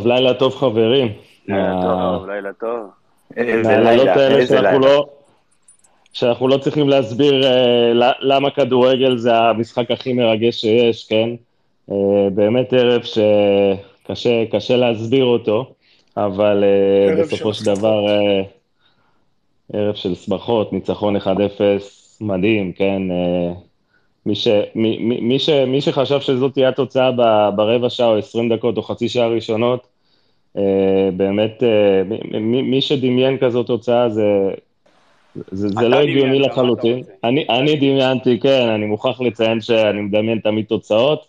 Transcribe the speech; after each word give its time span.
טוב, 0.00 0.06
לילה 0.06 0.34
טוב 0.34 0.54
חברים. 0.54 1.12
לילה 1.48 1.74
מה- 1.74 1.82
טוב, 1.82 2.30
לילה 2.30 2.52
טוב. 2.60 2.90
איזה 3.36 3.62
מהלילות 3.78 4.06
לילה, 4.06 4.36
איזה 4.36 4.56
שאנחנו 4.56 4.78
לילה. 4.80 4.94
לא... 4.96 5.06
שאנחנו 6.12 6.48
לא 6.48 6.56
צריכים 6.58 6.88
להסביר 6.88 7.46
אה, 7.46 7.92
למה 8.20 8.50
כדורגל 8.50 9.16
זה 9.16 9.36
המשחק 9.36 9.90
הכי 9.90 10.12
מרגש 10.12 10.60
שיש, 10.60 11.04
כן? 11.08 11.28
אה, 11.90 11.96
באמת 12.34 12.72
ערב 12.72 13.02
שקשה 13.02 14.44
קשה 14.50 14.76
להסביר 14.76 15.24
אותו, 15.24 15.72
אבל 16.16 16.64
אה, 16.64 17.22
בסופו 17.22 17.54
של 17.54 17.64
דבר 17.64 18.06
אה, 18.08 18.42
ערב 19.72 19.94
של 19.94 20.14
שמחות, 20.14 20.72
ניצחון 20.72 21.16
1-0, 21.16 21.20
מדהים, 22.20 22.72
כן? 22.72 23.02
מי, 24.26 24.34
ש, 24.34 24.48
מי, 24.74 24.98
מי, 24.98 25.20
מי, 25.20 25.38
ש, 25.38 25.48
מי 25.48 25.80
שחשב 25.80 26.20
שזאת 26.20 26.52
תהיה 26.52 26.68
התוצאה 26.68 27.10
ב- 27.12 27.50
ברבע 27.56 27.90
שעה 27.90 28.06
או 28.08 28.16
20 28.16 28.48
דקות 28.48 28.76
או 28.76 28.82
חצי 28.82 29.08
שעה 29.08 29.28
ראשונות, 29.28 29.86
אה, 30.56 30.62
באמת, 31.16 31.62
אה, 31.62 32.02
מי- 32.04 32.38
מי, 32.40 32.62
מי 32.62 32.80
שדמיין 32.80 33.38
כזאת 33.38 33.66
תוצאה 33.66 34.08
זה, 34.08 34.24
זה, 35.50 35.68
זה 35.68 35.88
לא 35.88 35.96
הגיוני 35.96 36.38
לחלוטין. 36.38 37.02
אני, 37.24 37.46
אני 37.50 37.76
דמיינתי, 37.76 38.40
כן, 38.40 38.68
אני 38.68 38.86
מוכרח 38.86 39.20
לציין 39.20 39.60
שאני 39.60 40.00
מדמיין 40.00 40.38
תמיד 40.38 40.64
תוצאות, 40.64 41.26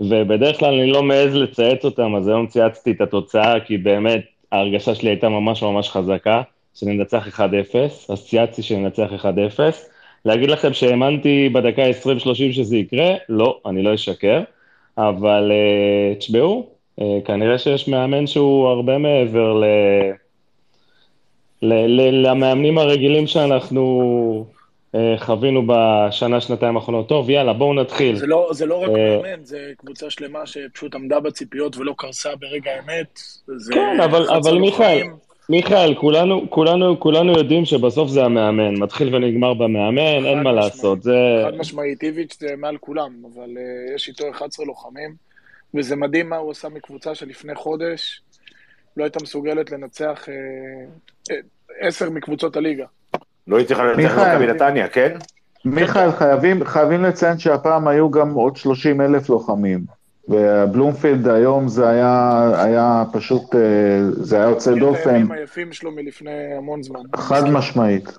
ובדרך 0.00 0.58
כלל 0.58 0.74
אני 0.74 0.90
לא 0.90 1.02
מעז 1.02 1.34
לצייץ 1.34 1.84
אותם, 1.84 2.16
אז 2.16 2.28
היום 2.28 2.46
צייצתי 2.46 2.90
את 2.90 3.00
התוצאה, 3.00 3.60
כי 3.60 3.78
באמת 3.78 4.24
ההרגשה 4.52 4.94
שלי 4.94 5.08
הייתה 5.10 5.28
ממש 5.28 5.62
ממש 5.62 5.90
חזקה, 5.90 6.42
שננצח 6.74 7.40
1-0, 7.40 7.40
אז 8.08 8.26
צייצתי 8.26 8.62
שננצח 8.62 9.08
1-0. 9.12 9.93
להגיד 10.24 10.50
לכם 10.50 10.72
שהאמנתי 10.72 11.48
בדקה 11.48 11.82
20-30 11.82 12.34
שזה 12.34 12.76
יקרה? 12.76 13.14
לא, 13.28 13.60
אני 13.66 13.82
לא 13.82 13.94
אשקר, 13.94 14.42
אבל 14.98 15.52
uh, 15.52 16.18
תשמעו, 16.18 16.70
uh, 17.00 17.04
כנראה 17.24 17.58
שיש 17.58 17.88
מאמן 17.88 18.26
שהוא 18.26 18.68
הרבה 18.68 18.98
מעבר 18.98 19.52
ל... 19.52 19.64
ל- 21.62 22.00
ל- 22.00 22.26
למאמנים 22.26 22.78
הרגילים 22.78 23.26
שאנחנו 23.26 24.46
אה, 24.94 25.14
חווינו 25.18 25.62
בשנה, 25.66 26.40
שנתיים 26.40 26.76
האחרונות. 26.76 27.08
טוב, 27.08 27.30
יאללה, 27.30 27.52
בואו 27.52 27.74
נתחיל. 27.74 28.16
זה 28.16 28.26
לא, 28.26 28.50
זה 28.52 28.66
לא 28.66 28.82
רק 28.82 28.88
אה, 28.88 29.18
מאמן, 29.22 29.44
זה 29.44 29.72
קבוצה 29.76 30.10
שלמה 30.10 30.46
שפשוט 30.46 30.94
עמדה 30.94 31.20
בציפיות 31.20 31.76
ולא 31.76 31.94
קרסה 31.98 32.28
ברגע 32.40 32.70
האמת. 32.70 33.20
כן, 33.72 34.00
אבל, 34.00 34.22
11 34.24 34.38
אבל 34.38 34.58
מיכאל. 34.60 35.02
מיכאל, 35.48 35.94
כולנו, 35.94 36.50
כולנו, 36.50 37.00
כולנו 37.00 37.32
יודעים 37.32 37.64
שבסוף 37.64 38.10
זה 38.10 38.24
המאמן, 38.24 38.74
מתחיל 38.74 39.14
ונגמר 39.14 39.54
במאמן, 39.54 40.26
אין 40.26 40.42
מה 40.42 40.52
משמעית. 40.52 40.74
לעשות, 40.74 41.02
זה... 41.02 41.12
חד 41.44 41.56
משמעית, 41.56 42.02
איביץ' 42.02 42.36
זה 42.40 42.54
מעל 42.58 42.76
כולם, 42.76 43.12
אבל 43.34 43.48
uh, 43.48 43.94
יש 43.94 44.08
איתו 44.08 44.30
11 44.30 44.66
לוחמים, 44.66 45.14
וזה 45.74 45.96
מדהים 45.96 46.28
מה 46.28 46.36
הוא 46.36 46.50
עשה 46.50 46.68
מקבוצה 46.68 47.14
שלפני 47.14 47.54
חודש 47.54 48.22
לא 48.96 49.04
הייתה 49.04 49.18
מסוגלת 49.22 49.70
לנצח 49.70 50.24
uh, 50.28 51.32
עשר 51.80 52.10
מקבוצות 52.10 52.56
הליגה. 52.56 52.86
לא 53.46 53.60
הצליחה 53.60 53.84
לנצח 53.84 54.18
את. 54.18 54.18
מכבי 54.18 54.46
נתניה, 54.46 54.88
כן? 54.88 55.16
מיכאל, 55.64 56.12
חייבים, 56.12 56.64
חייבים 56.64 57.02
לציין 57.02 57.38
שהפעם 57.38 57.88
היו 57.88 58.10
גם 58.10 58.34
עוד 58.34 58.56
30 58.56 59.00
אלף 59.00 59.28
לוחמים. 59.28 60.03
ובלומפילד 60.28 61.28
היום 61.28 61.68
זה 61.68 61.88
היה, 61.88 62.42
היה 62.64 63.02
פשוט, 63.12 63.54
אה, 63.54 63.60
זה 64.10 64.36
היה 64.36 64.50
יוצא 64.50 64.74
דופן, 64.80 65.10
הימים 65.14 65.32
היפים 65.32 65.72
שלו 65.72 65.90
מלפני 65.90 66.54
המון 66.56 66.82
זמן. 66.82 67.00
חד 67.16 67.42
משמעית. 67.50 68.18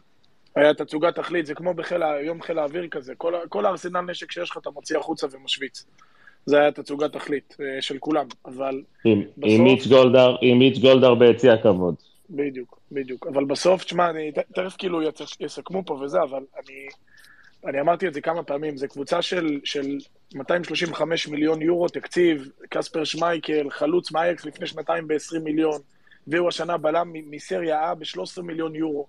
היה 0.55 0.73
תצוגת 0.73 1.15
תכלית, 1.15 1.45
זה 1.45 1.53
כמו 1.55 1.73
בחיל, 1.73 2.01
יום 2.25 2.41
חיל 2.41 2.59
האוויר 2.59 2.88
כזה, 2.88 3.13
כל, 3.17 3.33
כל 3.49 3.65
הארסנל 3.65 4.01
נשק 4.01 4.31
שיש 4.31 4.49
לך 4.51 4.57
אתה 4.57 4.69
מוציא 4.69 4.97
החוצה 4.97 5.27
ומשוויץ. 5.31 5.85
זה 6.45 6.59
היה 6.59 6.71
תצוגת 6.71 7.13
תכלית 7.13 7.55
אה, 7.61 7.81
של 7.81 7.97
כולם, 7.99 8.25
אבל 8.45 8.81
עם, 9.05 9.19
בסוף- 9.21 9.44
עם 9.45 9.63
מיץ' 9.63 9.88
גולדהר, 9.88 10.35
עם 10.41 10.59
מיץ' 10.59 10.77
גולדהר 10.79 11.15
ביציע 11.15 11.53
הכבוד. 11.53 11.95
בדיוק, 12.29 12.79
בדיוק. 12.91 13.27
אבל 13.27 13.45
בסוף, 13.45 13.83
תשמע, 13.83 14.09
אני 14.09 14.31
ת- 14.31 14.39
תכף 14.59 14.75
כאילו 14.77 14.99
יסכמו 15.39 15.83
פה 15.85 15.94
וזה, 15.94 16.21
אבל 16.21 16.41
אני, 16.55 16.88
אני 17.69 17.81
אמרתי 17.81 18.07
את 18.07 18.13
זה 18.13 18.21
כמה 18.21 18.44
פעמים, 18.44 18.77
זו 18.77 18.88
קבוצה 18.88 19.21
של, 19.21 19.59
של 19.63 19.97
235 20.34 21.28
מיליון 21.28 21.62
יורו 21.62 21.88
תקציב, 21.88 22.50
קספר 22.69 23.03
שמייקל, 23.03 23.69
חלוץ 23.69 24.12
מאייקס 24.12 24.46
לפני 24.46 24.68
שנתיים 24.68 25.08
ב-20 25.08 25.40
מיליון, 25.44 25.81
והוא 26.28 26.47
השנה 26.47 26.78
בלם 26.78 27.09
מ- 27.13 27.31
מסריה 27.31 27.91
A 27.91 27.96
ב-13 27.96 28.41
מיליון 28.41 28.75
יורו. 28.75 29.08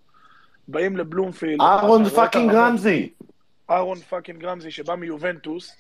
באים 0.69 0.97
לבלומפילד. 0.97 1.60
אהרון 1.60 2.09
fucking. 2.08 2.52
רמזי. 2.54 3.09
אהרון 3.71 3.99
fucking 3.98 4.44
רמזי 4.44 4.71
שבא 4.71 4.94
מיובנטוס, 4.94 5.77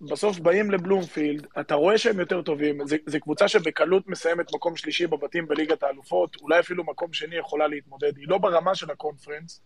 בסוף 0.00 0.38
באים 0.38 0.70
לבלומפילד, 0.70 1.46
אתה 1.60 1.74
רואה 1.74 1.98
שהם 1.98 2.20
יותר 2.20 2.42
טובים, 2.42 2.78
זו 3.06 3.20
קבוצה 3.20 3.48
שבקלות 3.48 4.08
מסיימת 4.08 4.54
מקום 4.54 4.76
שלישי 4.76 5.06
בבתים 5.06 5.46
בליגת 5.48 5.82
האלופות, 5.82 6.36
אולי 6.42 6.60
אפילו 6.60 6.84
מקום 6.84 7.12
שני 7.12 7.36
יכולה 7.36 7.66
להתמודד, 7.66 8.16
היא 8.16 8.28
לא 8.28 8.38
ברמה 8.38 8.74
של 8.74 8.90
הקונפרנס. 8.90 9.60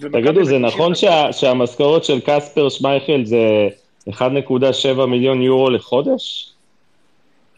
תגידו, 0.00 0.44
זה 0.44 0.58
נכון 0.58 0.94
שה, 0.94 1.32
שהמשכורת 1.32 2.04
של 2.04 2.20
קספר 2.26 2.68
שמייכל 2.68 3.24
זה 3.24 3.68
1.7 4.10 4.16
מיליון 5.06 5.42
יורו 5.42 5.70
לחודש? 5.70 6.52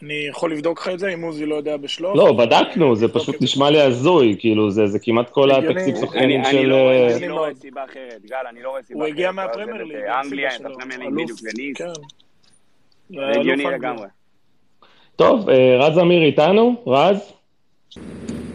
אני 0.02 0.26
יכול 0.30 0.52
לבדוק 0.52 0.80
לך 0.80 0.88
את 0.88 0.98
זה, 0.98 1.08
אם 1.14 1.22
עוזי 1.22 1.46
לא 1.46 1.54
יודע 1.54 1.76
בשלוף. 1.76 2.16
לא, 2.16 2.32
בדקנו, 2.32 2.96
זה 2.96 3.08
פשוט 3.08 3.34
זה. 3.38 3.44
נשמע 3.44 3.70
לי 3.70 3.80
הזוי, 3.80 4.36
כאילו, 4.38 4.70
זה, 4.70 4.86
זה 4.86 4.98
כמעט 4.98 5.30
כל. 5.30 5.50
התקציב 5.50 5.96
של... 6.50 6.66
לא 6.66 6.74
רואה- 6.76 7.08
אה, 7.08 7.16
אני 7.16 7.28
לא 7.28 7.34
רואה 7.34 7.54
סיבה 7.54 7.84
אחרת, 7.84 8.22
גל, 8.30 8.36
אני 8.50 8.62
לא 8.62 8.70
רואה 8.70 8.82
סיבה 8.82 8.98
הוא 8.98 9.04
אחרת. 9.04 9.14
הגיע 9.14 9.30
אתה 9.30 9.42
עוזב 9.42 9.48
מהפרמייר 9.58 9.84
ליג, 9.84 9.96
אנגליה, 10.24 10.48
את. 10.56 10.60
הפרמייר 10.66 11.00
ליג 11.00 11.12
בדיוק, 11.12 11.38
לניס. 11.42 11.76
כן. 11.76 11.88
זה 13.10 13.40
הגיוני. 13.40 13.64
לגמרי. 13.64 14.06
טוב, 15.16 15.50
אה, 15.50 15.76
רז 15.78 15.98
אמיר 15.98 16.22
איתנו? 16.22 16.82
רז? 16.86 17.32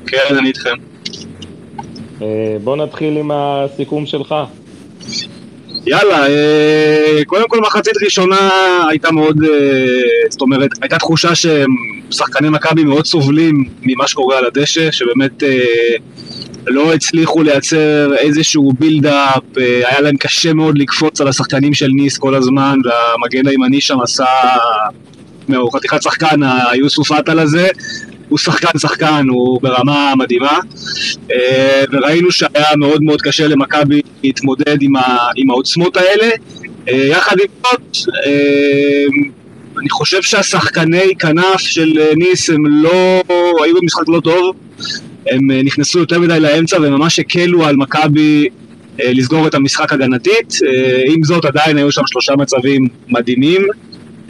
כן, 0.08 0.36
אני 0.40 0.48
איתכם. 0.48 0.76
אה, 2.22 2.58
בוא 2.64 2.76
נתחיל 2.76 3.18
עם 3.18 3.32
הסיכום 3.34 4.06
שלך. 4.06 4.36
יאללה, 5.86 6.28
אה, 6.28 7.22
קודם 7.26 7.48
כל 7.48 7.60
מחצית 7.60 7.94
ראשונה 8.04 8.50
הייתה 8.90 9.12
מאוד, 9.12 9.44
אה, 9.44 9.50
זאת 10.30 10.42
אומרת, 10.42 10.70
הייתה 10.82 10.98
תחושה 10.98 11.30
ששחקני 11.36 12.50
מכבי 12.50 12.84
מאוד 12.84 13.06
סובלים 13.06 13.64
ממה 13.82 14.08
שקורה 14.08 14.38
על 14.38 14.46
הדשא, 14.46 14.92
שבאמת 14.92 15.44
אה, 15.44 15.60
לא 16.68 16.94
הצליחו 16.94 17.44
לייצר 17.44 18.16
איזשהו 18.16 18.74
בילדאפ, 18.80 19.44
היה 19.58 20.02
להם 20.02 20.18
קשה 20.18 20.54
מאוד 20.54 20.78
לקפוץ 20.78 21.22
על 21.22 21.28
השחקנים 21.28 21.74
של 21.74 21.88
ניס 21.88 22.18
כל 22.18 22.36
הזמן, 22.36 22.80
והמגן 22.84 23.48
הימני 23.48 23.82
שם 23.82 24.02
עשה, 24.02 24.26
הוא 25.56 25.72
חתיכת 25.74 26.02
שחקן, 26.02 26.40
היוסוף 26.72 27.12
עטל 27.12 27.40
הזה, 27.40 27.68
הוא 28.34 28.40
שחקן 28.40 28.80
שחקן, 28.80 29.26
הוא 29.30 29.60
ברמה 29.62 30.14
מדהימה. 30.18 30.60
אה, 31.32 31.84
וראינו 31.92 32.32
שהיה 32.32 32.76
מאוד 32.78 33.04
מאוד 33.04 33.22
קשה 33.22 33.48
למכבי 33.48 34.02
להתמודד 34.24 34.82
עם, 34.82 34.96
ה, 34.96 35.18
עם 35.36 35.50
העוצמות 35.50 35.98
האלה. 35.98 36.30
אה, 36.90 37.06
יחד 37.08 37.36
עם 37.40 37.48
זאת, 37.64 38.08
אה, 38.26 39.04
אני 39.80 39.90
חושב 39.90 40.22
שהשחקני 40.22 41.16
כנף 41.20 41.58
של 41.58 42.00
ניס 42.16 42.50
הם 42.50 42.66
לא, 42.84 43.22
היו 43.64 43.76
במשחק 43.82 44.04
לא 44.08 44.20
טוב, 44.20 44.56
הם 45.28 45.52
נכנסו 45.52 46.00
יותר 46.00 46.20
מדי 46.20 46.40
לאמצע 46.40 46.78
וממש 46.82 47.20
הקלו 47.20 47.66
על 47.66 47.76
מכבי 47.76 48.48
לסגור 49.00 49.48
את 49.48 49.54
המשחק 49.54 49.94
הגנתית. 49.94 50.60
עם 51.08 51.24
זאת 51.24 51.46
עדיין 51.46 51.78
היו 51.78 51.92
שם 51.92 52.02
שלושה 52.06 52.36
מצבים 52.36 52.88
מדהימים. 53.08 53.68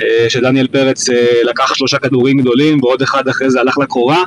אה, 0.02 0.26
שדניאל 0.30 0.68
פרץ 0.68 1.10
אה, 1.10 1.42
לקח 1.44 1.74
שלושה 1.74 1.98
כדורים 1.98 2.40
גדולים 2.40 2.84
ועוד 2.84 3.02
אחד 3.02 3.28
אחרי 3.28 3.52
זה 3.52 3.60
הלך 3.60 3.78
לקורה. 3.78 4.24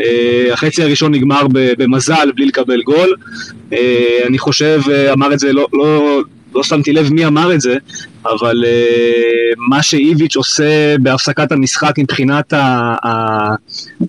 אה, 0.00 0.48
החצי 0.52 0.82
הראשון 0.82 1.14
נגמר 1.14 1.46
במזל 1.52 2.32
בלי 2.34 2.46
לקבל 2.46 2.82
גול. 2.82 3.14
אני 4.26 4.38
חושב, 4.38 4.80
אמר 5.12 5.32
את 5.32 5.38
זה, 5.38 5.52
לא, 5.52 5.66
לא, 5.72 6.20
לא 6.54 6.62
שמתי 6.62 6.92
לב 6.92 7.12
מי 7.12 7.26
אמר 7.26 7.54
את 7.54 7.60
זה, 7.60 7.76
אבל 8.24 8.64
מה 9.68 9.82
שאיביץ' 9.82 10.36
עושה 10.36 10.98
בהפסקת 10.98 11.52
המשחק 11.52 11.98
מבחינת 11.98 12.52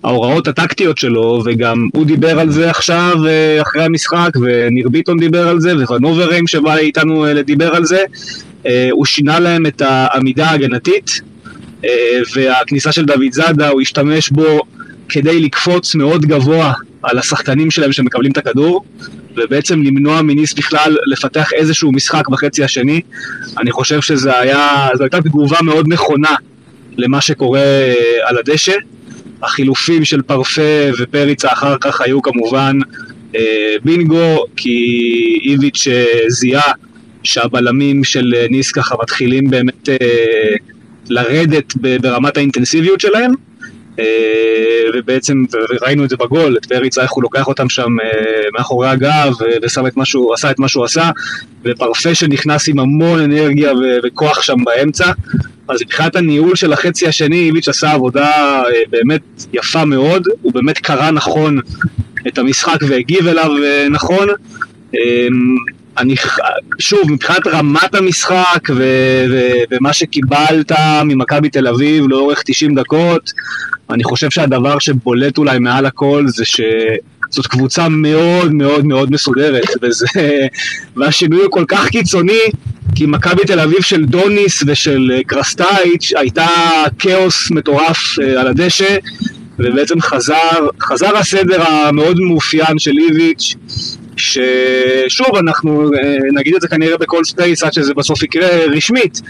ההוראות 0.04 0.48
הטקטיות 0.48 0.98
שלו, 0.98 1.42
וגם 1.44 1.88
הוא 1.94 2.06
דיבר 2.06 2.40
על 2.40 2.50
זה 2.50 2.70
עכשיו 2.70 3.16
אחרי 3.62 3.84
המשחק, 3.84 4.30
וניר 4.42 4.88
ביטון 4.88 5.18
דיבר 5.18 5.48
על 5.48 5.60
זה, 5.60 5.72
וונוברהיים 5.88 6.46
שבא 6.46 6.76
איתנו 6.76 7.26
אה, 7.26 7.42
דיבר 7.42 7.74
על 7.74 7.84
זה, 7.84 8.04
הוא 8.90 9.04
שינה 9.04 9.40
להם 9.40 9.66
את 9.66 9.82
העמידה 9.82 10.46
ההגנתית, 10.46 11.20
אה, 11.84 12.20
והכניסה 12.34 12.92
של 12.92 13.04
דוד 13.04 13.32
זאדה, 13.32 13.68
הוא 13.68 13.80
השתמש 13.80 14.30
בו 14.30 14.60
כדי 15.08 15.40
לקפוץ 15.40 15.94
מאוד 15.94 16.26
גבוה 16.26 16.72
על 17.02 17.18
השחקנים 17.18 17.70
שלהם 17.70 17.92
שמקבלים 17.92 18.32
את 18.32 18.38
הכדור, 18.38 18.84
ובעצם 19.36 19.82
למנוע 19.82 20.22
מניס 20.22 20.54
בכלל 20.54 20.96
לפתח 21.06 21.52
איזשהו 21.52 21.92
משחק 21.92 22.28
בחצי 22.28 22.64
השני. 22.64 23.00
אני 23.58 23.70
חושב 23.70 24.00
שזו 24.00 24.30
הייתה 25.00 25.20
תגובה 25.24 25.58
מאוד 25.62 25.86
נכונה 25.88 26.34
למה 26.96 27.20
שקורה 27.20 27.60
אה, 27.60 27.94
על 28.24 28.38
הדשא. 28.38 28.72
החילופים 29.42 30.04
של 30.04 30.22
פרפה 30.22 30.62
ופריצה 30.98 31.52
אחר 31.52 31.76
כך 31.80 32.00
היו 32.00 32.22
כמובן 32.22 32.78
אה, 33.36 33.74
בינגו, 33.84 34.46
כי 34.56 34.78
איביץ' 35.44 35.88
אה, 35.90 36.04
זיהה 36.28 36.72
שהבלמים 37.24 38.04
של 38.04 38.34
אה, 38.36 38.46
ניס 38.50 38.72
ככה 38.72 38.94
מתחילים 39.02 39.50
באמת 39.50 39.88
אה, 39.88 39.96
לרדת 41.08 41.74
ברמת 41.76 42.36
האינטנסיביות 42.36 43.00
שלהם. 43.00 43.32
אה, 43.98 44.04
ובעצם, 44.94 45.44
ראינו 45.82 46.04
את 46.04 46.10
זה 46.10 46.16
בגול, 46.16 46.56
את 46.56 46.66
פריצה, 46.66 47.02
איך 47.02 47.12
הוא 47.12 47.22
לוקח 47.22 47.48
אותם 47.48 47.68
שם 47.68 48.00
אה, 48.04 48.10
מאחורי 48.58 48.88
הגב, 48.88 49.32
ושם 49.62 49.86
את 49.86 49.96
מה 49.96 50.04
שהוא, 50.04 50.34
עשה 50.34 50.50
את 50.50 50.58
מה 50.58 50.68
שהוא 50.68 50.84
עשה, 50.84 51.10
ופרפה 51.64 52.14
שנכנס 52.14 52.68
עם 52.68 52.78
המון 52.78 53.20
אנרגיה 53.20 53.72
וכוח 54.04 54.42
שם 54.42 54.56
באמצע. 54.64 55.12
אז 55.68 55.82
מבחינת 55.82 56.16
הניהול 56.16 56.56
של 56.56 56.72
החצי 56.72 57.06
השני, 57.06 57.38
איביץ' 57.40 57.68
עשה 57.68 57.92
עבודה 57.92 58.30
אה, 58.62 58.70
באמת 58.90 59.22
יפה 59.52 59.84
מאוד, 59.84 60.28
הוא 60.42 60.52
באמת 60.52 60.78
קרא 60.78 61.10
נכון 61.10 61.58
את 62.28 62.38
המשחק 62.38 62.78
והגיב 62.88 63.26
אליו 63.26 63.50
נכון. 63.90 64.28
אני, 65.98 66.14
שוב, 66.78 67.12
מבחינת 67.12 67.46
רמת 67.46 67.94
המשחק 67.94 68.68
ו- 68.70 69.24
ו- 69.30 69.62
ומה 69.70 69.92
שקיבלת 69.92 70.72
ממכבי 71.04 71.48
תל 71.48 71.68
אביב 71.68 72.08
לאורך 72.08 72.42
90 72.46 72.74
דקות, 72.74 73.32
אני 73.90 74.04
חושב 74.04 74.30
שהדבר 74.30 74.78
שבולט 74.78 75.38
אולי 75.38 75.58
מעל 75.58 75.86
הכל 75.86 76.24
זה 76.26 76.44
שזאת 76.44 77.46
קבוצה 77.46 77.88
מאוד 77.88 78.52
מאוד 78.52 78.86
מאוד 78.86 79.12
מסודרת, 79.12 79.68
וזה, 79.82 80.06
והשינוי 80.96 81.42
הוא 81.42 81.50
כל 81.50 81.64
כך 81.68 81.88
קיצוני, 81.88 82.40
כי 82.94 83.06
מכבי 83.06 83.42
תל 83.46 83.60
אביב 83.60 83.82
של 83.82 84.04
דוניס 84.04 84.62
ושל 84.66 85.12
קרסטייץ' 85.26 86.12
הייתה 86.16 86.46
כאוס 86.98 87.50
מטורף 87.50 88.18
אה, 88.22 88.40
על 88.40 88.46
הדשא, 88.46 88.96
ובעצם 89.58 90.00
חזר, 90.00 90.68
חזר 90.82 91.16
הסדר 91.16 91.62
המאוד 91.62 92.20
מאופיין 92.20 92.78
של 92.78 92.92
איביץ', 92.98 93.54
ששוב, 94.16 95.36
אנחנו 95.36 95.90
אה, 95.94 96.16
נגיד 96.34 96.54
את 96.54 96.60
זה 96.60 96.68
כנראה 96.68 96.96
בכל 96.96 97.24
space 97.24 97.62
עד 97.62 97.72
שזה 97.72 97.94
בסוף 97.94 98.22
יקרה 98.22 98.48
רשמית, 98.66 99.20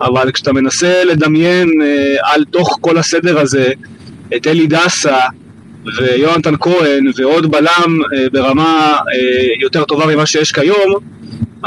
אבל 0.00 0.30
כשאתה 0.32 0.52
מנסה 0.52 1.04
לדמיין 1.04 1.68
אה, 1.82 2.16
על 2.22 2.44
תוך 2.44 2.78
כל 2.80 2.98
הסדר 2.98 3.40
הזה 3.40 3.72
את 4.36 4.46
אלי 4.46 4.66
דסה 4.66 5.18
ויונתן 5.98 6.54
כהן 6.60 7.06
ועוד 7.16 7.50
בלם 7.50 7.98
אה, 8.14 8.26
ברמה 8.32 8.98
יותר 9.60 9.84
טובה 9.84 10.06
ממה 10.06 10.26
שיש 10.26 10.52
כיום, 10.52 10.94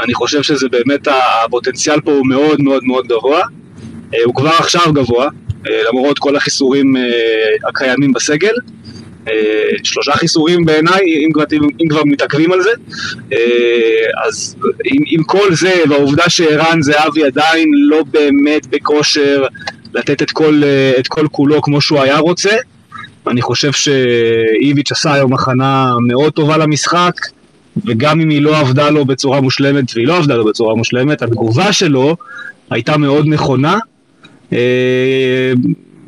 אני 0.04 0.14
חושב 0.14 0.42
שזה 0.42 0.68
באמת, 0.68 1.08
הפוטנציאל 1.44 2.00
פה 2.00 2.10
הוא 2.10 2.26
מאוד 2.26 2.60
מאוד 2.60 2.84
מאוד 2.84 3.06
גבוה. 3.06 3.42
הוא 4.24 4.34
כבר 4.34 4.50
עכשיו 4.58 4.92
גבוה, 4.92 5.28
למרות 5.88 6.18
כל 6.18 6.36
החיסורים 6.36 6.96
הקיימים 7.68 8.12
בסגל. 8.12 8.52
אה, 9.28 9.32
שלושה 9.82 10.12
חיסורים 10.12 10.64
בעיניי, 10.64 11.00
אם, 11.02 11.30
אם 11.80 11.88
כבר 11.88 12.02
מתעכבים 12.04 12.52
על 12.52 12.62
זה. 12.62 12.70
אה, 13.32 14.26
אז 14.26 14.56
עם, 14.84 15.02
עם 15.06 15.22
כל 15.22 15.54
זה, 15.54 15.74
והעובדה 15.90 16.28
שערן 16.28 16.82
זהבי 16.82 17.24
עדיין 17.24 17.70
לא 17.74 18.04
באמת 18.10 18.66
בכושר 18.66 19.44
לתת 19.94 20.22
את 20.22 20.30
כל, 20.30 20.60
אה, 20.64 20.92
את 20.98 21.08
כל 21.08 21.26
כולו 21.32 21.62
כמו 21.62 21.80
שהוא 21.80 22.00
היה 22.00 22.18
רוצה, 22.18 22.56
אני 23.26 23.42
חושב 23.42 23.72
שאיביץ' 23.72 24.92
עשה 24.92 25.14
היום 25.14 25.32
הכנה 25.32 25.94
מאוד 26.06 26.32
טובה 26.32 26.56
למשחק, 26.56 27.12
וגם 27.84 28.20
אם 28.20 28.28
היא 28.28 28.42
לא 28.42 28.58
עבדה 28.58 28.90
לו 28.90 29.04
בצורה 29.04 29.40
מושלמת, 29.40 29.84
והיא 29.94 30.06
לא 30.06 30.16
עבדה 30.16 30.34
לו 30.36 30.44
בצורה 30.44 30.74
מושלמת, 30.74 31.22
התגובה 31.22 31.72
שלו 31.72 32.16
הייתה 32.70 32.96
מאוד 32.96 33.26
נכונה. 33.28 33.78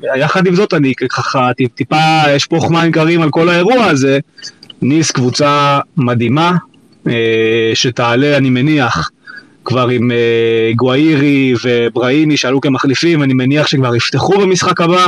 יחד 0.02 0.46
עם 0.46 0.54
זאת 0.54 0.74
אני 0.74 0.94
ככה 0.94 1.50
טיפה 1.74 2.36
אשפוך 2.36 2.70
מים 2.70 2.92
קרים 2.92 3.22
על 3.22 3.30
כל 3.30 3.48
האירוע 3.48 3.84
הזה. 3.84 4.18
ניס 4.82 5.10
קבוצה 5.10 5.80
מדהימה, 5.96 6.52
אה, 7.08 7.70
שתעלה 7.74 8.36
אני 8.36 8.50
מניח 8.50 9.10
כבר 9.64 9.88
עם 9.88 10.10
אה, 10.10 10.70
גואירי 10.76 11.54
ובראיני 11.64 12.36
שעלו 12.36 12.60
כמחליפים, 12.60 13.22
אני 13.22 13.34
מניח 13.34 13.66
שכבר 13.66 13.96
יפתחו 13.96 14.38
במשחק 14.38 14.80
הבא. 14.80 15.06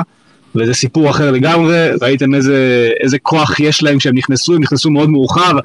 וזה 0.55 0.75
סיפור 0.75 1.11
אחר 1.11 1.31
לגמרי, 1.31 1.89
ראיתם 2.01 2.35
איזה, 2.35 2.91
איזה 3.01 3.19
כוח 3.19 3.61
יש 3.61 3.83
להם 3.83 3.99
כשהם 3.99 4.15
נכנסו, 4.15 4.55
הם 4.55 4.63
נכנסו 4.63 4.91
מאוד 4.91 5.11
מאוחר, 5.11 5.59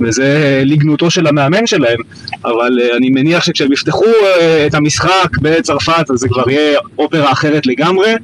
וזה 0.00 0.62
לגנותו 0.64 1.10
של 1.10 1.26
המאמן 1.26 1.66
שלהם, 1.66 1.98
אבל 2.44 2.78
אני 2.96 3.10
מניח 3.10 3.44
שכשהם 3.44 3.72
יפתחו 3.72 4.04
את 4.66 4.74
המשחק 4.74 5.38
בצרפת, 5.42 6.10
אז 6.10 6.18
זה 6.18 6.28
כבר 6.28 6.50
יהיה 6.50 6.78
אופרה 6.98 7.32
אחרת 7.32 7.66
לגמרי, 7.66 8.14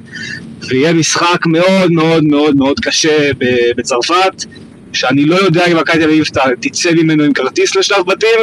ויהיה 0.68 0.92
משחק 0.92 1.46
מאוד 1.46 1.92
מאוד 1.92 2.24
מאוד 2.24 2.56
מאוד 2.56 2.80
קשה 2.80 3.30
בצרפת, 3.76 4.44
שאני 4.92 5.24
לא 5.24 5.36
יודע 5.36 5.66
אם 5.66 5.76
מכבי 5.76 5.98
תל 5.98 6.04
אביב 6.04 6.24
תצא 6.60 6.90
ממנו 6.92 7.24
עם 7.24 7.32
כרטיס 7.32 7.76
לשלב 7.76 8.06
בתים, 8.06 8.38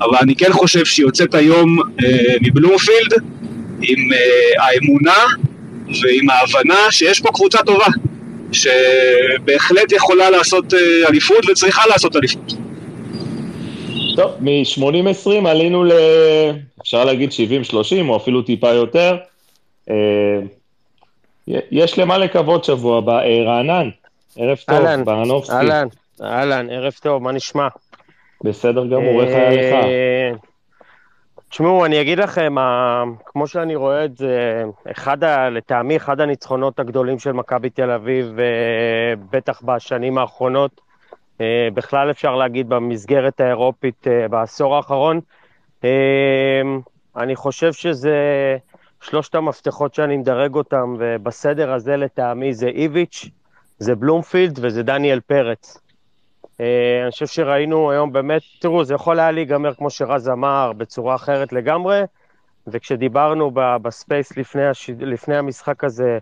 אבל 0.00 0.16
אני 0.22 0.34
כן 0.34 0.52
חושב 0.52 0.84
שהיא 0.84 1.06
יוצאת 1.06 1.34
היום 1.34 1.78
uh, 1.78 2.04
מבלומפילד 2.40 3.12
עם 3.82 4.12
uh, 4.12 4.62
האמונה 4.62 5.24
ועם 6.02 6.30
ההבנה 6.30 6.90
שיש 6.90 7.20
פה 7.20 7.28
קבוצה 7.32 7.58
טובה, 7.58 7.86
שבהחלט 8.52 9.92
יכולה 9.92 10.30
לעשות 10.30 10.74
אה, 10.74 11.08
אליפות 11.08 11.50
וצריכה 11.50 11.82
לעשות 11.88 12.16
אליפות. 12.16 12.54
טוב, 14.16 14.30
מ-80-20 14.40 15.48
עלינו 15.48 15.84
ל... 15.84 15.92
אפשר 16.82 17.04
להגיד 17.04 17.30
70-30 17.70 17.74
או 18.08 18.16
אפילו 18.16 18.42
טיפה 18.42 18.70
יותר. 18.70 19.16
אה, 19.90 19.94
יש 21.48 21.98
למה 21.98 22.18
לקוות 22.18 22.64
שבוע 22.64 22.98
הבא. 22.98 23.18
אה, 23.18 23.42
רענן, 23.46 23.90
ערב 24.36 24.58
טוב, 24.66 25.04
ברנובסקי. 25.04 25.56
אהלן, 25.56 25.86
אהלן, 26.22 26.70
ערב 26.70 26.92
טוב, 27.02 27.22
מה 27.22 27.32
נשמע? 27.32 27.68
בסדר 28.44 28.86
גמור, 28.86 29.22
איך 29.22 29.34
היה 29.34 29.50
לך? 29.50 29.86
תשמעו, 31.54 31.84
אני 31.84 32.00
אגיד 32.00 32.18
לכם, 32.18 32.54
כמו 33.26 33.46
שאני 33.46 33.74
רואה 33.74 34.04
את 34.04 34.16
זה, 34.16 34.64
אחד, 34.92 35.24
ה, 35.24 35.50
לטעמי, 35.50 35.96
אחד 35.96 36.20
הניצחונות 36.20 36.80
הגדולים 36.80 37.18
של 37.18 37.32
מכבי 37.32 37.70
תל 37.70 37.90
אביב, 37.90 38.38
אה, 38.38 39.14
בטח 39.30 39.62
בשנים 39.62 40.18
האחרונות, 40.18 40.80
אה, 41.40 41.68
בכלל 41.74 42.10
אפשר 42.10 42.36
להגיד 42.36 42.68
במסגרת 42.68 43.40
האירופית 43.40 44.06
אה, 44.06 44.28
בעשור 44.28 44.76
האחרון. 44.76 45.20
אני 47.16 47.36
חושב 47.36 47.72
שזה 47.72 48.16
שלושת 49.04 49.34
המפתחות 49.34 49.94
שאני 49.94 50.16
מדרג 50.16 50.54
אותם, 50.54 50.96
ובסדר 50.98 51.72
הזה 51.72 51.96
לטעמי 51.96 52.54
זה 52.54 52.66
איביץ', 52.66 53.28
זה 53.78 53.94
בלומפילד 53.94 54.58
וזה 54.62 54.82
דניאל 54.82 55.20
פרץ. 55.20 55.78
אה, 56.60 57.00
אני 57.02 57.10
חושב 57.10 57.26
שראינו 57.26 57.90
היום 57.90 58.12
באמת, 58.12 58.42
תראו, 58.60 58.84
זה 58.84 58.94
יכול 58.94 59.20
היה 59.20 59.30
להיגמר, 59.30 59.74
כמו 59.74 59.90
שרז 59.90 60.28
אמר, 60.28 60.72
בצורה 60.76 61.14
אחרת 61.14 61.52
לגמרי, 61.52 62.02
וכשדיברנו 62.66 63.50
ב 63.54 63.68
space 63.68 64.36
לפני, 64.36 64.66
הש... 64.66 64.90
לפני 64.98 65.36
המשחק 65.36 65.84
הזה 65.84 66.18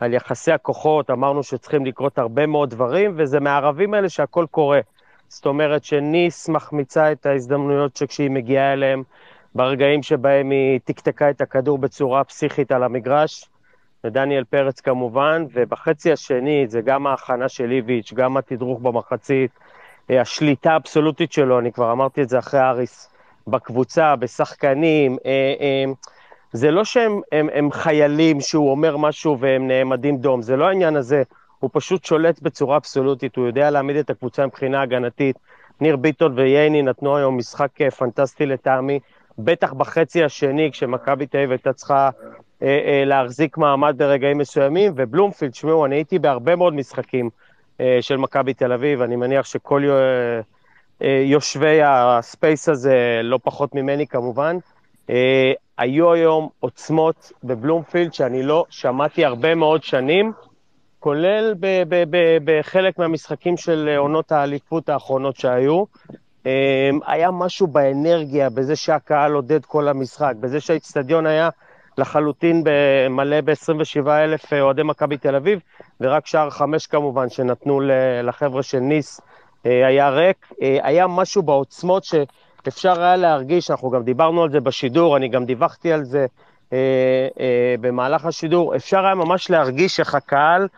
על 0.00 0.14
יחסי 0.14 0.52
הכוחות, 0.52 1.10
אמרנו 1.10 1.42
שצריכים 1.42 1.86
לקרות 1.86 2.18
הרבה 2.18 2.46
מאוד 2.46 2.70
דברים, 2.70 3.14
וזה 3.16 3.40
מהערבים 3.40 3.94
האלה 3.94 4.08
שהכל 4.08 4.46
קורה. 4.50 4.80
זאת 5.28 5.46
אומרת 5.46 5.84
שניס 5.84 6.48
מחמיצה 6.48 7.12
את 7.12 7.26
ההזדמנויות 7.26 7.96
שכשהיא 7.96 8.30
מגיעה 8.30 8.72
אליהם, 8.72 9.02
ברגעים 9.56 10.02
שבהם 10.02 10.50
היא 10.50 10.80
תקתקה 10.84 11.30
את 11.30 11.40
הכדור 11.40 11.78
בצורה 11.78 12.24
פסיכית 12.24 12.72
על 12.72 12.82
המגרש, 12.82 13.48
ודניאל 14.04 14.44
פרץ 14.44 14.80
כמובן, 14.80 15.44
ובחצי 15.52 16.12
השני 16.12 16.66
זה 16.68 16.80
גם 16.80 17.06
ההכנה 17.06 17.48
של 17.48 17.70
איביץ', 17.70 18.12
גם 18.12 18.36
התדרוך 18.36 18.80
במחצית, 18.80 19.50
אה, 20.10 20.20
השליטה 20.20 20.72
האבסולוטית 20.72 21.32
שלו, 21.32 21.58
אני 21.58 21.72
כבר 21.72 21.92
אמרתי 21.92 22.22
את 22.22 22.28
זה 22.28 22.38
אחרי 22.38 22.60
אריס, 22.60 23.10
בקבוצה, 23.46 24.16
בשחקנים, 24.16 25.16
אה, 25.26 25.54
אה, 25.60 25.84
זה 26.52 26.70
לא 26.70 26.84
שהם 26.84 27.20
הם, 27.32 27.48
הם 27.52 27.72
חיילים 27.72 28.40
שהוא 28.40 28.70
אומר 28.70 28.96
משהו 28.96 29.38
והם 29.40 29.68
נעמדים 29.68 30.16
דום, 30.16 30.42
זה 30.42 30.56
לא 30.56 30.68
העניין 30.68 30.96
הזה, 30.96 31.22
הוא 31.60 31.70
פשוט 31.72 32.04
שולט 32.04 32.42
בצורה 32.42 32.76
אבסולוטית, 32.76 33.36
הוא 33.36 33.46
יודע 33.46 33.70
להעמיד 33.70 33.96
את 33.96 34.10
הקבוצה 34.10 34.46
מבחינה 34.46 34.82
הגנתית. 34.82 35.36
ניר 35.80 35.96
ביטון 35.96 36.38
וייני 36.38 36.82
נתנו 36.82 37.16
היום 37.16 37.36
משחק 37.36 37.82
פנטסטי 37.98 38.46
לטעמי, 38.46 39.00
בטח 39.38 39.72
בחצי 39.72 40.24
השני, 40.24 40.70
כשמכבי 40.72 41.26
תל 41.26 41.38
אביב 41.38 41.50
הייתה 41.50 41.72
צריכה 41.72 42.10
אה, 42.62 42.66
אה, 42.86 43.04
להחזיק 43.04 43.58
מעמד 43.58 43.94
ברגעים 43.98 44.38
מסוימים, 44.38 44.92
ובלומפילד, 44.96 45.52
תשמעו, 45.52 45.86
אני 45.86 45.94
הייתי 45.94 46.18
בהרבה 46.18 46.56
מאוד 46.56 46.74
משחקים. 46.74 47.30
אה, 47.80 47.98
של 48.00 48.16
מכבי 48.16 48.54
תל 48.54 48.72
אביב, 48.72 49.02
אני 49.02 49.16
מניח 49.16 49.46
שכל 49.46 49.82
אה, 51.02 51.22
יושבי 51.24 51.82
הספייס 51.82 52.68
הזה, 52.68 53.20
לא 53.22 53.38
פחות 53.42 53.74
ממני 53.74 54.06
כמובן, 54.06 54.56
אה, 55.10 55.52
היו 55.78 56.12
היום 56.12 56.48
עוצמות 56.60 57.32
בבלומפילד 57.44 58.14
שאני 58.14 58.42
לא 58.42 58.64
שמעתי 58.70 59.24
הרבה 59.24 59.54
מאוד 59.54 59.82
שנים, 59.82 60.32
כולל 61.00 61.54
בחלק 62.44 62.98
מהמשחקים 62.98 63.56
של 63.56 63.94
עונות 63.98 64.32
האליפות 64.32 64.88
האחרונות 64.88 65.36
שהיו. 65.36 65.84
היה 67.06 67.30
משהו 67.30 67.66
באנרגיה, 67.66 68.50
בזה 68.50 68.76
שהקהל 68.76 69.32
עודד 69.32 69.64
כל 69.64 69.88
המשחק, 69.88 70.32
בזה 70.40 70.60
שהאיצטדיון 70.60 71.26
היה 71.26 71.48
לחלוטין 71.98 72.64
מלא 73.10 73.40
ב-27 73.40 74.08
אלף 74.08 74.52
אוהדי 74.52 74.82
מכבי 74.82 75.16
תל 75.16 75.36
אביב, 75.36 75.60
ורק 76.00 76.26
שער 76.26 76.50
חמש 76.50 76.86
כמובן, 76.86 77.28
שנתנו 77.28 77.80
לחבר'ה 78.22 78.62
של 78.62 78.78
ניס, 78.78 79.20
אה, 79.66 79.86
היה 79.86 80.08
ריק. 80.08 80.52
אה, 80.62 80.78
היה 80.82 81.06
משהו 81.06 81.42
בעוצמות 81.42 82.04
שאפשר 82.04 83.02
היה 83.02 83.16
להרגיש, 83.16 83.70
אנחנו 83.70 83.90
גם 83.90 84.02
דיברנו 84.02 84.42
על 84.42 84.50
זה 84.50 84.60
בשידור, 84.60 85.16
אני 85.16 85.28
גם 85.28 85.44
דיווחתי 85.44 85.92
על 85.92 86.04
זה 86.04 86.26
אה, 86.72 87.28
במהלך 87.80 88.24
השידור, 88.24 88.76
אפשר 88.76 89.06
היה 89.06 89.14
ממש 89.14 89.50
להרגיש 89.50 90.00
איך 90.00 90.14
הקהל 90.14 90.68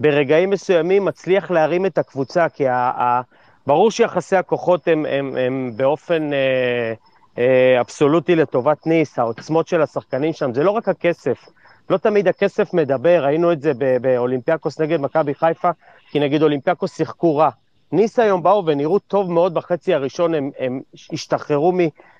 ברגעים 0.00 0.50
מסוימים 0.50 1.04
מצליח 1.04 1.50
להרים 1.50 1.86
את 1.86 1.98
הקבוצה, 1.98 2.48
כי 2.48 2.68
ה, 2.68 3.20
ברור 3.66 3.90
שיחסי 3.90 4.36
הכוחות 4.36 4.88
הם, 4.88 5.06
הם, 5.06 5.36
הם 5.36 5.72
באופן 5.76 6.32
אה, 6.32 6.92
אה, 7.38 7.80
אבסולוטי 7.80 8.36
לטובת 8.36 8.86
ניס, 8.86 9.18
העוצמות 9.18 9.68
של 9.68 9.82
השחקנים 9.82 10.32
שם, 10.32 10.54
זה 10.54 10.62
לא 10.62 10.70
רק 10.70 10.88
הכסף. 10.88 11.48
לא 11.90 11.96
תמיד 11.96 12.28
הכסף 12.28 12.74
מדבר, 12.74 13.24
ראינו 13.24 13.52
את 13.52 13.62
זה 13.62 13.72
באולימפיאקוס 14.00 14.80
נגד 14.80 15.00
מכבי 15.00 15.34
חיפה, 15.34 15.70
כי 16.10 16.20
נגיד 16.20 16.42
אולימפיאקוס 16.42 16.96
שיחקו 16.96 17.36
רע. 17.36 17.50
ניס 17.92 18.18
היום 18.18 18.42
באו 18.42 18.66
ונראו 18.66 18.98
טוב 18.98 19.32
מאוד 19.32 19.54
בחצי 19.54 19.94
הראשון, 19.94 20.34
הם, 20.34 20.50
הם 20.58 20.80
השתחררו 21.12 21.72
מ, 21.72 21.78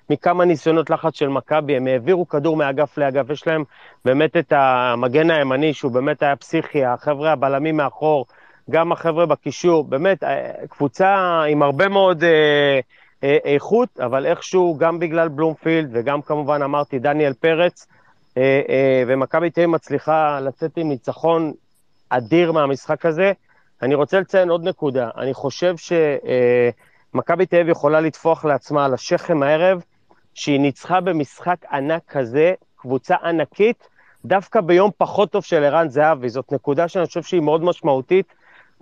מכמה 0.09 0.45
ניסיונות 0.45 0.89
לחץ 0.89 1.15
של 1.15 1.27
מכבי, 1.27 1.77
הם 1.77 1.87
העבירו 1.87 2.27
כדור 2.27 2.57
מאגף 2.57 2.97
לאגף, 2.97 3.29
יש 3.29 3.47
להם 3.47 3.63
באמת 4.05 4.37
את 4.37 4.53
המגן 4.55 5.31
הימני, 5.31 5.73
שהוא 5.73 5.91
באמת 5.91 6.23
היה 6.23 6.35
פסיכי, 6.35 6.85
החבר'ה 6.85 7.31
הבלמים 7.31 7.77
מאחור, 7.77 8.25
גם 8.69 8.91
החבר'ה 8.91 9.25
בקישור, 9.25 9.83
באמת, 9.83 10.23
אה, 10.23 10.51
קבוצה 10.69 11.41
עם 11.49 11.63
הרבה 11.63 11.87
מאוד 11.87 12.23
אה, 12.23 12.79
אה, 13.23 13.37
איכות, 13.43 13.99
אבל 13.99 14.25
איכשהו, 14.25 14.77
גם 14.77 14.99
בגלל 14.99 15.27
בלומפילד, 15.27 15.89
וגם 15.93 16.21
כמובן 16.21 16.61
אמרתי, 16.61 16.99
דניאל 16.99 17.33
פרץ, 17.33 17.87
אה, 18.37 18.61
אה, 18.69 19.03
ומכבי 19.07 19.49
תל 19.49 19.61
אביב 19.61 19.69
מצליחה 19.69 20.39
לצאת 20.39 20.77
עם 20.77 20.89
ניצחון 20.89 21.53
אדיר 22.09 22.51
מהמשחק 22.51 23.05
הזה. 23.05 23.31
אני 23.81 23.95
רוצה 23.95 24.19
לציין 24.19 24.49
עוד 24.49 24.63
נקודה, 24.63 25.09
אני 25.17 25.33
חושב 25.33 25.75
שמכבי 25.77 27.45
תל 27.45 27.55
אביב 27.55 27.69
יכולה 27.69 28.01
לטפוח 28.01 28.45
לעצמה 28.45 28.85
על 28.85 28.93
השכם 28.93 29.43
הערב, 29.43 29.81
שהיא 30.33 30.59
ניצחה 30.59 31.01
במשחק 31.01 31.65
ענק 31.71 32.01
כזה, 32.07 32.53
קבוצה 32.75 33.15
ענקית, 33.23 33.87
דווקא 34.25 34.61
ביום 34.61 34.91
פחות 34.97 35.31
טוב 35.31 35.43
של 35.43 35.63
ערן 35.63 35.89
זהבי. 35.89 36.29
זאת 36.29 36.51
נקודה 36.51 36.87
שאני 36.87 37.05
חושב 37.05 37.23
שהיא 37.23 37.41
מאוד 37.41 37.63
משמעותית, 37.63 38.33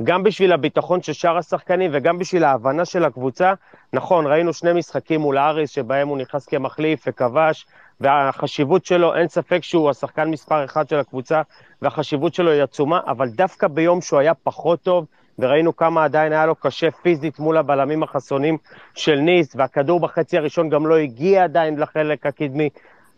גם 0.03 0.23
בשביל 0.23 0.53
הביטחון 0.53 1.01
של 1.01 1.13
שאר 1.13 1.37
השחקנים 1.37 1.91
וגם 1.93 2.17
בשביל 2.17 2.43
ההבנה 2.43 2.85
של 2.85 3.05
הקבוצה. 3.05 3.53
נכון, 3.93 4.27
ראינו 4.27 4.53
שני 4.53 4.73
משחקים 4.73 5.21
מול 5.21 5.37
האריס, 5.37 5.69
שבהם 5.69 6.07
הוא 6.07 6.17
נכנס 6.17 6.45
כמחליף 6.45 7.03
וכבש, 7.07 7.65
והחשיבות 8.01 8.85
שלו, 8.85 9.15
אין 9.15 9.27
ספק 9.27 9.63
שהוא 9.63 9.89
השחקן 9.89 10.29
מספר 10.29 10.65
אחד 10.65 10.89
של 10.89 10.99
הקבוצה, 10.99 11.41
והחשיבות 11.81 12.33
שלו 12.33 12.51
היא 12.51 12.63
עצומה, 12.63 12.99
אבל 13.07 13.29
דווקא 13.29 13.67
ביום 13.67 14.01
שהוא 14.01 14.19
היה 14.19 14.33
פחות 14.33 14.81
טוב, 14.81 15.05
וראינו 15.39 15.75
כמה 15.75 16.03
עדיין 16.03 16.33
היה 16.33 16.45
לו 16.45 16.55
קשה 16.55 16.91
פיזית 16.91 17.39
מול 17.39 17.57
הבלמים 17.57 18.03
החסונים 18.03 18.57
של 18.95 19.15
ניס, 19.15 19.55
והכדור 19.55 19.99
בחצי 19.99 20.37
הראשון 20.37 20.69
גם 20.69 20.87
לא 20.87 20.95
הגיע 20.95 21.43
עדיין 21.43 21.79
לחלק 21.79 22.25
הקדמי, 22.25 22.69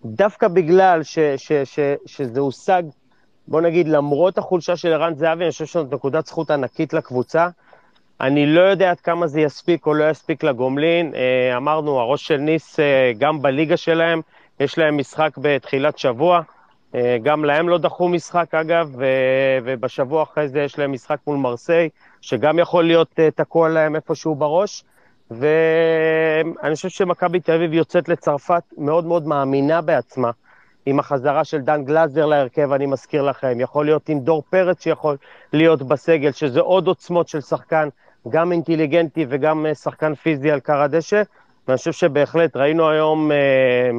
דווקא 0.05 0.47
בגלל 0.47 1.03
ש, 1.03 1.19
ש, 1.19 1.51
ש, 1.51 1.79
שזה 2.05 2.39
הושג, 2.39 2.83
בוא 3.47 3.61
נגיד, 3.61 3.87
למרות 3.87 4.37
החולשה 4.37 4.75
של 4.75 4.93
ערן 4.93 5.15
זהבי, 5.15 5.43
אני 5.43 5.51
חושב 5.51 5.65
שזאת 5.65 5.93
נקודת 5.93 6.25
זכות 6.25 6.51
ענקית 6.51 6.93
לקבוצה. 6.93 7.47
אני 8.21 8.45
לא 8.45 8.61
יודע 8.61 8.91
עד 8.91 8.99
כמה 8.99 9.27
זה 9.27 9.41
יספיק 9.41 9.85
או 9.85 9.93
לא 9.93 10.09
יספיק 10.09 10.43
לגומלין. 10.43 11.13
אה, 11.15 11.57
אמרנו, 11.57 11.99
הראש 11.99 12.27
של 12.27 12.37
ניס, 12.37 12.79
אה, 12.79 13.11
גם 13.17 13.41
בליגה 13.41 13.77
שלהם, 13.77 14.21
יש 14.59 14.77
להם 14.77 14.97
משחק 14.97 15.37
בתחילת 15.37 15.97
שבוע. 15.97 16.41
אה, 16.95 17.17
גם 17.23 17.45
להם 17.45 17.69
לא 17.69 17.77
דחו 17.77 18.09
משחק, 18.09 18.55
אגב, 18.55 18.95
ובשבוע 19.63 20.23
אחרי 20.23 20.47
זה 20.47 20.59
יש 20.59 20.79
להם 20.79 20.91
משחק 20.91 21.17
מול 21.27 21.37
מרסיי, 21.37 21.89
שגם 22.21 22.59
יכול 22.59 22.83
להיות 22.83 23.19
תקוע 23.35 23.69
להם 23.69 23.95
איפשהו 23.95 24.35
בראש. 24.35 24.83
ואני 25.31 26.75
חושב 26.75 26.89
שמכבי 26.89 27.39
תל 27.39 27.51
אביב 27.51 27.73
יוצאת 27.73 28.09
לצרפת 28.09 28.63
מאוד 28.77 29.05
מאוד 29.05 29.27
מאמינה 29.27 29.81
בעצמה, 29.81 30.31
עם 30.89 30.99
החזרה 30.99 31.43
של 31.43 31.61
דן 31.61 31.83
גלזר 31.83 32.25
להרכב, 32.25 32.71
אני 32.71 32.85
מזכיר 32.85 33.21
לכם, 33.21 33.59
יכול 33.59 33.85
להיות 33.85 34.09
עם 34.09 34.19
דור 34.19 34.43
פרץ 34.49 34.83
שיכול 34.83 35.17
להיות 35.53 35.83
בסגל, 35.83 36.31
שזה 36.31 36.59
עוד 36.59 36.87
עוצמות 36.87 37.27
של 37.27 37.41
שחקן, 37.41 37.89
גם 38.29 38.51
אינטליגנטי 38.51 39.25
וגם 39.29 39.65
אה, 39.65 39.75
שחקן 39.75 40.15
פיזי 40.15 40.51
על 40.51 40.59
קר 40.59 40.81
הדשא, 40.81 41.21
ואני 41.67 41.77
חושב 41.77 41.91
שבהחלט 41.91 42.55
ראינו 42.55 42.89
היום, 42.89 43.31
אה, 43.31 43.89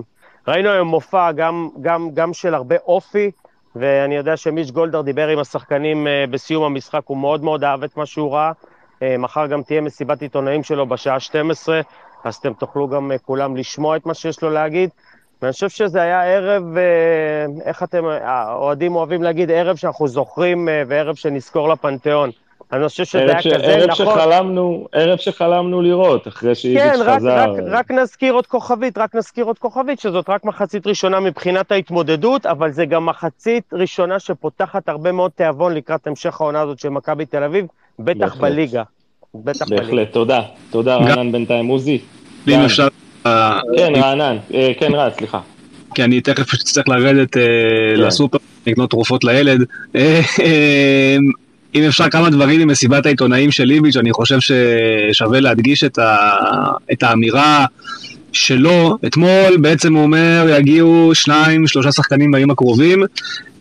ראינו 0.49 0.71
היום 0.71 0.88
מופע 0.88 1.33
גם, 1.33 1.68
גם, 1.80 2.11
גם 2.14 2.33
של 2.33 2.54
הרבה 2.54 2.76
אופי, 2.87 3.30
ואני 3.76 4.16
יודע 4.16 4.37
שמיש 4.37 4.71
גולדהר 4.71 5.02
דיבר 5.02 5.28
עם 5.28 5.38
השחקנים 5.38 6.07
אה, 6.07 6.25
בסיום 6.30 6.64
המשחק, 6.64 7.02
הוא 7.04 7.16
מאוד 7.16 7.45
מאוד 7.45 7.64
אהב 7.64 7.85
את 7.85 7.97
מה 7.97 8.07
שהוא 8.07 8.33
ראה. 8.33 8.52
מחר 9.18 9.47
גם 9.47 9.62
תהיה 9.62 9.80
מסיבת 9.80 10.23
עיתונאים 10.23 10.62
שלו 10.62 10.87
בשעה 10.87 11.21
12, 11.21 11.80
אז 12.25 12.35
אתם 12.35 12.52
תוכלו 12.52 12.88
גם 12.88 13.12
כולם 13.25 13.57
לשמוע 13.57 13.97
את 13.97 14.07
מה 14.07 14.14
שיש 14.14 14.42
לו 14.42 14.50
להגיד. 14.50 14.90
ואני 15.42 15.52
חושב 15.52 15.68
שזה 15.68 16.02
היה 16.02 16.25
ערב, 16.25 16.62
איך 17.64 17.83
אתם, 17.83 18.04
האוהדים 18.23 18.97
אוהבים 18.97 19.23
להגיד, 19.23 19.50
ערב 19.50 19.76
שאנחנו 19.76 20.09
זוכרים 20.09 20.68
וערב 20.88 21.14
שנזכור 21.14 21.68
לפנתיאון. 21.68 22.30
אני 22.73 22.88
חושב 22.88 23.04
שזה 23.04 23.23
היה 23.23 23.42
ש... 23.42 23.47
כזה, 23.47 23.57
ערב 23.57 23.90
נכון. 23.90 24.07
שחלמנו, 24.07 24.87
ערב 24.92 25.18
שחלמנו 25.18 25.83
לראות, 25.83 26.28
אחרי 26.28 26.54
שאיביץ' 26.54 26.83
כן, 26.83 27.00
רק, 27.04 27.16
חזר. 27.16 27.37
רק, 27.37 27.49
רק 27.66 27.90
נזכיר 27.90 28.33
עוד 28.33 28.47
כוכבית, 28.47 28.99
רק 28.99 29.14
נזכיר 29.14 29.45
עוד 29.45 29.59
כוכבית, 29.59 30.00
שזאת 30.00 30.30
רק 30.30 30.45
מחצית 30.45 30.87
ראשונה 30.87 31.21
מבחינת 31.21 31.73
ההתמודדות, 31.73 32.47
אבל 32.47 32.71
זה 32.71 32.87
גם 32.87 33.07
מחצית 33.07 33.64
ראשונה 33.73 34.18
שפותחת 34.18 34.88
הרבה 34.88 35.12
מאוד 35.12 35.30
תיאבון 35.30 35.75
לקראת 35.75 36.07
המשך 36.07 36.40
העונה 36.40 36.61
הזאת 36.61 36.78
של 36.78 36.88
מכבי 36.88 37.26
תל 37.26 37.42
אביב, 37.42 37.66
בטח 37.99 38.18
בהחלט. 38.18 38.40
בליגה. 38.40 38.83
בטח 39.35 39.68
בהחלט, 39.68 39.90
בליגה. 39.90 40.12
תודה. 40.12 40.42
תודה, 40.71 40.97
רענן 40.97 41.33
בינתיים. 41.33 41.66
עוזי. 41.66 41.99
אם 42.49 42.61
אפשר... 42.64 42.88
כן, 43.76 43.92
רענן. 43.97 44.37
אה, 44.54 44.73
כן, 44.78 44.94
רע, 44.94 45.08
סליחה. 45.18 45.38
כי 45.94 46.04
אני 46.04 46.20
תכף 46.20 46.54
אצטרך 46.54 46.88
לרדת 46.88 47.37
אה, 47.37 47.42
כן. 47.97 48.00
לסופר, 48.00 48.38
לקנות 48.66 48.90
תרופות 48.90 49.25
לילד. 49.25 49.64
אה, 49.97 50.20
אם 51.75 51.85
אפשר 51.85 52.08
כמה 52.08 52.30
דברים 52.30 52.61
ממסיבת 52.61 53.06
העיתונאים 53.06 53.50
של 53.50 53.64
ליביץ', 53.64 53.97
אני 53.97 54.12
חושב 54.12 54.38
ששווה 54.40 55.40
להדגיש 55.40 55.85
את, 55.85 55.99
ה... 55.99 56.28
את 56.92 57.02
האמירה 57.02 57.66
שלו. 58.32 58.99
אתמול 59.06 59.56
בעצם 59.61 59.94
הוא 59.94 60.02
אומר, 60.02 60.47
יגיעו 60.58 61.11
שניים, 61.14 61.66
שלושה 61.66 61.92
שחקנים 61.92 62.30
בימים 62.30 62.50
הקרובים. 62.50 63.02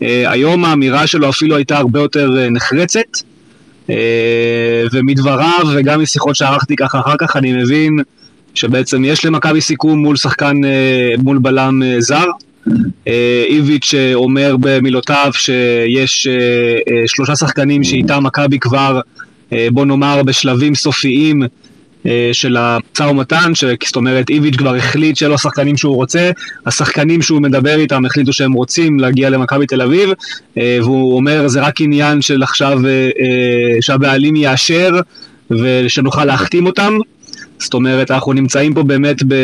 היום 0.02 0.66
האמירה 0.66 1.08
שלו 1.08 1.30
אפילו 1.30 1.56
הייתה 1.56 1.78
הרבה 1.78 2.00
יותר 2.00 2.30
נחרצת. 2.52 3.18
ומדבריו 4.92 5.66
וגם 5.76 6.02
משיחות 6.02 6.36
שערכתי 6.36 6.76
ככה 6.76 7.00
אחר 7.00 7.16
כך 7.20 7.36
אני 7.36 7.54
מבין 7.54 8.00
שבעצם 8.58 9.06
יש 9.06 9.26
למכבי 9.26 9.62
סיכום 9.62 10.00
מול 10.00 10.16
שחקן, 10.16 10.58
מול 11.18 11.38
בלם 11.38 11.82
זר. 12.00 12.26
איביץ' 13.48 13.94
אומר 14.14 14.56
במילותיו 14.60 15.32
שיש 15.34 16.28
שלושה 17.06 17.36
שחקנים 17.36 17.84
שאיתם 17.84 18.24
מכבי 18.24 18.60
כבר, 18.60 19.00
בוא 19.72 19.86
נאמר, 19.86 20.24
בשלבים 20.24 20.76
סופיים 20.76 21.42
של 22.32 22.58
המשא 22.58 23.04
ומתן, 23.04 23.52
זאת 23.86 23.96
אומרת 23.96 24.30
איביץ' 24.30 24.56
כבר 24.56 24.76
החליט 24.76 25.16
שאלו 25.16 25.36
השחקנים 25.36 25.78
שהוא 25.78 25.96
רוצה, 25.96 26.32
השחקנים 26.66 27.22
שהוא 27.22 27.42
מדבר 27.42 27.80
איתם 27.80 28.06
החליטו 28.06 28.34
שהם 28.34 28.54
רוצים 28.54 29.00
להגיע 29.00 29.30
למכבי 29.30 29.66
תל 29.66 29.82
אביב, 29.82 30.10
והוא 30.58 31.16
אומר 31.16 31.48
זה 31.48 31.62
רק 31.62 31.82
עניין 31.82 32.22
של 32.22 32.44
עכשיו 32.44 32.80
שהבעלים 33.82 34.36
יאשר 34.36 34.92
ושנוכל 35.52 36.26
להחתים 36.26 36.66
אותם. 36.66 36.98
זאת 37.60 37.74
אומרת, 37.74 38.12
אנחנו 38.12 38.34
נמצאים 38.34 38.74
פה 38.74 38.84
באמת 38.84 39.24
ב, 39.28 39.36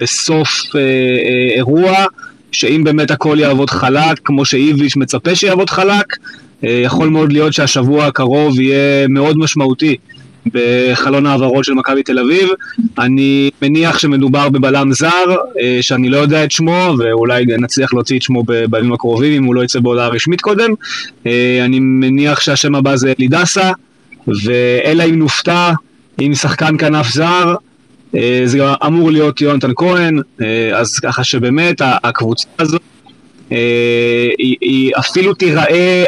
בסוף 0.00 0.48
אה, 0.74 0.80
אה, 0.80 1.56
אירוע, 1.56 2.04
שאם 2.52 2.84
באמת 2.84 3.10
הכל 3.10 3.36
יעבוד 3.40 3.70
חלק, 3.70 4.20
כמו 4.24 4.44
שאיביץ' 4.44 4.96
מצפה 4.96 5.34
שיעבוד 5.34 5.70
חלק, 5.70 6.16
אה, 6.64 6.70
יכול 6.84 7.08
מאוד 7.08 7.32
להיות 7.32 7.52
שהשבוע 7.52 8.06
הקרוב 8.06 8.60
יהיה 8.60 9.08
מאוד 9.08 9.38
משמעותי 9.38 9.96
בחלון 10.46 11.26
העברות 11.26 11.64
של 11.64 11.72
מכבי 11.72 12.02
תל 12.02 12.18
אביב. 12.18 12.48
אני 12.98 13.50
מניח 13.62 13.98
שמדובר 13.98 14.48
בבלם 14.48 14.92
זר, 14.92 15.36
אה, 15.60 15.78
שאני 15.80 16.08
לא 16.08 16.16
יודע 16.16 16.44
את 16.44 16.50
שמו, 16.50 16.94
ואולי 16.98 17.44
נצליח 17.46 17.94
להוציא 17.94 18.16
את 18.16 18.22
שמו 18.22 18.42
בימים 18.70 18.92
הקרובים, 18.92 19.32
אם 19.32 19.44
הוא 19.44 19.54
לא 19.54 19.64
יצא 19.64 19.80
בהודעה 19.80 20.08
רשמית 20.08 20.40
קודם. 20.40 20.70
אה, 21.26 21.64
אני 21.64 21.78
מניח 21.80 22.40
שהשם 22.40 22.74
הבא 22.74 22.96
זה 22.96 23.12
אלידסה, 23.20 23.72
ואלא 24.26 25.04
אם 25.04 25.18
נופתע, 25.18 25.72
עם 26.20 26.34
שחקן 26.34 26.78
כנף 26.78 27.08
זר, 27.12 27.54
זה 28.44 28.58
גם 28.58 28.74
אמור 28.86 29.10
להיות 29.10 29.40
יונתן 29.40 29.70
כהן, 29.76 30.20
אז 30.74 30.98
ככה 30.98 31.24
שבאמת 31.24 31.82
הקבוצה 31.84 32.48
הזו 32.58 32.78
היא, 34.38 34.56
היא 34.60 34.92
אפילו 34.98 35.34
תיראה 35.34 36.04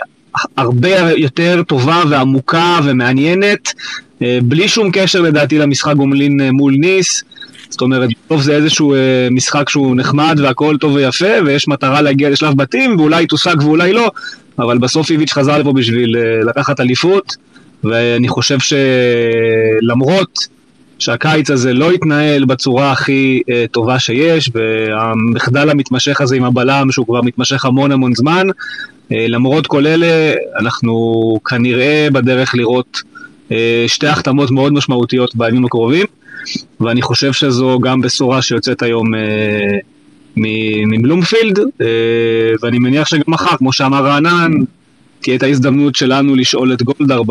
הרבה 0.57 1.13
יותר 1.17 1.63
טובה 1.69 2.03
ועמוקה 2.11 2.79
ומעניינת, 2.85 3.73
בלי 4.21 4.69
שום 4.69 4.91
קשר 4.93 5.21
לדעתי 5.21 5.59
למשחק 5.59 5.95
גומלין 5.95 6.41
מול 6.51 6.75
ניס. 6.79 7.25
זאת 7.71 7.81
אומרת, 7.81 8.11
בסוף 8.27 8.43
זה 8.43 8.57
איזשהו 8.57 8.95
משחק 9.31 9.69
שהוא 9.69 9.97
נחמד 9.97 10.39
והכל 10.43 10.77
טוב 10.81 10.95
ויפה, 10.95 11.43
ויש 11.47 11.69
מטרה 11.69 12.01
להגיע 12.01 12.31
לשלב 12.31 12.57
בתים, 12.57 13.01
ואולי 13.01 13.27
תושג 13.27 13.57
ואולי 13.61 13.93
לא, 13.93 14.11
אבל 14.59 14.79
בסוף 14.79 15.11
איביץ' 15.11 15.33
חזר 15.33 15.59
לפה 15.59 15.73
בשביל 15.73 16.17
לקחת 16.47 16.81
אליפות. 16.81 17.37
ואני 17.85 18.29
חושב 18.29 18.59
שלמרות 19.81 20.49
שהקיץ 20.99 21.51
הזה 21.51 21.73
לא 21.73 21.91
התנהל 21.91 22.45
בצורה 22.45 22.93
הכי 22.93 23.43
uh, 23.47 23.53
טובה 23.71 23.99
שיש, 23.99 24.51
והמחדל 24.55 25.71
המתמשך 25.71 26.21
הזה 26.21 26.37
עם 26.37 26.45
הבלם, 26.45 26.93
שהוא 26.93 27.07
כבר 27.07 27.23
מתמשך 27.23 27.65
המון 27.65 27.93
המון 27.93 28.15
זמן, 28.15 28.47
אה, 29.13 29.27
למרות 29.29 29.67
כל 29.67 29.87
אלה, 29.87 30.35
אנחנו 30.59 31.41
כנראה 31.45 32.09
בדרך 32.13 32.55
לראות 32.55 33.03
אה, 33.53 33.85
שתי 33.87 34.07
החתמות 34.07 34.51
מאוד 34.51 34.73
משמעותיות 34.73 35.37
בימים 35.37 35.65
הקרובים, 35.65 36.07
ואני 36.81 37.03
חושב 37.03 37.33
שזו 37.33 37.79
גם 37.81 38.01
בשורה 38.01 38.43
שיוצאת 38.43 38.83
היום 38.83 39.15
אה, 39.15 39.79
מבלומפילד, 40.87 41.59
ואני 42.63 42.79
מניח 42.79 43.09
שגם 43.09 43.23
מחר, 43.27 43.57
כמו 43.57 43.73
שאמר 43.73 44.05
רענן, 44.05 44.53
תהיה 45.23 45.37
את 45.37 45.43
ההזדמנות 45.43 45.95
שלנו 45.95 46.37
לשאול 46.37 46.73
את 46.73 46.83
גולדהר 46.83 47.23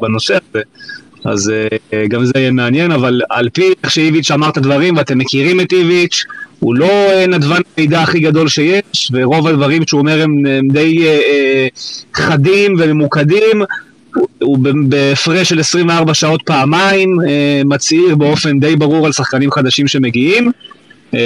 בנושא 0.00 0.38
הזה. 0.54 0.62
אז 1.24 1.52
uh, 1.52 1.94
גם 2.08 2.24
זה 2.24 2.32
יהיה 2.36 2.50
מעניין, 2.50 2.92
אבל 2.92 3.20
על 3.30 3.48
פי 3.48 3.72
איך 3.84 3.90
שאיביץ' 3.90 4.30
אמר 4.30 4.48
את 4.48 4.56
הדברים, 4.56 4.96
ואתם 4.96 5.18
מכירים 5.18 5.60
את 5.60 5.72
איביץ', 5.72 6.24
הוא 6.58 6.74
לא 6.74 7.08
uh, 7.10 7.30
נדבן 7.30 7.60
המידע 7.76 8.02
הכי 8.02 8.20
גדול 8.20 8.48
שיש, 8.48 9.10
ורוב 9.12 9.46
הדברים 9.46 9.82
שהוא 9.86 10.00
אומר 10.00 10.22
הם, 10.22 10.46
הם 10.46 10.68
די 10.68 10.98
uh, 10.98 11.78
חדים 12.14 12.76
וממוקדים. 12.78 13.62
הוא 14.42 14.58
בהפרש 14.88 15.48
של 15.48 15.60
24 15.60 16.14
שעות 16.14 16.42
פעמיים, 16.42 17.20
uh, 17.20 17.24
מצהיר 17.64 18.14
באופן 18.14 18.60
די 18.60 18.76
ברור 18.76 19.06
על 19.06 19.12
שחקנים 19.12 19.50
חדשים 19.50 19.88
שמגיעים. 19.88 20.50
Uh, 21.12 21.16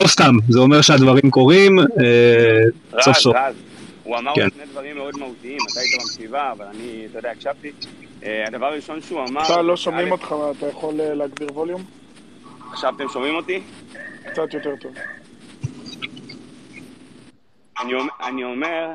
לא 0.00 0.06
סתם, 0.06 0.36
זה 0.48 0.58
אומר 0.58 0.80
שהדברים 0.80 1.30
קורים, 1.30 1.78
uh, 1.78 1.82
סוף 3.02 3.18
סוף. 3.18 3.36
רז, 3.36 3.54
הוא 4.06 4.18
אמר 4.18 4.34
כן. 4.34 4.50
שני 4.50 4.66
דברים 4.66 4.96
מאוד 4.96 5.18
מהותיים, 5.18 5.58
אתה 5.72 5.80
היית 5.80 6.00
במסיבה, 6.00 6.52
אבל 6.52 6.64
אני, 6.64 7.06
אתה 7.10 7.18
יודע, 7.18 7.30
הקשבתי. 7.30 7.72
אה, 8.22 8.44
הדבר 8.46 8.66
הראשון 8.66 9.00
שהוא 9.00 9.24
אמר... 9.28 9.44
אתה 9.44 9.62
לא 9.62 9.76
שומעים 9.76 10.12
אותך, 10.12 10.34
אתה 10.58 10.66
יכול 10.66 11.00
אה, 11.00 11.14
להגביר 11.14 11.48
ווליום? 11.52 11.82
עכשיו 12.70 12.94
אתם 12.96 13.08
שומעים 13.08 13.34
אותי? 13.34 13.60
קצת 14.30 14.54
יותר 14.54 14.76
טוב. 14.76 14.92
אני 18.22 18.44
אומר... 18.44 18.92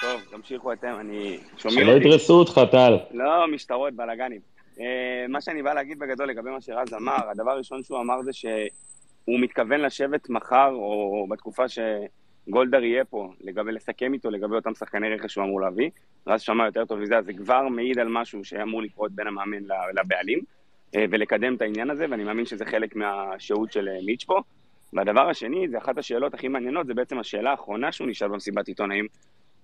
טוב, 0.00 0.20
תמשיכו 0.30 0.72
אתם, 0.72 0.94
אני... 1.00 1.38
שומעים 1.58 1.88
אותי? 1.88 2.00
שלא 2.00 2.08
ידרסו 2.08 2.34
אותך, 2.34 2.60
טל. 2.70 2.98
לא, 3.10 3.48
משטרות, 3.48 3.94
בלאגנים. 3.94 4.40
אה, 4.80 5.26
מה 5.28 5.40
שאני 5.40 5.62
בא 5.62 5.72
להגיד 5.72 5.98
בגדול 5.98 6.28
לגבי 6.28 6.50
מה 6.50 6.60
שרז 6.60 6.94
אמר, 6.94 7.30
הדבר 7.30 7.50
הראשון 7.50 7.82
שהוא 7.82 8.00
אמר 8.00 8.22
זה 8.22 8.32
שהוא 8.32 9.40
מתכוון 9.40 9.80
לשבת 9.80 10.30
מחר, 10.30 10.70
או 10.72 11.26
בתקופה 11.30 11.68
ש... 11.68 11.78
גולדהר 12.48 12.84
יהיה 12.84 13.04
פה, 13.04 13.32
לגבי, 13.40 13.72
לסכם 13.72 14.12
איתו 14.12 14.30
לגבי 14.30 14.54
אותם 14.54 14.74
שחקני 14.74 15.14
רכש 15.14 15.32
שהוא 15.32 15.44
אמור 15.44 15.60
להביא. 15.60 15.90
רז 16.26 16.40
שמע 16.40 16.66
יותר 16.66 16.84
טוב 16.84 16.98
מזה, 16.98 17.18
אז 17.18 17.24
זה 17.24 17.32
כבר 17.32 17.68
מעיד 17.68 17.98
על 17.98 18.08
משהו 18.08 18.44
שאמור 18.44 18.82
לקרות 18.82 19.12
בין 19.12 19.26
המאמן 19.26 19.62
לבעלים, 19.94 20.40
אה, 20.96 21.04
ולקדם 21.10 21.54
את 21.54 21.62
העניין 21.62 21.90
הזה, 21.90 22.06
ואני 22.10 22.24
מאמין 22.24 22.46
שזה 22.46 22.64
חלק 22.64 22.96
מהשהות 22.96 23.72
של 23.72 23.88
אה, 23.88 23.98
מיץ' 24.06 24.24
פה. 24.24 24.40
והדבר 24.92 25.28
השני, 25.28 25.68
זה 25.68 25.78
אחת 25.78 25.98
השאלות 25.98 26.34
הכי 26.34 26.48
מעניינות, 26.48 26.86
זה 26.86 26.94
בעצם 26.94 27.18
השאלה 27.18 27.50
האחרונה 27.50 27.92
שהוא 27.92 28.08
נשאל 28.08 28.28
במסיבת 28.28 28.68
עיתונאים, 28.68 29.06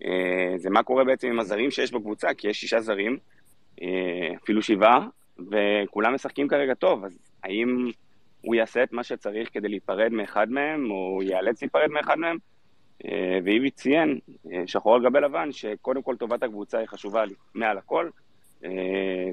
אה, 0.04 0.52
זה 0.56 0.70
מה 0.70 0.82
קורה 0.82 1.04
בעצם 1.04 1.28
עם 1.28 1.40
הזרים 1.40 1.70
שיש 1.70 1.92
בקבוצה, 1.92 2.34
כי 2.34 2.48
יש 2.48 2.60
שישה 2.60 2.80
זרים, 2.80 3.18
אפילו 4.42 4.62
שבעה, 4.62 5.06
וכולם 5.38 6.14
משחקים 6.14 6.48
כרגע 6.48 6.74
טוב, 6.74 7.04
אז 7.04 7.18
האם 7.44 7.90
הוא 8.40 8.54
יעשה 8.54 8.82
את 8.82 8.92
מה 8.92 9.04
שצריך 9.04 9.48
כדי 9.52 9.68
להיפרד 9.68 10.12
מאחד 10.12 10.50
מהם, 10.50 10.90
או 10.90 11.20
ייאלץ 11.22 11.62
להיפרד 11.62 11.90
מאחד 11.90 12.18
מהם? 12.18 12.36
אה, 13.06 13.38
ואיבי 13.44 13.70
ציין, 13.70 14.18
אה, 14.52 14.62
שחור 14.66 14.94
על 14.94 15.02
גבי 15.04 15.20
לבן, 15.20 15.48
שקודם 15.52 16.02
כל 16.02 16.16
טובת 16.16 16.42
הקבוצה 16.42 16.78
היא 16.78 16.86
חשובה 16.86 17.24
מעל 17.54 17.78
הכל, 17.78 18.08
אה, 18.64 18.70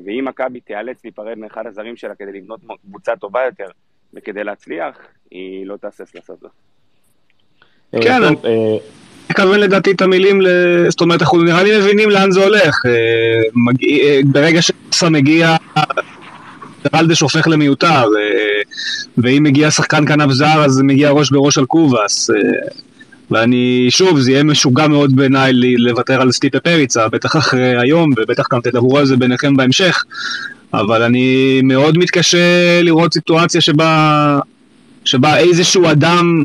ואם 0.05 0.25
מכבי 0.25 0.59
תיאלץ 0.59 0.97
להיפרד 1.03 1.37
מאחד 1.37 1.67
הזרים 1.67 1.95
שלה 1.95 2.15
כדי 2.15 2.31
לבנות 2.31 2.59
קבוצה 2.87 3.15
טובה 3.15 3.39
יותר 3.45 3.67
וכדי 4.13 4.43
להצליח, 4.43 4.97
היא 5.31 5.65
לא 5.65 5.77
תהסס 5.77 6.15
לעשות 6.15 6.39
זאת. 6.41 6.51
כן, 8.01 8.23
אני 8.23 8.35
מכוון 9.31 9.59
לדעתי 9.59 9.91
את 9.91 10.01
המילים, 10.01 10.39
זאת 10.89 11.01
אומרת, 11.01 11.21
אנחנו 11.21 11.43
נראה 11.43 11.63
לי 11.63 11.77
מבינים 11.77 12.09
לאן 12.09 12.31
זה 12.31 12.43
הולך. 12.43 12.81
ברגע 14.25 14.61
שסה 14.61 15.09
מגיע, 15.09 15.55
רלדש 16.95 17.21
הופך 17.21 17.47
למיותר, 17.47 18.03
ואם 19.17 19.43
מגיע 19.43 19.71
שחקן 19.71 20.07
כנף 20.07 20.31
זר, 20.31 20.65
אז 20.65 20.81
מגיע 20.81 21.09
ראש 21.09 21.31
בראש 21.31 21.57
על 21.57 21.65
קובאס. 21.65 22.29
ואני, 23.31 23.87
שוב, 23.89 24.19
זה 24.19 24.31
יהיה 24.31 24.43
משוגע 24.43 24.87
מאוד 24.87 25.15
בעיניי 25.15 25.53
לוותר 25.77 26.21
על 26.21 26.31
סטיפה 26.31 26.59
פריצה, 26.59 27.07
בטח 27.07 27.35
אחרי 27.35 27.77
היום, 27.77 28.11
ובטח 28.17 28.53
גם 28.53 28.61
תדברו 28.61 28.97
על 28.97 29.05
זה 29.05 29.17
ביניכם 29.17 29.57
בהמשך, 29.57 30.03
אבל 30.73 31.03
אני 31.03 31.61
מאוד 31.63 31.97
מתקשה 31.97 32.81
לראות 32.81 33.13
סיטואציה 33.13 33.61
שבה, 33.61 34.39
שבה 35.05 35.37
איזשהו 35.37 35.91
אדם 35.91 36.43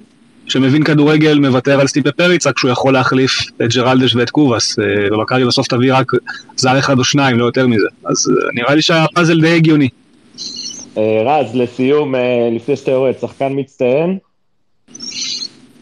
שמבין 0.50 0.84
כדורגל 0.84 1.38
מוותר 1.38 1.80
על 1.80 1.86
סטיפה 1.86 2.12
פריצה 2.12 2.52
כשהוא 2.52 2.70
יכול 2.70 2.92
להחליף 2.92 3.40
את 3.64 3.74
ג'רלדש 3.74 4.16
ואת 4.16 4.30
קובאס, 4.30 4.78
אה, 4.78 4.84
ומכבי 5.12 5.44
בסוף 5.44 5.68
תביא 5.68 5.94
רק 5.94 6.12
זר 6.56 6.78
אחד 6.78 6.98
או 6.98 7.04
שניים, 7.04 7.38
לא 7.38 7.44
יותר 7.44 7.66
מזה. 7.66 7.86
אז 8.04 8.28
אה, 8.30 8.48
נראה 8.54 8.74
לי 8.74 8.82
שהפאזל 8.82 9.40
די 9.40 9.56
הגיוני. 9.56 9.88
אה, 10.96 11.22
רז, 11.24 11.54
לסיום, 11.54 12.14
לפני 12.56 12.76
שאתה 12.76 12.90
יורד, 12.90 13.14
שחקן 13.20 13.48
מצטיין? 13.50 14.18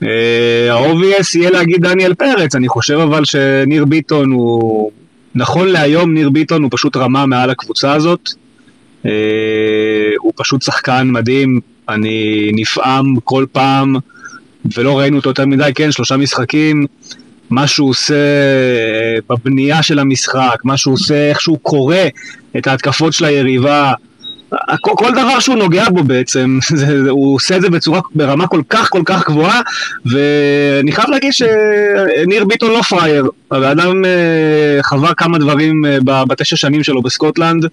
ה-obvious 0.02 1.38
יהיה 1.38 1.50
להגיד 1.50 1.87
דניאל 1.87 2.14
פרץ, 2.14 2.54
אני 2.54 2.68
חושב 2.68 2.98
אבל 2.98 3.24
שניר 3.24 3.84
ביטון 3.84 4.30
הוא... 4.30 4.90
נכון 5.34 5.68
להיום 5.68 6.14
ניר 6.14 6.30
ביטון 6.30 6.62
הוא 6.62 6.70
פשוט 6.72 6.96
רמה 6.96 7.26
מעל 7.26 7.50
הקבוצה 7.50 7.92
הזאת. 7.92 8.30
אה, 9.06 9.11
הוא 10.18 10.32
פשוט 10.37 10.62
שחקן 10.62 11.08
מדהים, 11.11 11.61
אני 11.88 12.50
נפעם 12.54 13.14
כל 13.24 13.46
פעם, 13.52 13.96
ולא 14.76 14.98
ראינו 14.98 15.16
אותו 15.16 15.30
יותר 15.30 15.46
מדי, 15.46 15.70
כן, 15.74 15.92
שלושה 15.92 16.16
משחקים. 16.16 16.87
מה 17.50 17.66
שהוא 17.66 17.90
עושה 17.90 18.14
אה, 18.14 19.18
בבנייה 19.30 19.82
של 19.82 19.98
המשחק, 19.98 20.56
מה 20.64 20.76
שהוא 20.76 20.94
עושה, 20.94 21.30
איך 21.30 21.40
שהוא 21.40 21.58
קורא 21.62 21.96
את 22.56 22.66
ההתקפות 22.66 23.12
של 23.12 23.24
היריבה, 23.24 23.92
כל, 24.80 24.90
כל 24.96 25.11
דבר 25.11 25.40
שהוא 25.40 25.56
נוגע 25.56 25.84
בו 25.90 26.04
בעצם, 26.04 26.58
זה, 26.74 27.11
הוא 27.11 27.34
עושה 27.34 27.56
את 27.56 27.61
זה 27.61 27.70
בצורה, 27.70 28.00
ברמה 28.14 28.46
כל 28.46 28.62
כך 28.70 28.90
כל 28.90 29.02
כך 29.06 29.28
גבוהה, 29.28 29.61
ואני 30.06 30.92
חייב 30.92 31.11
להגיד 31.11 31.32
שניר 31.32 32.44
ביטון 32.44 32.70
לא 32.70 32.82
פראייר. 32.82 33.28
האדם 33.50 34.04
אה, 34.04 34.82
חווה 34.82 35.14
כמה 35.14 35.38
דברים 35.38 35.84
אה, 35.87 36.24
בתשע 36.24 36.56
שנים 36.56 36.82
שלו 36.82 37.02
בסקוטלנד. 37.02 37.66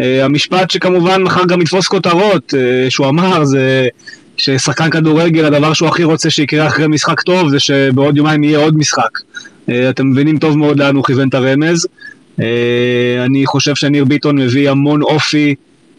אה, 0.00 0.24
המשפט 0.24 0.70
שכמובן 0.70 1.22
מחר 1.22 1.44
גם 1.44 1.62
יתפוס 1.62 1.88
כותרות, 1.88 2.54
אה, 2.54 2.90
שהוא 2.90 3.08
אמר, 3.08 3.44
זה 3.44 3.88
ששחקן 4.36 4.90
כדורגל, 4.90 5.44
הדבר 5.44 5.72
שהוא 5.72 5.88
הכי 5.88 6.04
רוצה 6.04 6.30
שיקרה 6.30 6.66
אחרי 6.66 6.86
משחק 6.86 7.20
טוב, 7.20 7.48
זה 7.48 7.60
שבעוד 7.60 8.16
יומיים 8.16 8.44
יהיה 8.44 8.58
עוד 8.58 8.76
משחק. 8.78 9.18
אה, 9.68 9.90
אתם 9.90 10.06
מבינים 10.10 10.38
טוב 10.38 10.58
מאוד 10.58 10.78
לאן 10.78 10.96
הוא 10.96 11.04
כיוון 11.04 11.28
את 11.28 11.34
הרמז. 11.34 11.88
אה, 12.40 13.24
אני 13.24 13.46
חושב 13.46 13.74
שניר 13.74 14.04
ביטון 14.04 14.38
מביא 14.38 14.70
המון 14.70 15.02
אופי. 15.02 15.54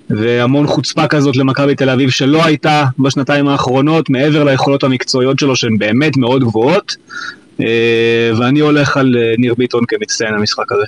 והמון 0.10 0.68
חוצפה 0.68 1.08
כזאת 1.08 1.36
למכבי 1.36 1.76
תל 1.76 1.90
אביב 1.90 2.10
שלא 2.10 2.46
הייתה 2.46 2.84
בשנתיים 3.00 3.48
האחרונות, 3.48 4.10
מעבר 4.10 4.44
ליכולות 4.44 4.84
המקצועיות 4.84 5.40
שלו 5.40 5.56
שהן 5.56 5.78
באמת 5.78 6.18
מאוד 6.18 6.44
גבוהות, 6.44 6.96
אה, 7.62 8.32
ואני 8.40 8.60
הולך 8.60 8.98
על 8.98 9.16
אה, 9.18 9.34
ניר 9.38 9.54
ביטון 9.58 9.86
כמצטיין 9.88 10.34
המשחק 10.34 10.72
הזה. 10.72 10.86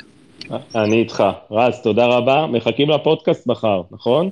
אני 0.76 1.00
איתך. 1.00 1.24
רז, 1.52 1.74
תודה 1.84 2.06
רבה. 2.06 2.46
מחכים 2.48 2.90
לפודקאסט 2.90 3.48
מחר, 3.48 3.82
נכון? 3.92 4.30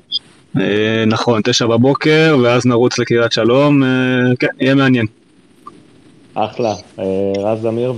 אה, 0.59 1.03
נכון, 1.07 1.41
תשע 1.43 1.65
בבוקר, 1.65 2.37
ואז 2.43 2.65
נרוץ 2.65 2.99
לקריית 2.99 3.31
שלום, 3.31 3.83
כן, 4.39 4.47
יהיה 4.59 4.75
מעניין. 4.75 5.05
אחלה. 6.33 6.73
רז 7.37 7.61
זמיר 7.61 7.93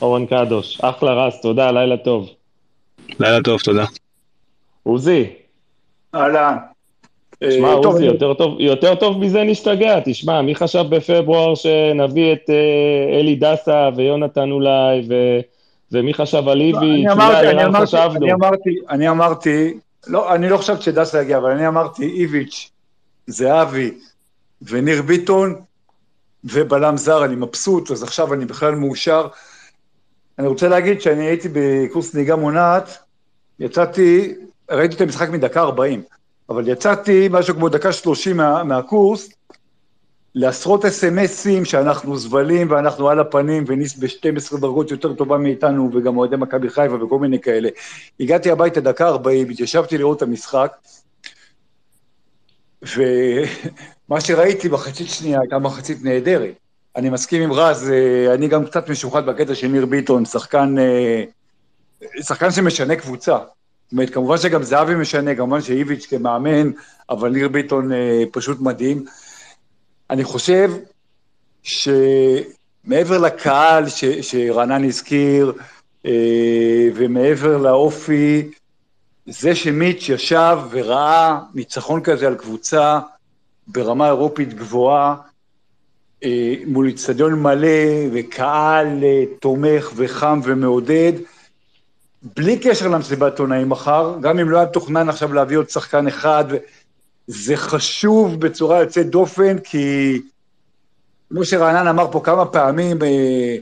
ואורן 0.00 0.26
קדוש. 0.26 0.80
אחלה 0.80 1.12
רז, 1.12 1.32
תודה, 1.42 1.70
לילה 1.70 1.96
טוב. 1.96 2.28
לילה 3.20 3.42
טוב, 3.42 3.60
תודה. 3.60 3.84
עוזי, 4.82 5.24
אהלן. 6.14 6.56
תשמע, 7.44 7.68
אה, 7.68 7.74
עוזי, 7.74 8.04
יותר 8.04 8.32
יותר 8.58 8.94
טוב 8.94 9.18
מזה 9.18 9.42
נשתגע. 9.44 10.00
תשמע, 10.04 10.42
מי 10.42 10.54
חשב 10.54 10.84
בפברואר 10.88 11.54
שנביא 11.54 12.32
את 12.32 12.50
אה, 12.50 13.18
אלי 13.20 13.36
דסה 13.36 13.88
ויונתן 13.96 14.50
אולי, 14.50 15.02
ו... 15.08 15.14
ומי 15.92 16.14
חשב 16.14 16.48
על 16.48 16.60
איבי? 16.60 16.78
אני 16.78 17.08
אני 17.08 17.12
אמרתי, 17.12 17.48
אני 18.16 18.32
אמרתי, 18.32 18.70
אני 18.90 19.08
אמרתי, 19.08 19.74
לא, 20.06 20.34
אני 20.34 20.48
לא 20.48 20.56
חשבתי 20.56 20.82
שדסה 20.82 21.22
יגיע, 21.22 21.38
אבל 21.38 21.50
אני 21.50 21.68
אמרתי, 21.68 22.04
איביץ', 22.04 22.70
זהבי 23.26 23.90
וניר 24.62 25.02
ביטון 25.02 25.54
ובלם 26.44 26.96
זר, 26.96 27.24
אני 27.24 27.36
מבסוט, 27.36 27.90
אז 27.90 28.02
עכשיו 28.02 28.34
אני 28.34 28.44
בכלל 28.44 28.74
מאושר. 28.74 29.26
אני 30.38 30.46
רוצה 30.46 30.68
להגיד 30.68 31.00
שאני 31.00 31.24
הייתי 31.24 31.48
בקורס 31.52 32.14
נהיגה 32.14 32.36
מונעת, 32.36 32.98
יצאתי 33.60 34.34
ראיתי 34.70 34.94
את 34.94 35.00
המשחק 35.00 35.28
מדקה 35.28 35.60
40, 35.60 36.02
אבל 36.48 36.68
יצאתי 36.68 37.28
משהו 37.30 37.54
כמו 37.54 37.68
דקה 37.68 37.92
30 37.92 38.36
מה, 38.36 38.64
מהקורס, 38.64 39.28
לעשרות 40.34 40.84
אס.אם.אסים 40.84 41.64
שאנחנו 41.64 42.16
זבלים 42.16 42.70
ואנחנו 42.70 43.08
על 43.08 43.20
הפנים 43.20 43.64
וניס 43.66 43.96
ב-12 43.96 44.60
דרגות 44.60 44.90
יותר 44.90 45.14
טובה 45.14 45.38
מאיתנו 45.38 45.90
וגם 45.94 46.16
אוהדי 46.16 46.36
מכבי 46.36 46.70
חיפה 46.70 47.04
וכל 47.04 47.18
מיני 47.18 47.40
כאלה. 47.40 47.68
הגעתי 48.20 48.50
הביתה 48.50 48.80
דקה 48.80 49.08
40, 49.08 49.50
התיישבתי 49.50 49.98
לראות 49.98 50.16
את 50.16 50.22
המשחק, 50.22 50.72
ומה 52.82 54.20
שראיתי 54.20 54.68
מחצית 54.68 55.08
שנייה 55.08 55.40
הייתה 55.40 55.58
מחצית 55.58 56.04
נהדרת. 56.04 56.54
אני 56.96 57.10
מסכים 57.10 57.42
עם 57.42 57.52
רז, 57.52 57.92
אני 58.34 58.48
גם 58.48 58.66
קצת 58.66 58.88
משוחד 58.88 59.26
בקטע 59.26 59.54
של 59.54 59.68
ניר 59.68 59.86
ביטון, 59.86 60.24
שחקן, 60.24 60.74
שחקן 62.20 62.50
שמשנה 62.50 62.96
קבוצה. 62.96 63.38
זאת 63.90 63.92
אומרת, 63.92 64.10
כמובן 64.10 64.38
שגם 64.38 64.62
זהבי 64.62 64.94
משנה, 64.94 65.34
כמובן 65.34 65.60
שאיביץ' 65.60 66.06
כמאמן, 66.06 66.70
אבל 67.10 67.30
ניר 67.30 67.48
ביטון 67.48 67.90
פשוט 68.32 68.60
מדהים. 68.60 69.04
אני 70.10 70.24
חושב 70.24 70.70
שמעבר 71.62 73.18
לקהל 73.18 73.88
ש, 73.88 74.04
שרענן 74.04 74.84
הזכיר, 74.84 75.52
ומעבר 76.94 77.56
לאופי, 77.56 78.50
זה 79.26 79.54
שמיץ' 79.54 80.08
ישב 80.08 80.58
וראה 80.70 81.40
ניצחון 81.54 82.00
כזה 82.00 82.26
על 82.26 82.34
קבוצה 82.34 82.98
ברמה 83.66 84.06
אירופית 84.06 84.54
גבוהה, 84.54 85.16
אה, 86.24 86.54
מול 86.66 86.86
איצטדיון 86.86 87.42
מלא 87.42 88.08
וקהל 88.12 89.04
אה, 89.04 89.22
תומך 89.40 89.92
וחם 89.96 90.40
ומעודד, 90.44 91.12
בלי 92.22 92.58
קשר 92.58 92.88
למסיבת 92.88 93.38
עונאים 93.38 93.68
מחר, 93.68 94.16
גם 94.20 94.38
אם 94.38 94.50
לא 94.50 94.58
היה 94.58 94.66
מתוכנן 94.66 95.08
עכשיו 95.08 95.32
להביא 95.32 95.58
עוד 95.58 95.68
שחקן 95.68 96.06
אחד, 96.06 96.44
זה 97.26 97.56
חשוב 97.56 98.40
בצורה 98.40 98.80
יוצאת 98.80 99.10
דופן, 99.10 99.58
כי 99.58 100.18
כמו 101.28 101.44
שרענן 101.44 101.86
אמר 101.86 102.12
פה 102.12 102.20
כמה 102.24 102.46
פעמים, 102.46 103.02
אה, 103.02 103.56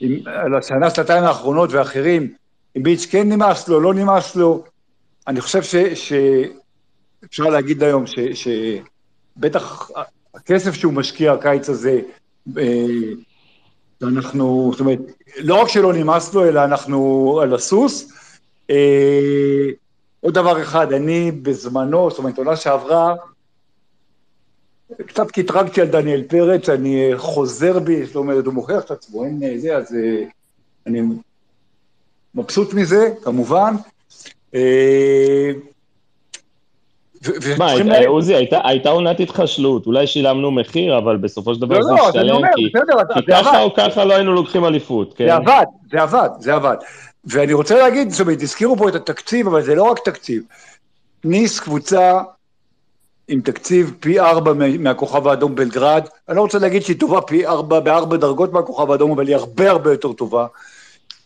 עם, 0.00 0.20
על 0.26 0.54
השנה, 0.54 0.90
שנתיים 0.90 1.24
האחרונות 1.24 1.72
ואחרים, 1.72 2.34
אם 2.76 2.82
ביץ' 2.82 3.06
כן 3.10 3.28
נמאס 3.28 3.68
לו, 3.68 3.80
לא 3.80 3.94
נמאס 3.94 4.36
לו, 4.36 4.64
אני 5.26 5.40
חושב 5.40 5.62
שאפשר 5.94 7.44
להגיד 7.44 7.82
היום 7.82 8.06
ש, 8.06 8.18
שבטח 8.34 9.90
הכסף 10.34 10.74
שהוא 10.74 10.92
משקיע 10.92 11.32
הקיץ 11.32 11.68
הזה, 11.68 12.00
אה, 12.58 12.62
אנחנו, 14.02 14.70
זאת 14.72 14.80
אומרת, 14.80 14.98
לא 15.38 15.54
רק 15.62 15.68
שלא 15.68 15.92
נמאס 15.92 16.34
לו, 16.34 16.48
אלא 16.48 16.64
אנחנו 16.64 17.38
על 17.42 17.54
הסוס. 17.54 18.12
אה, 18.70 19.68
עוד 20.20 20.34
דבר 20.34 20.62
אחד, 20.62 20.92
אני 20.92 21.30
בזמנו, 21.30 22.10
זאת 22.10 22.18
אומרת, 22.18 22.38
עונה 22.38 22.56
שעברה, 22.56 23.14
קצת 25.06 25.30
קטרגתי 25.30 25.80
על 25.80 25.86
דניאל 25.86 26.22
פרץ, 26.22 26.68
אני 26.68 27.10
חוזר 27.16 27.78
בי, 27.78 28.06
זאת 28.06 28.16
אומרת, 28.16 28.46
הוא 28.46 28.54
מוכיח 28.54 28.84
את 28.84 28.90
עצמו, 28.90 29.24
אין 29.24 29.58
זה, 29.58 29.76
אז 29.76 29.94
אה, 29.94 30.24
אני 30.86 31.00
מבסוט 32.34 32.74
מזה, 32.74 33.14
כמובן. 33.22 33.74
מה, 37.58 37.72
עוזי, 38.06 38.34
הייתה 38.64 38.90
עונת 38.90 39.20
התחשלות, 39.20 39.86
אולי 39.86 40.06
שילמנו 40.06 40.50
מחיר, 40.50 40.98
אבל 40.98 41.16
בסופו 41.16 41.54
של 41.54 41.60
דבר 41.60 41.78
לא, 41.78 41.84
זה 41.84 41.92
לא, 41.92 42.06
השתלם, 42.08 42.42
כי 43.14 43.22
ככה 43.28 43.62
או 43.62 43.74
ככה 43.74 44.04
לא 44.04 44.14
היינו 44.14 44.32
לוקחים 44.32 44.64
אליפות, 44.64 45.14
כן? 45.16 45.26
זה 45.26 45.34
עבד, 45.34 45.64
זה 45.90 46.02
עבד, 46.02 46.28
זה 46.38 46.54
עבד. 46.54 46.76
ואני 47.24 47.52
רוצה 47.52 47.78
להגיד, 47.78 48.10
זאת 48.10 48.20
אומרת, 48.20 48.42
הזכירו 48.42 48.76
פה 48.76 48.88
את 48.88 48.94
התקציב, 48.94 49.46
אבל 49.46 49.62
זה 49.62 49.74
לא 49.74 49.82
רק 49.82 49.98
תקציב. 50.04 50.42
ניס 51.24 51.60
קבוצה 51.60 52.20
עם 53.28 53.40
תקציב 53.40 53.94
פי 54.00 54.20
ארבע 54.20 54.52
מהכוכב 54.78 55.28
האדום 55.28 55.54
בלגרד, 55.54 56.04
אני 56.28 56.36
לא 56.36 56.42
רוצה 56.42 56.58
להגיד 56.58 56.82
שהיא 56.82 57.00
טובה 57.00 57.20
פי 57.20 57.46
ארבע, 57.46 57.80
בארבע 57.80 58.16
דרגות 58.16 58.52
מהכוכב 58.52 58.90
האדום, 58.90 59.10
אבל 59.10 59.28
היא 59.28 59.36
הרבה 59.36 59.70
הרבה 59.70 59.90
יותר 59.90 60.12
טובה. 60.12 60.46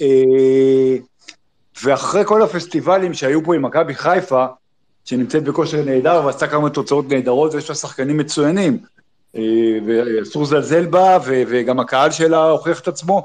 אה, 0.02 0.96
ואחרי 1.82 2.22
כל 2.24 2.42
הפסטיבלים 2.42 3.14
שהיו 3.14 3.44
פה 3.44 3.54
עם 3.54 3.62
מכבי 3.62 3.94
חיפה, 3.94 4.46
שנמצאת 5.04 5.44
בכושר 5.44 5.84
נהדר 5.84 6.22
ועשתה 6.24 6.46
כמה 6.46 6.70
תוצאות 6.70 7.08
נהדרות 7.08 7.54
ויש 7.54 7.68
לה 7.68 7.74
שחקנים 7.74 8.16
מצוינים. 8.16 8.78
אה, 9.36 9.42
ואסור 9.86 10.42
לזלזל 10.42 10.86
בה, 10.86 11.18
וגם 11.26 11.80
הקהל 11.80 12.10
שלה 12.10 12.50
הוכיח 12.50 12.80
את 12.80 12.88
עצמו. 12.88 13.22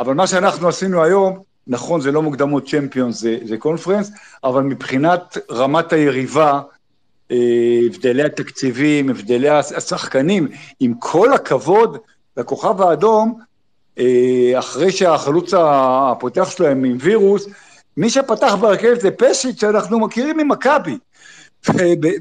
אבל 0.00 0.14
מה 0.14 0.26
שאנחנו 0.26 0.68
עשינו 0.68 1.02
היום, 1.04 1.38
נכון, 1.66 2.00
זה 2.00 2.12
לא 2.12 2.22
מוקדמות 2.22 2.68
צ'מפיונס, 2.68 3.20
זה, 3.20 3.38
זה 3.44 3.56
קונפרנס, 3.56 4.10
אבל 4.44 4.62
מבחינת 4.62 5.38
רמת 5.50 5.92
היריבה, 5.92 6.60
אה, 7.30 7.36
הבדלי 7.86 8.22
התקציבים, 8.22 9.10
הבדלי 9.10 9.48
השחקנים, 9.48 10.48
עם 10.80 10.94
כל 10.98 11.32
הכבוד 11.32 11.98
לכוכב 12.36 12.82
האדום, 12.82 13.40
אה, 13.98 14.58
אחרי 14.58 14.92
שהחלוץ 14.92 15.54
הפותח 15.56 16.50
שלהם 16.50 16.84
עם 16.84 16.96
וירוס, 17.00 17.46
מי 17.96 18.10
שפתח 18.10 18.54
ברכבת 18.60 19.00
זה 19.00 19.10
פשיץ' 19.10 19.60
שאנחנו 19.60 20.00
מכירים 20.00 20.36
ממכבי. 20.36 20.98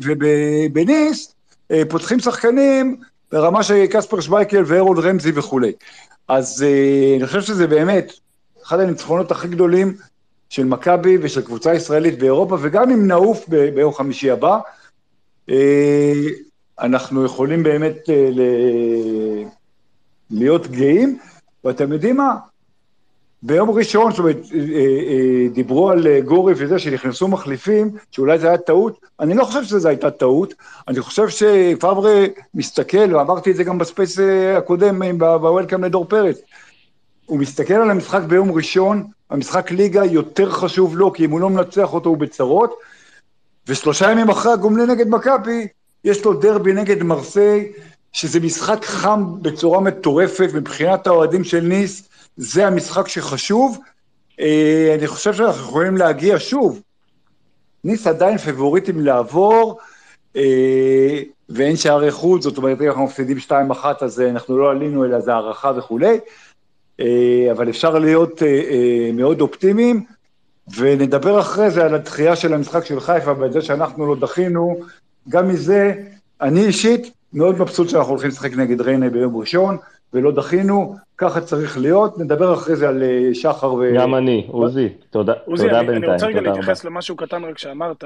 ובניס 0.04 1.36
אה, 1.72 1.82
פותחים 1.90 2.20
שחקנים 2.20 2.98
ברמה 3.32 3.64
של 3.64 3.86
קספר 3.90 4.20
שווייקל 4.20 4.64
ואירון 4.66 4.98
רמזי 4.98 5.32
וכולי. 5.36 5.72
אז 6.28 6.64
אה, 6.64 7.16
אני 7.18 7.28
חושב 7.28 7.42
שזה 7.42 7.68
באמת 7.68 8.14
אחד 8.64 8.80
הניצחונות 8.80 9.32
הכי 9.32 9.48
גדולים 9.48 9.94
של 10.50 10.66
מכבי 10.66 11.18
ושל 11.22 11.42
קבוצה 11.42 11.74
ישראלית 11.74 12.20
באירופה, 12.20 12.58
וגם 12.62 12.90
אם 12.90 13.08
נעוף 13.08 13.50
ביום 13.50 13.94
חמישי 13.94 14.32
הבא, 14.32 14.58
אה, 15.50 16.14
אנחנו 16.80 17.26
יכולים 17.26 17.64
באמת 17.64 17.98
להיות 20.32 20.68
גאים, 20.68 21.20
ואתם 21.64 21.92
יודעים 21.92 22.18
מה? 22.18 22.36
ביום 23.48 23.70
ראשון, 23.70 24.12
זאת 24.12 24.20
אומרת, 24.20 24.38
אה, 24.54 24.60
אה, 24.60 25.48
דיברו 25.54 25.90
על 25.90 26.08
אה, 26.08 26.22
גורי 26.22 26.54
וזה, 26.58 26.80
שנכנסו 26.80 27.28
מחליפים, 27.28 27.92
שאולי 28.12 28.40
זו 28.40 28.48
הייתה 28.48 28.64
טעות, 28.64 29.00
אני 29.20 29.34
לא 29.34 29.44
חושב 29.44 29.64
שזו 29.64 29.88
הייתה 29.88 30.12
טעות, 30.12 30.54
אני 30.88 31.02
חושב 31.02 31.30
שפברה 31.30 32.26
מסתכל, 32.54 33.16
ואמרתי 33.16 33.52
את 33.52 33.56
זה 33.56 33.64
גם 33.64 33.78
ב 33.78 33.85
space 33.85 34.20
הקודם, 34.58 35.18
ו 35.18 35.26
welcome 35.26 35.84
לדור 35.84 36.06
פרץ, 36.06 36.38
הוא 37.26 37.40
מסתכל 37.40 37.74
על 37.74 37.92
המשחק 37.92 38.22
ביום 38.22 38.52
ראשון, 38.52 39.04
המשחק 39.30 39.72
ליגה 39.72 40.06
יותר 40.06 40.52
חשוב 40.52 40.98
לו, 40.98 41.14
כי 41.14 41.26
אם 41.26 41.32
הוא 41.32 41.40
לא 41.40 41.50
מנצח 41.50 41.94
אותו 41.94 42.10
הוא 42.10 42.18
בצרות, 42.18 42.74
ושלושה 43.68 44.12
ימים 44.12 44.30
אחרי 44.30 44.54
הגומלין 44.54 44.90
נגד 44.90 45.08
מכבי, 45.08 45.68
יש 46.04 46.26
לו 46.26 46.34
דרבי 46.34 46.74
נגד 46.74 47.04
מרסיי, 47.04 47.72
שזה 48.14 48.40
משחק 48.40 48.86
חם 48.86 49.26
בצורה 49.42 49.80
מטורפת 49.82 50.50
מבחינת 50.54 51.08
האוהדים 51.08 51.44
של 51.44 51.60
ניס, 51.60 52.07
זה 52.38 52.67
המשחק 52.67 53.08
שחשוב. 53.08 53.80
אה, 54.39 54.95
אני 55.00 55.08
חושב 55.08 55.34
שאנחנו 55.34 55.62
יכולים 55.62 55.97
להגיע 55.97 56.36
שוב. 56.39 56.82
ניס 57.84 58.08
עדיין 58.08 58.38
פבוריטים 58.38 59.00
לעבור, 59.00 59.80
אה, 60.36 61.21
ואין 61.50 61.76
שערי 61.76 62.12
חוץ, 62.12 62.43
זאת 62.43 62.58
אומרת, 62.58 62.82
אם 62.82 62.88
אנחנו 62.88 63.04
מפסידים 63.04 63.38
2-1 63.38 63.52
אז 64.02 64.19
אנחנו 64.21 64.58
לא 64.58 64.71
עלינו, 64.71 65.06
אלא 65.06 65.19
זה 65.19 65.34
הערכה 65.34 65.71
וכולי. 65.78 66.19
אה, 67.00 67.47
אבל 67.52 67.69
אפשר 67.69 68.00
להיות 68.00 68.41
מאוד 69.13 69.41
אופטימיים, 69.41 70.06
ונדבר 70.78 71.39
אחרי 71.39 71.71
זה 71.71 71.86
על 71.86 71.95
הדחייה 71.95 72.36
של 72.36 72.54
המשחק 72.54 72.86
של 72.86 73.00
חיפה, 73.00 73.34
ועל 73.39 73.52
זה 73.52 73.62
שאנחנו 73.62 74.08
לא 74.08 74.15
דחינו. 74.19 74.80
גם 75.30 75.47
מזה, 75.47 75.93
אני 76.41 76.65
אישית 76.65 77.12
מאוד 77.34 77.62
מבסוט 77.62 77.89
שאנחנו 77.89 78.12
הולכים 78.12 78.30
לשחק 78.30 78.54
נגד 78.54 78.82
ריינה 78.82 79.10
ביום 79.10 79.38
ראשון. 79.38 79.78
ולא 80.13 80.32
דחינו, 80.32 80.95
ככה 81.18 81.42
צריך 81.42 81.78
להיות. 81.78 82.20
נדבר 82.20 82.54
אחרי 82.54 82.76
זה 82.76 82.90
על 82.90 83.04
אה, 83.04 83.34
שחר 83.34 83.74
ו... 83.74 83.94
גם 83.96 84.16
אני, 84.16 84.48
עוזי, 84.50 84.90
תודה, 85.10 85.34
עוזי, 85.46 85.64
תודה 85.64 85.80
אני, 85.80 85.88
בינתיים, 85.88 86.04
אני 86.04 86.14
רוצה 86.14 86.28
רגע 86.28 86.42
להתייחס 86.42 86.86
למשהו 86.86 87.16
קטן 87.16 87.44
רק 87.44 87.58
שאמרת, 87.58 88.04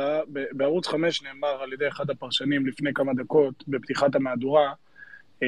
בערוץ 0.52 0.88
5 0.88 1.24
נאמר 1.24 1.62
על 1.64 1.74
ידי 1.74 1.88
אחד 1.88 2.10
הפרשנים 2.10 2.68
לפני 2.68 2.94
כמה 2.94 3.14
דקות, 3.14 3.64
בפתיחת 3.68 4.16
המהדורה, 4.16 4.74
אה, 5.44 5.48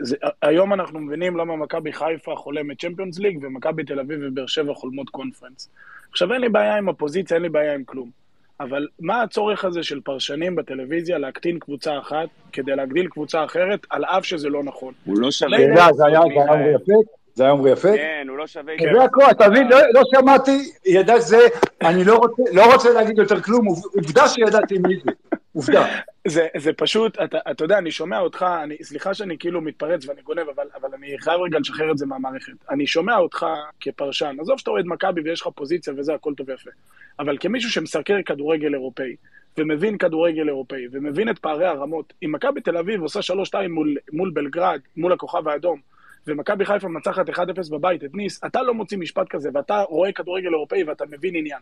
זה, 0.00 0.16
היום 0.42 0.72
אנחנו 0.72 1.00
מבינים 1.00 1.36
למה 1.36 1.56
מכבי 1.56 1.92
חיפה 1.92 2.36
חולמת 2.36 2.80
צ'מפיונס 2.80 3.18
ליג 3.18 3.38
ומכבי 3.42 3.84
תל 3.84 4.00
אביב 4.00 4.20
ובאר 4.22 4.46
שבע 4.46 4.74
חולמות 4.74 5.10
קונפרנס. 5.10 5.70
עכשיו 6.10 6.32
אין 6.32 6.40
לי 6.40 6.48
בעיה 6.48 6.76
עם 6.76 6.88
הפוזיציה, 6.88 7.34
אין 7.34 7.42
לי 7.42 7.48
בעיה 7.48 7.74
עם 7.74 7.84
כלום. 7.84 8.21
אבל 8.60 8.86
מה 9.00 9.22
הצורך 9.22 9.64
הזה 9.64 9.82
של 9.82 10.00
פרשנים 10.00 10.56
בטלוויזיה 10.56 11.18
להקטין 11.18 11.58
קבוצה 11.58 11.98
אחת 11.98 12.28
כדי 12.52 12.76
להגדיל 12.76 13.08
קבוצה 13.08 13.44
אחרת, 13.44 13.86
על 13.90 14.04
אף 14.04 14.24
שזה 14.24 14.48
לא 14.48 14.64
נכון? 14.64 14.94
הוא 15.04 15.18
לא 15.18 15.30
שווה... 15.30 15.58
זה 15.92 16.06
היה 16.06 16.20
עמרי 16.20 16.74
יפה? 16.74 16.92
זה 17.34 17.44
היה 17.44 17.52
עמרי 17.52 17.70
יפה? 17.70 17.88
כן, 17.96 18.26
הוא 18.28 18.38
לא 18.38 18.46
שווה... 18.46 18.74
זה 18.94 19.02
הכל, 19.04 19.22
אתה 19.30 19.48
מבין? 19.48 19.68
לא, 19.68 19.78
לא 19.94 20.02
שמעתי, 20.14 20.70
ידע 20.86 21.18
זה, 21.18 21.38
אני 21.82 22.04
לא, 22.04 22.20
לא 22.52 22.72
רוצה 22.72 22.92
להגיד 22.92 23.18
יותר 23.18 23.40
כלום, 23.40 23.66
עובדה 23.68 24.28
שידעתי 24.28 24.78
מי 24.78 24.94
זה. 25.04 25.31
עובדה. 25.52 25.86
זה, 26.26 26.46
זה 26.56 26.72
פשוט, 26.72 27.18
אתה, 27.24 27.38
אתה 27.50 27.64
יודע, 27.64 27.78
אני 27.78 27.90
שומע 27.90 28.18
אותך, 28.18 28.46
אני, 28.62 28.76
סליחה 28.82 29.14
שאני 29.14 29.38
כאילו 29.38 29.60
מתפרץ 29.60 30.08
ואני 30.08 30.22
גונב, 30.22 30.48
אבל, 30.54 30.66
אבל 30.74 30.88
אני 30.94 31.16
חייב 31.18 31.40
רגע 31.40 31.58
לשחרר 31.58 31.90
את 31.90 31.98
זה 31.98 32.06
מהמערכת. 32.06 32.52
אני 32.70 32.86
שומע 32.86 33.16
אותך 33.16 33.46
כפרשן, 33.80 34.36
עזוב 34.40 34.58
שאתה 34.58 34.70
אוהד 34.70 34.84
מכבי 34.86 35.20
ויש 35.20 35.40
לך 35.40 35.48
פוזיציה 35.54 35.92
וזה, 35.96 36.14
הכל 36.14 36.34
טוב 36.34 36.48
ויפה. 36.48 36.70
אבל 37.18 37.36
כמישהו 37.40 37.70
שמסקר 37.70 38.16
כדורגל 38.26 38.74
אירופאי, 38.74 39.16
ומבין 39.58 39.98
כדורגל 39.98 40.48
אירופאי, 40.48 40.86
ומבין 40.92 41.28
את 41.28 41.38
פערי 41.38 41.66
הרמות, 41.66 42.12
אם 42.24 42.32
מכבי 42.32 42.60
תל 42.60 42.76
אביב 42.76 43.02
עושה 43.02 43.20
3-2 43.64 43.68
מול, 43.68 43.96
מול 44.12 44.30
בלגרד, 44.34 44.80
מול 44.96 45.12
הכוכב 45.12 45.48
האדום, 45.48 45.80
ומכבי 46.26 46.64
חיפה 46.64 46.88
מנצחת 46.88 47.28
1-0 47.28 47.34
בבית 47.70 48.04
את 48.04 48.14
ניס, 48.14 48.40
אתה 48.46 48.62
לא 48.62 48.74
מוציא 48.74 48.98
משפט 48.98 49.26
כזה, 49.30 49.50
ואתה 49.54 49.82
רואה 49.88 50.12
כדורגל 50.12 50.48
אירופאי 50.48 50.84
ואתה 50.84 51.04
מבין 51.10 51.36
עניין. 51.36 51.58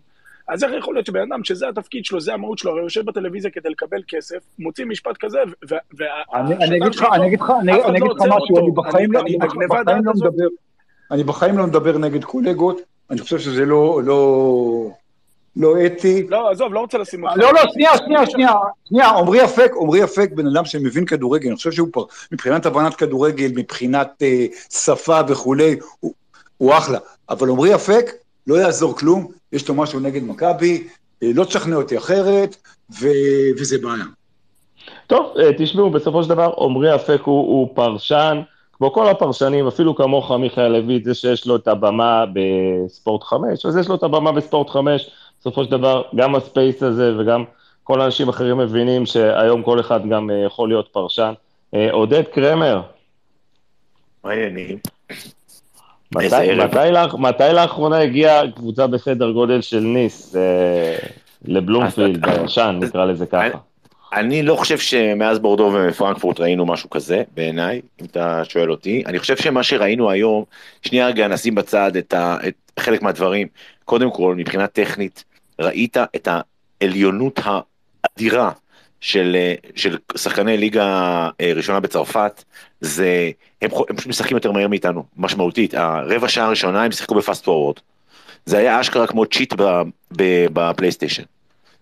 אז 0.49 0.65
איך 0.65 0.73
יכול 0.79 0.95
להיות 0.95 1.07
שבן 1.07 1.33
אדם 1.33 1.45
שזה 1.45 1.69
התפקיד 1.69 2.05
שלו, 2.05 2.21
זה 2.21 2.35
המהות 2.35 2.59
שלו, 2.59 2.71
הרי 2.71 2.83
יושב 2.83 3.05
בטלוויזיה 3.05 3.51
כדי 3.51 3.69
לקבל 3.69 4.03
כסף, 4.09 4.39
מוציא 4.59 4.85
משפט 4.85 5.17
כזה, 5.17 5.39
אני 6.33 6.77
אגיד 6.77 6.95
לך, 6.95 7.05
אני 7.13 7.27
אגיד 7.27 7.41
לך, 7.41 7.53
אני 7.63 7.99
אגיד 7.99 8.11
לך 8.11 8.23
משהו, 8.29 8.59
אני 8.59 8.71
בחיים 8.75 9.13
לא 9.13 9.23
מדבר, 10.15 10.47
אני 11.11 11.25
בחיים 11.25 11.59
לא 11.59 11.67
מדבר 11.67 11.99
נגד 11.99 12.25
קולגות, 12.25 12.81
אני 13.11 13.21
חושב 13.21 13.39
שזה 13.39 13.65
לא, 13.65 14.01
לא, 14.05 14.91
לא 15.57 15.75
אתי. 15.87 16.27
לא, 16.29 16.51
עזוב, 16.51 16.75
לא 16.75 16.81
רוצה 16.81 16.99
לשים 16.99 17.25
אותך. 17.25 17.37
לא, 17.37 17.53
לא, 17.55 17.61
שנייה, 17.73 17.99
שנייה, 17.99 18.27
שנייה, 18.27 18.53
שנייה, 18.89 19.09
עמרי 19.09 19.45
אפק, 19.45 19.73
עמרי 19.81 20.05
אפק, 20.05 20.31
בן 20.35 20.47
אדם 20.47 20.65
שמבין 20.65 21.07
כדורגל, 21.07 21.49
אני 21.49 21.57
חושב 21.57 21.73
שהוא 21.73 21.89
פה, 21.93 22.07
מבחינת 22.33 22.67
הבנת 22.67 22.95
כדורגל, 22.95 23.51
מבחינת 23.57 24.23
אה, 24.23 24.47
שפה 24.71 25.21
וכולי, 25.29 25.77
הוא, 26.01 26.15
הוא 26.57 26.75
אחלה. 26.75 26.99
אבל 27.29 27.51
עמרי 27.51 27.75
אפק, 27.75 28.11
לא 28.47 28.55
יעזור 28.55 28.97
כלום, 28.97 29.27
יש 29.53 29.69
לו 29.69 29.75
משהו 29.75 30.01
נגד 30.01 30.23
מכבי, 30.23 30.89
אה, 31.23 31.31
לא 31.35 31.45
תשכנע 31.45 31.77
אותי 31.77 31.99
אחרת, 31.99 32.57
ו, 33.01 33.09
וזה 33.59 33.79
בעיה. 33.79 34.05
טוב, 35.07 35.35
אה, 35.39 35.51
תשמעו, 35.59 35.91
בסופו 35.91 36.23
של 36.23 36.29
דבר, 36.29 36.53
עמרי 36.59 36.95
אפק 36.95 37.21
הוא, 37.25 37.41
הוא 37.41 37.69
פרשן, 37.75 38.41
כמו 38.73 38.93
כל 38.93 39.09
הפרשנים, 39.09 39.67
אפילו 39.67 39.97
כמוך, 39.97 40.31
מיכאל 40.33 40.69
לויט, 40.69 41.05
זה 41.05 41.15
שיש 41.15 41.47
לו 41.47 41.57
את 41.57 41.69
הבמה 41.69 42.25
בספורט 42.33 43.23
5, 43.23 43.67
אז 43.67 43.77
יש 43.77 43.89
לו 43.89 43.95
את 43.95 44.03
הבמה 44.03 44.33
בספורט 44.33 44.71
5, 44.71 45.11
בסופו 45.41 45.65
של 45.65 45.71
דבר, 45.71 46.03
גם 46.15 46.35
הספייס 46.35 46.83
הזה 46.83 47.13
וגם 47.19 47.45
כל 47.85 48.01
האנשים 48.01 48.29
אחרים 48.29 48.59
מבינים 48.59 49.07
שהיום 49.07 49.63
כל 49.63 49.81
אחד 49.81 50.09
גם 50.09 50.31
אה, 50.31 50.45
יכול 50.47 50.69
להיות 50.69 50.89
פרשן. 50.93 51.33
אה, 51.75 51.93
עודד 51.93 52.23
קרמר. 52.33 52.81
מה 54.25 54.31
העניינים? 54.31 54.79
מתי, 56.15 56.55
מתי, 56.65 56.79
מתי 57.19 57.53
לאחרונה 57.53 57.99
הגיעה 57.99 58.51
קבוצה 58.51 58.87
בסדר 58.87 59.31
גודל 59.31 59.61
של 59.61 59.81
ניס 59.81 60.37
אה, 60.37 60.97
לבלומפילד 61.45 62.29
הישן, 62.29 62.79
נקרא 62.83 63.05
לזה 63.05 63.27
ככה? 63.27 63.59
אני 64.13 64.43
לא 64.43 64.57
חושב 64.57 64.79
שמאז 64.79 65.39
בורדו 65.39 65.73
ופרנקפורט 65.75 66.41
ראינו 66.41 66.67
משהו 66.67 66.91
כזה, 66.91 67.23
בעיניי, 67.35 67.81
אם 68.01 68.07
אתה 68.07 68.43
שואל 68.45 68.71
אותי. 68.71 69.03
אני 69.07 69.19
חושב 69.19 69.37
שמה 69.37 69.63
שראינו 69.63 70.11
היום, 70.11 70.45
שנייה 70.83 71.07
רגע 71.07 71.29
נשים 71.29 71.55
בצד 71.55 71.97
את, 71.97 72.13
ה, 72.15 72.37
את 72.49 72.55
חלק 72.81 73.03
מהדברים. 73.03 73.47
קודם 73.85 74.11
כל, 74.11 74.35
מבחינה 74.35 74.67
טכנית, 74.67 75.25
ראית 75.61 75.97
את 76.17 76.29
העליונות 76.81 77.41
האדירה 77.45 78.53
של, 79.01 79.37
של 79.77 79.99
שחקני 80.17 80.57
ליגה 80.57 80.85
אה, 81.41 81.53
ראשונה 81.55 81.81
בצרפת, 81.81 82.45
זה, 82.81 83.31
הם, 83.63 83.71
הם 83.89 83.97
פשוט 83.97 84.09
משחקים 84.09 84.37
יותר 84.37 84.53
מהר 84.53 84.69
מאיתנו, 84.69 85.05
משמעותית. 85.17 85.75
הרבע 85.75 86.29
שעה 86.29 86.47
הראשונה 86.47 86.85
הם 86.85 86.93
שיחקו 86.93 87.15
בפאסט 87.15 87.45
פורוורד. 87.45 87.77
זה 88.47 88.59
היה 88.59 88.81
אשכרה 88.81 89.07
כמו 89.07 89.27
צ'יט 89.27 89.55
בפלייסטיישן. 90.53 91.23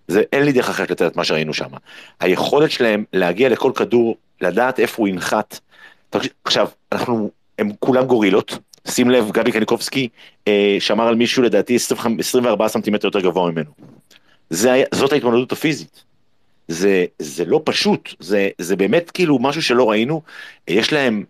זה, 0.09 0.23
אין 0.33 0.43
לי 0.43 0.53
דרך 0.53 0.69
אחרת 0.69 0.91
לתת 0.91 1.03
את 1.03 1.17
מה 1.17 1.25
שראינו 1.25 1.55
שם. 1.55 1.69
היכולת 2.21 2.71
שלהם 2.71 3.05
להגיע 3.12 3.49
לכל 3.49 3.73
כדור, 3.75 4.17
לדעת 4.41 4.81
איפה 4.81 5.03
הוא 5.03 5.09
ינחת. 5.09 5.61
עכשיו, 6.45 6.69
אנחנו, 6.93 7.31
הם 7.59 7.71
כולם 7.79 8.05
גורילות, 8.05 8.59
שים 8.90 9.11
לב, 9.11 9.31
גבי 9.31 9.53
קניקובסקי 9.53 10.09
אה, 10.48 10.77
שמר 10.81 11.09
על 11.09 11.14
מישהו 11.14 11.42
לדעתי 11.42 11.77
25, 11.77 12.20
24 12.20 12.68
סנטימטר 12.68 13.07
יותר 13.07 13.20
גבוה 13.20 13.51
ממנו. 13.51 13.70
זה, 14.51 14.83
זאת 14.94 15.12
ההתמודדות 15.12 15.53
הפיזית. 15.53 16.05
זה, 16.68 17.05
זה 17.18 17.44
לא 17.44 17.61
פשוט, 17.64 18.14
זה, 18.20 18.48
זה 18.59 18.77
באמת 18.77 19.11
כאילו 19.11 19.38
משהו 19.38 19.62
שלא 19.62 19.90
ראינו. 19.90 20.22
יש 20.68 20.92
להם, 20.92 21.24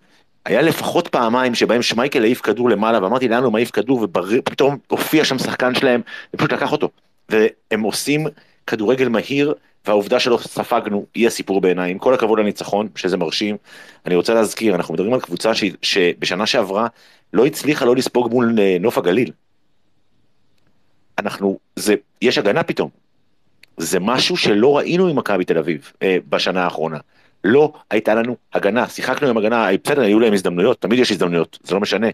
היה 0.44 0.62
לפחות 0.62 1.09
פעמיים 1.09 1.55
שבהם 1.55 1.83
שמייקל 1.83 2.23
העיף 2.23 2.40
כדור 2.40 2.71
למעלה, 2.71 3.03
ואמרתי 3.03 3.29
לאן 3.29 3.44
הוא 3.44 3.53
מעיף 3.53 3.71
כדור, 3.71 4.03
ופתאום 4.03 4.77
הופיע 4.88 5.25
שם 5.25 5.38
שחקן 5.38 5.75
שלהם, 5.75 6.01
ופשוט 6.35 6.53
לקח 6.53 6.73
אותו. 6.73 6.90
והם 7.29 7.83
עושים 7.83 8.27
כדורגל 8.66 9.09
מהיר, 9.09 9.55
והעובדה 9.87 10.21
שלא 10.21 10.38
ספגנו 10.42 11.07
היא 11.14 11.27
הסיפור 11.27 11.61
בעיניי, 11.61 11.90
עם 11.90 11.99
כל 11.99 12.14
הכבוד 12.14 12.38
לניצחון, 12.38 12.88
שזה 12.97 13.16
מרשים. 13.16 13.57
אני 14.07 14.14
רוצה 14.14 14.35
להזכיר, 14.35 14.75
אנחנו 14.75 14.94
מדברים 14.94 15.14
על 15.14 15.21
קבוצה 15.21 15.55
ש, 15.55 15.64
שבשנה 15.83 16.47
שעברה 16.47 16.87
לא 17.33 17.47
הצליחה 17.47 17.85
לא 17.85 17.97
לספוג 17.97 18.31
מול 18.31 18.59
אה, 18.59 18.77
נוף 18.81 18.99
הגליל. 18.99 19.31
אנחנו, 21.19 21.59
זה, 21.77 21.95
יש 22.23 22.38
הגנה 22.38 22.62
פתאום. 22.62 22.91
זה 23.77 24.01
משהו 24.01 24.37
שלא 24.37 24.77
ראינו 24.77 25.09
עם 25.09 25.17
מכבי 25.17 25.45
תל 25.45 25.59
אביב 25.59 25.93
אה, 26.03 26.17
בשנה 26.29 26.64
האחרונה. 26.64 26.99
לא 27.45 27.73
הייתה 27.91 28.14
לנו 28.14 28.37
הגנה, 28.55 28.88
שיחקנו 28.88 29.29
עם 29.29 29.37
הגנה, 29.37 29.69
בסדר, 29.85 30.03
היו 30.03 30.21
להם 30.21 30.33
הזדמנויות, 30.33 30.81
תמיד 30.81 30.99
יש 30.99 31.11
הזדמנויות, 31.11 31.59
זה 31.62 31.75
לא 31.75 31.81
משנה. 31.81 32.07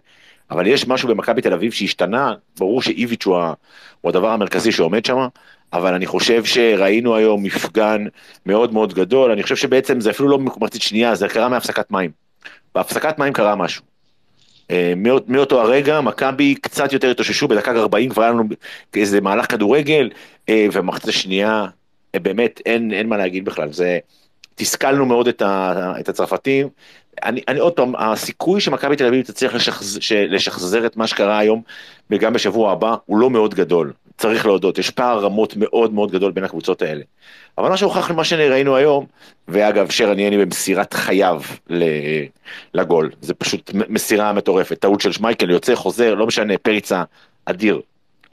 אבל 0.51 0.67
יש 0.67 0.89
משהו 0.89 1.09
במכבי 1.09 1.43
תל 1.43 1.53
אביב 1.53 1.73
שהשתנה, 1.73 2.35
ברור 2.59 2.83
שאיביץ' 2.83 3.27
הוא, 3.27 3.37
הוא 4.01 4.09
הדבר 4.09 4.29
המרכזי 4.29 4.73
שעומד 4.73 5.05
שם, 5.05 5.27
אבל 5.73 5.95
אני 5.95 6.07
חושב 6.07 6.45
שראינו 6.45 7.17
היום 7.17 7.43
מפגן 7.43 8.05
מאוד 8.47 8.73
מאוד 8.73 8.95
גדול, 8.95 9.31
אני 9.31 9.43
חושב 9.43 9.57
שבעצם 9.57 10.01
זה 10.01 10.11
אפילו 10.11 10.29
לא 10.29 10.39
מחצית 10.39 10.83
שנייה, 10.83 11.15
זה 11.15 11.29
קרה 11.29 11.49
מהפסקת 11.49 11.91
מים. 11.91 12.11
בהפסקת 12.75 13.19
מים 13.19 13.33
קרה 13.33 13.57
משהו. 13.57 13.94
אה, 14.71 14.93
מאותו 15.29 15.61
הרגע, 15.61 16.01
מכבי 16.01 16.55
קצת 16.55 16.93
יותר 16.93 17.11
התאוששו, 17.11 17.49
בדקה 17.49 17.71
40 17.71 18.11
כבר 18.11 18.23
היה 18.23 18.33
לנו 18.33 18.45
איזה 18.95 19.21
מהלך 19.21 19.51
כדורגל, 19.51 20.11
אה, 20.49 20.67
ובמחצית 20.73 21.09
השנייה, 21.09 21.67
אה, 22.15 22.21
באמת 22.21 22.61
אין, 22.67 22.93
אין 22.93 23.09
מה 23.09 23.17
להגיד 23.17 23.45
בכלל, 23.45 23.73
זה, 23.73 23.99
תסכלנו 24.55 25.07
מאוד 25.07 25.29
את, 25.29 25.43
ה, 25.43 25.93
את 26.01 26.09
הצרפתים. 26.09 26.69
אני, 27.23 27.41
אני 27.49 27.59
עוד 27.59 27.73
פעם, 27.73 27.97
הסיכוי 27.97 28.61
שמכבי 28.61 28.97
תל 28.97 29.07
אביב 29.07 29.25
תצליח 29.25 29.55
לשחז, 29.55 29.99
לשחזר 30.29 30.87
את 30.87 30.97
מה 30.97 31.07
שקרה 31.07 31.39
היום, 31.39 31.63
וגם 32.11 32.33
בשבוע 32.33 32.73
הבא, 32.73 32.95
הוא 33.07 33.19
לא 33.19 33.31
מאוד 33.31 33.55
גדול. 33.55 33.93
צריך 34.17 34.47
להודות, 34.47 34.79
יש 34.79 34.91
פער 34.91 35.19
רמות 35.19 35.57
מאוד 35.57 35.93
מאוד 35.93 36.11
גדול 36.11 36.33
בין 36.33 36.45
הקבוצות 36.45 36.83
האלה. 36.83 37.03
אבל 37.59 37.69
מה 37.69 37.77
שהוכח 37.77 38.11
למה 38.11 38.25
שראינו 38.25 38.77
היום, 38.77 39.07
ואגב, 39.49 39.91
שרן 39.91 40.19
יני 40.19 40.45
במסירת 40.45 40.95
חייו 40.95 41.43
לגול, 42.75 43.11
זה 43.21 43.35
פשוט 43.35 43.71
מסירה 43.75 44.33
מטורפת, 44.33 44.79
טעות 44.79 45.01
של 45.01 45.13
שמייקל, 45.13 45.51
יוצא, 45.51 45.75
חוזר, 45.75 46.15
לא 46.15 46.27
משנה, 46.27 46.59
פריצה 46.59 47.03
אדיר. 47.45 47.81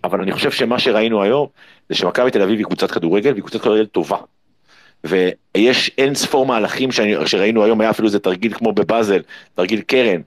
אבל 0.04 0.22
אני 0.22 0.32
חושב 0.32 0.52
שמה 0.52 0.80
שראינו 0.80 1.24
היום, 1.24 1.48
זה 1.90 1.96
שמכבי 1.96 2.32
תל 2.32 2.42
אביב 2.42 2.58
היא 2.58 2.66
קבוצת 2.66 2.92
כדורגל, 2.92 3.32
והיא 3.32 3.42
קבוצת 3.42 3.62
כדורגל 3.62 3.86
טובה. 3.86 4.18
ויש 5.04 5.92
אין 5.98 6.16
ספור 6.16 6.46
מהלכים 6.46 6.92
שאני, 6.92 7.28
שראינו 7.28 7.64
היום, 7.64 7.82
היה 7.82 7.90
אפילו 7.90 8.08
איזה 8.08 8.20
תרגיל 8.20 8.54
כמו 8.54 8.74
בבאזל, 8.74 9.22
תרגיל 9.56 9.82
קרן, 9.82 10.22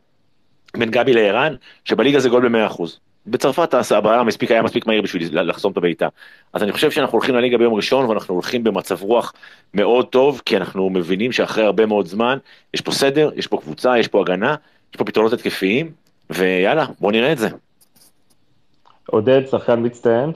בין 0.76 0.90
גבי 0.90 1.12
לערן, 1.12 1.54
שבליגה 1.84 2.20
זה 2.20 2.28
גול 2.28 2.48
ב-100%. 2.48 2.82
בצרפת 3.26 3.74
הבעיה 3.90 4.22
מספיק, 4.22 4.50
היה 4.50 4.62
מספיק 4.62 4.86
מהיר 4.86 5.02
בשביל 5.02 5.40
לחסום 5.40 5.72
את 5.72 5.76
הבעיטה. 5.76 6.08
אז 6.52 6.62
אני 6.62 6.72
חושב 6.72 6.90
שאנחנו 6.90 7.18
הולכים 7.18 7.34
לליגה 7.34 7.58
ביום 7.58 7.74
ראשון 7.74 8.06
ואנחנו 8.06 8.34
הולכים 8.34 8.64
במצב 8.64 9.02
רוח 9.02 9.32
מאוד 9.74 10.06
טוב, 10.06 10.42
כי 10.44 10.56
אנחנו 10.56 10.90
מבינים 10.90 11.32
שאחרי 11.32 11.64
הרבה 11.64 11.86
מאוד 11.86 12.06
זמן, 12.06 12.38
יש 12.74 12.80
פה 12.80 12.92
סדר, 12.92 13.30
יש 13.34 13.46
פה 13.46 13.56
קבוצה, 13.56 13.98
יש 13.98 14.08
פה 14.08 14.20
הגנה, 14.20 14.54
יש 14.92 14.96
פה 14.96 15.04
פתרונות 15.04 15.32
התקפיים, 15.32 15.90
ויאללה, 16.30 16.86
בואו 17.00 17.12
נראה 17.12 17.32
את 17.32 17.38
זה. 17.38 17.48
עודד, 19.06 19.40
שחקן 19.50 19.86
מצטיין? 19.86 20.32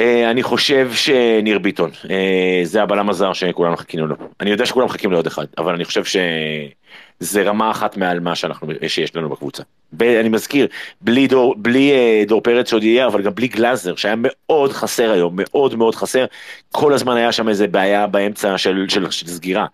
אה, 0.00 0.30
אני 0.30 0.42
חושב 0.42 0.90
שניר 0.92 1.58
ביטון, 1.58 1.90
אה, 2.10 2.60
זה 2.64 2.82
הבלם 2.82 3.10
הזר 3.10 3.32
שכולם 3.32 3.72
מחכים 3.72 4.06
לו. 4.06 4.16
אני 4.40 4.50
יודע 4.50 4.66
שכולם 4.66 4.86
מחכים 4.86 5.12
לעוד 5.12 5.26
אחד, 5.26 5.44
אבל 5.58 5.74
אני 5.74 5.84
חושב 5.84 6.04
שזה 6.04 7.42
רמה 7.42 7.70
אחת 7.70 7.96
מעל 7.96 8.20
מה 8.20 8.34
שאנחנו, 8.34 8.68
שיש 8.88 9.16
לנו 9.16 9.28
בקבוצה. 9.28 9.62
אני 10.00 10.28
מזכיר, 10.28 10.66
בלי 11.00 11.26
דור, 11.26 11.54
בלי 11.58 11.92
אה, 11.92 12.22
דור 12.26 12.40
פרץ 12.40 12.70
שעוד 12.70 12.82
יהיה, 12.82 13.06
אבל 13.06 13.22
גם 13.22 13.34
בלי 13.34 13.48
גלאזר, 13.48 13.96
שהיה 13.96 14.14
מאוד 14.18 14.72
חסר 14.72 15.10
היום, 15.10 15.32
מאוד 15.36 15.74
מאוד 15.74 15.94
חסר. 15.94 16.24
כל 16.72 16.92
הזמן 16.92 17.16
היה 17.16 17.32
שם 17.32 17.48
איזה 17.48 17.66
בעיה 17.66 18.06
באמצע 18.06 18.58
של, 18.58 18.84
של, 18.88 19.10
של 19.10 19.26
סגירה. 19.26 19.66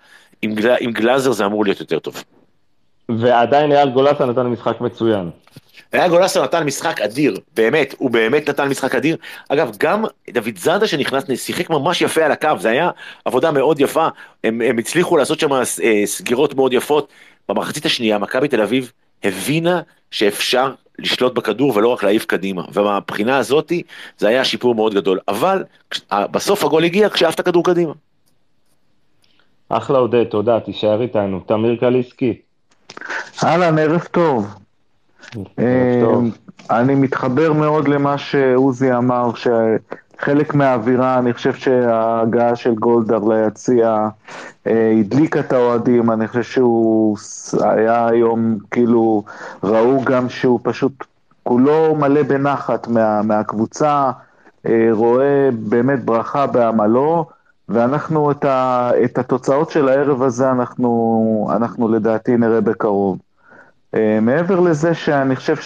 עם, 0.43 0.55
גל, 0.55 0.75
עם 0.81 0.93
גלאזר 0.93 1.33
זה 1.33 1.47
אמור 1.47 1.65
להיות 1.65 1.81
יותר 1.81 1.99
טוב. 1.99 2.25
ועדיין 3.09 3.73
אייל 3.73 3.89
גולסה 3.89 4.27
נתן 4.27 4.47
משחק 4.47 4.81
מצוין. 4.81 5.31
אייל 5.97 6.11
גולסה 6.11 6.43
נתן 6.43 6.65
משחק 6.65 7.01
אדיר, 7.01 7.41
באמת, 7.57 7.95
הוא 7.99 8.11
באמת 8.11 8.49
נתן 8.49 8.69
משחק 8.69 8.95
אדיר. 8.95 9.17
אגב, 9.49 9.71
גם 9.79 10.05
דוד 10.31 10.57
זאדה 10.57 10.87
שנכנס, 10.87 11.25
שיחק 11.35 11.71
ממש 11.71 12.03
יפה 12.03 12.25
על 12.25 12.33
הקו, 12.33 12.51
זה 12.59 12.71
היה 12.71 12.91
עבודה 13.25 13.51
מאוד 13.51 13.81
יפה, 13.81 14.09
הם, 14.45 14.61
הם 14.61 14.79
הצליחו 14.79 15.17
לעשות 15.17 15.41
שם 15.41 15.53
אה, 15.53 15.63
סגירות 16.05 16.55
מאוד 16.55 16.73
יפות. 16.73 17.09
במחצית 17.49 17.87
השנייה, 17.87 18.19
מכבי 18.19 18.49
תל 18.49 18.61
אביב 18.61 18.93
הבינה 19.25 19.81
שאפשר 20.11 20.73
לשלוט 20.99 21.35
בכדור 21.35 21.77
ולא 21.77 21.89
רק 21.89 22.03
להעיף 22.03 22.25
קדימה, 22.25 22.63
ומהבחינה 22.73 23.39
הזאתי 23.39 23.83
זה 24.19 24.29
היה 24.29 24.45
שיפור 24.45 24.75
מאוד 24.75 24.95
גדול, 24.95 25.19
אבל 25.29 25.65
בסוף 26.13 26.65
הגול 26.65 26.85
הגיע 26.85 27.09
כשאהבת 27.09 27.41
כדור 27.41 27.65
קדימה. 27.65 27.93
אחלה 29.69 29.99
עודד, 29.99 30.25
תודה, 30.25 30.61
תישאר 30.61 31.03
איתנו. 31.03 31.41
תמיר 31.41 31.77
קליסקי. 31.77 32.41
אהלן, 33.45 33.79
ערב 33.79 34.05
טוב. 34.11 34.66
אמ, 35.59 36.31
אני 36.71 36.95
מתחבר 36.95 37.53
מאוד 37.53 37.89
למה 37.89 38.19
שעוזי 38.19 38.95
אמר, 38.95 39.31
חלק 40.19 40.55
מהאווירה, 40.55 41.19
אני 41.19 41.33
חושב 41.33 41.55
שההגעה 41.55 42.57
של 42.57 42.75
גולדהר 42.75 43.25
ליציע 43.29 44.09
אה, 44.67 44.95
הדליקה 45.01 45.41
את 45.41 45.53
האוהדים, 45.53 46.11
אני 46.11 46.29
חושב 46.29 46.43
שהוא 46.43 47.17
היה 47.61 48.07
היום, 48.09 48.59
כאילו, 48.71 49.23
ראו 49.63 50.05
גם 50.05 50.29
שהוא 50.29 50.61
פשוט 50.63 50.93
כולו 51.43 51.95
מלא 51.95 52.23
בנחת 52.23 52.89
מה, 52.89 53.23
מהקבוצה, 53.23 54.11
אה, 54.67 54.89
רואה 54.91 55.49
באמת 55.53 56.05
ברכה 56.05 56.47
בעמלו, 56.47 57.27
ואנחנו 57.69 58.31
את, 58.31 58.45
ה, 58.45 58.91
את 59.05 59.19
התוצאות 59.19 59.71
של 59.71 59.89
הערב 59.89 60.23
הזה, 60.23 60.51
אנחנו, 60.51 61.49
אנחנו 61.57 61.89
לדעתי 61.89 62.37
נראה 62.37 62.61
בקרוב. 62.61 63.19
אה, 63.97 64.21
מעבר 64.21 64.61
לזה 64.61 64.95
שאני 64.95 65.37
חושב 65.37 65.57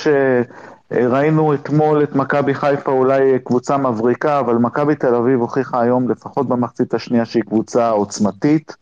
שראינו 0.91 1.55
אתמול 1.55 2.03
את 2.03 2.17
מכבי 2.17 2.55
חיפה 2.55 2.93
אולי 2.93 3.39
קבוצה 3.45 3.77
מבריקה, 3.77 4.39
אבל 4.39 4.55
מכבי 4.55 4.95
תל 4.95 5.15
אביב 5.15 5.41
הוכיחה 5.41 5.81
היום, 5.81 6.09
לפחות 6.09 6.49
במחצית 6.49 6.95
השנייה, 6.95 7.25
שהיא 7.25 7.43
קבוצה 7.43 7.89
עוצמתית. 7.89 8.77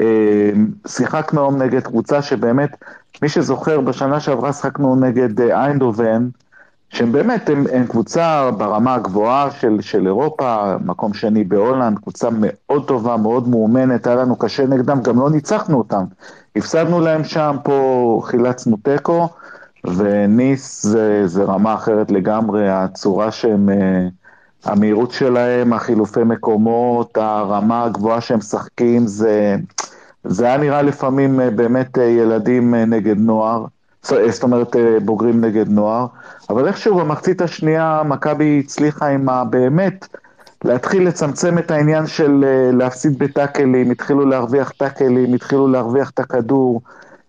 אה, 0.00 0.50
שיחקנו 0.86 1.40
היום 1.40 1.62
נגד 1.62 1.82
קבוצה 1.82 2.22
שבאמת, 2.22 2.70
מי 3.22 3.28
שזוכר, 3.28 3.80
בשנה 3.80 4.20
שעברה 4.20 4.52
שחקנו 4.52 4.96
נגד 4.96 5.40
איינדובן, 5.40 6.28
שהם 6.90 7.12
באמת, 7.12 7.50
הם, 7.50 7.64
הם 7.72 7.86
קבוצה 7.86 8.50
ברמה 8.50 8.94
הגבוהה 8.94 9.50
של, 9.50 9.80
של 9.80 10.06
אירופה, 10.06 10.76
מקום 10.84 11.14
שני 11.14 11.44
בהולנד, 11.44 11.98
קבוצה 11.98 12.28
מאוד 12.32 12.88
טובה, 12.88 13.16
מאוד 13.16 13.48
מאומנת, 13.48 14.06
היה 14.06 14.16
לנו 14.16 14.36
קשה 14.36 14.66
נגדם, 14.66 15.02
גם 15.02 15.20
לא 15.20 15.30
ניצחנו 15.30 15.78
אותם. 15.78 16.04
הפסדנו 16.56 17.00
להם 17.00 17.24
שם, 17.24 17.56
פה 17.62 18.20
חילצנו 18.24 18.76
תיקו, 18.76 19.28
וניס 19.84 20.82
זה, 20.86 21.22
זה 21.26 21.44
רמה 21.44 21.74
אחרת 21.74 22.10
לגמרי, 22.10 22.70
הצורה 22.70 23.30
שהם, 23.30 23.68
אה, 23.68 24.06
המהירות 24.64 25.10
שלהם, 25.10 25.72
החילופי 25.72 26.24
מקומות, 26.24 27.16
הרמה 27.16 27.84
הגבוהה 27.84 28.20
שהם 28.20 28.38
משחקים, 28.38 29.06
זה, 29.06 29.56
זה 30.24 30.46
היה 30.46 30.56
נראה 30.56 30.82
לפעמים 30.82 31.40
אה, 31.40 31.50
באמת 31.50 31.98
אה, 31.98 32.04
ילדים 32.04 32.74
נגד 32.74 33.18
נוער. 33.18 33.64
זאת 34.02 34.42
אומרת 34.42 34.76
בוגרים 35.04 35.40
נגד 35.44 35.68
נוער, 35.68 36.06
אבל 36.50 36.68
איכשהו 36.68 36.96
במחצית 36.96 37.40
השנייה 37.42 38.02
מכבי 38.04 38.62
הצליחה 38.64 39.06
עם 39.06 39.28
ה... 39.28 39.42
להתחיל 40.64 41.08
לצמצם 41.08 41.58
את 41.58 41.70
העניין 41.70 42.06
של 42.06 42.44
אה, 42.44 42.70
להפסיד 42.72 43.18
בטאקלים, 43.18 43.90
התחילו 43.90 44.26
להרוויח 44.26 44.70
טאקלים, 44.70 45.34
התחילו 45.34 45.68
להרוויח 45.68 46.10
את 46.10 46.18
הכדור, 46.18 46.80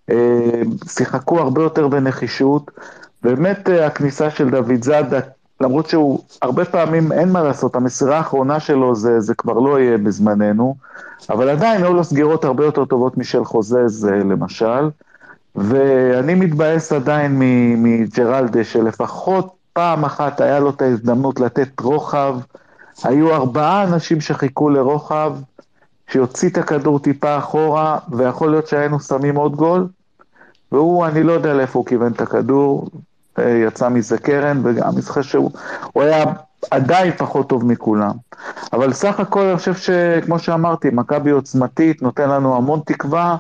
אה, 0.09 0.61
שיחקו 0.87 1.39
הרבה 1.39 1.63
יותר 1.63 1.87
בנחישות. 1.87 2.71
באמת 3.23 3.69
אה, 3.69 3.85
הכניסה 3.85 4.29
של 4.29 4.49
דוד 4.49 4.83
זאדה, 4.83 5.19
למרות 5.61 5.89
שהוא, 5.89 6.19
הרבה 6.41 6.65
פעמים 6.65 7.11
אין 7.11 7.31
מה 7.31 7.43
לעשות, 7.43 7.75
המסירה 7.75 8.17
האחרונה 8.17 8.59
שלו 8.59 8.95
זה, 8.95 9.19
זה 9.19 9.35
כבר 9.35 9.53
לא 9.53 9.79
יהיה 9.79 9.97
בזמננו, 9.97 10.75
אבל 11.29 11.49
עדיין 11.49 11.83
היו 11.83 11.93
לו 11.93 12.03
סגירות 12.03 12.45
הרבה 12.45 12.65
יותר 12.65 12.85
טובות 12.85 13.17
משל 13.17 13.45
חוזז 13.45 14.05
למשל. 14.05 14.89
ואני 15.55 16.35
מתבאס 16.35 16.93
עדיין 16.93 17.35
מג'רלדה, 17.77 18.63
שלפחות 18.63 19.53
פעם 19.73 20.05
אחת 20.05 20.41
היה 20.41 20.59
לו 20.59 20.69
את 20.69 20.81
ההזדמנות 20.81 21.39
לתת 21.39 21.79
רוחב. 21.79 22.35
היו 23.03 23.35
ארבעה 23.35 23.83
אנשים 23.83 24.21
שחיכו 24.21 24.69
לרוחב, 24.69 25.35
שיוציא 26.07 26.49
את 26.49 26.57
הכדור 26.57 26.99
טיפה 26.99 27.38
אחורה, 27.38 27.97
ויכול 28.09 28.51
להיות 28.51 28.67
שהיינו 28.67 28.99
שמים 28.99 29.35
עוד 29.35 29.55
גול. 29.55 29.88
והוא, 30.71 31.05
אני 31.05 31.23
לא 31.23 31.31
יודע 31.31 31.53
לאיפה 31.53 31.79
הוא 31.79 31.85
כיוון 31.85 32.12
את 32.12 32.21
הכדור, 32.21 32.89
אה, 33.39 33.49
יצא 33.49 33.89
מזה 33.89 34.17
קרן, 34.17 34.62
וגם 34.63 34.89
אני 34.89 35.01
זוכר 35.01 35.21
שהוא 35.21 35.51
היה 35.95 36.25
עדיין 36.71 37.12
פחות 37.17 37.49
טוב 37.49 37.65
מכולם. 37.65 38.12
אבל 38.73 38.93
סך 38.93 39.19
הכל 39.19 39.41
אני 39.41 39.57
חושב 39.57 39.75
שכמו 39.75 40.39
שאמרתי, 40.39 40.89
מכבי 40.93 41.31
עוצמתית, 41.31 42.01
נותן 42.01 42.29
לנו 42.29 42.55
המון 42.55 42.79
תקווה. 42.85 43.38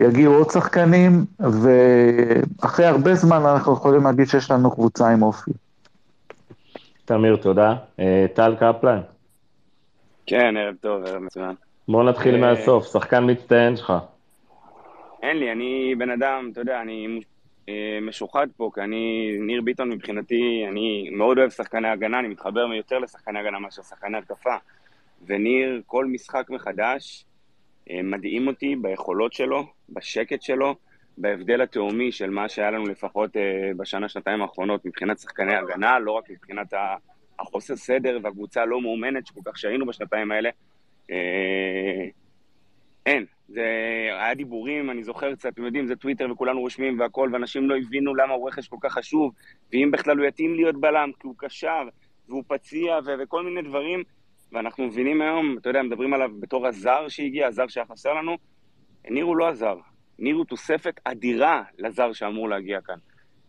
יגיעו 0.00 0.34
עוד 0.34 0.50
שחקנים, 0.50 1.24
ואחרי 1.40 2.86
הרבה 2.86 3.14
זמן 3.14 3.46
אנחנו 3.46 3.72
יכולים 3.72 4.04
להגיד 4.04 4.28
שיש 4.28 4.50
לנו 4.50 4.70
קבוצה 4.70 5.08
עם 5.08 5.22
אופי. 5.22 5.50
תמיר, 7.04 7.36
תודה. 7.36 7.74
אה, 8.00 8.26
טל 8.34 8.54
קפלן. 8.56 9.00
כן, 10.26 10.56
ערב 10.56 10.74
טוב, 10.80 11.04
ערב 11.04 11.22
מצוין. 11.22 11.54
בוא 11.88 12.04
נתחיל 12.04 12.34
אה, 12.34 12.40
מהסוף, 12.40 12.86
שחקן 12.86 13.30
מצטיין 13.30 13.76
שלך. 13.76 13.92
אין 15.22 15.36
לי, 15.36 15.52
אני 15.52 15.94
בן 15.98 16.10
אדם, 16.10 16.48
אתה 16.52 16.60
יודע, 16.60 16.80
אני 16.80 17.20
אה, 17.68 17.98
משוחד 18.02 18.46
פה, 18.56 18.70
כי 18.74 18.80
אני, 18.80 19.36
ניר 19.40 19.62
ביטון 19.62 19.88
מבחינתי, 19.88 20.64
אני 20.68 21.10
מאוד 21.12 21.38
אוהב 21.38 21.50
שחקני 21.50 21.88
הגנה, 21.88 22.18
אני 22.18 22.28
מתחבר 22.28 22.60
יותר 22.60 22.98
לשחקני 22.98 23.38
הגנה 23.38 23.58
מאשר 23.58 23.82
שחקני 23.82 24.18
התקפה. 24.18 24.54
וניר, 25.26 25.82
כל 25.86 26.06
משחק 26.06 26.50
מחדש, 26.50 27.24
מדהים 28.04 28.46
אותי 28.46 28.76
ביכולות 28.76 29.32
שלו, 29.32 29.64
בשקט 29.88 30.42
שלו, 30.42 30.74
בהבדל 31.18 31.60
התהומי 31.60 32.12
של 32.12 32.30
מה 32.30 32.48
שהיה 32.48 32.70
לנו 32.70 32.86
לפחות 32.86 33.36
אה, 33.36 33.70
בשנה, 33.76 34.08
שנתיים 34.08 34.42
האחרונות 34.42 34.84
מבחינת 34.84 35.18
שחקני 35.18 35.54
הגנה, 35.54 35.98
לא 35.98 36.12
רק 36.12 36.30
מבחינת 36.30 36.74
החוסר 37.38 37.76
סדר 37.76 38.18
והקבוצה 38.22 38.62
הלא 38.62 38.80
מאומנת 38.80 39.26
שכל 39.26 39.40
כך 39.44 39.58
שהיינו 39.58 39.86
בשנתיים 39.86 40.32
האלה. 40.32 40.50
אה, 41.10 42.06
אין, 43.06 43.24
זה 43.48 43.62
היה 44.20 44.34
דיבורים, 44.34 44.90
אני 44.90 45.02
זוכר 45.02 45.34
קצת, 45.34 45.52
אתם 45.52 45.64
יודעים, 45.64 45.86
זה 45.86 45.96
טוויטר 45.96 46.26
וכולנו 46.32 46.60
רושמים 46.60 47.00
והכל, 47.00 47.30
ואנשים 47.32 47.70
לא 47.70 47.76
הבינו 47.76 48.14
למה 48.14 48.34
הוא 48.34 48.48
רכש 48.48 48.68
כל 48.68 48.76
כך 48.80 48.92
חשוב, 48.92 49.32
ואם 49.72 49.90
בכלל 49.92 50.18
הוא 50.18 50.26
יתאים 50.26 50.54
להיות 50.54 50.80
בלם, 50.80 51.10
כי 51.20 51.26
הוא 51.26 51.34
קשר, 51.38 51.82
והוא 52.28 52.42
פציע, 52.48 52.98
ו- 53.06 53.14
וכל 53.22 53.44
מיני 53.44 53.62
דברים. 53.62 54.02
ואנחנו 54.52 54.86
מבינים 54.86 55.22
היום, 55.22 55.58
אתה 55.58 55.70
יודע, 55.70 55.82
מדברים 55.82 56.14
עליו 56.14 56.30
בתור 56.40 56.66
הזר 56.66 57.08
שהגיע, 57.08 57.46
הזר 57.46 57.66
שהיה 57.68 57.86
חסר 57.86 58.14
לנו. 58.14 58.36
ניר 59.10 59.24
הוא 59.24 59.36
לא 59.36 59.48
הזר, 59.48 59.76
ניר 60.18 60.36
הוא 60.36 60.44
תוספת 60.44 61.00
אדירה 61.04 61.62
לזר 61.78 62.12
שאמור 62.12 62.48
להגיע 62.48 62.80
כאן. 62.80 62.98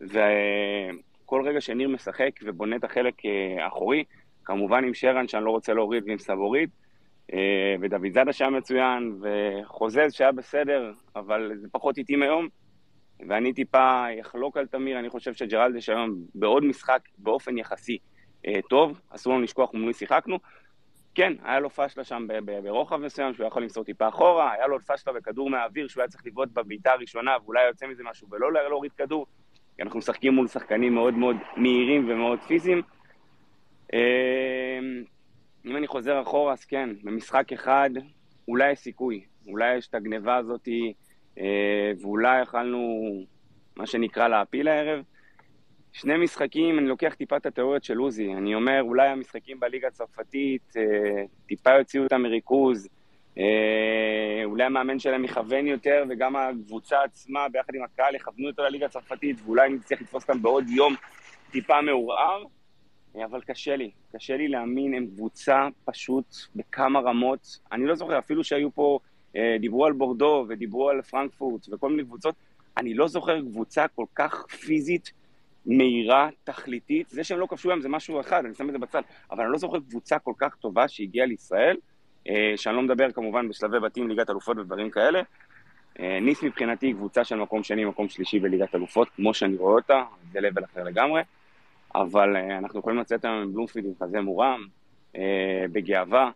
וכל 0.00 1.42
רגע 1.48 1.60
שניר 1.60 1.88
משחק 1.88 2.30
ובונה 2.44 2.76
את 2.76 2.84
החלק 2.84 3.14
אה, 3.26 3.64
האחורי, 3.64 4.04
כמובן 4.44 4.84
עם 4.84 4.94
שרן 4.94 5.28
שאני 5.28 5.44
לא 5.44 5.50
רוצה 5.50 5.74
להוריד 5.74 6.04
ועם 6.06 6.18
סבורית, 6.18 6.70
אה, 7.32 7.74
ודוד 7.80 8.12
זאדה 8.12 8.32
שהיה 8.32 8.50
מצוין, 8.50 9.20
וחוזז 9.22 10.12
שהיה 10.12 10.32
בסדר, 10.32 10.92
אבל 11.16 11.52
זה 11.56 11.68
פחות 11.72 11.98
איטי 11.98 12.14
היום. 12.22 12.48
ואני 13.28 13.52
טיפה 13.52 14.04
אחלוק 14.20 14.56
על 14.56 14.66
תמיר, 14.66 14.98
אני 14.98 15.08
חושב 15.08 15.34
שג'רלדש 15.34 15.88
היום 15.88 16.14
בעוד 16.34 16.64
משחק 16.64 17.00
באופן 17.18 17.58
יחסי 17.58 17.98
אה, 18.46 18.60
טוב, 18.68 19.00
אסור 19.10 19.32
לנו 19.32 19.42
לשכוח 19.42 19.74
מול 19.74 19.82
מי 19.82 19.92
שיחקנו, 19.92 20.38
כן, 21.16 21.32
היה 21.44 21.60
לו 21.60 21.70
פשלה 21.70 22.04
שם 22.04 22.26
ברוחב 22.62 22.96
מסוים, 22.96 23.34
שהוא 23.34 23.46
יכול 23.46 23.62
למסור 23.62 23.84
טיפה 23.84 24.08
אחורה, 24.08 24.52
היה 24.52 24.66
לו 24.66 24.80
פשלה 24.80 25.12
בכדור 25.12 25.50
מהאוויר, 25.50 25.88
שהוא 25.88 26.00
היה 26.00 26.08
צריך 26.08 26.26
לבעוט 26.26 26.48
בבעיטה 26.52 26.92
הראשונה, 26.92 27.36
ואולי 27.44 27.66
יוצא 27.66 27.86
מזה 27.86 28.02
משהו, 28.04 28.28
ולא 28.30 28.52
להוריד 28.52 28.92
כדור, 28.92 29.26
כי 29.76 29.82
אנחנו 29.82 29.98
משחקים 29.98 30.34
מול 30.34 30.48
שחקנים 30.48 30.94
מאוד 30.94 31.14
מאוד 31.14 31.36
מהירים 31.56 32.08
ומאוד 32.08 32.38
פיזיים. 32.40 32.82
אמ, 33.92 33.98
אם 35.66 35.76
אני 35.76 35.86
חוזר 35.86 36.22
אחורה, 36.22 36.52
אז 36.52 36.64
כן, 36.64 36.90
במשחק 37.02 37.52
אחד, 37.52 37.90
אולי 38.48 38.72
יש 38.72 38.78
סיכוי, 38.78 39.24
אולי 39.46 39.76
יש 39.76 39.88
את 39.88 39.94
הגניבה 39.94 40.36
הזאתי, 40.36 40.92
אה, 41.38 41.92
ואולי 42.00 42.42
יכלנו, 42.42 43.10
מה 43.76 43.86
שנקרא, 43.86 44.28
להפיל 44.28 44.68
הערב. 44.68 45.04
שני 45.98 46.16
משחקים, 46.16 46.78
אני 46.78 46.88
לוקח 46.88 47.14
טיפה 47.14 47.36
את 47.36 47.46
התיאוריות 47.46 47.84
של 47.84 47.96
עוזי. 47.98 48.34
אני 48.34 48.54
אומר, 48.54 48.82
אולי 48.82 49.08
המשחקים 49.08 49.60
בליגה 49.60 49.88
הצרפתית 49.88 50.76
אה, 50.76 50.82
טיפה 51.46 51.70
יוציאו 51.78 52.04
אותם 52.04 52.22
מריכוז, 52.22 52.88
אה, 53.38 54.42
אולי 54.44 54.64
המאמן 54.64 54.98
שלהם 54.98 55.24
יכוון 55.24 55.66
יותר, 55.66 56.04
וגם 56.08 56.36
הקבוצה 56.36 57.02
עצמה, 57.02 57.48
ביחד 57.48 57.74
עם 57.74 57.82
הקהל, 57.84 58.14
יכוונו 58.14 58.46
יותר 58.46 58.62
לליגה 58.62 58.86
הצרפתית, 58.86 59.36
ואולי 59.44 59.68
נצטרך 59.68 60.00
לתפוס 60.00 60.22
אותם 60.22 60.42
בעוד 60.42 60.64
יום 60.68 60.94
טיפה 61.50 61.80
מעורער. 61.80 62.44
אה, 63.16 63.24
אבל 63.24 63.40
קשה 63.40 63.76
לי, 63.76 63.90
קשה 64.12 64.36
לי 64.36 64.48
להאמין, 64.48 64.94
הם 64.94 65.06
קבוצה 65.06 65.68
פשוט 65.84 66.34
בכמה 66.56 67.00
רמות. 67.00 67.58
אני 67.72 67.86
לא 67.86 67.94
זוכר, 67.94 68.18
אפילו 68.18 68.44
שהיו 68.44 68.74
פה, 68.74 68.98
אה, 69.36 69.56
דיברו 69.60 69.86
על 69.86 69.92
בורדו 69.92 70.44
ודיברו 70.48 70.90
על 70.90 71.02
פרנקפורט 71.02 71.66
וכל 71.72 71.90
מיני 71.90 72.04
קבוצות, 72.04 72.34
אני 72.76 72.94
לא 72.94 73.08
זוכר 73.08 73.40
קבוצה 73.40 73.88
כל 73.88 74.06
כך 74.14 74.46
פיזית. 74.46 75.25
מהירה, 75.66 76.28
תכליתית. 76.44 77.08
זה 77.08 77.24
שהם 77.24 77.38
לא 77.38 77.46
כבשו 77.46 77.70
היום 77.70 77.80
זה 77.80 77.88
משהו 77.88 78.20
אחד, 78.20 78.44
אני 78.44 78.54
שם 78.54 78.68
את 78.68 78.72
זה 78.72 78.78
בצד, 78.78 79.02
אבל 79.30 79.44
אני 79.44 79.52
לא 79.52 79.58
זוכר 79.58 79.78
קבוצה 79.80 80.18
כל 80.18 80.32
כך 80.38 80.54
טובה 80.54 80.88
שהגיעה 80.88 81.26
לישראל, 81.26 81.76
אה, 82.28 82.52
שאני 82.56 82.76
לא 82.76 82.82
מדבר 82.82 83.12
כמובן 83.12 83.48
בשלבי 83.48 83.80
בתים, 83.80 84.08
ליגת 84.08 84.30
אלופות 84.30 84.58
ודברים 84.58 84.90
כאלה. 84.90 85.22
אה, 86.00 86.18
ניס 86.20 86.42
מבחינתי 86.42 86.92
קבוצה 86.92 87.24
של 87.24 87.36
מקום 87.36 87.62
שני, 87.62 87.84
מקום 87.84 88.08
שלישי 88.08 88.38
בליגת 88.38 88.74
אלופות, 88.74 89.08
כמו 89.08 89.34
שאני 89.34 89.56
רואה 89.56 89.74
אותה, 89.74 90.04
זה 90.32 90.40
לבל 90.40 90.64
אחר 90.64 90.82
לגמרי, 90.82 91.22
אבל 91.94 92.36
אה, 92.36 92.58
אנחנו 92.58 92.80
יכולים 92.80 92.98
לצאת 92.98 93.24
היום 93.24 93.36
עם 93.36 93.52
בלומפילד 93.52 93.86
עם 93.86 93.92
חזה 94.02 94.20
מורם, 94.20 94.66
בגאווה. 95.72 96.30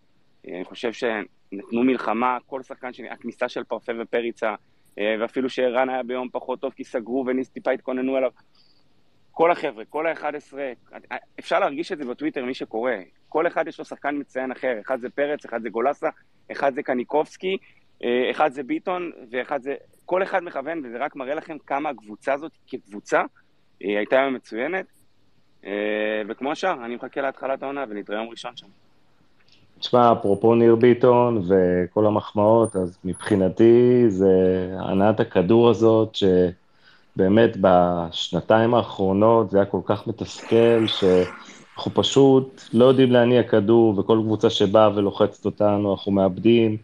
אני 0.49 0.65
חושב 0.65 0.93
שנתנו 0.93 1.83
מלחמה, 1.83 2.39
כל 2.47 2.63
שחקן 2.63 2.93
שני, 2.93 3.11
הכניסה 3.11 3.49
של 3.49 3.65
פרפה 3.65 3.93
ופריצה, 4.01 4.55
ואפילו 4.97 5.51
שערן 5.51 5.89
היה 5.89 6.03
ביום 6.03 6.29
פחות 6.33 6.61
טוב 6.61 6.73
כי 6.73 6.85
סגרו 6.85 7.25
וניס 7.27 7.49
טיפה 7.49 7.71
התכוננו 7.71 8.17
עליו. 8.17 8.31
כל 9.41 9.51
החבר'ה, 9.51 9.85
כל 9.85 10.07
ה-11, 10.07 10.55
אפשר 11.39 11.61
להרגיש 11.61 11.93
את 11.93 11.99
זה 11.99 12.05
בטוויטר, 12.05 12.45
מי 12.45 12.55
שקורא. 12.55 12.93
כל 13.29 13.47
אחד 13.47 13.69
יש 13.69 13.79
לו 13.79 13.85
שחקן 13.85 14.17
מצטיין 14.19 14.53
אחר, 14.53 14.77
אחד 14.81 15.01
זה 15.01 15.11
פרץ, 15.11 15.45
אחד 15.45 15.63
זה 15.63 15.69
גולסה, 15.69 16.09
אחד 16.53 16.75
זה 16.75 16.83
קניקובסקי, 16.83 17.57
אה, 18.05 18.31
אחד 18.31 18.53
זה 18.53 18.63
ביטון, 18.63 19.11
ואחד 19.31 19.63
זה... 19.63 19.75
כל 20.07 20.23
אחד 20.23 20.45
מכוון, 20.45 20.83
וזה 20.85 20.99
רק 20.99 21.17
מראה 21.17 21.35
לכם 21.35 21.57
כמה 21.67 21.89
הקבוצה 21.89 22.33
הזאת 22.33 22.53
כקבוצה 22.67 23.19
אה, 23.85 23.99
הייתה 23.99 24.21
היום 24.21 24.35
מצוינת. 24.35 24.87
אה, 25.65 25.71
וכמו 26.29 26.53
השאר, 26.53 26.85
אני 26.85 26.97
מחכה 26.97 27.21
להתחלת 27.21 27.63
העונה 27.63 27.85
ונתראה 27.89 28.19
יום 28.19 28.29
ראשון 28.29 28.57
שם. 28.57 28.67
תשמע, 29.79 30.13
אפרופו 30.13 30.55
ניר 30.55 30.77
ביטון 30.77 31.43
וכל 31.49 32.07
המחמאות, 32.07 32.77
אז 32.77 32.99
מבחינתי 33.05 34.05
זה 34.09 34.29
הנעת 34.79 35.21
הכדור 35.21 35.71
הזאת, 35.71 36.17
שבאמת 37.21 37.57
בשנתיים 37.61 38.75
האחרונות 38.75 39.51
זה 39.51 39.59
היה 39.59 39.65
כל 39.65 39.81
כך 39.85 40.07
מתסכל, 40.07 40.87
שאנחנו 40.87 41.95
פשוט 41.95 42.63
לא 42.73 42.85
יודעים 42.85 43.13
להניע 43.13 43.43
כדור, 43.43 43.99
וכל 43.99 44.21
קבוצה 44.25 44.51
שבאה 44.51 44.91
ולוחצת 44.97 45.45
אותנו, 45.45 45.93
אנחנו 45.93 46.13
מאבדים, 46.13 46.77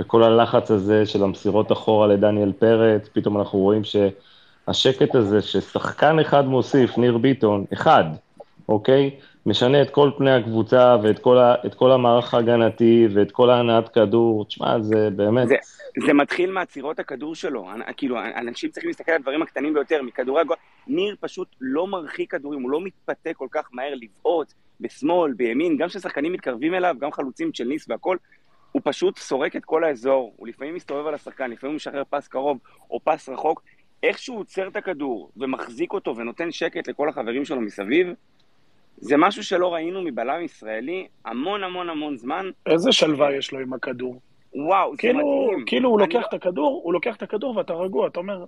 וכל 0.00 0.22
הלחץ 0.22 0.70
הזה 0.70 1.06
של 1.06 1.24
המסירות 1.24 1.72
אחורה 1.72 2.06
לדניאל 2.06 2.52
פרץ, 2.52 3.08
פתאום 3.12 3.38
אנחנו 3.38 3.58
רואים 3.58 3.82
שהשקט 3.84 5.14
הזה 5.14 5.42
ששחקן 5.42 6.18
אחד 6.18 6.46
מוסיף, 6.46 6.98
ניר 6.98 7.18
ביטון, 7.18 7.64
אחד, 7.72 8.04
אוקיי? 8.68 9.10
משנה 9.46 9.82
את 9.82 9.90
כל 9.90 10.10
פני 10.18 10.30
הקבוצה 10.30 10.96
ואת 11.02 11.18
כל, 11.18 11.38
ה, 11.38 11.54
כל 11.76 11.92
המערך 11.92 12.34
ההגנתי 12.34 13.08
ואת 13.14 13.30
כל 13.32 13.50
ההנעת 13.50 13.88
כדור, 13.88 14.44
תשמע, 14.44 14.80
זה 14.80 15.10
באמת... 15.10 15.48
זה, 15.48 15.56
זה 16.06 16.12
מתחיל 16.12 16.50
מעצירות 16.50 16.98
הכדור 16.98 17.34
שלו, 17.34 17.68
כאילו, 17.96 18.18
אנשים 18.36 18.70
צריכים 18.70 18.90
להסתכל 18.90 19.12
על 19.12 19.18
הדברים 19.18 19.42
הקטנים 19.42 19.74
ביותר, 19.74 20.02
מכדורי 20.02 20.40
הגול, 20.40 20.56
ניר 20.86 21.16
פשוט 21.20 21.48
לא 21.60 21.86
מרחיק 21.86 22.30
כדורים, 22.30 22.62
הוא 22.62 22.70
לא 22.70 22.80
מתפתה 22.80 23.34
כל 23.34 23.46
כך 23.50 23.68
מהר 23.72 23.94
לבעוט 23.94 24.52
בשמאל, 24.80 25.32
בימין, 25.32 25.76
גם 25.76 25.88
כששחקנים 25.88 26.32
מתקרבים 26.32 26.74
אליו, 26.74 26.96
גם 27.00 27.12
חלוצים 27.12 27.50
של 27.54 27.64
ניס 27.64 27.86
והכל, 27.88 28.16
הוא 28.72 28.82
פשוט 28.84 29.18
סורק 29.18 29.56
את 29.56 29.64
כל 29.64 29.84
האזור, 29.84 30.34
הוא 30.36 30.48
לפעמים 30.48 30.74
מסתובב 30.74 31.06
על 31.06 31.14
השחקן, 31.14 31.50
לפעמים 31.50 31.72
הוא 31.72 31.76
משחרר 31.76 32.02
פס 32.10 32.28
קרוב 32.28 32.58
או 32.90 33.00
פס 33.04 33.28
רחוק, 33.28 33.62
איך 34.02 34.18
שהוא 34.18 34.38
עוצר 34.38 34.68
את 34.68 34.76
הכדור 34.76 35.30
ומחזיק 35.36 35.92
אותו 35.92 36.16
ונותן 36.16 36.50
שקט 36.50 36.88
לכל 36.88 37.08
החברים 37.08 37.44
שלו 37.44 37.60
מסביב, 37.60 38.08
זה 39.00 39.16
משהו 39.16 39.44
שלא 39.44 39.74
ראינו 39.74 40.02
מבלם 40.02 40.42
ישראלי 40.42 41.06
המון 41.24 41.64
המון 41.64 41.90
המון 41.90 42.16
זמן. 42.16 42.50
איזה 42.66 42.92
שלווה 42.92 43.36
יש 43.36 43.52
לו 43.52 43.58
עם 43.58 43.72
הכדור. 43.72 44.20
וואו, 44.54 44.92
כאילו, 44.98 45.18
זה 45.18 45.24
מדהים. 45.24 45.64
כאילו 45.66 45.88
הוא 45.88 46.00
לוקח 46.00 46.24
את 46.28 46.34
הכדור, 46.34 46.80
הוא 46.84 46.92
לוקח 46.92 47.16
את 47.16 47.22
הכדור 47.22 47.56
ואתה 47.56 47.72
רגוע, 47.72 48.06
אתה 48.06 48.20
אומר... 48.20 48.44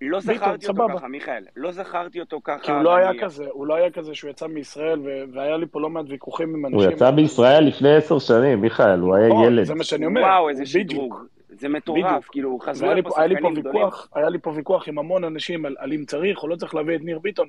לא 0.00 0.20
זכרתי 0.20 0.68
אותו 0.68 0.86
ככה, 0.94 1.08
מיכאל. 1.08 1.44
לא 1.56 1.72
זכרתי 1.72 2.20
אותו 2.20 2.40
ככה. 2.44 2.58
כי 2.62 2.72
הוא 2.72 2.82
לא 2.82 2.96
היה 2.96 3.10
כזה, 3.20 3.44
הוא 3.50 3.66
לא 3.66 3.74
היה 3.74 3.90
כזה 3.90 4.14
שהוא 4.14 4.30
יצא 4.30 4.46
מישראל, 4.46 5.00
והיה 5.32 5.56
לי 5.56 5.66
פה 5.66 5.80
לא 5.80 5.90
מעט 5.90 6.04
ויכוחים 6.08 6.54
עם 6.54 6.66
אנשים. 6.66 6.80
הוא 6.80 6.92
יצא 6.92 7.10
בישראל 7.10 7.64
לפני 7.64 7.94
עשר 7.94 8.18
שנים, 8.18 8.60
מיכאל, 8.60 9.00
הוא 9.00 9.14
היה 9.14 9.28
נכון, 9.28 9.44
ילד. 9.44 9.64
זה 9.64 9.74
מה 9.74 9.84
שאני 9.84 10.06
אומר. 10.06 10.20
וואו, 10.20 10.48
איזה 10.48 10.66
שדרוג. 10.66 11.14
זה 11.48 11.68
מטורף, 11.68 12.28
כאילו, 12.30 12.50
הוא 12.50 12.60
חזר 12.60 12.94
לפה 12.94 13.10
שחקנים 13.10 13.54
גדולים. 13.54 13.86
היה 14.14 14.28
לי 14.28 14.38
פה 14.38 14.50
ויכוח 14.50 14.88
עם 14.88 14.98
המון 14.98 15.24
אנשים 15.24 15.66
על 15.66 15.92
אם 15.92 16.04
צריך 16.04 16.42
או 16.42 16.48
לא 16.48 16.56
צריך 16.56 16.74
להביא 16.74 16.96
את 16.96 17.00
ניר 17.02 17.18
ביטון, 17.18 17.48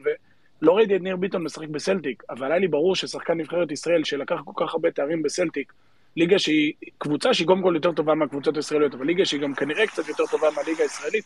לא 0.61 0.77
ראיתי 0.77 0.95
את 0.95 1.01
ניר 1.01 1.15
ביטון 1.15 1.43
משחק 1.43 1.67
בסלטיק, 1.67 2.23
אבל 2.29 2.51
היה 2.51 2.59
לי 2.59 2.67
ברור 2.67 2.95
ששחקן 2.95 3.37
נבחרת 3.37 3.71
ישראל, 3.71 4.03
שלקח 4.03 4.41
כל 4.45 4.65
כך 4.65 4.73
הרבה 4.73 4.91
תארים 4.91 5.21
בסלטיק, 5.23 5.73
ליגה 6.15 6.39
שהיא 6.39 6.73
קבוצה 6.97 7.33
שהיא 7.33 7.47
קודם 7.47 7.61
כל 7.61 7.71
יותר 7.75 7.91
טובה 7.91 8.15
מהקבוצות 8.15 8.57
הישראליות, 8.57 8.93
אבל 8.93 9.05
ליגה 9.05 9.25
שהיא 9.25 9.41
גם 9.41 9.53
כנראה 9.53 9.87
קצת 9.87 10.07
יותר 10.07 10.25
טובה 10.25 10.47
מהליגה 10.55 10.83
הישראלית, 10.83 11.25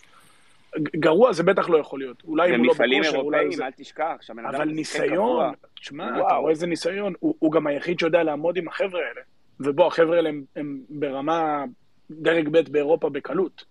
גרוע 0.79 1.33
זה 1.33 1.43
בטח 1.43 1.69
לא 1.69 1.77
יכול 1.77 1.99
להיות. 1.99 2.23
אולי 2.27 2.55
הוא 2.55 2.65
לא 2.65 2.73
בכושר, 2.73 3.17
אולי 3.17 3.55
זה... 3.55 3.65
אל 3.65 3.71
תשכח, 3.71 4.15
אבל 4.29 4.65
ניסיון, 4.65 5.53
תשמע, 5.79 6.19
אתה 6.27 6.35
רואה 6.35 6.51
איזה 6.51 6.67
ניסיון, 6.67 7.13
הוא, 7.19 7.35
הוא 7.39 7.51
גם 7.51 7.67
היחיד 7.67 7.99
שיודע 7.99 8.23
לעמוד 8.23 8.57
עם 8.57 8.67
החבר'ה 8.67 8.99
האלה. 8.99 9.21
ובוא, 9.59 9.87
החבר'ה 9.87 10.15
האלה 10.15 10.29
הם, 10.29 10.43
הם 10.55 10.79
ברמה 10.89 11.65
דרג 12.11 12.49
ב' 12.49 12.71
באירופה 12.71 13.09
בקלות. 13.09 13.65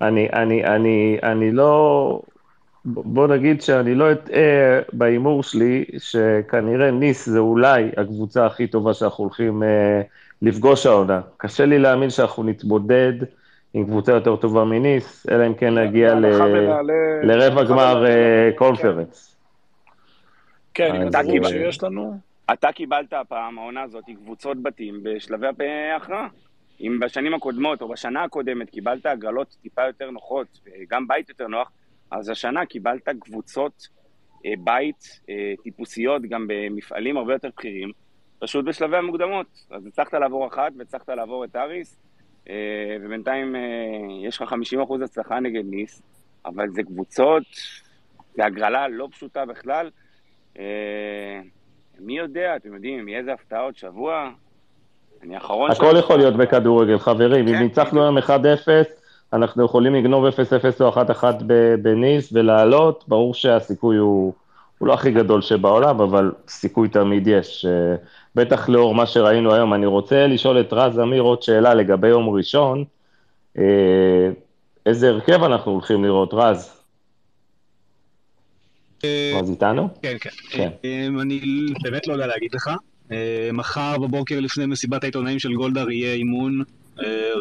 אני, 0.00 0.28
אני, 0.32 0.64
אני, 0.64 1.18
אני 1.22 1.52
לא... 1.52 2.20
בוא 2.84 3.26
נגיד 3.26 3.62
שאני 3.62 3.94
לא 3.94 4.12
אטעה 4.12 4.80
בהימור 4.92 5.42
שלי, 5.42 5.84
שכנראה 5.98 6.90
ניס 6.90 7.28
זה 7.28 7.38
אולי 7.38 7.90
הקבוצה 7.96 8.46
הכי 8.46 8.66
טובה 8.66 8.94
שאנחנו 8.94 9.24
הולכים 9.24 9.62
אה, 9.62 10.02
לפגוש 10.42 10.86
העונה. 10.86 11.20
קשה 11.36 11.64
לי 11.64 11.78
להאמין 11.78 12.10
שאנחנו 12.10 12.42
נתמודד 12.42 13.12
עם 13.74 13.84
קבוצה 13.84 14.12
יותר 14.12 14.36
טובה 14.36 14.64
מניס, 14.64 15.26
אלא 15.30 15.46
אם 15.46 15.54
כן 15.54 15.78
נגיע 15.78 16.14
ל... 16.14 16.26
לרבע 17.22 17.64
גמר 17.64 18.06
אה, 18.06 18.50
קונפרנס. 18.56 19.36
כן, 20.74 20.94
עם 20.94 21.08
הדיבור 21.14 21.48
שיש 21.48 21.82
לנו. 21.82 22.18
אתה 22.52 22.72
קיבלת 22.72 23.12
הפעם, 23.12 23.58
העונה 23.58 23.82
הזאת, 23.82 24.04
קבוצות 24.24 24.62
בתים 24.62 25.00
בשלבי 25.02 25.64
ההכרעה. 25.94 26.28
אם 26.80 26.98
בשנים 27.00 27.34
הקודמות 27.34 27.82
או 27.82 27.88
בשנה 27.88 28.24
הקודמת 28.24 28.70
קיבלת 28.70 29.06
הגרלות 29.06 29.56
טיפה 29.62 29.82
יותר 29.86 30.10
נוחות, 30.10 30.46
וגם 30.66 31.08
בית 31.08 31.28
יותר 31.28 31.46
נוח, 31.46 31.70
אז 32.18 32.28
השנה 32.28 32.66
קיבלת 32.66 33.08
קבוצות 33.20 33.88
אה, 34.46 34.52
בית 34.58 35.20
אה, 35.30 35.52
טיפוסיות 35.62 36.22
גם 36.22 36.46
במפעלים 36.48 37.16
הרבה 37.16 37.32
יותר 37.32 37.48
בכירים, 37.56 37.90
פשוט 38.38 38.64
בשלבי 38.64 38.96
המוקדמות. 38.96 39.46
אז 39.70 39.86
הצלחת 39.86 40.14
לעבור 40.14 40.46
אחת 40.46 40.72
והצלחת 40.78 41.08
לעבור 41.08 41.44
את 41.44 41.56
אריס, 41.56 42.00
אה, 42.48 42.54
ובינתיים 43.00 43.56
יש 44.22 44.42
לך 44.42 44.52
50% 44.52 45.04
הצלחה 45.04 45.40
נגד 45.40 45.64
ניס, 45.64 46.02
אבל 46.46 46.68
זה 46.70 46.82
קבוצות, 46.82 47.42
זה 48.34 48.44
הגרלה 48.44 48.88
לא 48.88 49.08
פשוטה 49.10 49.44
בכלל. 49.46 49.90
מי 51.98 52.18
יודע, 52.18 52.56
אתם 52.56 52.74
יודעים, 52.74 52.98
אם 52.98 53.08
יהיה 53.08 53.18
איזה 53.18 53.32
הפתעה 53.32 53.60
עוד 53.60 53.76
שבוע, 53.76 54.30
אני 55.22 55.34
האחרון... 55.34 55.70
הכל 55.70 55.94
יכול 55.98 56.16
להיות 56.16 56.36
בכדורגל, 56.36 56.98
חברים. 56.98 57.48
אם 57.48 57.54
כן, 57.54 57.62
ניצחנו 57.62 58.02
היום 58.02 58.18
1-0, 58.18 58.30
אנחנו 59.34 59.64
יכולים 59.64 59.94
לגנוב 59.94 60.24
0-0 60.26 60.30
או 60.80 60.92
1-1 60.92 61.24
בניס 61.82 62.28
ולעלות, 62.32 63.04
ברור 63.08 63.34
שהסיכוי 63.34 63.96
הוא, 63.96 64.32
הוא 64.78 64.88
לא 64.88 64.94
הכי 64.94 65.10
גדול 65.10 65.42
שבעולם, 65.42 66.00
אבל 66.00 66.32
סיכוי 66.48 66.88
תמיד 66.88 67.26
יש. 67.26 67.66
אה, 67.68 67.96
בטח 68.34 68.68
לאור 68.68 68.94
מה 68.94 69.06
שראינו 69.06 69.54
היום. 69.54 69.74
אני 69.74 69.86
רוצה 69.86 70.26
לשאול 70.26 70.60
את 70.60 70.72
רז 70.72 70.98
אמיר 70.98 71.22
עוד 71.22 71.42
שאלה 71.42 71.74
לגבי 71.74 72.08
יום 72.08 72.28
ראשון. 72.28 72.84
אה, 73.58 74.30
איזה 74.86 75.08
הרכב 75.08 75.42
אנחנו 75.42 75.72
הולכים 75.72 76.04
לראות, 76.04 76.34
רז? 76.34 76.70
אה, 79.04 79.38
רז 79.40 79.50
איתנו? 79.50 79.88
כן, 80.02 80.16
כן. 80.20 80.30
כן. 80.50 80.70
אני 81.20 81.40
באמת 81.82 82.06
לא 82.06 82.12
יודע 82.12 82.26
להגיד 82.26 82.54
לך. 82.54 82.70
מחר 83.52 83.98
בבוקר 83.98 84.40
לפני 84.40 84.66
מסיבת 84.66 85.02
העיתונאים 85.02 85.38
של 85.38 85.54
גולדהר 85.54 85.90
יהיה 85.90 86.14
אימון 86.14 86.62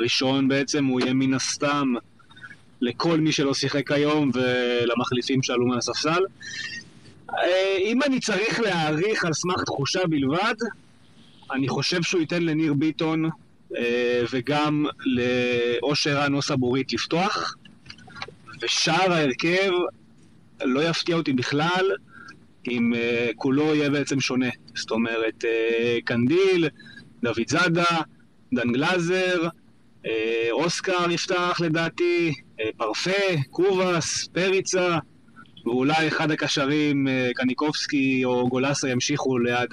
ראשון 0.01 0.47
בעצם, 0.47 0.85
הוא 0.85 1.01
יהיה 1.01 1.13
מן 1.13 1.33
הסתם 1.33 1.93
לכל 2.83 3.19
מי 3.19 3.31
שלא 3.31 3.53
שיחק 3.53 3.91
היום 3.91 4.31
ולמחליפים 4.33 5.43
שעלו 5.43 5.67
מהספסל. 5.67 6.23
אה, 7.29 7.77
אם 7.79 8.03
אני 8.03 8.19
צריך 8.19 8.59
להעריך 8.59 9.25
על 9.25 9.33
סמך 9.33 9.63
תחושה 9.63 10.07
בלבד, 10.07 10.55
אני 11.51 11.67
חושב 11.67 12.03
שהוא 12.03 12.21
ייתן 12.21 12.43
לניר 12.43 12.73
ביטון 12.73 13.29
אה, 13.77 14.23
וגם 14.31 14.85
לאושר 15.05 16.25
או 16.33 16.41
סבורית 16.41 16.93
לפתוח, 16.93 17.55
ושאר 18.61 19.11
ההרכב 19.13 19.71
לא 20.63 20.81
יפתיע 20.81 21.15
אותי 21.15 21.33
בכלל 21.33 21.91
אם 22.67 22.93
כולו 23.35 23.75
יהיה 23.75 23.89
בעצם 23.89 24.19
שונה. 24.19 24.49
זאת 24.75 24.91
אומרת, 24.91 25.45
קנדיל, 26.05 26.69
דוד 27.23 27.47
זאדה, 27.47 28.01
דן 28.55 28.71
גלאזר, 28.71 29.47
אה, 30.05 30.47
אוסקר 30.51 31.11
יפתח 31.11 31.57
לדעתי, 31.61 32.33
אה, 32.59 32.69
פרפה, 32.77 33.11
קובאס, 33.49 34.27
פריצה, 34.27 34.97
ואולי 35.65 36.07
אחד 36.07 36.31
הקשרים, 36.31 37.07
אה, 37.07 37.29
קניקובסקי 37.35 38.25
או 38.25 38.47
גולסה, 38.49 38.89
ימשיכו 38.89 39.37
ליד 39.37 39.69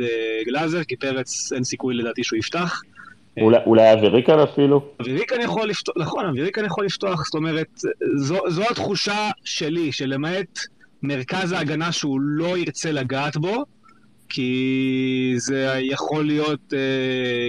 גלאזר, 0.47 0.85
כי 0.85 0.97
פרץ 0.97 1.53
אין 1.53 1.65
סיכוי 1.65 1.95
לדעתי 1.95 2.25
שהוא 2.25 2.39
יפתח. 2.39 2.83
אולי 3.67 3.93
אוויריקן 3.93 4.39
אפילו? 4.39 4.93
אוויריקן 5.01 5.41
יכול 5.41 5.69
לפתוח, 5.69 5.95
נכון, 5.99 6.27
אוויריקן 6.27 6.65
יכול 6.65 6.85
לפתוח, 6.85 7.25
זאת 7.25 7.35
אומרת, 7.35 7.81
זו, 8.17 8.39
זו 8.49 8.63
התחושה 8.71 9.31
שלי, 9.45 9.93
שלמעט 9.93 10.59
מרכז 11.03 11.53
ההגנה 11.53 11.93
שהוא 11.93 12.21
לא 12.21 12.59
ירצה 12.59 12.93
לגעת 12.93 13.37
בו, 13.37 13.65
כי 14.31 15.35
זה 15.37 15.79
יכול 15.81 16.27
להיות 16.27 16.61
אה, 16.73 16.79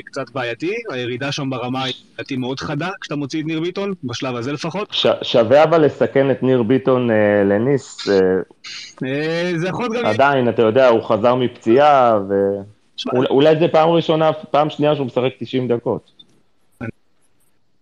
קצת 0.06 0.30
בעייתי, 0.30 0.74
הירידה 0.90 1.32
שם 1.32 1.50
ברמה 1.50 1.84
היא 1.84 1.94
לדעתי 2.14 2.38
מאוד 2.38 2.60
חדה, 2.60 2.90
כשאתה 3.02 3.16
מוציא 3.16 3.42
את 3.42 3.46
ניר 3.46 3.60
ביטון, 3.60 3.94
בשלב 4.04 4.36
הזה 4.36 4.52
לפחות. 4.52 4.88
ש- 4.92 5.08
שווה 5.22 5.64
אבל 5.64 5.86
לסכן 5.86 6.32
את 6.32 6.44
ניר 6.44 6.64
ביטון 6.64 7.12
אה, 7.12 7.44
לניס. 7.44 8.10
אה, 8.10 8.16
אה, 9.08 9.52
זה 9.58 9.68
יכול 9.68 9.98
גם... 9.98 10.06
עדיין, 10.06 10.50
אתה 10.50 10.62
יודע, 10.62 10.88
הוא 10.88 11.04
חזר 11.04 11.36
מפציעה, 11.36 12.20
ואולי 13.14 13.60
זה 13.60 13.68
פעם 13.68 13.90
ראשונה, 13.90 14.34
פעם 14.34 14.70
שנייה 14.70 14.96
שהוא 14.96 15.06
משחק 15.08 15.32
90 15.40 15.68
דקות. 15.68 16.12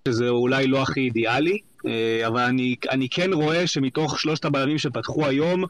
שזה 0.07 0.29
אולי 0.29 0.67
לא 0.67 0.81
הכי 0.81 0.99
אידיאלי, 0.99 1.57
אה, 1.87 2.27
אבל 2.27 2.41
אני, 2.41 2.75
אני 2.91 3.09
כן 3.09 3.33
רואה 3.33 3.67
שמתוך 3.67 4.19
שלושת 4.19 4.45
הבלמים 4.45 4.77
שפתחו 4.77 5.25
היום, 5.25 5.63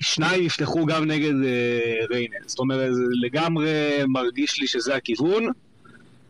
שניים 0.00 0.42
יפתחו 0.42 0.86
גם 0.86 1.04
נגד 1.04 1.44
אה, 1.44 2.06
ריינל. 2.10 2.36
זאת 2.46 2.58
אומרת, 2.58 2.94
זה 2.94 3.02
לגמרי 3.22 3.70
מרגיש 4.08 4.60
לי 4.60 4.66
שזה 4.66 4.94
הכיוון. 4.94 5.46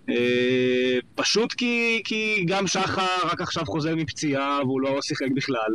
אה, 0.09 0.99
פשוט 1.15 1.53
כי, 1.53 2.01
כי 2.05 2.45
גם 2.47 2.67
שחר 2.67 3.27
רק 3.33 3.41
עכשיו 3.41 3.65
חוזר 3.67 3.97
מפציעה 3.97 4.61
והוא 4.63 4.81
לא 4.81 4.99
שיחק 5.03 5.29
בכלל. 5.35 5.75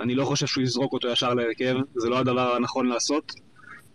אני 0.00 0.14
לא 0.14 0.24
חושב 0.24 0.46
שהוא 0.46 0.64
יזרוק 0.64 0.92
אותו 0.92 1.08
ישר 1.08 1.34
להרכב, 1.34 1.76
זה 1.94 2.08
לא 2.08 2.18
הדבר 2.18 2.54
הנכון 2.54 2.86
לעשות. 2.86 3.32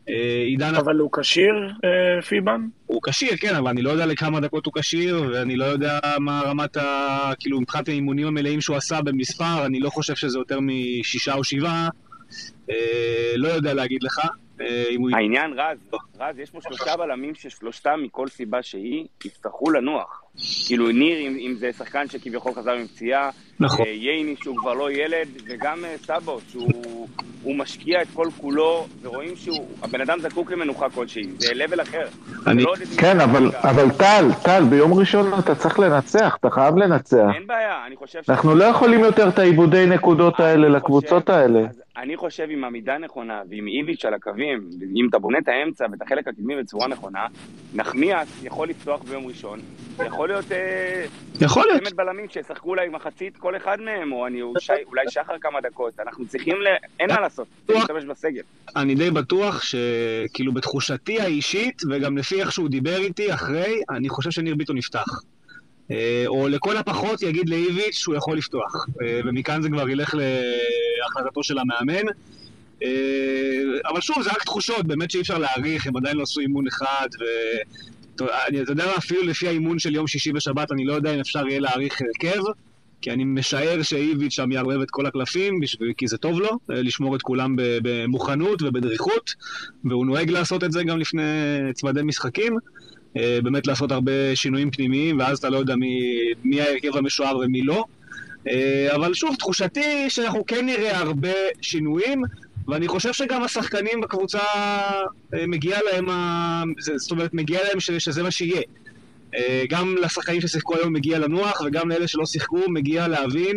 אה, 0.09 0.43
עידן... 0.45 0.75
אבל 0.75 0.95
הוא 0.95 1.09
כשיר, 1.19 1.53
אה, 1.85 2.21
פיבן? 2.21 2.61
הוא 2.85 3.01
כשיר, 3.03 3.37
כן, 3.39 3.55
אבל 3.55 3.69
אני 3.69 3.81
לא 3.81 3.89
יודע 3.89 4.05
לכמה 4.05 4.39
דקות 4.39 4.65
הוא 4.65 4.73
כשיר, 4.77 5.29
ואני 5.33 5.55
לא 5.55 5.65
יודע 5.65 5.99
מה 6.19 6.41
רמת 6.45 6.77
ה... 6.77 7.31
כאילו, 7.39 7.61
מבחינת 7.61 7.87
האימונים 7.87 8.27
המלאים 8.27 8.61
שהוא 8.61 8.77
עשה 8.77 9.01
במספר, 9.01 9.65
אני 9.65 9.79
לא 9.79 9.89
חושב 9.89 10.15
שזה 10.15 10.37
יותר 10.37 10.59
משישה 10.61 11.33
או 11.33 11.43
שבעה. 11.43 11.89
אה, 12.69 13.33
לא 13.35 13.47
יודע 13.47 13.73
להגיד 13.73 14.03
לך. 14.03 14.19
העניין, 15.13 15.53
רז, 15.59 15.77
רז, 16.19 16.39
יש 16.39 16.51
פה 16.51 16.61
שלושה 16.61 16.97
בלמים 16.97 17.35
ששלושתם 17.35 17.99
מכל 18.03 18.27
סיבה 18.27 18.63
שהיא, 18.63 19.07
יצטרכו 19.25 19.71
לנוח. 19.71 20.23
כאילו 20.67 20.91
ניר, 20.91 21.19
אם, 21.19 21.37
אם 21.39 21.53
זה 21.57 21.69
שחקן 21.77 22.07
שכביכול 22.09 22.53
חזר 22.53 22.75
מפציעה, 22.83 23.29
נכון. 23.59 23.85
אה, 23.85 23.91
ייני 23.91 24.35
שהוא 24.43 24.57
כבר 24.57 24.73
לא 24.73 24.91
ילד, 24.91 25.27
וגם 25.45 25.85
אה, 25.85 25.95
סאבו 26.05 26.39
שהוא 26.51 27.55
משקיע 27.55 28.01
את 28.01 28.07
כל 28.13 28.27
כולו, 28.37 28.87
ורואים 29.01 29.33
שהבן 29.35 30.01
אדם 30.01 30.19
זקוק 30.19 30.51
למנוחה 30.51 30.89
כלשהי, 30.89 31.23
זה 31.37 31.53
לבל 31.53 31.81
אחר. 31.81 32.07
אני... 32.47 32.63
לא 32.63 32.73
כן, 32.97 33.19
אבל, 33.19 33.51
אבל 33.55 33.89
טל, 33.89 34.25
טל, 34.43 34.63
ביום 34.69 34.93
ראשון 34.93 35.39
אתה 35.39 35.55
צריך 35.55 35.79
לנצח, 35.79 36.37
אתה 36.39 36.49
חייב 36.49 36.77
לנצח. 36.77 37.27
אין 37.35 37.47
בעיה, 37.47 37.85
אני 37.87 37.95
חושב 37.95 38.23
ש... 38.23 38.29
אנחנו 38.29 38.55
לא 38.55 38.63
יכולים 38.63 38.99
יותר 38.99 39.29
את 39.29 39.39
העיבודי 39.39 39.85
נקודות 39.85 40.39
האלה 40.39 40.69
לקבוצות 40.69 41.29
האלה. 41.29 41.59
אז 41.59 41.81
אני 41.97 42.17
חושב 42.17 42.47
עם 42.49 42.63
עמידה 42.63 42.97
נכונה, 42.97 43.41
ועם 43.49 43.67
איביץ' 43.67 44.05
על 44.05 44.13
הקווים, 44.13 44.69
אם 44.95 45.07
אתה 45.09 45.19
בונה 45.19 45.37
את 45.37 45.47
האמצע 45.47 45.85
ואת 45.91 46.01
החלק 46.01 46.27
הקדמי 46.27 46.55
בצורה 46.55 46.87
נכונה, 46.87 47.27
נחמיאס 47.75 48.43
יכול 48.43 48.69
לפתוח 48.69 49.03
ביום 49.03 49.27
ראשון, 49.27 49.59
יכול 50.05 50.26
להיות... 50.27 50.51
אה, 50.51 51.05
יכול 51.41 51.63
להיות. 51.67 51.83
צמד 51.83 51.97
בלמים 51.97 52.29
שישחקו 52.29 52.69
אולי 52.69 52.89
מחצית 52.89 53.37
כל 53.37 53.57
אחד 53.57 53.81
מהם, 53.81 54.11
או 54.11 54.27
אני, 54.27 54.41
אולי 54.85 55.05
שחר 55.09 55.33
כמה 55.41 55.61
דקות. 55.61 55.99
אנחנו 55.99 56.27
צריכים 56.27 56.61
ל... 56.61 56.67
אין 56.99 57.09
מה 57.09 57.21
לעשות, 57.21 57.47
צריך 57.67 57.79
להשתמש 57.79 58.03
בסגל. 58.03 58.41
אני 58.75 58.95
די 58.95 59.11
בטוח 59.11 59.61
שכאילו 59.63 60.53
בתחושתי 60.53 61.21
האישית, 61.21 61.81
וגם 61.89 62.17
לפי 62.17 62.41
איך 62.41 62.51
שהוא 62.51 62.69
דיבר 62.69 62.97
איתי 62.97 63.33
אחרי, 63.33 63.81
אני 63.89 64.09
חושב 64.09 64.31
שניר 64.31 64.55
ביטון 64.55 64.77
יפתח. 64.77 65.21
אה, 65.91 66.23
או 66.27 66.47
לכל 66.47 66.77
הפחות 66.77 67.21
יגיד 67.21 67.49
לאיביץ' 67.49 67.95
שהוא 67.95 68.15
יכול 68.15 68.37
לפתוח. 68.37 68.87
אה, 69.01 69.19
ומכאן 69.25 69.61
זה 69.61 69.69
כבר 69.69 69.89
ילך 69.89 70.15
להחלטתו 70.15 71.43
של 71.43 71.57
המאמן. 71.59 72.07
אבל 73.85 74.01
שוב, 74.01 74.23
זה 74.23 74.29
רק 74.29 74.43
תחושות, 74.43 74.85
באמת 74.87 75.11
שאי 75.11 75.21
אפשר 75.21 75.37
להעריך, 75.37 75.87
הם 75.87 75.97
עדיין 75.97 76.17
לא 76.17 76.23
עשו 76.23 76.39
אימון 76.39 76.67
אחד, 76.67 77.07
אתה 78.63 78.71
יודע 78.71 78.85
מה, 78.85 78.95
אפילו 78.97 79.23
לפי 79.23 79.47
האימון 79.47 79.79
של 79.79 79.95
יום 79.95 80.07
שישי 80.07 80.31
ושבת, 80.35 80.71
אני 80.71 80.85
לא 80.85 80.93
יודע 80.93 81.13
אם 81.15 81.19
אפשר 81.19 81.47
יהיה 81.47 81.59
להעריך 81.59 82.01
הרכב, 82.01 82.41
כי 83.01 83.11
אני 83.11 83.23
משער 83.23 83.81
שאיביץ' 83.81 84.33
שם 84.33 84.51
יערבב 84.51 84.81
את 84.81 84.91
כל 84.91 85.05
הקלפים, 85.05 85.59
כי 85.97 86.07
זה 86.07 86.17
טוב 86.17 86.39
לו, 86.39 86.49
אה, 86.49 86.81
לשמור 86.81 87.15
את 87.15 87.21
כולם 87.21 87.55
במוכנות 87.57 88.61
ובדריכות, 88.61 89.33
והוא 89.85 90.05
נוהג 90.05 90.29
לעשות 90.29 90.63
את 90.63 90.71
זה 90.71 90.83
גם 90.83 90.99
לפני 90.99 91.23
צמדי 91.73 92.01
משחקים. 92.03 92.57
אה, 93.17 93.39
באמת 93.43 93.67
לעשות 93.67 93.91
הרבה 93.91 94.35
שינויים 94.35 94.71
פנימיים, 94.71 95.19
ואז 95.19 95.37
אתה 95.37 95.49
לא 95.49 95.57
יודע 95.57 95.75
מי, 95.75 95.99
מי 96.43 96.61
ההרכב 96.61 96.97
המשוער 96.97 97.37
ומי 97.37 97.61
לא. 97.61 97.85
אה, 98.47 98.95
אבל 98.95 99.13
שוב, 99.13 99.35
תחושתי 99.35 100.09
שאנחנו 100.09 100.45
כן 100.45 100.65
נראה 100.65 100.97
הרבה 100.97 101.33
שינויים. 101.61 102.21
ואני 102.67 102.87
חושב 102.87 103.13
שגם 103.13 103.43
השחקנים 103.43 104.01
בקבוצה 104.01 104.39
אה, 105.33 105.47
מגיע 105.47 105.79
להם. 105.91 106.05
זאת 106.95 107.11
אומרת, 107.11 107.33
מגיע 107.33 107.59
להם. 107.63 107.79
שזה 107.79 108.23
מה 108.23 108.31
שיהיה. 108.31 108.61
אה, 109.35 109.63
גם 109.69 109.95
לשחקנים 110.01 110.41
ששיחקו 110.41 110.75
היום 110.75 110.93
מגיע 110.93 111.19
לנוח, 111.19 111.61
וגם 111.65 111.89
לאלה 111.89 112.07
שלא 112.07 112.25
שיחקו 112.25 112.61
מגיע 112.67 113.07
להבין 113.07 113.55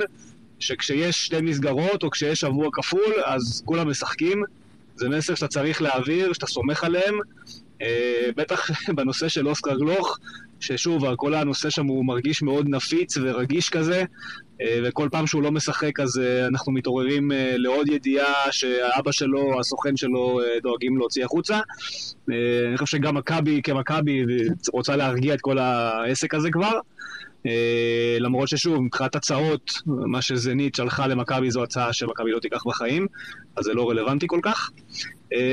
שכשיש 0.58 1.26
שתי 1.26 1.40
מסגרות, 1.40 2.02
או 2.02 2.10
כשיש 2.10 2.40
שבוע 2.40 2.68
כפול, 2.72 3.12
אז 3.24 3.62
כולם 3.64 3.90
משחקים. 3.90 4.42
זה 4.96 5.08
מסר 5.08 5.34
שאתה 5.34 5.48
צריך 5.48 5.82
להעביר, 5.82 6.32
שאתה 6.32 6.46
סומך 6.46 6.84
עליהם. 6.84 7.14
אה, 7.82 8.28
בטח 8.36 8.70
בנושא 8.96 9.28
של 9.28 9.48
אוסקר 9.48 9.76
גלוך, 9.76 10.18
ששוב, 10.60 11.14
כל 11.16 11.34
הנושא 11.34 11.70
שם 11.70 11.86
הוא 11.86 12.04
מרגיש 12.04 12.42
מאוד 12.42 12.68
נפיץ 12.68 13.16
ורגיש 13.22 13.68
כזה, 13.68 14.04
אה, 14.60 14.80
וכל 14.84 15.08
פעם 15.12 15.26
שהוא 15.26 15.42
לא 15.42 15.52
משחק 15.52 16.00
אז 16.00 16.18
אה, 16.18 16.46
אנחנו 16.46 16.72
מתעוררים 16.72 17.32
אה, 17.32 17.54
לעוד 17.56 17.88
ידיעה 17.88 18.34
שהאבא 18.50 19.12
שלו, 19.12 19.60
הסוכן 19.60 19.96
שלו, 19.96 20.40
דואגים 20.62 20.98
להוציא 20.98 21.24
החוצה. 21.24 21.60
אני 22.28 22.78
חושב 22.78 22.96
שגם 22.96 23.16
מכבי 23.16 23.60
כמכבי 23.62 24.22
רוצה 24.72 24.96
להרגיע 24.96 25.34
את 25.34 25.40
כל 25.40 25.58
העסק 25.58 26.34
הזה 26.34 26.50
כבר. 26.50 26.78
למרות 28.18 28.48
ששוב, 28.48 28.80
מבחינת 28.80 29.14
הצעות, 29.14 29.72
מה 29.86 30.22
שזנית 30.22 30.74
שלחה 30.74 31.06
למכבי 31.06 31.50
זו 31.50 31.62
הצעה 31.62 31.92
שמכבי 31.92 32.30
לא 32.30 32.38
תיקח 32.38 32.66
בחיים, 32.66 33.06
אז 33.56 33.64
זה 33.64 33.74
לא 33.74 33.90
רלוונטי 33.90 34.26
כל 34.28 34.40
כך. 34.42 34.70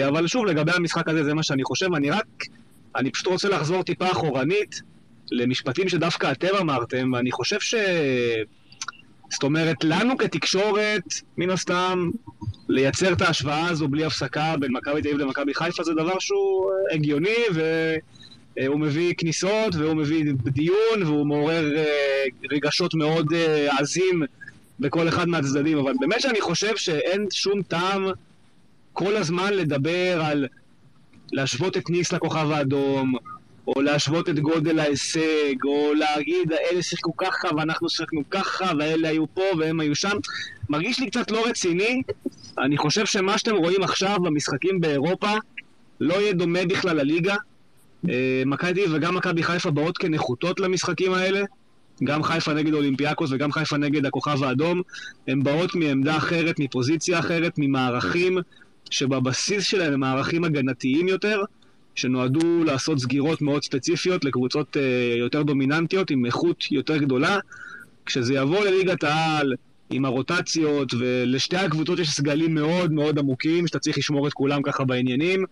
אבל 0.08 0.28
שוב, 0.28 0.46
לגבי 0.46 0.72
המשחק 0.76 1.10
הזה, 1.10 1.24
זה 1.24 1.34
מה 1.34 1.44
שאני 1.44 1.64
חושב. 1.64 1.94
אני 1.96 2.10
רק, 2.10 2.26
אני 2.96 3.12
פשוט 3.12 3.28
רוצה 3.28 3.50
לחזור 3.50 3.84
טיפה 3.84 4.12
אחורנית 4.12 4.82
למשפטים 5.32 5.90
שדווקא 5.90 6.32
אתם 6.32 6.56
אמרתם, 6.60 7.14
ואני 7.14 7.32
חושב 7.32 7.60
ש... 7.60 7.76
זאת 9.30 9.44
אומרת, 9.44 9.84
לנו 9.84 10.18
כתקשורת, 10.18 11.04
מן 11.38 11.50
הסתם, 11.50 12.10
לייצר 12.70 13.14
את 13.14 13.22
ההשוואה 13.22 13.68
הזו 13.68 13.88
בלי 13.88 14.06
הפסקה 14.06 14.56
בין 14.60 14.72
מכבי 14.72 15.02
תל 15.02 15.08
אביב 15.08 15.22
למכבי 15.22 15.54
חיפה 15.54 15.84
זה 15.84 15.94
דבר 15.94 16.20
שהוא 16.20 16.72
אה, 16.72 16.96
הגיוני, 16.96 17.36
והוא 17.54 18.80
מביא 18.80 19.14
כניסות, 19.18 19.76
והוא 19.76 19.94
מביא 19.94 20.34
דיון, 20.44 21.04
והוא 21.06 21.28
מעורר 21.28 21.78
אה, 21.78 22.24
רגשות 22.52 22.94
מאוד 22.94 23.34
אה, 23.34 23.78
עזים 23.80 24.24
בכל 24.80 25.08
אחד 25.08 25.28
מהצדדים, 25.28 25.78
אבל 25.78 25.94
באמת 26.00 26.22
שאני 26.22 26.42
חושב 26.42 26.78
שאין 26.78 27.26
שום 27.32 27.62
טעם 27.62 28.08
כל 28.94 29.16
הזמן 29.16 29.54
לדבר 29.54 30.22
על 30.22 30.48
להשוות 31.32 31.78
את 31.78 31.90
ניס 31.90 32.14
לכוכב 32.14 32.52
האדום, 32.52 33.16
או 33.68 33.82
להשוות 33.82 34.30
את 34.30 34.40
גודל 34.40 34.80
ההישג, 34.80 35.56
או 35.66 35.94
להגיד, 35.94 36.54
אלה 36.72 36.82
שיחקו 36.82 37.18
ככה 37.18 37.48
ואנחנו 37.58 37.90
שיחקנו 37.90 38.22
ככה, 38.30 38.72
ואלה 38.80 39.10
היו 39.10 39.26
פה 39.34 39.44
והם 39.60 39.80
היו 39.80 39.96
שם. 39.96 40.18
מרגיש 40.70 41.00
לי 41.00 41.10
קצת 41.10 41.32
לא 41.32 41.48
רציני. 41.48 42.02
אני 42.60 42.78
חושב 42.78 43.06
שמה 43.06 43.38
שאתם 43.38 43.56
רואים 43.56 43.84
עכשיו 43.84 44.18
במשחקים 44.24 44.82
באירופה 44.82 45.32
לא 46.00 46.14
יהיה 46.14 46.34
דומה 46.34 46.60
בכלל 46.70 46.98
לליגה. 46.98 47.36
אה, 48.10 48.44
מכבי 48.46 48.82
וגם 48.92 49.16
מכבי 49.16 49.44
חיפה 49.44 49.72
באות 49.72 49.98
כנחותות 49.98 50.60
למשחקים 50.60 51.14
האלה. 51.14 51.42
גם 52.04 52.24
חיפה 52.24 52.54
נגד 52.54 52.74
אולימפיאקוס 52.74 53.32
וגם 53.32 53.52
חיפה 53.52 53.78
נגד 53.78 54.06
הכוכב 54.06 54.44
האדום. 54.44 54.82
הן 55.28 55.44
באות 55.44 55.76
מעמדה 55.76 56.18
אחרת, 56.18 56.60
מפוזיציה 56.60 57.20
אחרת, 57.20 57.54
ממערכים 57.58 58.38
שבבסיס 58.90 59.64
שלהם 59.64 59.94
הם 59.94 60.00
מערכים 60.00 60.44
הגנתיים 60.44 61.08
יותר. 61.08 61.44
שנועדו 61.98 62.64
לעשות 62.64 63.00
סגירות 63.00 63.42
מאוד 63.42 63.64
ספציפיות 63.64 64.26
לקבוצות 64.26 64.78
uh, 64.78 64.80
יותר 65.20 65.44
דומיננטיות 65.44 66.12
עם 66.12 66.26
איכות 66.26 66.72
יותר 66.72 66.98
גדולה. 66.98 67.40
כשזה 68.06 68.34
יבוא 68.34 68.66
לליגת 68.66 69.04
העל 69.04 69.54
עם 69.90 70.06
הרוטציות, 70.06 70.94
ולשתי 71.00 71.58
הקבוצות 71.58 72.00
יש 72.00 72.10
סגלים 72.10 72.54
מאוד 72.54 72.92
מאוד 72.92 73.20
עמוקים, 73.20 73.68
שאתה 73.68 73.80
צריך 73.80 73.98
לשמור 73.98 74.28
את 74.28 74.34
כולם 74.34 74.62
ככה 74.62 74.84
בעניינים. 74.84 75.46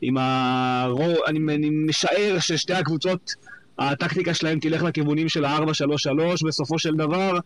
עם 0.00 0.16
הרו... 0.18 1.14
אני, 1.26 1.54
אני 1.54 1.70
משער 1.70 2.36
ששתי 2.38 2.74
הקבוצות, 2.74 3.34
הטקטיקה 3.78 4.34
שלהם 4.34 4.58
תלך 4.58 4.82
לכיוונים 4.82 5.28
של 5.28 5.44
ה-4-3-3 5.44 6.46
בסופו 6.46 6.78
של 6.78 6.94
דבר. 6.94 7.38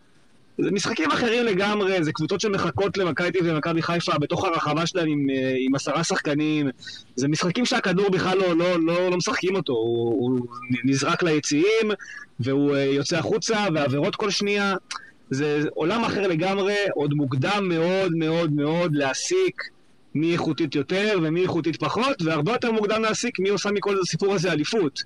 זה 0.57 0.71
משחקים 0.71 1.11
אחרים 1.11 1.45
לגמרי, 1.45 2.03
זה 2.03 2.11
קבוצות 2.11 2.41
שמחכות 2.41 2.97
למכבי 2.97 3.31
תל 3.31 3.49
ומכבי 3.49 3.81
חיפה 3.81 4.17
בתוך 4.17 4.43
הרחבה 4.43 4.85
שלהם 4.85 5.07
עם, 5.07 5.29
אה, 5.29 5.53
עם 5.59 5.75
עשרה 5.75 6.03
שחקנים. 6.03 6.69
זה 7.15 7.27
משחקים 7.27 7.65
שהכדור 7.65 8.09
בכלל 8.09 8.37
לא, 8.37 8.57
לא, 8.57 8.79
לא, 8.79 9.09
לא 9.09 9.17
משחקים 9.17 9.55
אותו, 9.55 9.73
הוא, 9.73 10.09
הוא 10.09 10.47
נזרק 10.85 11.23
ליציעים 11.23 11.91
והוא 12.39 12.75
אה, 12.75 12.83
יוצא 12.83 13.17
החוצה 13.17 13.65
ועבירות 13.75 14.15
כל 14.15 14.29
שנייה. 14.29 14.75
זה 15.29 15.63
עולם 15.73 16.03
אחר 16.03 16.27
לגמרי, 16.27 16.75
עוד 16.95 17.13
מוקדם 17.13 17.65
מאוד 17.69 18.11
מאוד 18.15 18.53
מאוד 18.53 18.95
להסיק 18.95 19.63
מי 20.15 20.33
איכותית 20.33 20.75
יותר 20.75 21.19
ומי 21.23 21.41
איכותית 21.41 21.75
פחות, 21.75 22.21
והרבה 22.21 22.51
יותר 22.51 22.71
מוקדם 22.71 23.01
להסיק 23.01 23.39
מי 23.39 23.49
עושה 23.49 23.71
מכל 23.71 23.95
הסיפור 24.01 24.33
הזה 24.33 24.51
אליפות. 24.51 25.03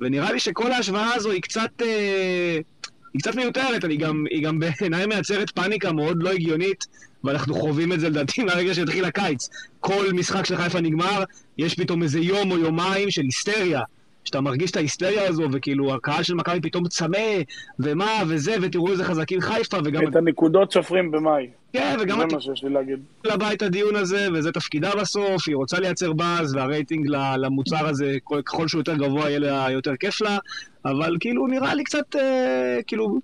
ונראה 0.00 0.32
לי 0.32 0.40
שכל 0.40 0.72
ההשוואה 0.72 1.14
הזו 1.14 1.30
היא 1.30 1.42
קצת... 1.42 1.70
אה, 1.82 2.58
היא 3.14 3.20
קצת 3.20 3.34
מיותרת, 3.34 3.84
היא 3.84 3.98
גם, 3.98 4.24
היא 4.30 4.44
גם 4.44 4.58
בעיניי 4.58 5.06
מייצרת 5.06 5.50
פאניקה 5.50 5.92
מאוד 5.92 6.22
לא 6.22 6.30
הגיונית, 6.30 6.86
ואנחנו 7.24 7.54
חווים 7.54 7.92
את 7.92 8.00
זה 8.00 8.08
לדעתי 8.08 8.44
מהרגע 8.44 8.74
שהתחיל 8.74 9.04
הקיץ. 9.04 9.48
כל 9.80 10.04
משחק 10.12 10.46
של 10.46 10.56
חיפה 10.56 10.80
נגמר, 10.80 11.24
יש 11.58 11.74
פתאום 11.74 12.02
איזה 12.02 12.20
יום 12.20 12.50
או 12.50 12.58
יומיים 12.58 13.10
של 13.10 13.22
היסטריה. 13.22 13.80
שאתה 14.24 14.40
מרגיש 14.40 14.70
את 14.70 14.76
ההיסטריה 14.76 15.28
הזו, 15.28 15.48
וכאילו 15.52 15.94
הקהל 15.94 16.22
של 16.22 16.34
מכבי 16.34 16.60
פתאום 16.60 16.88
צמא, 16.88 17.18
ומה, 17.78 18.22
וזה, 18.28 18.56
ותראו 18.62 18.92
איזה 18.92 19.04
חזקים 19.04 19.40
חיפה, 19.40 19.76
וגם... 19.84 20.08
את 20.08 20.16
הנקודות 20.16 20.72
סופרים 20.72 21.10
במאי. 21.10 21.46
כן, 21.72 21.96
וגם... 22.00 22.18
זה 22.18 22.36
מה 22.36 22.40
שיש 22.40 22.64
לי 22.64 22.70
להגיד. 22.70 22.98
לבית 23.24 23.62
הדיון 23.62 23.96
הזה, 23.96 24.28
וזה 24.34 24.52
תפקידה 24.52 24.90
בסוף, 25.00 25.48
היא 25.48 25.56
רוצה 25.56 25.80
לייצר 25.80 26.12
באז, 26.12 26.54
והרייטינג 26.54 27.06
למוצר 27.38 27.88
הזה, 27.88 28.16
ככל 28.46 28.68
שהוא 28.68 28.80
יותר 28.80 28.96
גבוה, 28.96 29.28
יהיה 29.28 29.38
לה 29.38 29.66
יותר 29.70 29.96
כיף 29.96 30.20
לה, 30.20 30.38
אבל 30.84 31.16
כאילו, 31.20 31.46
נראה 31.46 31.74
לי 31.74 31.84
קצת, 31.84 32.16
אה, 32.16 32.78
כאילו, 32.86 33.20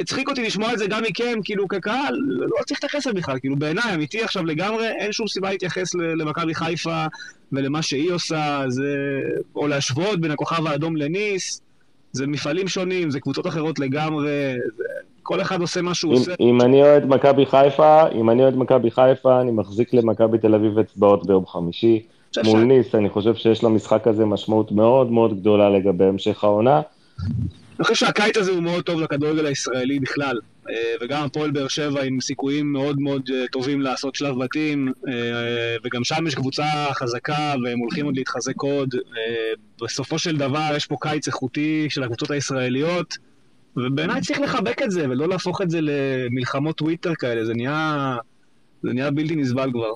הצחיק 0.00 0.28
אותי 0.28 0.42
לשמוע 0.42 0.72
את 0.72 0.78
זה 0.78 0.86
גם 0.86 1.02
מכם, 1.02 1.38
כאילו, 1.44 1.68
כקהל, 1.68 2.14
לא 2.28 2.62
צריך 2.66 2.84
להתייחס 2.84 3.06
לזה 3.06 3.12
בכלל, 3.12 3.38
כאילו, 3.38 3.56
בעיניי, 3.56 3.94
אמיתי 3.94 4.22
עכשיו 4.22 4.44
לגמרי, 4.44 4.88
אין 4.88 5.12
שום 5.12 5.26
סיבה 5.26 5.50
להתייחס 5.50 5.94
למכבי 5.94 6.54
חיפה 6.54 7.04
ולמה 7.52 7.82
שהיא 7.82 8.10
עושה, 8.12 8.64
זה... 8.68 8.94
או 9.56 9.66
להשוות 9.66 10.20
בין 10.20 10.30
הכוכב 10.30 10.66
האדום 10.66 10.96
לניס, 10.96 11.62
זה 12.12 12.26
מפעלים 12.26 12.68
שונים, 12.68 13.10
זה 13.10 13.20
קבוצות 13.20 13.46
אחרות 13.46 13.78
לגמרי, 13.78 14.54
זה... 14.76 14.84
כל 15.28 15.40
אחד 15.40 15.60
עושה 15.60 15.82
מה 15.82 15.94
שהוא 15.94 16.12
אם, 16.12 16.18
עושה. 16.18 16.32
אם 16.40 16.60
אני 16.60 16.82
אוהד 16.82 17.06
מכבי 17.06 17.46
חיפה, 17.46 18.08
אם 18.08 18.30
אני 18.30 18.42
אוהד 18.42 18.56
מכבי 18.56 18.90
חיפה, 18.90 19.40
אני 19.40 19.50
מחזיק 19.50 19.94
למכבי 19.94 20.38
תל 20.38 20.54
אביב 20.54 20.78
אצבעות 20.78 21.26
ביום 21.26 21.46
חמישי. 21.46 22.02
מול 22.44 22.60
ניס, 22.60 22.94
אני 22.94 23.08
חושב 23.08 23.34
שיש 23.34 23.64
למשחק 23.64 24.06
הזה 24.06 24.24
משמעות 24.24 24.72
מאוד 24.72 25.10
מאוד 25.10 25.40
גדולה 25.40 25.70
לגבי 25.70 26.04
המשך 26.04 26.44
העונה. 26.44 26.80
אני 27.78 27.84
חושב 27.84 27.94
שהקיץ 27.94 28.36
הזה 28.36 28.50
הוא 28.50 28.62
מאוד 28.62 28.84
טוב 28.84 29.00
לכדורגל 29.00 29.46
הישראלי 29.46 30.00
בכלל, 30.00 30.38
אה, 30.70 30.74
וגם 31.00 31.24
הפועל 31.24 31.50
באר 31.50 31.68
שבע 31.68 32.02
עם 32.02 32.20
סיכויים 32.20 32.72
מאוד 32.72 33.00
מאוד 33.00 33.22
אה, 33.34 33.44
טובים 33.52 33.80
לעשות 33.80 34.14
שלב 34.14 34.44
בתים, 34.44 34.92
אה, 35.08 35.76
וגם 35.84 36.04
שם 36.04 36.26
יש 36.26 36.34
קבוצה 36.34 36.64
חזקה 36.92 37.54
והם 37.64 37.78
הולכים 37.78 38.04
עוד 38.04 38.16
להתחזק 38.16 38.62
עוד. 38.62 38.94
בסופו 39.82 40.18
של 40.18 40.36
דבר 40.36 40.68
יש 40.76 40.86
פה 40.86 40.96
קיץ 41.00 41.26
איכותי 41.26 41.86
של 41.90 42.02
הקבוצות 42.02 42.30
הישראליות. 42.30 43.27
ובעיניי 43.76 44.20
צריך 44.20 44.40
לחבק 44.40 44.82
את 44.82 44.90
זה, 44.90 45.10
ולא 45.10 45.28
להפוך 45.28 45.62
את 45.62 45.70
זה 45.70 45.78
למלחמות 45.82 46.76
טוויטר 46.76 47.14
כאלה, 47.14 47.44
זה 47.44 47.54
נהיה, 47.54 48.16
זה 48.82 48.92
נהיה 48.92 49.10
בלתי 49.10 49.36
נסבל 49.36 49.70
כבר. 49.72 49.92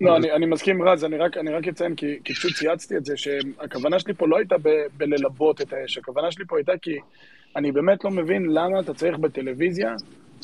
לא, 0.00 0.16
אני, 0.16 0.32
אני 0.32 0.46
מסכים 0.46 0.82
רז, 0.82 1.04
אני 1.04 1.16
רק, 1.16 1.36
אני 1.36 1.50
רק 1.50 1.68
אציין, 1.68 1.94
כי, 1.94 2.18
כי 2.24 2.34
פשוט 2.34 2.52
צייצתי 2.54 2.96
את 2.96 3.04
זה, 3.04 3.16
שהכוונה 3.16 3.98
שלי 3.98 4.14
פה 4.14 4.28
לא 4.28 4.36
הייתה 4.36 4.58
ב, 4.62 4.68
בללבות 4.96 5.60
את 5.60 5.72
האש, 5.72 5.98
הכוונה 5.98 6.32
שלי 6.32 6.44
פה 6.48 6.56
הייתה 6.56 6.72
כי 6.82 6.96
אני 7.56 7.72
באמת 7.72 8.04
לא 8.04 8.10
מבין 8.10 8.46
למה 8.50 8.80
אתה 8.80 8.94
צריך 8.94 9.18
בטלוויזיה, 9.18 9.96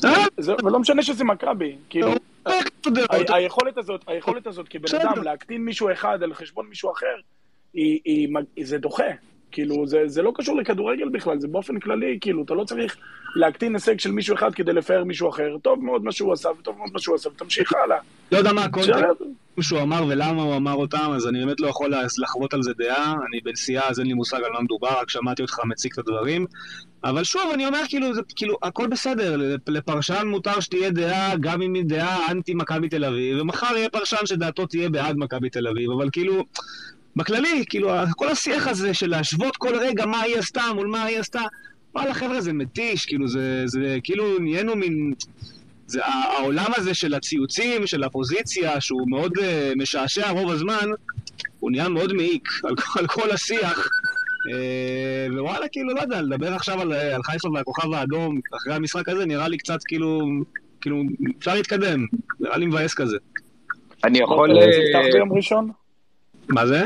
אה? 0.05 0.25
זה, 0.37 0.53
ולא 0.63 0.79
משנה 0.79 1.03
שזה 1.03 1.23
מכבי, 1.23 1.75
כאילו, 1.89 2.11
היכולת 3.29 3.77
הזאת, 3.77 4.03
היכולת 4.07 4.47
הזאת 4.47 4.67
כבן 4.67 4.99
אדם 5.01 5.23
להקטין 5.23 5.65
מישהו 5.65 5.91
אחד 5.91 6.23
על 6.23 6.33
חשבון 6.33 6.67
מישהו 6.69 6.91
אחר, 6.91 7.15
היא, 7.73 7.99
היא, 8.05 8.65
זה 8.65 8.77
דוחה. 8.77 9.03
כאילו, 9.51 9.87
זה, 9.87 10.03
זה 10.05 10.21
לא 10.21 10.31
קשור 10.35 10.57
לכדורגל 10.57 11.09
בכלל, 11.09 11.39
זה 11.39 11.47
באופן 11.47 11.79
כללי, 11.79 12.17
כאילו, 12.21 12.43
אתה 12.43 12.53
לא 12.53 12.63
צריך 12.63 12.97
להקטין 13.35 13.73
הישג 13.73 13.99
של 13.99 14.11
מישהו 14.11 14.35
אחד 14.35 14.53
כדי 14.53 14.73
לפאר 14.73 15.03
מישהו 15.03 15.29
אחר. 15.29 15.55
טוב 15.61 15.83
מאוד 15.83 16.03
מה 16.03 16.11
שהוא 16.11 16.33
עשה, 16.33 16.49
וטוב 16.59 16.77
מאוד 16.77 16.89
מה 16.93 16.99
שהוא 16.99 17.15
עשה, 17.15 17.29
ותמשיך 17.29 17.73
הלאה. 17.73 17.97
לא 18.31 18.37
יודע 18.37 18.53
מה 18.53 18.63
הקונטקסט 18.63 19.23
שהוא 19.61 19.81
אמר 19.81 20.05
ולמה 20.09 20.41
הוא 20.41 20.55
אמר 20.55 20.73
אותם, 20.73 21.11
אז 21.15 21.27
אני 21.27 21.45
באמת 21.45 21.59
לא 21.59 21.67
יכול 21.67 21.93
לחוות 22.21 22.53
על 22.53 22.63
זה 22.63 22.71
דעה. 22.77 23.13
אני 23.29 23.39
בנסיעה, 23.43 23.89
אז 23.89 23.99
אין 23.99 24.07
לי 24.07 24.13
מושג 24.13 24.37
על 24.37 24.51
מה 24.53 24.61
מדובר, 24.61 24.99
רק 25.01 25.09
שמעתי 25.09 25.41
אותך 25.41 25.59
מציג 25.65 25.91
את 25.93 25.99
הדברים. 25.99 26.45
אבל 27.03 27.23
שוב, 27.23 27.41
אני 27.53 27.65
אומר, 27.65 27.79
כאילו, 27.89 28.13
זה, 28.13 28.21
כאילו, 28.35 28.57
הכל 28.63 28.87
בסדר, 28.87 29.57
לפרשן 29.67 30.27
מותר 30.27 30.59
שתהיה 30.59 30.89
דעה, 30.89 31.37
גם 31.37 31.61
אם 31.61 31.73
היא 31.73 31.83
דעה 31.85 32.31
אנטי 32.31 32.53
מכבי 32.53 32.89
תל 32.89 33.05
אביב, 33.05 33.41
ומחר 33.41 33.77
יהיה 33.77 33.89
פרשן 33.89 34.25
שדעתו 34.25 34.65
תהיה 34.65 34.89
בעד 34.89 35.15
מכבי 35.17 35.49
תל 35.49 35.67
אביב, 35.67 35.91
אבל 35.91 36.09
כאילו... 36.11 36.43
בכללי, 37.15 37.63
כאילו, 37.69 37.91
כל 38.15 38.27
השיח 38.27 38.67
הזה 38.67 38.93
של 38.93 39.09
להשוות 39.09 39.57
כל 39.57 39.75
רגע 39.75 40.05
מה 40.05 40.21
היא 40.21 40.37
עשתה 40.37 40.61
מול 40.75 40.87
מה 40.87 41.03
היא 41.03 41.19
עשתה, 41.19 41.41
וואלה 41.95 42.13
חבר'ה 42.13 42.41
זה 42.41 42.53
מתיש, 42.53 43.05
כאילו 43.05 43.27
זה, 43.27 43.63
זה 43.65 43.97
כאילו 44.03 44.39
נהיינו 44.39 44.75
מין... 44.75 45.13
זה 45.87 46.05
העולם 46.05 46.71
הזה 46.77 46.93
של 46.93 47.13
הציוצים, 47.13 47.87
של 47.87 48.03
הפוזיציה, 48.03 48.81
שהוא 48.81 49.09
מאוד 49.09 49.37
uh, 49.37 49.41
משעשע 49.75 50.29
רוב 50.29 50.51
הזמן, 50.51 50.89
הוא 51.59 51.71
נהיה 51.71 51.89
מאוד 51.89 52.13
מעיק 52.13 52.49
על, 52.63 52.75
על 52.99 53.07
כל 53.07 53.31
השיח. 53.31 53.87
Uh, 53.87 55.33
ווואלה, 55.33 55.67
כאילו, 55.67 55.93
לא 55.93 56.01
יודע, 56.01 56.21
לדבר 56.21 56.53
עכשיו 56.53 56.81
על, 56.81 56.93
על 56.93 57.23
חיפה 57.23 57.49
והכוכב 57.49 57.93
האדום 57.93 58.39
אחרי 58.57 58.73
המשחק 58.73 59.09
הזה, 59.09 59.25
נראה 59.25 59.47
לי 59.47 59.57
קצת 59.57 59.79
כאילו, 59.87 60.27
כאילו, 60.81 61.03
אפשר 61.39 61.53
להתקדם, 61.53 62.05
נראה 62.39 62.57
לי 62.57 62.65
מבאס 62.65 62.93
כזה. 62.93 63.17
אני 64.03 64.19
יכול... 64.19 64.49
תפתח 64.49 65.13
ביום 65.13 65.33
ראשון? 65.33 65.71
מה 66.49 66.67
זה? 66.67 66.83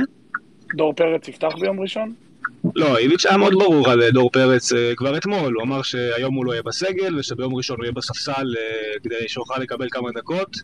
דור 0.76 0.93
פרץ 0.93 1.28
יפתח 1.28 1.53
ביום 1.59 1.80
ראשון? 1.80 2.14
לא, 2.76 2.97
איביץ' 2.97 3.26
היה 3.26 3.38
מאוד 3.38 3.53
ברור 3.53 3.89
על 3.89 4.09
דור 4.09 4.30
פרץ 4.32 4.72
uh, 4.72 4.76
כבר 4.95 5.18
אתמול, 5.18 5.53
הוא 5.53 5.64
אמר 5.64 5.82
שהיום 5.82 6.36
הוא 6.36 6.45
לא 6.45 6.51
יהיה 6.51 6.64
בסגל 6.64 7.20
ושביום 7.20 7.55
ראשון 7.55 7.78
הוא 7.78 7.84
יהיה 7.84 7.91
בספסל 7.91 8.53
uh, 8.53 8.99
כדי 9.03 9.16
שיוכל 9.28 9.59
לקבל 9.59 9.88
כמה 9.91 10.11
דקות. 10.11 10.57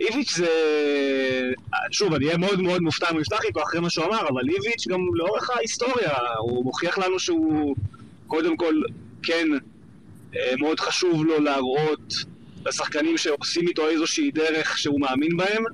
איביץ' 0.00 0.36
זה... 0.36 0.48
שוב, 1.90 2.14
אני 2.14 2.26
אהיה 2.26 2.38
מאוד 2.38 2.60
מאוד 2.60 2.82
מופתע 2.82 3.06
אם 3.10 3.14
הוא 3.14 3.20
יפתח 3.20 3.44
איתו 3.44 3.62
אחרי 3.62 3.80
מה 3.80 3.90
שהוא 3.90 4.04
אמר, 4.06 4.28
אבל 4.28 4.42
איביץ' 4.48 4.88
גם 4.88 5.00
לאורך 5.14 5.50
ההיסטוריה, 5.50 6.12
הוא 6.38 6.64
מוכיח 6.64 6.98
לנו 6.98 7.18
שהוא 7.18 7.76
קודם 8.26 8.56
כל, 8.56 8.74
כן, 9.22 9.46
מאוד 10.58 10.80
חשוב 10.80 11.24
לו 11.24 11.40
להראות 11.40 12.14
לשחקנים 12.66 13.16
שעושים 13.16 13.68
איתו 13.68 13.88
איזושהי 13.88 14.30
דרך 14.30 14.78
שהוא 14.78 15.00
מאמין 15.00 15.36
בהם. 15.36 15.64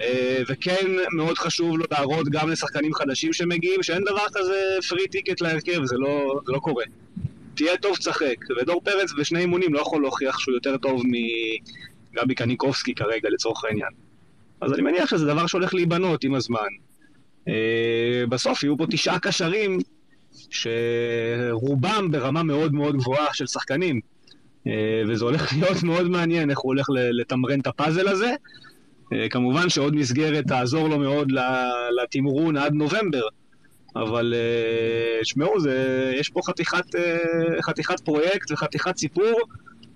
אה, 0.00 0.42
וכן 0.48 0.86
מאוד 1.16 1.38
חשוב 1.38 1.78
לו 1.78 1.84
להראות 1.90 2.28
גם 2.28 2.50
לשחקנים 2.50 2.94
חדשים 2.94 3.32
שמגיעים, 3.32 3.82
שאין 3.82 4.04
דבר 4.04 4.24
כזה 4.34 4.78
פרי 4.88 5.08
טיקט 5.08 5.40
להרכב, 5.40 5.84
זה 5.84 5.96
לא, 5.98 6.40
זה 6.46 6.52
לא 6.52 6.58
קורה. 6.58 6.84
תהיה 7.54 7.76
טוב, 7.76 7.96
תשחק. 7.96 8.36
ודור 8.60 8.80
פרץ 8.84 9.12
בשני 9.18 9.40
אימונים 9.40 9.74
לא 9.74 9.80
יכול 9.80 10.02
להוכיח 10.02 10.38
שהוא 10.38 10.54
יותר 10.54 10.76
טוב 10.76 11.02
מגבי 12.12 12.34
קניקובסקי 12.34 12.94
כרגע, 12.94 13.28
לצורך 13.30 13.64
העניין. 13.64 13.90
אז 14.60 14.72
אני 14.72 14.82
מניח 14.82 15.10
שזה 15.10 15.26
דבר 15.26 15.46
שהולך 15.46 15.74
להיבנות 15.74 16.24
עם 16.24 16.34
הזמן. 16.34 16.68
אה, 17.48 18.24
בסוף 18.28 18.62
יהיו 18.62 18.78
פה 18.78 18.86
תשעה 18.90 19.18
קשרים 19.18 19.78
שרובם 20.50 22.10
ברמה 22.10 22.42
מאוד 22.42 22.74
מאוד 22.74 22.96
גבוהה 22.96 23.34
של 23.34 23.46
שחקנים. 23.46 24.00
אה, 24.66 25.02
וזה 25.08 25.24
הולך 25.24 25.52
להיות 25.52 25.82
מאוד 25.82 26.08
מעניין 26.08 26.50
איך 26.50 26.58
הוא 26.58 26.72
הולך 26.72 26.86
לתמרן 26.90 27.60
את 27.60 27.66
הפאזל 27.66 28.08
הזה. 28.08 28.34
אה, 29.12 29.28
כמובן 29.28 29.68
שעוד 29.68 29.96
מסגרת 29.96 30.46
תעזור 30.46 30.88
לו 30.88 30.98
מאוד 30.98 31.32
לתמרון 32.02 32.56
עד 32.56 32.74
נובמבר, 32.74 33.22
אבל 33.96 34.34
אה, 34.36 35.20
יש 36.20 36.28
פה 36.28 36.40
חתיכת, 36.44 36.94
אה, 36.94 37.62
חתיכת 37.62 38.00
פרויקט 38.00 38.50
וחתיכת 38.50 38.96
סיפור. 38.96 39.40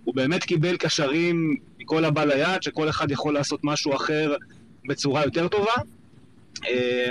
הוא 0.05 0.15
באמת 0.15 0.45
קיבל 0.45 0.77
קשרים 0.77 1.57
מכל 1.79 2.05
הבא 2.05 2.25
ליד, 2.25 2.63
שכל 2.63 2.89
אחד 2.89 3.11
יכול 3.11 3.35
לעשות 3.35 3.61
משהו 3.63 3.97
אחר 3.97 4.35
בצורה 4.89 5.25
יותר 5.25 5.49
טובה. 5.49 5.73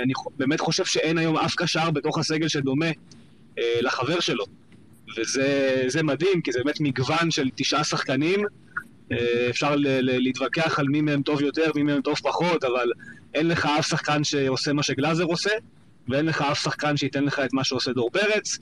אני 0.02 0.12
באמת 0.38 0.60
חושב 0.60 0.84
שאין 0.84 1.18
היום 1.18 1.36
אף 1.36 1.54
קשר 1.56 1.90
בתוך 1.90 2.18
הסגל 2.18 2.48
שדומה 2.48 2.86
לחבר 3.58 4.20
שלו. 4.20 4.44
וזה 5.16 6.02
מדהים, 6.02 6.40
כי 6.42 6.52
זה 6.52 6.58
באמת 6.64 6.80
מגוון 6.80 7.30
של 7.30 7.48
תשעה 7.54 7.84
שחקנים. 7.84 8.40
אה, 9.12 9.46
אפשר 9.50 9.74
להתווכח 10.02 10.78
על 10.78 10.86
מי 10.88 11.00
מהם 11.00 11.22
טוב 11.22 11.42
יותר, 11.42 11.70
מי 11.74 11.82
מהם 11.82 12.00
טוב 12.02 12.14
פחות, 12.22 12.64
אבל 12.64 12.88
אין 13.34 13.48
לך 13.48 13.68
אף 13.78 13.88
שחקן 13.88 14.24
שעושה 14.24 14.72
מה 14.72 14.82
שגלאזר 14.82 15.24
עושה, 15.24 15.50
ואין 16.08 16.26
לך 16.26 16.42
אף 16.42 16.62
שחקן 16.62 16.96
שייתן 16.96 17.24
לך 17.24 17.38
את 17.38 17.52
מה 17.52 17.64
שעושה 17.64 17.92
דור 17.92 18.10
פרץ, 18.10 18.58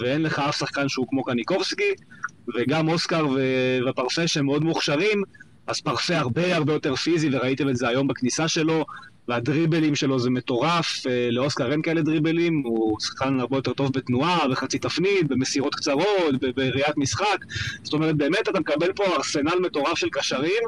ואין 0.00 0.22
לך 0.22 0.38
אף 0.38 0.58
שחקן 0.58 0.88
שהוא 0.88 1.06
כמו 1.08 1.24
קניקובסקי, 1.24 1.92
וגם 2.54 2.88
אוסקר 2.88 3.26
ופרפה 3.88 4.28
שהם 4.28 4.44
מאוד 4.44 4.64
מוכשרים, 4.64 5.22
אז 5.66 5.80
פרפה 5.80 6.16
הרבה 6.16 6.56
הרבה 6.56 6.72
יותר 6.72 6.94
פיזי, 6.94 7.28
וראיתם 7.32 7.68
את 7.68 7.76
זה 7.76 7.88
היום 7.88 8.08
בכניסה 8.08 8.48
שלו, 8.48 8.84
והדריבלים 9.28 9.94
שלו 9.94 10.18
זה 10.18 10.30
מטורף, 10.30 11.06
אה, 11.06 11.28
לאוסקר 11.30 11.72
אין 11.72 11.82
כאלה 11.82 12.02
דריבלים, 12.02 12.62
הוא 12.64 13.00
שחקן 13.00 13.40
הרבה 13.40 13.56
יותר 13.56 13.72
טוב 13.72 13.92
בתנועה, 13.92 14.48
בחצי 14.48 14.78
תפנית, 14.78 15.28
במסירות 15.28 15.74
קצרות, 15.74 16.34
בראיית 16.54 16.96
משחק. 16.96 17.38
זאת 17.82 17.92
אומרת, 17.92 18.16
באמת 18.16 18.48
אתה 18.48 18.60
מקבל 18.60 18.92
פה 18.92 19.04
ארסנל 19.04 19.58
מטורף 19.62 19.98
של 19.98 20.08
קשרים. 20.12 20.62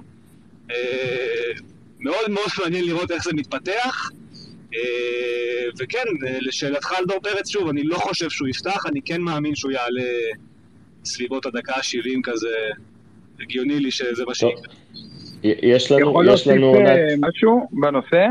אה, 0.71 1.53
מאוד 2.01 2.31
מאוד 2.31 2.47
מעניין 2.59 2.85
לראות 2.85 3.11
איך 3.11 3.25
זה 3.25 3.31
מתפתח. 3.35 4.11
אה, 4.75 5.69
וכן, 5.79 6.05
לשאלתך 6.41 6.93
על 6.93 7.05
דור 7.05 7.21
פרץ, 7.23 7.49
שוב, 7.49 7.69
אני 7.69 7.83
לא 7.85 7.97
חושב 7.97 8.31
שהוא 8.31 8.49
יפתח, 8.49 8.87
אני 8.87 9.01
כן 9.05 9.21
מאמין 9.21 9.55
שהוא 9.55 9.73
יעלה 9.73 10.03
סביבות 11.05 11.47
הדקה 11.47 11.73
ה-70 11.73 12.21
כזה, 12.23 12.57
הגיוני 13.41 13.81
לי 13.81 13.91
שזה 13.91 14.25
מה 14.25 14.35
שיקרה. 14.35 14.75
יש 15.63 15.93
לנו, 15.93 16.11
יכול 16.11 16.29
יש 16.29 16.49
לנו 16.49 16.67
עונת... 16.67 16.99
משהו 17.19 17.69
בנושא? 17.73 18.27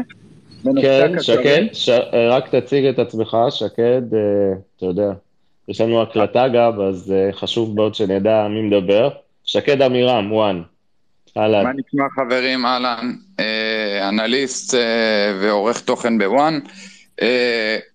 כן, 0.82 1.12
שקד, 1.22 1.64
ש... 1.74 1.90
רק 2.30 2.56
תציג 2.56 2.86
את 2.86 3.00
עצמך, 3.00 3.38
שקד, 3.50 4.14
אה, 4.14 4.20
אתה 4.78 4.86
יודע, 4.86 5.12
יש 5.68 5.82
לנו 5.82 6.02
הקלטה 6.02 6.48
גם, 6.48 6.82
אז 6.82 7.14
אה, 7.16 7.34
חשוב 7.34 7.76
מאוד 7.76 7.96
שנדע 7.96 8.48
מי 8.48 8.62
מדבר. 8.62 9.10
שקד 9.46 9.82
עמירם, 9.82 10.32
וואן. 10.32 10.62
אהלן. 11.38 11.64
מה 11.64 11.72
נשמע 11.74 12.04
חברים, 12.16 12.66
אהלן, 12.66 13.14
אה, 13.40 14.10
אנליסט 14.10 14.78
ועורך 15.42 15.82
תוכן 15.82 16.18
בוואן. 16.18 16.60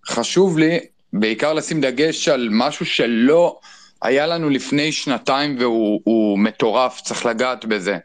חשוב 0.07 0.59
לי 0.59 0.79
בעיקר 1.13 1.53
לשים 1.53 1.81
דגש 1.81 2.29
על 2.29 2.49
משהו 2.51 2.87
שלא 2.87 3.59
היה 4.03 4.27
לנו 4.27 4.51
לפני 4.51 4.93
שנתיים 4.93 5.57
והוא 5.59 6.39
מטורף, 6.39 7.01
צריך 7.01 7.27
לגעת 7.27 7.65
בזה. 7.65 7.99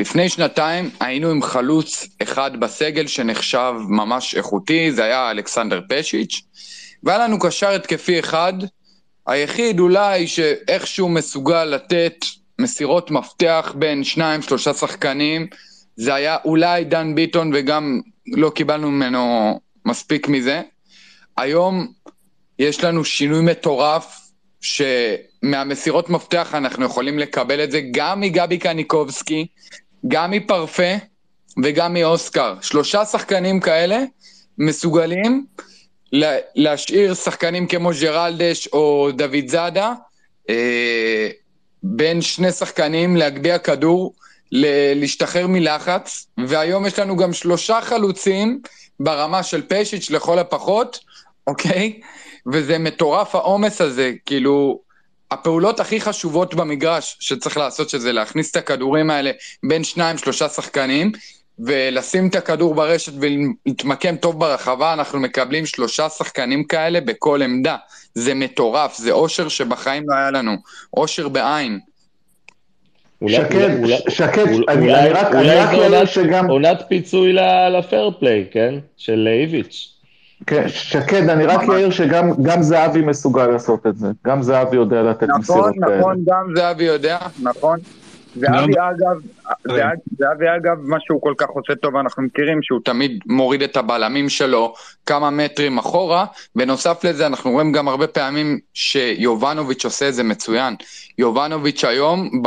לפני 0.00 0.28
שנתיים 0.28 0.90
היינו 1.00 1.30
עם 1.30 1.42
חלוץ 1.42 2.08
אחד 2.22 2.60
בסגל 2.60 3.06
שנחשב 3.06 3.72
ממש 3.88 4.34
איכותי, 4.34 4.92
זה 4.92 5.04
היה 5.04 5.30
אלכסנדר 5.30 5.80
פשיץ', 5.88 6.42
והיה 7.02 7.18
לנו 7.18 7.38
קשר 7.38 7.70
התקפי 7.70 8.20
אחד, 8.20 8.52
היחיד 9.26 9.80
אולי 9.80 10.26
שאיכשהו 10.26 11.08
מסוגל 11.08 11.64
לתת 11.64 12.14
מסירות 12.58 13.10
מפתח 13.10 13.74
בין 13.78 14.04
שניים, 14.04 14.42
שלושה 14.42 14.74
שחקנים, 14.74 15.46
זה 15.96 16.14
היה 16.14 16.36
אולי 16.44 16.84
דן 16.84 17.14
ביטון 17.14 17.50
וגם 17.54 18.00
לא 18.26 18.50
קיבלנו 18.50 18.90
ממנו 18.90 19.60
מספיק 19.86 20.28
מזה. 20.28 20.62
היום 21.36 21.92
יש 22.58 22.84
לנו 22.84 23.04
שינוי 23.04 23.40
מטורף, 23.40 24.20
שמהמסירות 24.60 26.10
מפתח 26.10 26.54
אנחנו 26.54 26.84
יכולים 26.84 27.18
לקבל 27.18 27.64
את 27.64 27.70
זה 27.70 27.80
גם 27.90 28.20
מגבי 28.20 28.58
קניקובסקי, 28.58 29.46
גם 30.08 30.30
מפרפה 30.30 30.92
וגם 31.62 31.94
מאוסקר. 31.94 32.54
שלושה 32.60 33.04
שחקנים 33.04 33.60
כאלה 33.60 33.98
מסוגלים 34.58 35.46
להשאיר 36.54 37.14
שחקנים 37.14 37.66
כמו 37.66 37.90
ג'רלדש 38.00 38.68
או 38.72 39.10
דוד 39.16 39.46
זאדה 39.48 39.92
אה, 40.50 41.28
בין 41.82 42.22
שני 42.22 42.52
שחקנים, 42.52 43.16
להגביה 43.16 43.58
כדור, 43.58 44.14
להשתחרר 44.94 45.46
מלחץ, 45.46 46.26
והיום 46.46 46.86
יש 46.86 46.98
לנו 46.98 47.16
גם 47.16 47.32
שלושה 47.32 47.80
חלוצים 47.82 48.60
ברמה 49.00 49.42
של 49.42 49.62
פשיץ' 49.68 50.10
לכל 50.10 50.38
הפחות, 50.38 50.98
אוקיי? 51.46 52.00
וזה 52.52 52.78
מטורף 52.78 53.34
העומס 53.34 53.80
הזה, 53.80 54.12
כאילו, 54.26 54.80
הפעולות 55.30 55.80
הכי 55.80 56.00
חשובות 56.00 56.54
במגרש 56.54 57.16
שצריך 57.20 57.56
לעשות, 57.56 57.90
שזה 57.90 58.12
להכניס 58.12 58.50
את 58.50 58.56
הכדורים 58.56 59.10
האלה 59.10 59.30
בין 59.62 59.84
שניים, 59.84 60.18
שלושה 60.18 60.48
שחקנים, 60.48 61.12
ולשים 61.58 62.28
את 62.28 62.34
הכדור 62.34 62.74
ברשת 62.74 63.12
ולהתמקם 63.20 64.16
טוב 64.16 64.40
ברחבה, 64.40 64.92
אנחנו 64.92 65.20
מקבלים 65.20 65.66
שלושה 65.66 66.08
שחקנים 66.08 66.64
כאלה 66.64 67.00
בכל 67.00 67.42
עמדה. 67.42 67.76
זה 68.14 68.34
מטורף, 68.34 68.96
זה 68.96 69.12
אושר 69.12 69.48
שבחיים 69.48 70.04
לא 70.08 70.14
היה 70.14 70.30
לנו, 70.30 70.56
אושר 70.96 71.28
בעין. 71.28 71.80
שקד, 73.28 73.68
שקד, 74.08 74.46
אני 74.68 74.92
רק 74.92 75.34
אעיר 75.34 76.04
שגם... 76.06 76.50
עונת 76.50 76.82
פיצוי 76.88 77.32
לפייר 77.72 78.10
פליי, 78.20 78.44
כן? 78.50 78.74
של 78.96 79.28
איביץ'. 79.42 79.88
כן, 80.46 80.68
שקד, 80.68 81.28
אני 81.28 81.44
רק 81.44 81.60
אעיר 81.70 81.90
שגם 81.90 82.62
זהבי 82.62 83.00
מסוגל 83.02 83.46
לעשות 83.46 83.86
את 83.86 83.96
זה. 83.96 84.08
גם 84.26 84.42
זהבי 84.42 84.76
יודע 84.76 85.02
לתת 85.02 85.26
מסירות 85.38 85.74
כאלה. 85.84 85.98
נכון, 85.98 85.98
נכון, 85.98 86.16
גם 86.26 86.56
זהבי 86.56 86.84
יודע, 86.84 87.18
נכון. 87.42 87.78
זהבי 88.36 88.72
אגב, 88.72 89.20
זהבי 90.18 90.46
אגב, 90.56 90.76
מה 90.82 90.96
שהוא 91.00 91.22
כל 91.22 91.34
כך 91.38 91.48
עושה 91.48 91.74
טוב, 91.74 91.96
אנחנו 91.96 92.22
מכירים 92.22 92.62
שהוא 92.62 92.80
תמיד 92.84 93.18
מוריד 93.26 93.62
את 93.62 93.76
הבלמים 93.76 94.28
שלו 94.28 94.74
כמה 95.06 95.30
מטרים 95.30 95.78
אחורה. 95.78 96.24
בנוסף 96.56 97.04
לזה, 97.04 97.26
אנחנו 97.26 97.50
רואים 97.50 97.72
גם 97.72 97.88
הרבה 97.88 98.06
פעמים 98.06 98.58
שיובנוביץ' 98.74 99.84
עושה 99.84 100.08
את 100.08 100.14
זה 100.14 100.22
מצוין. 100.22 100.74
יובנוביץ' 101.18 101.84
היום, 101.84 102.42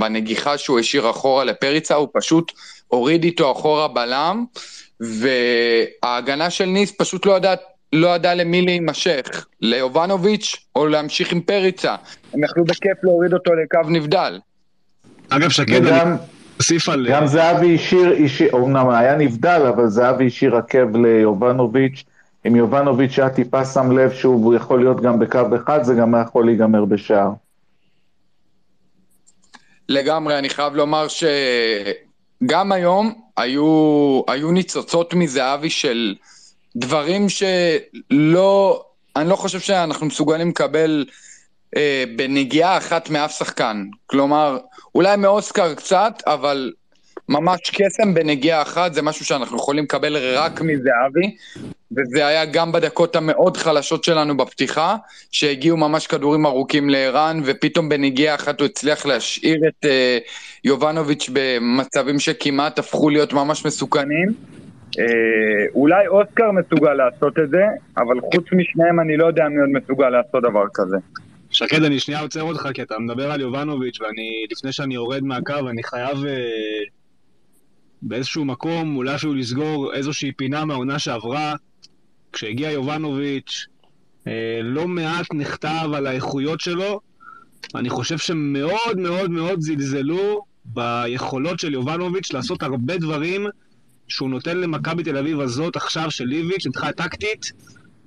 בנגיחה 0.00 0.58
שהוא 0.58 0.78
השאיר 0.78 1.10
אחורה 1.10 1.44
לפריצה, 1.44 1.94
הוא 1.94 2.08
פשוט 2.12 2.52
הוריד 2.88 3.24
איתו 3.24 3.52
אחורה 3.52 3.88
בלם, 3.88 4.44
וההגנה 5.00 6.50
של 6.50 6.64
ניס 6.64 6.92
פשוט 6.98 7.26
לא 7.26 7.32
יודעת 7.32 7.60
לא 7.92 8.14
ידע 8.14 8.34
למי 8.34 8.62
להימשך, 8.62 9.46
ליובנוביץ' 9.60 10.56
או 10.76 10.86
להמשיך 10.86 11.32
עם 11.32 11.40
פריצה. 11.40 11.96
הם 12.34 12.44
יכלו 12.44 12.64
בכיף 12.64 13.04
להוריד 13.04 13.32
אותו 13.32 13.54
לקו 13.54 13.90
נבדל. 13.90 14.38
אגב, 15.28 15.50
שקד, 15.50 15.86
אני 15.86 16.16
אוסיף 16.58 16.88
על... 16.88 17.06
גם 17.10 17.26
זהבי 17.26 17.74
השאיר, 17.74 18.52
אומנם 18.52 18.88
היה 18.88 19.16
נבדל, 19.16 19.62
אבל 19.68 19.86
זהבי 19.86 20.26
השאיר 20.26 20.56
עקב 20.56 20.96
ליובנוביץ'. 20.96 22.04
אם 22.46 22.56
יובנוביץ' 22.56 23.18
היה 23.18 23.30
טיפה 23.30 23.64
שם 23.64 23.98
לב 23.98 24.12
שהוא 24.12 24.54
יכול 24.54 24.80
להיות 24.80 25.00
גם 25.00 25.18
בקו 25.18 25.40
אחד, 25.56 25.82
זה 25.82 25.94
גם 25.94 26.14
היה 26.14 26.24
יכול 26.24 26.46
להיגמר 26.46 26.84
בשער. 26.84 27.30
לגמרי, 29.88 30.38
אני 30.38 30.48
חייב 30.48 30.74
לומר 30.74 31.06
שגם 31.08 32.72
היום 32.72 33.29
היו, 33.40 34.22
היו 34.28 34.52
ניצוצות 34.52 35.14
מזהבי 35.14 35.70
של 35.70 36.14
דברים 36.76 37.26
שלא, 37.28 38.84
אני 39.16 39.28
לא 39.28 39.36
חושב 39.36 39.60
שאנחנו 39.60 40.06
מסוגלים 40.06 40.48
לקבל 40.48 41.04
אה, 41.76 42.04
בנגיעה 42.16 42.78
אחת 42.78 43.10
מאף 43.10 43.38
שחקן. 43.38 43.84
כלומר, 44.06 44.58
אולי 44.94 45.16
מאוסקר 45.16 45.74
קצת, 45.74 46.22
אבל 46.26 46.72
ממש 47.30 47.60
קסם 47.72 48.14
בנגיעה 48.14 48.62
אחת, 48.62 48.94
זה 48.94 49.02
משהו 49.02 49.24
שאנחנו 49.24 49.56
יכולים 49.56 49.84
לקבל 49.84 50.16
רק 50.36 50.60
מזהבי, 50.60 51.36
וזה 51.96 52.26
היה 52.26 52.44
גם 52.44 52.72
בדקות 52.72 53.16
המאוד 53.16 53.56
חלשות 53.56 54.04
שלנו 54.04 54.36
בפתיחה, 54.36 54.96
שהגיעו 55.30 55.76
ממש 55.76 56.06
כדורים 56.06 56.46
ארוכים 56.46 56.90
לערן, 56.90 57.40
ופתאום 57.44 57.88
בנגיעה 57.88 58.34
אחת 58.34 58.60
הוא 58.60 58.66
הצליח 58.66 59.06
להשאיר 59.06 59.68
את 59.68 59.84
אה, 59.84 60.18
יובנוביץ' 60.64 61.30
במצבים 61.32 62.18
שכמעט 62.18 62.78
הפכו 62.78 63.10
להיות 63.10 63.32
ממש 63.32 63.66
מסוכנים. 63.66 64.28
אה, 64.98 65.04
אולי 65.74 66.06
אוסקר 66.06 66.50
מסוגל 66.50 66.94
לעשות 66.94 67.38
את 67.38 67.50
זה, 67.50 67.64
אבל 67.96 68.20
חוץ 68.20 68.44
משניהם 68.52 69.00
אני 69.00 69.16
לא 69.16 69.26
יודע 69.26 69.48
מי 69.48 69.60
עוד 69.60 69.82
מסוגל 69.82 70.08
לעשות 70.08 70.42
דבר 70.42 70.64
כזה. 70.74 70.96
שקד, 71.50 71.82
אני 71.82 72.00
שנייה 72.00 72.20
עוצר 72.20 72.42
אותך, 72.42 72.68
כי 72.74 72.82
אתה 72.82 72.98
מדבר 72.98 73.30
על 73.30 73.40
יובנוביץ', 73.40 74.00
ואני, 74.00 74.46
לפני 74.50 74.72
שאני 74.72 74.94
יורד 74.94 75.24
מהקו, 75.24 75.68
אני 75.70 75.82
חייב 75.82 76.24
אה, 76.26 76.34
באיזשהו 78.02 78.44
מקום, 78.44 78.96
אולי 78.96 79.14
אפילו 79.14 79.34
לסגור 79.34 79.94
איזושהי 79.94 80.32
פינה 80.32 80.64
מהעונה 80.64 80.98
שעברה. 80.98 81.54
כשהגיע 82.32 82.70
יובנוביץ', 82.70 83.66
אה, 84.26 84.60
לא 84.62 84.88
מעט 84.88 85.26
נכתב 85.34 85.88
על 85.94 86.06
האיכויות 86.06 86.60
שלו. 86.60 87.00
אני 87.74 87.90
חושב 87.90 88.18
שמאוד 88.18 88.98
מאוד 88.98 89.30
מאוד 89.30 89.60
זלזלו 89.60 90.44
ביכולות 90.64 91.60
של 91.60 91.72
יובנוביץ' 91.72 92.32
לעשות 92.32 92.62
הרבה 92.62 92.96
דברים 92.96 93.46
שהוא 94.08 94.30
נותן 94.30 94.56
למכבי 94.56 95.02
תל 95.02 95.16
אביב 95.16 95.40
הזאת 95.40 95.76
עכשיו 95.76 96.10
של 96.10 96.24
ליביץ', 96.24 96.66
מבחינה 96.66 96.92
טקטית, 96.92 97.52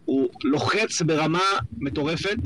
הוא 0.06 0.30
לוחץ 0.44 1.02
ברמה 1.02 1.44
מטורפת, 1.78 2.38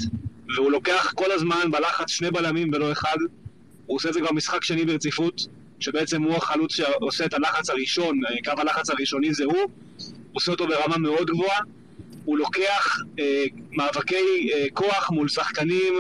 והוא 0.56 0.72
לוקח 0.72 1.14
כל 1.16 1.32
הזמן 1.32 1.72
בלחץ 1.72 2.10
שני 2.10 2.32
בלמים 2.32 2.70
ולא 2.74 2.91
אחד. 2.91 3.18
הוא 3.86 3.95
עושה 3.95 4.10
את 4.10 4.14
זה 4.14 4.20
כבר 4.20 4.32
משחק 4.34 4.64
שני 4.64 4.86
ברציפות, 4.86 5.41
שבעצם 5.80 6.23
הוא 6.23 6.36
החלוץ 6.36 6.75
שעושה 6.75 7.25
את 7.25 7.34
הלחץ 7.34 7.69
הראשון, 7.69 8.19
קו 8.45 8.51
הלחץ 8.57 8.89
הראשוני 8.89 9.34
זה 9.34 9.43
הוא, 9.45 9.65
עושה 10.34 10.51
אותו 10.51 10.67
ברמה 10.67 10.97
מאוד 10.97 11.28
גבוהה. 11.28 11.59
הוא 12.25 12.38
לוקח 12.38 12.97
אה, 13.19 13.43
מאבקי 13.71 14.49
אה, 14.53 14.65
כוח 14.73 15.11
מול 15.11 15.28
שחקנים, 15.28 15.93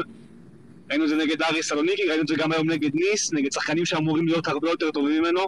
ראינו 0.89 1.03
את 1.03 1.09
זה 1.09 1.15
נגד 1.15 1.41
ארי 1.41 1.63
סלוניקי, 1.63 2.03
ראינו 2.07 2.21
את 2.21 2.27
זה 2.27 2.35
גם 2.35 2.51
היום 2.51 2.71
נגד 2.71 2.95
ניס, 2.95 3.33
נגד 3.33 3.51
שחקנים 3.51 3.85
שאמורים 3.85 4.27
להיות 4.27 4.47
הרבה 4.47 4.69
יותר 4.69 4.91
טובים 4.91 5.21
ממנו. 5.21 5.41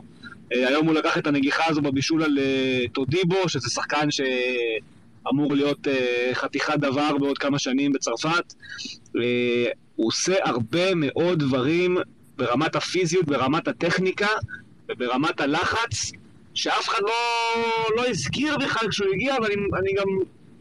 אה, 0.53 0.67
היום 0.67 0.88
הוא 0.88 0.95
לקח 0.95 1.17
את 1.17 1.27
הנגיחה 1.27 1.63
הזו 1.67 1.82
בבישול 1.82 2.23
על 2.23 2.39
אה, 2.39 2.84
טודיבו, 2.93 3.49
שזה 3.49 3.69
שחקן 3.69 4.11
ש... 4.11 4.21
אמור 5.30 5.55
להיות 5.55 5.88
uh, 5.88 6.36
חתיכת 6.36 6.77
דבר 6.77 7.17
בעוד 7.17 7.38
כמה 7.38 7.59
שנים 7.59 7.91
בצרפת. 7.91 8.53
Uh, 9.07 9.19
הוא 9.95 10.07
עושה 10.07 10.34
הרבה 10.43 10.95
מאוד 10.95 11.39
דברים 11.39 11.97
ברמת 12.40 12.76
הפיזיות, 12.76 13.26
ברמת 13.26 13.68
הטכניקה 13.68 14.28
וברמת 14.90 15.42
הלחץ, 15.42 16.12
שאף 16.54 16.90
אחד 16.90 17.02
לא, 17.02 17.16
לא 17.96 18.08
הזכיר 18.08 18.58
בכלל 18.58 18.90
כשהוא 18.90 19.14
הגיע, 19.14 19.36
ואני 19.72 19.94
גם 19.94 20.08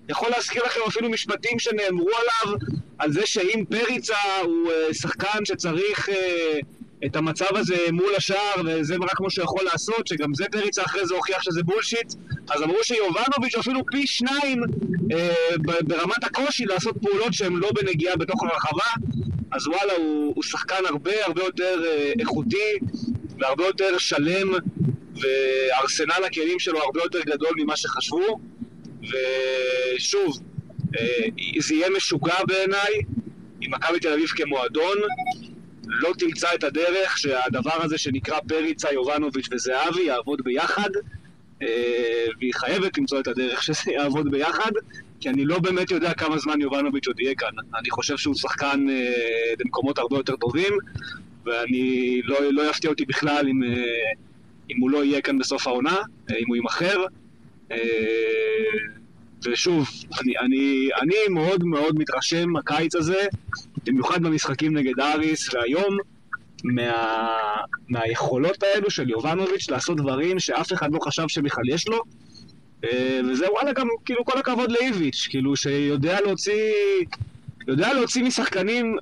יכול 0.09 0.29
להזכיר 0.31 0.65
לכם 0.65 0.81
אפילו 0.89 1.11
משפטים 1.11 1.59
שנאמרו 1.59 2.09
עליו, 2.09 2.59
על 2.99 3.13
זה 3.13 3.27
שאם 3.27 3.65
פריצה 3.69 4.17
הוא 4.43 4.71
uh, 4.71 4.95
שחקן 4.95 5.45
שצריך... 5.45 6.09
את 7.07 7.17
המצב 7.17 7.57
הזה 7.57 7.77
מול 7.93 8.15
השער, 8.17 8.55
וזה 8.65 8.95
רק 9.01 9.21
מה 9.21 9.31
שהוא 9.31 9.45
יכול 9.45 9.65
לעשות, 9.73 10.07
שגם 10.07 10.35
זה 10.35 10.45
פריצה 10.53 10.83
אחרי 10.83 11.07
זה 11.07 11.15
הוכיח 11.15 11.43
שזה 11.43 11.63
בולשיט. 11.63 12.13
אז 12.51 12.63
אמרו 12.63 12.77
שיובנוביץ' 12.83 13.55
אפילו 13.61 13.81
פי 13.93 14.07
שניים 14.07 14.63
אה, 15.13 15.35
ברמת 15.83 16.25
הקושי 16.25 16.65
לעשות 16.65 16.97
פעולות 17.03 17.33
שהן 17.33 17.57
לא 17.57 17.71
בנגיעה 17.75 18.17
בתוך 18.17 18.43
הרחבה, 18.43 19.09
אז 19.53 19.69
וואלה, 19.69 19.93
הוא, 19.93 20.33
הוא 20.35 20.43
שחקן 20.43 20.87
הרבה 20.89 21.25
הרבה 21.27 21.43
יותר 21.43 21.83
אה, 21.87 22.13
איכותי 22.21 22.79
והרבה 23.39 23.67
יותר 23.67 23.99
שלם, 23.99 24.53
וארסנל 25.15 26.25
הכלים 26.27 26.59
שלו 26.59 26.83
הרבה 26.83 27.01
יותר 27.03 27.21
גדול 27.21 27.51
ממה 27.57 27.77
שחשבו. 27.77 28.39
ושוב, 29.03 30.39
אה, 30.99 31.27
זה 31.59 31.75
יהיה 31.75 31.91
משוגע 31.97 32.45
בעיניי 32.47 32.93
עם 33.61 33.75
מכבי 33.75 34.01
תל 34.01 34.13
אביב 34.13 34.29
כמועדון. 34.29 34.97
לא 35.89 36.13
תמצא 36.19 36.49
את 36.55 36.65
הדרך 36.65 37.19
שהדבר 37.19 37.83
הזה 37.83 37.99
שנקרא 37.99 38.41
פריצה, 38.49 38.93
יובנוביץ' 38.93 39.49
וזהבי 39.53 40.03
יעבוד 40.03 40.41
ביחד. 40.45 40.91
והיא 42.39 42.55
חייבת 42.55 42.99
למצוא 42.99 43.21
את 43.21 43.27
הדרך 43.27 43.63
שזה 43.63 43.93
יעבוד 43.93 44.31
ביחד, 44.31 44.71
כי 45.21 45.29
אני 45.29 45.45
לא 45.45 45.59
באמת 45.59 45.91
יודע 45.91 46.15
כמה 46.15 46.39
זמן 46.39 46.61
יובנוביץ' 46.61 47.07
עוד 47.07 47.21
יהיה 47.21 47.35
כאן. 47.35 47.49
אני 47.79 47.91
חושב 47.91 48.17
שהוא 48.17 48.35
שחקן 48.35 48.87
במקומות 49.59 49.99
הרבה 49.99 50.17
יותר 50.17 50.37
טובים, 50.37 50.73
ואני 51.47 52.21
לא, 52.25 52.37
לא 52.53 52.71
יפתיע 52.71 52.91
אותי 52.91 53.05
בכלל 53.05 53.47
אם, 53.49 53.63
אם 54.71 54.81
הוא 54.81 54.91
לא 54.91 55.05
יהיה 55.05 55.21
כאן 55.21 55.39
בסוף 55.39 55.67
העונה, 55.67 55.97
אם 56.31 56.45
הוא 56.49 56.57
יימכר. 56.57 57.05
ושוב, 59.45 59.89
אני, 60.21 60.39
אני, 60.39 60.89
אני 61.03 61.15
מאוד 61.31 61.65
מאוד 61.65 61.99
מתרשם 61.99 62.57
הקיץ 62.57 62.95
הזה, 62.95 63.27
במיוחד 63.87 64.23
במשחקים 64.23 64.77
נגד 64.77 65.01
אריס, 65.01 65.55
והיום, 65.55 65.97
מה, 66.65 67.17
מהיכולות 67.89 68.63
האלו 68.63 68.91
של 68.91 69.11
יובנוביץ' 69.11 69.71
לעשות 69.71 69.97
דברים 69.97 70.39
שאף 70.39 70.73
אחד 70.73 70.93
לא 70.93 70.99
חשב 71.03 71.29
שבכלל 71.29 71.69
יש 71.69 71.89
לו. 71.89 72.03
אה, 72.85 73.21
וזה 73.31 73.53
וואלה 73.53 73.73
גם, 73.73 73.89
כאילו, 74.05 74.25
כל 74.25 74.39
הכבוד 74.39 74.73
לאיביץ', 74.73 75.27
כאילו, 75.31 75.57
שיודע 75.57 76.21
להוציא, 76.21 76.73
יודע 77.69 77.93
להוציא 77.93 78.25
משחקנים 78.25 78.97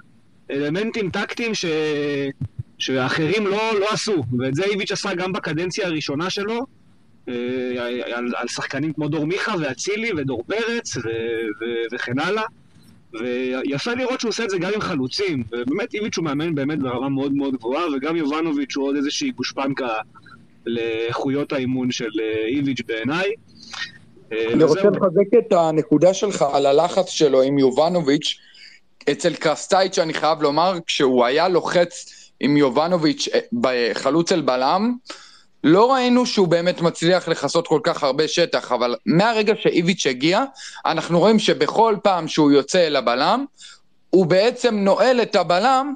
אלמנטים 0.50 1.10
טקטיים 1.10 1.54
ש... 1.54 1.64
שאחרים 2.78 3.46
לא, 3.46 3.80
לא 3.80 3.86
עשו, 3.90 4.24
ואת 4.38 4.54
זה 4.54 4.64
איביץ' 4.64 4.92
עשה 4.92 5.14
גם 5.14 5.32
בקדנציה 5.32 5.86
הראשונה 5.86 6.30
שלו, 6.30 6.66
אה, 7.28 7.34
על, 8.14 8.32
על 8.36 8.48
שחקנים 8.48 8.92
כמו 8.92 9.08
דור 9.08 9.26
מיכה 9.26 9.54
ואצילי 9.60 10.10
ודור 10.16 10.44
פרץ 10.46 10.96
ו, 10.96 11.00
ו, 11.00 11.64
וכן 11.94 12.18
הלאה. 12.18 12.42
ויפה 13.20 13.94
לראות 13.94 14.20
שהוא 14.20 14.28
עושה 14.28 14.44
את 14.44 14.50
זה 14.50 14.58
גם 14.58 14.70
עם 14.74 14.80
חלוצים, 14.80 15.44
ובאמת 15.52 15.94
איביץ' 15.94 16.16
הוא 16.16 16.24
מאמן 16.24 16.54
באמת 16.54 16.78
ברמה 16.78 17.08
מאוד 17.08 17.32
מאוד 17.32 17.56
גבוהה, 17.56 17.84
וגם 17.96 18.16
יובנוביץ' 18.16 18.76
הוא 18.76 18.88
עוד 18.88 18.96
איזושהי 18.96 19.30
גושפנקה 19.30 19.88
לאיכויות 20.66 21.52
האימון 21.52 21.90
של 21.90 22.10
אה, 22.20 22.46
איביץ' 22.46 22.80
בעיניי. 22.86 23.30
אה, 24.32 24.52
אני 24.52 24.64
רוצה 24.64 24.90
לחזק 24.90 25.34
את 25.38 25.52
הנקודה 25.52 26.14
שלך 26.14 26.44
על 26.52 26.66
הלחץ 26.66 27.08
שלו 27.08 27.42
עם 27.42 27.58
יובנוביץ'. 27.58 28.38
אצל 29.10 29.34
קרסטייץ' 29.34 29.98
אני 29.98 30.14
חייב 30.14 30.42
לומר, 30.42 30.78
כשהוא 30.86 31.24
היה 31.24 31.48
לוחץ 31.48 32.12
עם 32.40 32.56
יובנוביץ' 32.56 33.28
בחלוץ 33.52 34.32
אל 34.32 34.40
בלם, 34.40 34.96
לא 35.68 35.92
ראינו 35.92 36.26
שהוא 36.26 36.48
באמת 36.48 36.80
מצליח 36.80 37.28
לכסות 37.28 37.66
כל 37.66 37.80
כך 37.82 38.02
הרבה 38.02 38.28
שטח, 38.28 38.72
אבל 38.72 38.94
מהרגע 39.06 39.52
שאיביץ' 39.62 40.06
הגיע, 40.06 40.44
אנחנו 40.86 41.18
רואים 41.18 41.38
שבכל 41.38 41.96
פעם 42.02 42.28
שהוא 42.28 42.52
יוצא 42.52 42.86
אל 42.86 42.96
הבלם, 42.96 43.44
הוא 44.10 44.26
בעצם 44.26 44.74
נועל 44.74 45.22
את 45.22 45.36
הבלם 45.36 45.94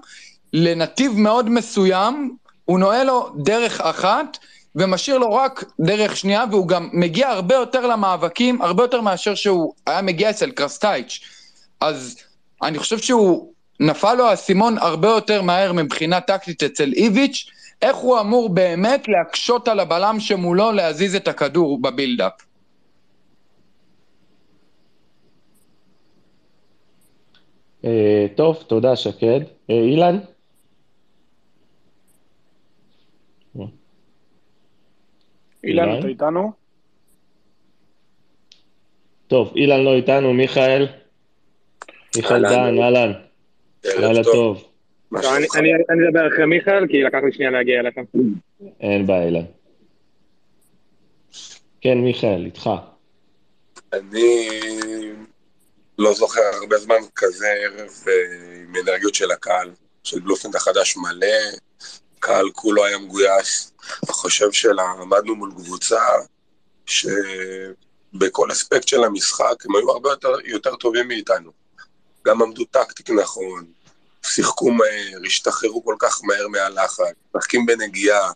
לנתיב 0.52 1.12
מאוד 1.18 1.50
מסוים, 1.50 2.36
הוא 2.64 2.78
נועל 2.78 3.06
לו 3.06 3.32
דרך 3.36 3.80
אחת, 3.80 4.38
ומשאיר 4.76 5.18
לו 5.18 5.34
רק 5.34 5.64
דרך 5.80 6.16
שנייה, 6.16 6.44
והוא 6.50 6.68
גם 6.68 6.88
מגיע 6.92 7.28
הרבה 7.28 7.54
יותר 7.54 7.86
למאבקים, 7.86 8.62
הרבה 8.62 8.84
יותר 8.84 9.00
מאשר 9.00 9.34
שהוא 9.34 9.72
היה 9.86 10.02
מגיע 10.02 10.30
אצל 10.30 10.50
קרסטייץ'. 10.50 11.20
אז 11.80 12.16
אני 12.62 12.78
חושב 12.78 12.98
שהוא, 12.98 13.52
נפל 13.80 14.14
לו 14.14 14.28
האסימון 14.28 14.78
הרבה 14.78 15.08
יותר 15.08 15.42
מהר 15.42 15.72
מבחינה 15.72 16.20
טקטית 16.20 16.62
אצל 16.62 16.92
איביץ', 16.92 17.46
איך 17.82 17.96
הוא 17.96 18.20
אמור 18.20 18.48
באמת 18.48 19.08
להקשות 19.08 19.68
על 19.68 19.80
הבלם 19.80 20.16
שמולו 20.18 20.72
להזיז 20.72 21.14
את 21.14 21.28
הכדור 21.28 21.82
בבילדאפ. 21.82 22.32
אה, 27.84 28.26
טוב, 28.36 28.64
תודה 28.66 28.96
שקד. 28.96 29.40
אה, 29.70 29.74
אילן? 29.74 30.18
אילן, 35.64 35.98
אתה 35.98 36.08
איתנו? 36.08 36.52
טוב, 39.26 39.52
אילן 39.56 39.80
לא 39.80 39.94
איתנו, 39.94 40.32
מיכאל? 40.32 40.86
מיכאל 42.16 42.42
דן, 42.42 42.78
אהלן. 42.82 43.12
לילה 43.84 44.24
טוב. 44.24 44.69
אני 45.14 46.08
אדבר 46.08 46.28
אחרי 46.28 46.46
מיכאל, 46.46 46.86
כי 46.86 47.02
לקח 47.02 47.18
לי 47.24 47.32
שנייה 47.32 47.50
להגיע 47.50 47.80
אליכם. 47.80 48.02
אין 48.80 49.06
בעיה, 49.06 49.24
אילן. 49.24 49.44
כן, 51.80 51.98
מיכאל, 51.98 52.44
איתך. 52.44 52.70
אני 53.92 54.48
לא 55.98 56.14
זוכר 56.14 56.40
הרבה 56.60 56.78
זמן 56.78 56.96
כזה 57.16 57.48
ערב 57.48 57.90
אה, 58.08 58.12
עם 58.62 58.72
אנרגיות 58.82 59.14
של 59.14 59.30
הקהל, 59.30 59.70
של 60.04 60.20
בלופנד 60.20 60.56
החדש 60.56 60.96
מלא, 60.96 61.36
קהל 62.18 62.50
כולו 62.52 62.84
היה 62.84 62.98
מגויס. 62.98 63.72
אני 64.04 64.12
חושב 64.12 64.52
שלמדנו 64.52 65.34
מול 65.36 65.52
קבוצה 65.56 66.02
שבכל 66.86 68.52
אספקט 68.52 68.88
של 68.88 69.04
המשחק 69.04 69.64
הם 69.64 69.76
היו 69.76 69.90
הרבה 69.90 70.10
יותר, 70.10 70.32
יותר 70.44 70.76
טובים 70.76 71.08
מאיתנו. 71.08 71.50
גם 72.26 72.42
עמדו 72.42 72.64
טקטיק 72.64 73.10
נכון, 73.10 73.64
שיחקו 74.22 74.70
מהר, 74.70 75.18
השתחררו 75.26 75.84
כל 75.84 75.96
כך 75.98 76.20
מהר 76.24 76.48
מהלחץ, 76.48 77.14
משחקים 77.36 77.66
בנגיעה, 77.66 78.32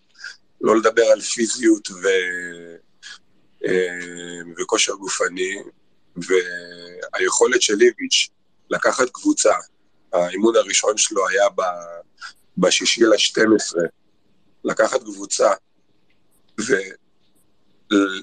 לא 0.61 0.77
לדבר 0.77 1.03
על 1.03 1.21
פיזיות 1.21 1.91
ו... 1.91 2.07
אה, 3.65 4.63
וכושר 4.63 4.93
גופני, 4.95 5.63
והיכולת 6.17 7.63
של 7.63 7.75
ליביץ' 7.75 8.29
לקחת 8.71 9.11
קבוצה, 9.11 9.55
האימון 10.13 10.57
הראשון 10.57 10.97
שלו 10.97 11.29
היה 11.29 11.49
ב... 11.49 11.63
בשישי 12.59 13.05
ל-12, 13.05 13.79
לקחת 14.65 15.03
קבוצה 15.03 15.51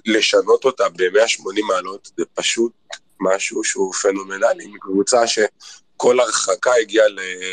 ולשנות 0.08 0.66
אותה 0.66 0.90
ב-180 0.90 1.62
מעלות, 1.68 2.12
זה 2.18 2.24
פשוט 2.34 2.72
משהו 3.20 3.64
שהוא 3.64 3.94
פנומנלי, 3.94 4.72
קבוצה 4.80 5.28
ש... 5.28 5.40
כל 6.02 6.20
הרחקה 6.20 6.72
הגיעה 6.82 7.06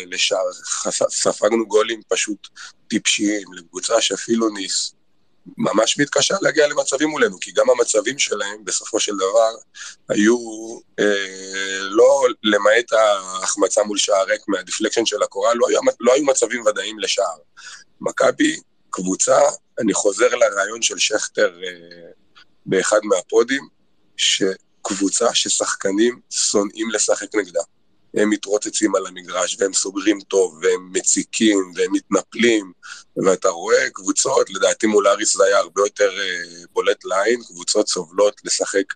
לשער, 0.06 0.52
ספגנו 1.10 1.66
גולים 1.66 2.00
פשוט 2.08 2.48
טיפשיים, 2.88 3.52
לקבוצה 3.54 4.00
שאפילו 4.00 4.48
ניס 4.48 4.94
ממש 5.58 5.98
מתקשה 5.98 6.34
להגיע 6.42 6.66
למצבים 6.66 7.08
מולנו, 7.08 7.40
כי 7.40 7.52
גם 7.52 7.70
המצבים 7.70 8.18
שלהם 8.18 8.64
בסופו 8.64 9.00
של 9.00 9.16
דבר 9.16 9.50
היו 10.08 10.36
אה, 10.98 11.78
לא 11.80 12.26
למעט 12.42 12.92
ההחמצה 12.92 13.82
מול 13.82 13.98
שער 13.98 14.24
ריק 14.24 14.40
מה 14.48 14.58
deflection 14.58 15.06
של 15.06 15.22
הקורה, 15.22 15.54
לא, 15.54 15.68
היו, 15.68 15.80
לא 16.00 16.14
היו 16.14 16.24
מצבים 16.24 16.66
ודאיים 16.66 16.98
לשער. 16.98 17.38
מכבי, 18.00 18.60
קבוצה, 18.90 19.40
אני 19.80 19.94
חוזר 19.94 20.34
לרעיון 20.34 20.82
של 20.82 20.98
שכטר 20.98 21.60
אה, 21.64 22.10
באחד 22.66 23.00
מהפודים, 23.04 23.68
שקבוצה 24.16 25.34
ששחקנים 25.34 26.20
שונאים 26.30 26.90
לשחק 26.90 27.34
נגדה. 27.34 27.62
הם 28.18 28.30
מתרוצצים 28.30 28.94
על 28.94 29.06
המגרש, 29.06 29.56
והם 29.60 29.72
סוגרים 29.72 30.18
טוב, 30.28 30.60
והם 30.62 30.92
מציקים, 30.92 31.58
והם 31.76 31.92
מתנפלים, 31.92 32.72
ואתה 33.16 33.48
רואה 33.48 33.90
קבוצות, 33.92 34.50
לדעתי 34.50 34.86
מול 34.86 35.08
אריס 35.08 35.36
זה 35.36 35.44
היה 35.44 35.58
הרבה 35.58 35.80
יותר 35.80 36.08
uh, 36.08 36.66
בולט 36.72 37.04
לעין, 37.04 37.40
קבוצות 37.46 37.88
סובלות 37.88 38.40
לשחק 38.44 38.92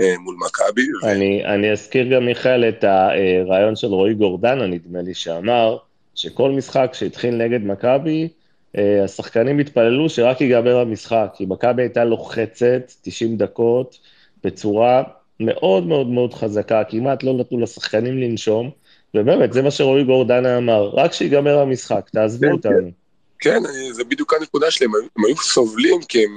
uh, 0.00 0.04
מול 0.18 0.36
מכבי. 0.46 0.86
אני, 1.04 1.42
ו... 1.44 1.48
אני 1.54 1.72
אזכיר 1.72 2.16
גם, 2.16 2.26
מיכאל, 2.26 2.68
את 2.68 2.84
הרעיון 2.84 3.76
של 3.76 3.86
רועי 3.86 4.14
גורדנה, 4.14 4.66
נדמה 4.66 5.02
לי, 5.02 5.14
שאמר 5.14 5.76
שכל 6.14 6.50
משחק 6.50 6.90
שהתחיל 6.92 7.34
נגד 7.34 7.60
מכבי, 7.64 8.28
uh, 8.76 8.80
השחקנים 9.04 9.58
התפללו 9.58 10.08
שרק 10.08 10.40
ייגמר 10.40 10.76
המשחק, 10.76 11.28
כי 11.34 11.46
מכבי 11.48 11.82
הייתה 11.82 12.04
לוחצת 12.04 12.92
90 13.02 13.36
דקות 13.36 13.98
בצורה 14.44 15.02
מאוד 15.40 15.86
מאוד 15.86 16.06
מאוד 16.06 16.34
חזקה, 16.34 16.82
כמעט 16.88 17.22
לא 17.22 17.32
נתנו 17.32 17.60
לשחקנים 17.60 18.18
לנשום, 18.18 18.70
ובאמת, 19.14 19.52
זה 19.52 19.62
מה 19.62 19.70
שרועי 19.70 20.04
גורדנה 20.04 20.58
אמר, 20.58 20.88
רק 20.88 21.12
שיגמר 21.12 21.58
המשחק, 21.58 22.10
תעזבו 22.12 22.46
כן, 22.46 22.52
אותנו. 22.52 22.90
כן, 23.38 23.62
כן, 23.62 23.92
זה 23.92 24.04
בדיוק 24.04 24.34
הנקודה 24.34 24.70
שלהם, 24.70 24.90
הם 24.94 25.24
היו 25.24 25.36
סובלים 25.36 26.02
כי 26.02 26.24
הם, 26.24 26.36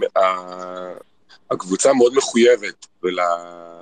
הקבוצה 1.52 1.94
מאוד 1.94 2.14
מחויבת 2.16 2.88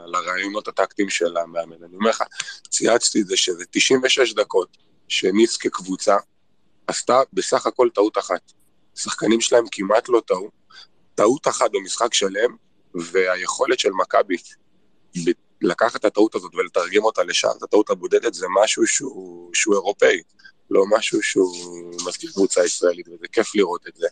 לרעיונות 0.06 0.68
הטקטיים 0.68 1.10
של 1.10 1.38
המאמן. 1.38 1.84
אני 1.86 1.96
אומר 1.96 2.10
לך, 2.10 2.24
צייצתי 2.70 3.22
את 3.22 3.28
זה 3.28 3.38
שזה 3.38 3.64
96 3.72 4.34
דקות 4.34 4.78
שניס 5.08 5.58
כקבוצה 5.58 6.18
עשתה 6.88 7.22
בסך 7.34 7.66
הכל 7.66 7.90
טעות 7.94 8.18
אחת. 8.18 8.52
השחקנים 8.98 9.42
שלהם 9.42 9.66
כמעט 9.72 10.10
לא 10.10 10.22
טעו, 10.28 10.50
טעות 11.16 11.48
אחת 11.48 11.72
במשחק 11.74 12.14
שלם, 12.14 12.56
והיכולת 12.96 13.80
של 13.80 13.92
מכבי 13.92 14.36
לקחת 15.62 15.96
את 15.96 16.06
הטעות 16.06 16.36
הזאת 16.36 16.56
ולתרגם 16.56 17.04
אותה 17.04 17.24
לשער, 17.24 17.52
את 17.58 17.64
הטעות 17.64 17.90
הבודדת, 17.90 18.34
זה 18.34 18.46
משהו 18.64 18.88
שהוא, 18.88 19.50
שהוא 19.54 19.74
אירופאי, 19.74 20.22
לא 20.72 20.84
משהו 20.98 21.24
שהוא 21.24 21.94
מזכיר 22.08 22.32
קבוצה 22.32 22.66
ישראלית, 22.66 23.08
וזה 23.08 23.28
כיף 23.32 23.56
לראות 23.56 23.88
את 23.88 23.96
זה. 23.96 24.08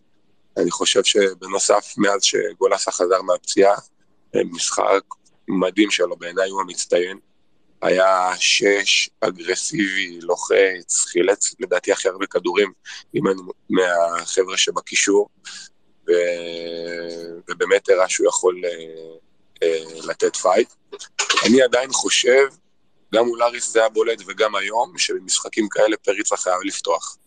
אני 0.58 0.72
חושב 0.72 1.04
שבנוסף, 1.04 1.94
מאז 1.98 2.24
שגולסה 2.24 2.92
חזר 2.92 3.22
מהפציעה, 3.22 3.76
משחק 4.36 5.04
מדהים 5.48 5.92
שלו, 5.92 6.16
בעיניי 6.16 6.50
הוא 6.50 6.62
המצטיין. 6.62 7.18
היה 7.82 8.32
שש, 8.40 9.10
אגרסיבי, 9.22 10.20
לוחץ, 10.22 11.00
חילץ 11.00 11.56
לדעתי 11.60 11.92
הכי 11.92 12.08
הרבה 12.08 12.26
כדורים 12.28 12.72
מהחבר'ה 13.70 14.58
שבקישור. 14.58 15.30
ו... 16.08 16.12
ובאמת 17.50 17.90
הראה 17.90 18.10
שהוא 18.10 18.28
יכול 18.28 18.62
לתת 20.04 20.36
fight. 20.36 20.74
אני 21.46 21.62
עדיין 21.62 21.92
חושב, 21.92 22.48
גם 23.14 23.26
מול 23.26 23.44
אריס 23.44 23.72
זה 23.72 23.80
היה 23.80 23.90
בולט 23.90 24.22
וגם 24.28 24.56
היום, 24.56 24.98
שבמשחקים 24.98 25.68
כאלה 25.70 25.98
פריצה 25.98 26.38
חייב 26.38 26.60
לפתוח. 26.66 27.18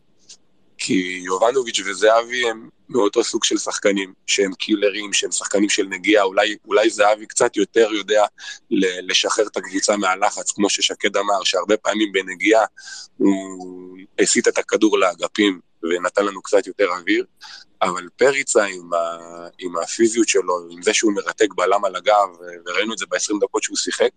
כי 0.79 1.23
יובנוביץ' 1.25 1.81
וזהבי 1.87 2.49
הם 2.49 2.69
מאותו 2.89 3.25
סוג 3.25 3.45
של 3.45 3.59
שחקנים, 3.59 4.13
שהם 4.27 4.55
קילרים, 4.55 5.13
שהם 5.13 5.33
שחקנים 5.33 5.69
של 5.69 5.87
נגיעה, 5.87 6.25
אולי, 6.25 6.57
אולי 6.65 6.91
זהבי 6.91 7.27
קצת 7.27 7.57
יותר 7.57 7.89
יודע 7.93 8.25
לשחרר 8.79 9.47
את 9.47 9.57
הקבוצה 9.57 9.97
מהלחץ, 9.97 10.51
כמו 10.51 10.71
ששקד 10.71 11.17
אמר, 11.17 11.45
שהרבה 11.45 11.77
פעמים 11.77 12.13
בנגיעה 12.13 12.65
הוא 13.17 13.99
הסיט 14.19 14.49
את 14.49 14.59
הכדור 14.59 14.99
לאגפים 14.99 15.61
ונתן 15.83 16.25
לנו 16.25 16.43
קצת 16.43 16.67
יותר 16.67 16.89
אוויר, 16.99 17.25
אבל 17.83 18.09
פריצה 18.17 18.65
עם, 18.65 18.93
ה, 18.93 18.99
עם 19.59 19.79
הפיזיות 19.79 20.29
שלו, 20.29 20.69
עם 20.71 20.83
זה 20.83 20.95
שהוא 20.95 21.13
מרתק 21.13 21.55
בלם 21.55 21.85
על 21.85 21.97
הגב, 21.97 22.29
וראינו 22.67 22.93
את 22.93 22.99
זה 22.99 23.07
ב-20 23.11 23.41
דקות 23.41 23.63
שהוא 23.63 23.77
שיחק, 23.77 24.11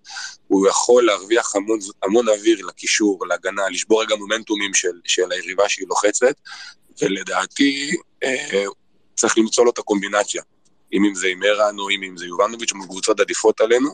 הוא 0.48 0.68
יכול 0.68 1.06
להרוויח 1.06 1.56
המון, 1.56 1.80
המון 2.04 2.30
אוויר 2.30 2.66
לקישור, 2.66 3.28
להגנה, 3.28 3.70
לשבור 3.70 4.02
רגע 4.02 4.16
מומנטומים 4.16 4.74
של, 4.74 5.00
של 5.06 5.32
היריבה 5.32 5.70
שהיא 5.70 5.88
לוחצת, 5.88 6.36
ולדעתי 7.02 7.92
אה, 8.24 8.64
צריך 9.16 9.38
למצוא 9.38 9.66
לו 9.66 9.72
את 9.72 9.78
הקומבינציה. 9.78 10.44
אם 10.94 11.06
אם 11.06 11.16
זה 11.16 11.28
עם 11.28 11.44
ערן 11.44 11.80
או 11.80 11.90
אם 11.90 12.04
אם 12.04 12.18
זה 12.18 12.26
יובנוביץ', 12.26 12.72
הם 12.72 12.84
קבוצות 12.84 13.20
עדיפות 13.20 13.62
עלינו, 13.62 13.90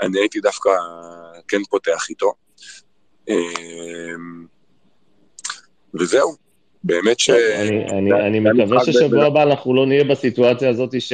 אני 0.00 0.20
הייתי 0.20 0.40
דווקא 0.40 0.70
כן 1.48 1.64
פותח 1.64 2.06
איתו. 2.10 2.34
אה, 3.28 4.14
וזהו, 5.94 6.36
באמת 6.84 7.18
ש... 7.18 7.30
אני, 7.30 7.84
אני, 7.90 8.12
אני 8.12 8.40
מקווה 8.40 8.84
ששבוע 8.84 9.24
הבא 9.24 9.42
אנחנו 9.42 9.74
לא 9.74 9.86
נהיה 9.86 10.04
בסיטואציה 10.04 10.68
הזאת 10.68 11.00
ש, 11.00 11.12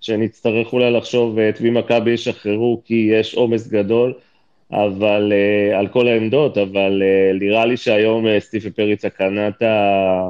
שנצטרך 0.00 0.72
אולי 0.72 0.90
לחשוב 0.90 1.38
את 1.38 1.60
מי 1.60 1.70
מכבי 1.70 2.10
ישחררו 2.10 2.80
כי 2.84 3.08
יש 3.12 3.34
עומס 3.34 3.68
גדול, 3.68 4.14
אבל 4.72 5.32
uh, 5.32 5.76
על 5.76 5.88
כל 5.88 6.08
העמדות, 6.08 6.58
אבל 6.58 7.02
uh, 7.02 7.40
נראה 7.40 7.66
לי 7.66 7.76
שהיום 7.76 8.26
סטיפי 8.38 8.70
פריצה 8.70 9.10
קנה 9.10 9.48
את 9.48 9.62
ה... 9.62 10.28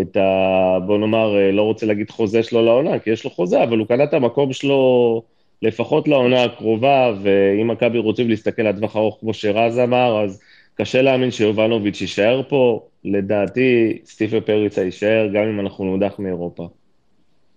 את 0.00 0.16
ה... 0.16 0.78
בוא 0.86 0.98
נאמר, 0.98 1.34
לא 1.52 1.62
רוצה 1.62 1.86
להגיד 1.86 2.10
חוזה 2.10 2.42
שלו 2.42 2.64
לעונה, 2.64 2.98
כי 2.98 3.10
יש 3.10 3.24
לו 3.24 3.30
חוזה, 3.30 3.62
אבל 3.62 3.78
הוא 3.78 3.86
קנה 3.86 4.04
את 4.04 4.14
המקום 4.14 4.52
שלו 4.52 5.22
לפחות 5.62 6.08
לעונה 6.08 6.44
הקרובה, 6.44 7.12
ואם 7.22 7.68
מכבי 7.68 7.98
רוצים 7.98 8.28
להסתכל 8.28 8.62
לטווח 8.62 8.96
ארוך, 8.96 9.16
כמו 9.20 9.34
שרז 9.34 9.78
אמר, 9.78 10.24
אז 10.24 10.40
קשה 10.78 11.02
להאמין 11.02 11.30
שיובנוביץ' 11.30 12.00
יישאר 12.00 12.42
פה, 12.48 12.88
לדעתי 13.04 13.98
סטיפה 14.04 14.40
פריצה 14.40 14.82
יישאר, 14.82 15.26
גם 15.34 15.42
אם 15.42 15.60
אנחנו 15.60 15.84
נודח 15.84 16.14
מאירופה. 16.18 16.68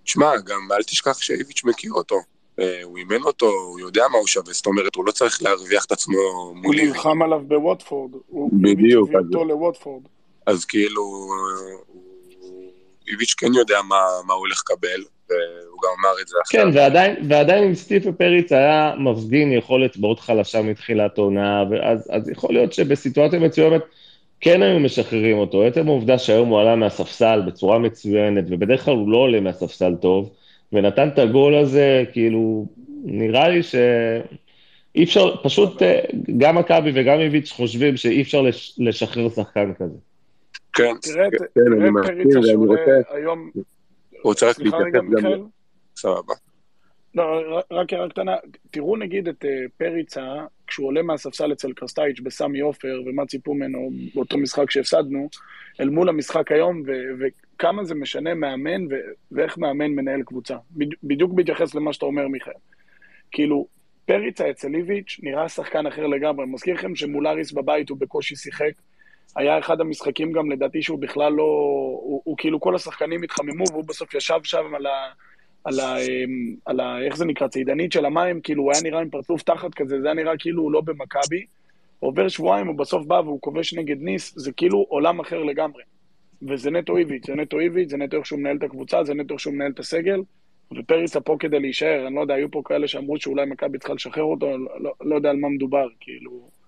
שמע, 0.05 0.31
גם 0.45 0.59
אל 0.71 0.83
תשכח 0.83 1.21
שאיביץ' 1.21 1.63
מכיר 1.63 1.91
אותו. 1.91 2.15
אה, 2.59 2.79
הוא 2.83 2.97
אימן 2.97 3.21
אותו, 3.21 3.45
הוא 3.45 3.79
יודע 3.79 4.03
מה 4.11 4.17
הוא 4.17 4.27
שווה, 4.27 4.53
זאת 4.53 4.65
אומרת, 4.65 4.95
הוא 4.95 5.05
לא 5.05 5.11
צריך 5.11 5.43
להרוויח 5.43 5.85
את 5.85 5.91
עצמו 5.91 6.17
מול 6.55 6.75
איביץ'. 6.75 6.87
הוא 6.87 6.95
נלחם 6.95 7.21
עליו 7.21 7.41
בווטפורד. 7.47 8.11
בדיוק. 8.53 9.09
הוא 9.09 9.19
הביא 9.19 9.35
אותו 9.35 9.45
לווטפורד. 9.45 10.03
אז 10.45 10.65
כאילו, 10.65 11.29
איביץ' 13.07 13.33
כן 13.37 13.53
יודע 13.53 13.81
מה, 13.81 14.01
מה 14.27 14.33
הוא 14.33 14.39
הולך 14.39 14.63
לקבל, 14.69 15.03
והוא 15.29 15.79
גם 15.83 15.89
אמר 15.99 16.21
את 16.21 16.27
זה 16.27 16.37
עכשיו. 16.41 16.61
כן, 16.61 16.77
ועדיין, 16.77 17.15
ועדיין 17.29 17.63
אם 17.63 17.75
סטיפה 17.75 18.11
פריץ 18.11 18.51
היה 18.51 18.93
מפגין 18.97 19.51
יכולת 19.51 19.97
מאוד 19.97 20.19
חלשה 20.19 20.61
מתחילת 20.61 21.17
עונה, 21.17 21.63
אז, 21.83 22.07
אז 22.11 22.29
יכול 22.29 22.53
להיות 22.53 22.73
שבסיטואציה 22.73 23.39
מצוינת 23.39 23.81
כן 24.41 24.61
היו 24.61 24.79
משחררים 24.79 25.37
אותו. 25.37 25.63
עצם 25.63 25.87
העובדה 25.87 26.17
שהיום 26.17 26.49
הוא 26.49 26.59
עלה 26.59 26.75
מהספסל 26.75 27.41
בצורה 27.47 27.79
מצוינת, 27.79 28.45
ובדרך 28.49 28.85
כלל 28.85 28.93
הוא 28.93 29.11
לא 29.11 29.17
עולה 29.17 29.39
מהספסל 29.39 29.95
טוב, 29.95 30.33
ונתן 30.73 31.07
את 31.07 31.19
הגול 31.19 31.55
הזה, 31.55 32.03
כאילו, 32.11 32.65
נראה 33.03 33.49
לי 33.49 33.63
ש... 33.63 33.75
אי 34.95 35.03
אפשר, 35.03 35.35
פשוט 35.43 35.81
גם 36.37 36.57
מכבי 36.57 36.91
וגם 36.93 37.19
איביץ' 37.19 37.51
חושבים 37.51 37.97
שאי 37.97 38.21
אפשר 38.21 38.43
לשחרר 38.77 39.29
שחקן 39.29 39.73
כזה. 39.73 39.95
כן, 40.73 40.93
תראה, 41.01 41.27
כן, 41.31 41.61
אני 41.73 41.89
מסכים, 41.89 42.39
ואני 42.41 42.53
רוצה... 42.55 42.91
רוצה 44.23 44.49
רק 44.49 44.59
להתייחס 44.59 44.85
גם... 44.93 45.07
סבבה. 45.95 46.33
לא, 47.15 47.23
רק 47.71 47.93
הערה 47.93 48.09
קטנה, 48.09 48.35
תראו 48.71 48.97
נגיד 48.97 49.27
את 49.27 49.45
פריצה, 49.77 50.35
כשהוא 50.67 50.87
עולה 50.87 51.01
מהספסל 51.01 51.51
אצל 51.53 51.73
קרסטייץ' 51.73 52.19
בסמי 52.19 52.59
עופר, 52.59 53.01
ומה 53.05 53.25
ציפו 53.25 53.53
ממנו 53.53 53.89
באותו 54.15 54.37
משחק 54.37 54.71
שהפסדנו, 54.71 55.29
אל 55.81 55.89
מול 55.89 56.09
המשחק 56.09 56.51
היום, 56.51 56.83
ו- 56.87 57.25
וכמה 57.55 57.83
זה 57.83 57.95
משנה 57.95 58.33
מאמן, 58.33 58.85
ו- 58.85 59.11
ואיך 59.31 59.57
מאמן 59.57 59.91
מנהל 59.91 60.23
קבוצה. 60.23 60.55
בדיוק 61.03 61.33
בהתייחס 61.33 61.75
למה 61.75 61.93
שאתה 61.93 62.05
אומר, 62.05 62.27
מיכאל. 62.27 62.53
כאילו, 63.31 63.67
פריצה 64.05 64.49
אצל 64.49 64.75
איביץ' 64.75 65.19
נראה 65.23 65.49
שחקן 65.49 65.87
אחר 65.87 66.07
לגמרי. 66.07 66.45
מזכיר 66.45 66.75
לכם 66.75 66.95
שמול 66.95 67.27
אריס 67.27 67.51
בבית 67.51 67.89
הוא 67.89 67.97
בקושי 67.97 68.35
שיחק. 68.35 68.71
היה 69.35 69.59
אחד 69.59 69.81
המשחקים 69.81 70.31
גם, 70.31 70.51
לדעתי, 70.51 70.81
שהוא 70.81 70.99
בכלל 70.99 71.33
לא... 71.33 71.43
הוא, 72.03 72.21
הוא 72.23 72.35
כאילו, 72.37 72.59
כל 72.59 72.75
השחקנים 72.75 73.23
התחממו, 73.23 73.63
והוא 73.71 73.83
בסוף 73.87 74.13
ישב 74.13 74.39
שם 74.43 74.75
על 74.75 74.85
ה... 74.85 75.11
על 75.63 75.79
ה... 75.79 75.95
על 76.65 76.79
ה... 76.79 77.01
איך 77.01 77.17
זה 77.17 77.25
נקרא? 77.25 77.47
צידנית 77.47 77.91
של 77.91 78.05
המים, 78.05 78.41
כאילו, 78.41 78.63
הוא 78.63 78.71
היה 78.71 78.81
נראה 78.83 79.01
עם 79.01 79.09
פרצוף 79.09 79.43
תחת 79.43 79.73
כזה, 79.73 80.01
זה 80.01 80.07
היה 80.07 80.13
נראה 80.13 80.37
כאילו 80.37 80.63
הוא 80.63 80.71
לא 80.71 80.81
במכבי. 80.81 81.45
עובר 81.99 82.27
שבועיים, 82.27 82.67
הוא 82.67 82.75
בסוף 82.75 83.05
בא 83.05 83.21
והוא 83.25 83.41
כובש 83.41 83.73
נגד 83.73 84.01
ניס, 84.01 84.33
זה 84.35 84.51
כאילו 84.51 84.85
עולם 84.89 85.19
אחר 85.19 85.43
לגמרי. 85.43 85.83
וזה 86.49 86.71
נטו 86.71 86.97
איביץ', 86.97 87.27
זה 87.27 87.35
נטו 87.35 87.59
איביץ', 87.59 87.89
זה 87.89 87.97
נטו 87.97 88.17
איך 88.17 88.25
שהוא 88.25 88.39
מנהל 88.39 88.57
את 88.57 88.63
הקבוצה, 88.63 89.03
זה 89.03 89.13
נטו 89.13 89.33
איך 89.33 89.41
שהוא 89.41 89.53
מנהל 89.53 89.71
את 89.71 89.79
הסגל. 89.79 90.21
ופריצה 90.77 91.19
פה 91.19 91.35
כדי 91.39 91.59
להישאר, 91.59 92.07
אני 92.07 92.15
לא 92.15 92.21
יודע, 92.21 92.33
היו 92.33 92.51
פה 92.51 92.61
כאלה 92.65 92.87
שאמרו 92.87 93.19
שאולי 93.19 93.45
מכבי 93.45 93.77
צריכה 93.77 93.93
לשחרר 93.93 94.23
אותו, 94.23 94.57
לא, 94.57 94.93
לא 95.01 95.15
יודע 95.15 95.29
על 95.29 95.37
מה 95.37 95.49
מדובר, 95.49 95.87
כאילו... 95.99 96.58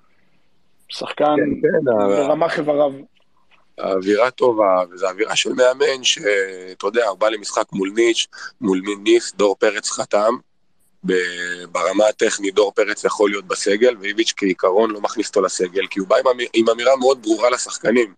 שחקן 0.92 1.36
כן, 1.36 1.62
כן, 1.62 1.86
ברמה 1.86 2.50
חבריו. 2.50 2.92
האווירה 3.78 4.32
טובה, 4.32 4.84
וזו 4.92 5.10
אווירה 5.10 5.36
של 5.36 5.54
מאמן 5.54 6.04
שאתה 6.04 6.88
יודע, 6.88 7.08
הוא 7.08 7.18
בא 7.18 7.30
למשחק 7.30 7.66
מול 7.74 7.92
ניץ', 7.96 8.28
מול 8.62 8.82
ניס, 9.04 9.34
דור 9.36 9.56
פרץ 9.56 9.90
חתם. 9.90 10.34
ברמה 11.72 12.08
הטכנית 12.10 12.56
דור 12.56 12.72
פרץ 12.72 13.04
יכול 13.04 13.30
להיות 13.30 13.46
בסגל, 13.46 13.96
ואיביץ' 14.02 14.34
כעיקרון 14.38 14.92
לא 14.92 15.02
מכניס 15.02 15.28
אותו 15.28 15.42
לסגל, 15.42 15.88
כי 15.88 16.00
הוא 16.00 16.08
בא 16.08 16.16
עם, 16.18 16.28
אמיר, 16.28 16.48
עם 16.54 16.70
אמירה 16.70 16.96
מאוד 16.96 17.22
ברורה 17.22 17.50
לשחקנים. 17.50 18.14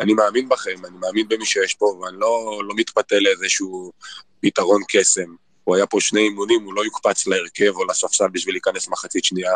אני 0.00 0.14
מאמין 0.14 0.48
בכם, 0.48 0.84
אני 0.84 0.98
מאמין 0.98 1.28
במי 1.28 1.46
שיש 1.46 1.74
פה, 1.74 1.86
ואני 1.86 2.16
לא, 2.18 2.60
לא 2.64 2.74
מתפתה 2.76 3.16
לאיזשהו 3.18 3.92
פתרון 4.40 4.82
קסם. 4.88 5.34
הוא 5.64 5.76
היה 5.76 5.86
פה 5.86 6.00
שני 6.00 6.20
אימונים, 6.20 6.62
הוא 6.62 6.74
לא 6.74 6.84
יוקפץ 6.84 7.26
להרכב 7.26 7.76
או 7.76 7.84
לספסל 7.84 8.28
בשביל 8.32 8.54
להיכנס 8.54 8.88
מחצית 8.88 9.24
שנייה, 9.24 9.52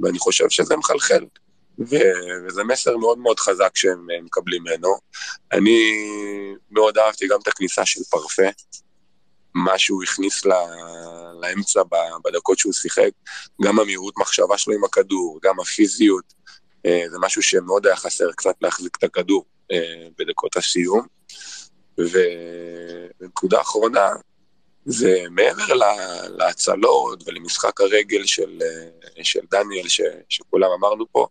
ואני 0.00 0.18
חושב 0.18 0.50
שזה 0.50 0.76
מחלחל. 0.76 1.24
וזה 1.78 2.64
מסר 2.64 2.96
מאוד 2.96 3.18
מאוד 3.18 3.40
חזק 3.40 3.70
שהם 3.76 4.06
מקבלים 4.24 4.62
ממנו. 4.62 4.94
אני 5.52 6.06
מאוד 6.70 6.98
אהבתי 6.98 7.28
גם 7.28 7.38
את 7.42 7.48
הכניסה 7.48 7.86
של 7.86 8.00
פרפה, 8.10 8.48
מה 9.54 9.78
שהוא 9.78 10.02
הכניס 10.02 10.44
ל- 10.44 10.52
לאמצע 11.42 11.82
בדקות 12.24 12.58
שהוא 12.58 12.72
שיחק, 12.72 13.10
גם 13.64 13.80
המהירות 13.80 14.18
מחשבה 14.18 14.58
שלו 14.58 14.74
עם 14.74 14.84
הכדור, 14.84 15.38
גם 15.42 15.60
הפיזיות, 15.60 16.34
אה, 16.86 17.04
זה 17.10 17.18
משהו 17.20 17.42
שמאוד 17.42 17.86
היה 17.86 17.96
חסר 17.96 18.32
קצת 18.32 18.54
להחזיק 18.60 18.96
את 18.96 19.04
הכדור 19.04 19.44
אה, 19.72 20.08
בדקות 20.18 20.56
הסיום. 20.56 21.06
ונקודה 23.20 23.60
אחרונה, 23.60 24.10
זה 24.84 25.24
מעבר 25.30 25.74
להצלות 26.28 27.22
ולמשחק 27.26 27.80
הרגל 27.80 28.26
של, 28.26 28.58
אה, 28.62 29.24
של 29.24 29.40
דניאל, 29.50 29.88
ש, 29.88 30.00
שכולם 30.28 30.70
אמרנו 30.78 31.04
פה, 31.12 31.26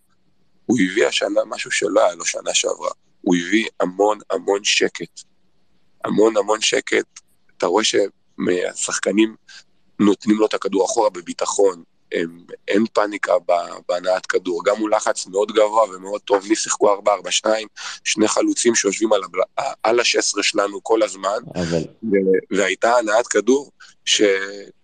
הוא 0.65 0.77
הביא 0.79 1.07
השנה 1.07 1.41
משהו 1.45 1.71
שלא 1.71 2.05
היה 2.05 2.15
לו 2.15 2.25
שנה 2.25 2.53
שעברה. 2.53 2.91
הוא 3.21 3.35
הביא 3.35 3.67
המון 3.79 4.17
המון 4.31 4.63
שקט. 4.63 5.21
המון 6.05 6.37
המון 6.37 6.61
שקט. 6.61 7.19
אתה 7.57 7.65
רואה 7.65 7.83
שהשחקנים 7.83 9.35
נותנים 9.99 10.37
לו 10.37 10.45
את 10.45 10.53
הכדור 10.53 10.85
אחורה 10.85 11.09
בביטחון. 11.09 11.83
אין 12.67 12.85
פאניקה 12.93 13.33
בהנעת 13.89 14.25
כדור, 14.25 14.61
גם 14.65 14.75
הוא 14.77 14.89
לחץ 14.89 15.27
מאוד 15.27 15.51
גבוה 15.51 15.83
ומאוד 15.95 16.21
טוב, 16.21 16.45
לי 16.47 16.55
שיחקו 16.55 16.95
4-4-2, 17.45 17.47
שני 18.03 18.27
חלוצים 18.27 18.75
שיושבים 18.75 19.13
על, 19.13 19.21
על 19.83 19.99
ה-16 19.99 20.43
שלנו 20.43 20.83
כל 20.83 21.03
הזמן, 21.03 21.37
אבל... 21.55 21.83
והייתה 22.51 22.91
הנעת 22.97 23.27
כדור 23.27 23.71
שבלי 24.05 24.27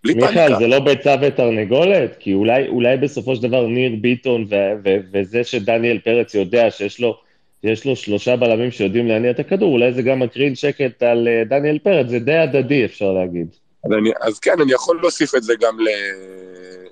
פאניקה. 0.04 0.28
מיכאל, 0.28 0.60
זה 0.60 0.68
לא 0.68 0.80
ביצה 0.80 1.16
ותרנגולת? 1.22 2.16
כי 2.20 2.34
אולי, 2.34 2.68
אולי 2.68 2.98
בסופו 2.98 3.36
של 3.36 3.42
דבר 3.42 3.68
ניר 3.68 3.92
ביטון 4.02 4.46
ו- 4.50 4.56
ו- 4.86 4.98
וזה 5.14 5.44
שדניאל 5.44 6.00
פרץ 6.00 6.34
יודע 6.34 6.72
שיש 6.72 7.00
לו, 7.00 7.18
יש 7.64 7.86
לו 7.86 7.96
שלושה 7.96 8.36
בלמים 8.36 8.72
שיודעים 8.72 9.08
להניע 9.08 9.32
את 9.32 9.40
הכדור, 9.40 9.74
אולי 9.74 9.94
זה 9.94 10.02
גם 10.02 10.20
מקרין 10.20 10.56
שקט 10.56 11.04
על 11.04 11.28
אה, 11.28 11.44
דניאל 11.50 11.80
פרץ, 11.80 12.08
זה 12.10 12.20
די 12.20 12.36
הדדי 12.36 12.86
אפשר 12.86 13.12
להגיד. 13.12 13.48
אז, 13.86 13.92
אני, 13.92 14.10
אז 14.22 14.40
כן, 14.40 14.62
אני 14.62 14.74
יכול 14.74 15.00
להוסיף 15.02 15.36
את 15.36 15.44
זה 15.44 15.54
גם 15.62 15.80
ל... 15.80 15.88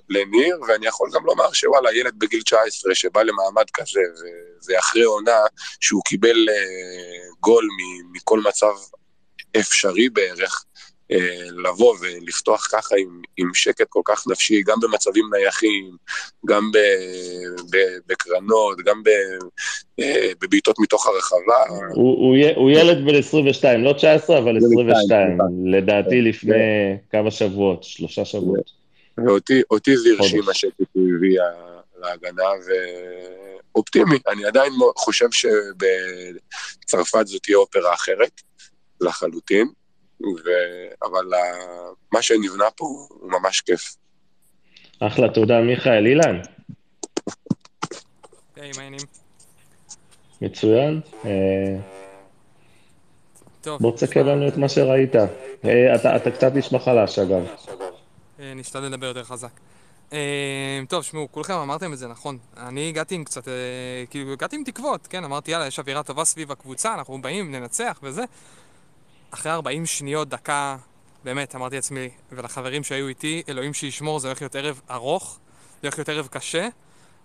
לניר, 0.10 0.60
ואני 0.68 0.88
יכול 0.88 1.10
גם 1.14 1.26
לומר 1.26 1.54
שוואלה, 1.54 1.94
ילד 1.94 2.14
בגיל 2.20 2.42
19 2.42 2.96
שבא 2.96 3.22
למעמד 3.22 3.66
כזה, 3.74 4.00
וזה 4.14 4.80
אחרי 4.80 5.04
עונה 5.04 5.40
שהוא 5.80 6.02
קיבל 6.06 6.36
uh, 6.50 7.36
גול 7.40 7.68
מכל 8.14 8.40
מצב 8.40 8.74
אפשרי 9.60 10.10
בערך, 10.10 10.66
אה, 11.12 11.50
לבוא 11.64 11.96
ולפתוח 12.02 12.68
ככה 12.72 12.96
עם, 13.00 13.22
עם 13.38 13.52
שקט 13.54 13.86
כל 13.90 14.02
כך 14.06 14.28
נפשי, 14.28 14.62
גם 14.66 14.78
במצבים 14.82 15.26
נייחים, 15.38 15.92
גם 16.48 16.72
ב, 16.72 16.78
ב, 17.72 17.78
בקרנות, 18.08 18.78
גם 18.86 19.04
ב, 19.04 19.10
אה, 20.00 20.32
בבעיטות 20.42 20.80
מתוך 20.80 21.08
הרחבה. 21.08 21.76
הוא, 21.96 22.18
הוא, 22.18 22.36
הוא 22.56 22.72
ילד 22.72 23.06
בן 23.06 23.16
22, 23.16 23.84
לא 23.84 23.94
19, 23.94 24.38
אבל 24.38 24.58
22, 24.58 25.38
לדעתי 25.66 26.22
לפני 26.22 26.98
כמה 27.10 27.32
שבועות, 27.32 27.84
שלושה 27.84 28.26
שבועות. 28.26 28.87
ואותי 29.18 29.98
זה 29.98 30.10
הרשים 30.20 30.50
השקט 30.50 30.86
הוא 30.92 31.10
הביא 31.18 31.40
להגנה, 32.00 32.50
ואופטימי. 33.74 34.18
אני 34.28 34.46
עדיין 34.46 34.74
חושב 34.98 35.28
שבצרפת 35.32 37.28
זאת 37.28 37.44
תהיה 37.44 37.58
אופרה 37.58 37.94
אחרת, 37.94 38.42
לחלוטין. 39.02 39.68
ו... 40.22 40.50
אבל 41.04 41.26
מה 42.12 42.22
שנבנה 42.22 42.66
פה 42.76 42.86
הוא 42.86 43.32
ממש 43.32 43.62
כיף. 43.62 43.96
אחלה, 45.00 45.30
תודה 45.34 45.62
מיכאל. 45.62 46.06
אילן. 46.06 46.40
היי, 48.56 48.72
מה 48.76 48.82
העניינים? 48.82 49.08
מצוין. 50.42 51.02
אה, 51.26 51.78
בוא 53.80 53.96
תסתכל 53.96 54.20
לנו 54.20 54.48
את 54.48 54.58
מה 54.58 54.70
שראית. 54.70 55.16
אה, 55.66 56.16
אתה 56.16 56.32
קצת 56.32 56.52
נשמע 56.56 56.80
חלש, 56.80 57.20
אגב. 57.20 57.48
אה, 58.50 58.54
נשתדל 58.54 58.86
לדבר 58.86 59.06
יותר 59.06 59.24
חזק. 59.24 59.60
טוב, 60.88 61.04
שמעו, 61.04 61.28
כולכם 61.32 61.54
אמרתם 61.54 61.94
את 61.94 61.98
זה 61.98 62.08
נכון. 62.08 62.38
אני 62.58 62.90
הגעתי 62.90 63.16
עם 63.16 63.24
קצת, 63.24 63.48
כאילו, 64.10 64.34
הגעתי 64.34 64.56
עם 64.56 64.64
תקוות, 64.64 65.08
כן? 65.08 65.24
אמרתי, 65.24 65.52
יאללה, 65.52 65.68
יש 65.68 65.80
אווירה 65.80 66.04
טובה 66.04 66.26
סביב 66.26 66.52
הקבוצה, 66.52 66.94
אנחנו 66.94 67.22
באים, 67.22 67.52
ננצח 67.52 68.00
וזה. 68.04 68.24
אחרי 69.32 69.52
40 69.52 69.86
שניות, 69.86 70.30
דקה, 70.30 70.78
באמת, 71.24 71.56
אמרתי 71.56 71.76
לעצמי 71.76 72.10
ולחברים 72.32 72.84
שהיו 72.84 73.08
איתי, 73.08 73.44
אלוהים 73.50 73.74
שישמור, 73.74 74.20
זה 74.20 74.28
הולך 74.28 74.42
להיות 74.42 74.56
ערב 74.56 74.82
ארוך, 74.92 75.40
זה 75.82 75.88
הולך 75.88 75.98
להיות 75.98 76.10
ערב 76.10 76.28
קשה, 76.28 76.68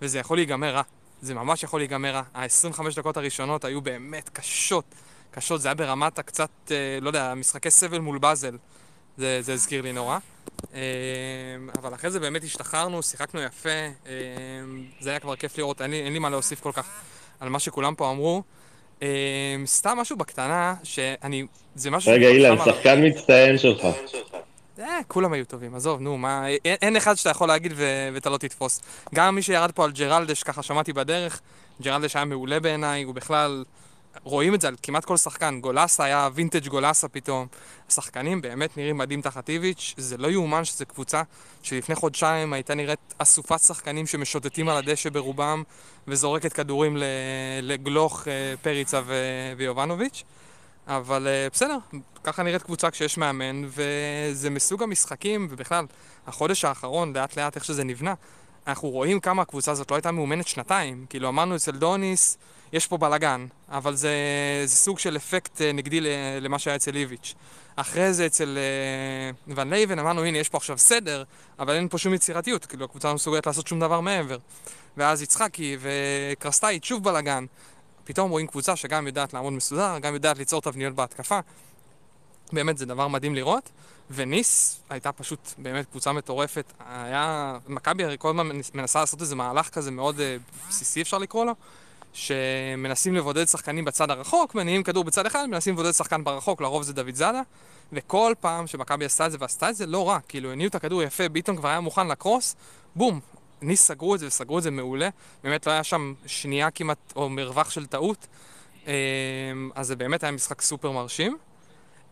וזה 0.02 0.18
יכול 0.18 0.38
להיגמר 0.38 0.74
רע. 0.74 0.82
זה 1.22 1.34
ממש 1.34 1.62
יכול 1.62 1.80
להיגמר 1.80 2.14
רע. 2.14 2.22
ה-25 2.34 2.80
דקות 2.96 3.16
הראשונות 3.16 3.64
היו 3.64 3.80
באמת 3.80 4.28
קשות. 4.32 4.84
קשות, 5.30 5.60
זה 5.60 5.68
היה 5.68 5.74
ברמת 5.74 6.18
הקצת, 6.18 6.50
אה, 6.70 6.98
לא 7.00 7.08
יודע, 7.08 7.34
משחקי 7.34 7.70
סבל 7.70 7.98
מול 7.98 8.18
באזל. 8.18 8.56
זה, 9.16 9.42
זה 9.42 9.52
הזכיר 9.52 9.82
לי 9.82 9.92
נורא. 9.92 10.18
אה, 10.74 10.80
אבל 11.78 11.94
אחרי 11.94 12.10
זה 12.10 12.20
באמת 12.20 12.44
השתחררנו, 12.44 13.02
שיחקנו 13.02 13.42
יפה. 13.42 13.68
אה, 14.06 14.12
זה 15.00 15.10
היה 15.10 15.18
כבר 15.18 15.36
כיף 15.36 15.58
לראות, 15.58 15.82
אין 15.82 15.90
לי, 15.90 16.00
אין 16.00 16.12
לי 16.12 16.18
מה 16.18 16.30
להוסיף 16.30 16.60
כל 16.60 16.72
כך 16.72 16.88
על 17.40 17.48
מה 17.48 17.58
שכולם 17.58 17.94
פה 17.94 18.10
אמרו. 18.10 18.42
אמ, 19.02 19.06
סתם 19.66 19.98
משהו 20.00 20.16
בקטנה, 20.16 20.74
שאני... 20.82 21.46
זה 21.74 21.90
משהו... 21.90 22.12
רגע, 22.12 22.28
אילן, 22.28 22.56
שחקן 22.64 23.06
מצטיין 23.06 23.58
שלך. 23.58 23.86
אה, 24.78 24.98
כולם 25.08 25.32
היו 25.32 25.44
טובים, 25.44 25.74
עזוב, 25.74 26.00
נו, 26.00 26.18
מה... 26.18 26.48
אין 26.64 26.96
אחד 26.96 27.14
שאתה 27.14 27.30
יכול 27.30 27.48
להגיד 27.48 27.72
ואתה 28.14 28.30
לא 28.30 28.36
תתפוס. 28.36 28.80
גם 29.14 29.34
מי 29.34 29.42
שירד 29.42 29.72
פה 29.72 29.84
על 29.84 29.92
ג'רלדש, 29.92 30.42
ככה 30.42 30.62
שמעתי 30.62 30.92
בדרך, 30.92 31.40
ג'רלדש 31.82 32.16
היה 32.16 32.24
מעולה 32.24 32.60
בעיניי, 32.60 33.02
הוא 33.02 33.14
בכלל... 33.14 33.64
רואים 34.22 34.54
את 34.54 34.60
זה 34.60 34.68
על 34.68 34.76
כמעט 34.82 35.04
כל 35.04 35.16
שחקן. 35.16 35.60
גולסה 35.60 36.04
היה 36.04 36.28
וינטג' 36.34 36.68
גולסה 36.68 37.08
פתאום. 37.08 37.46
השחקנים 37.88 38.40
באמת 38.40 38.76
נראים 38.76 38.98
מדהים 38.98 39.22
תחת 39.22 39.48
איביץ'. 39.48 39.94
זה 39.96 40.16
לא 40.16 40.30
יאומן 40.30 40.64
שזו 40.64 40.86
קבוצה 40.86 41.22
שלפני 41.62 41.94
חודשיים 41.94 42.52
הייתה 42.52 42.74
נראית 42.74 43.14
אסופת 43.18 43.60
שחקנים 43.60 44.06
שמשוטטים 44.06 44.68
על 44.68 44.76
הדשא 44.76 45.10
ברובם 45.10 45.62
וזורקת 46.08 46.52
כדורים 46.52 46.96
לגלוך 47.62 48.28
אה, 48.28 48.54
פריצה 48.62 49.00
ויובנוביץ'. 49.56 50.24
אבל 50.86 51.26
אה, 51.26 51.48
בסדר, 51.52 51.78
ככה 52.24 52.42
נראית 52.42 52.62
קבוצה 52.62 52.90
כשיש 52.90 53.18
מאמן, 53.18 53.62
וזה 53.66 54.50
מסוג 54.50 54.82
המשחקים, 54.82 55.46
ובכלל, 55.50 55.86
החודש 56.26 56.64
האחרון, 56.64 57.16
לאט 57.16 57.38
לאט 57.38 57.56
איך 57.56 57.64
שזה 57.64 57.84
נבנה, 57.84 58.14
אנחנו 58.66 58.88
רואים 58.88 59.20
כמה 59.20 59.42
הקבוצה 59.42 59.70
הזאת 59.70 59.90
לא 59.90 59.96
הייתה 59.96 60.12
מאומנת 60.12 60.48
שנתיים. 60.48 61.06
כאילו, 61.08 61.28
אמרנו 61.28 61.56
אצל 61.56 61.72
דוניס, 61.72 62.38
יש 62.72 62.86
פה 62.86 62.96
בלאגן, 62.96 63.46
אבל 63.68 63.94
זה, 63.94 64.12
זה 64.64 64.76
סוג 64.76 64.98
של 64.98 65.16
אפקט 65.16 65.60
אה, 65.60 65.72
נגדי 65.72 66.00
למה 66.40 66.58
שהיה 66.58 66.76
אצל 66.76 66.96
איביץ'. 66.96 67.34
אחרי 67.76 68.12
זה 68.12 68.26
אצל 68.26 68.58
אה, 69.46 69.52
ון 69.56 69.70
ליוון 69.70 69.98
אמרנו, 69.98 70.24
הנה, 70.24 70.38
יש 70.38 70.48
פה 70.48 70.58
עכשיו 70.58 70.78
סדר, 70.78 71.24
אבל 71.58 71.74
אין 71.74 71.88
פה 71.88 71.98
שום 71.98 72.14
יצירתיות, 72.14 72.66
כאילו, 72.66 72.84
הקבוצה 72.84 73.08
לא 73.08 73.14
מסוגלת 73.14 73.46
לעשות 73.46 73.66
שום 73.66 73.80
דבר 73.80 74.00
מעבר. 74.00 74.38
ואז 74.96 75.22
יצחקי 75.22 75.76
וקרסטייץ' 75.80 76.84
שוב 76.84 77.04
בלאגן. 77.04 77.44
פתאום 78.04 78.30
רואים 78.30 78.46
קבוצה 78.46 78.76
שגם 78.76 79.06
יודעת 79.06 79.34
לעמוד 79.34 79.52
מסודר, 79.52 79.98
גם 79.98 80.14
יודעת 80.14 80.38
ליצור 80.38 80.60
תבניות 80.62 80.94
בהתקפה. 80.94 81.40
באמת, 82.52 82.78
זה 82.78 82.86
דבר 82.86 83.08
מדהים 83.08 83.34
לראות. 83.34 83.70
וניס 84.10 84.80
הייתה 84.90 85.12
פשוט 85.12 85.50
באמת 85.58 85.86
קבוצה 85.90 86.12
מטורפת. 86.12 86.72
היה... 86.88 87.58
מכבי 87.68 88.04
הרי 88.04 88.16
כל 88.18 88.28
הזמן 88.28 88.48
מנסה 88.74 89.00
לעשות 89.00 89.20
איזה 89.20 89.36
מהלך 89.36 89.68
כזה 89.68 89.90
מאוד 89.90 90.16
uh, 90.18 90.68
בסיסי, 90.68 91.02
אפשר 91.02 91.18
לקרוא 91.18 91.44
לו. 91.44 91.54
שמנסים 92.12 93.14
לבודד 93.14 93.48
שחקנים 93.48 93.84
בצד 93.84 94.10
הרחוק, 94.10 94.54
מניעים 94.54 94.82
כדור 94.82 95.04
בצד 95.04 95.26
אחד, 95.26 95.46
מנסים 95.46 95.74
לבודד 95.74 95.92
שחקן 95.92 96.24
ברחוק, 96.24 96.60
לרוב 96.60 96.82
זה 96.82 96.92
דוד 96.92 97.14
זאדה. 97.14 97.42
וכל 97.92 98.32
פעם 98.40 98.66
שמכבי 98.66 99.04
עשתה 99.04 99.26
את 99.26 99.32
זה 99.32 99.38
ועשתה 99.40 99.70
את 99.70 99.76
זה, 99.76 99.86
לא 99.86 100.08
רע, 100.08 100.18
כאילו 100.28 100.52
הניעו 100.52 100.68
את 100.68 100.74
הכדור 100.74 101.02
יפה, 101.02 101.28
ביטון 101.28 101.56
כבר 101.56 101.68
היה 101.68 101.80
מוכן 101.80 102.08
לקרוס, 102.08 102.56
בום, 102.96 103.20
ניס 103.62 103.86
סגרו 103.86 104.14
את 104.14 104.20
זה 104.20 104.26
וסגרו 104.26 104.58
את 104.58 104.62
זה 104.62 104.70
מעולה. 104.70 105.08
באמת 105.44 105.66
לא 105.66 105.72
היה 105.72 105.84
שם 105.84 106.14
שנייה 106.26 106.70
כמעט, 106.70 107.12
או 107.16 107.28
מרווח 107.28 107.70
של 107.70 107.86
טעות. 107.86 108.26
אמ, 108.86 108.92
אז 109.74 109.86
זה 109.86 109.96
באמת 109.96 110.22
היה 110.22 110.32
משחק 110.32 110.60
סופר 110.60 110.90
מרשים. 110.90 111.36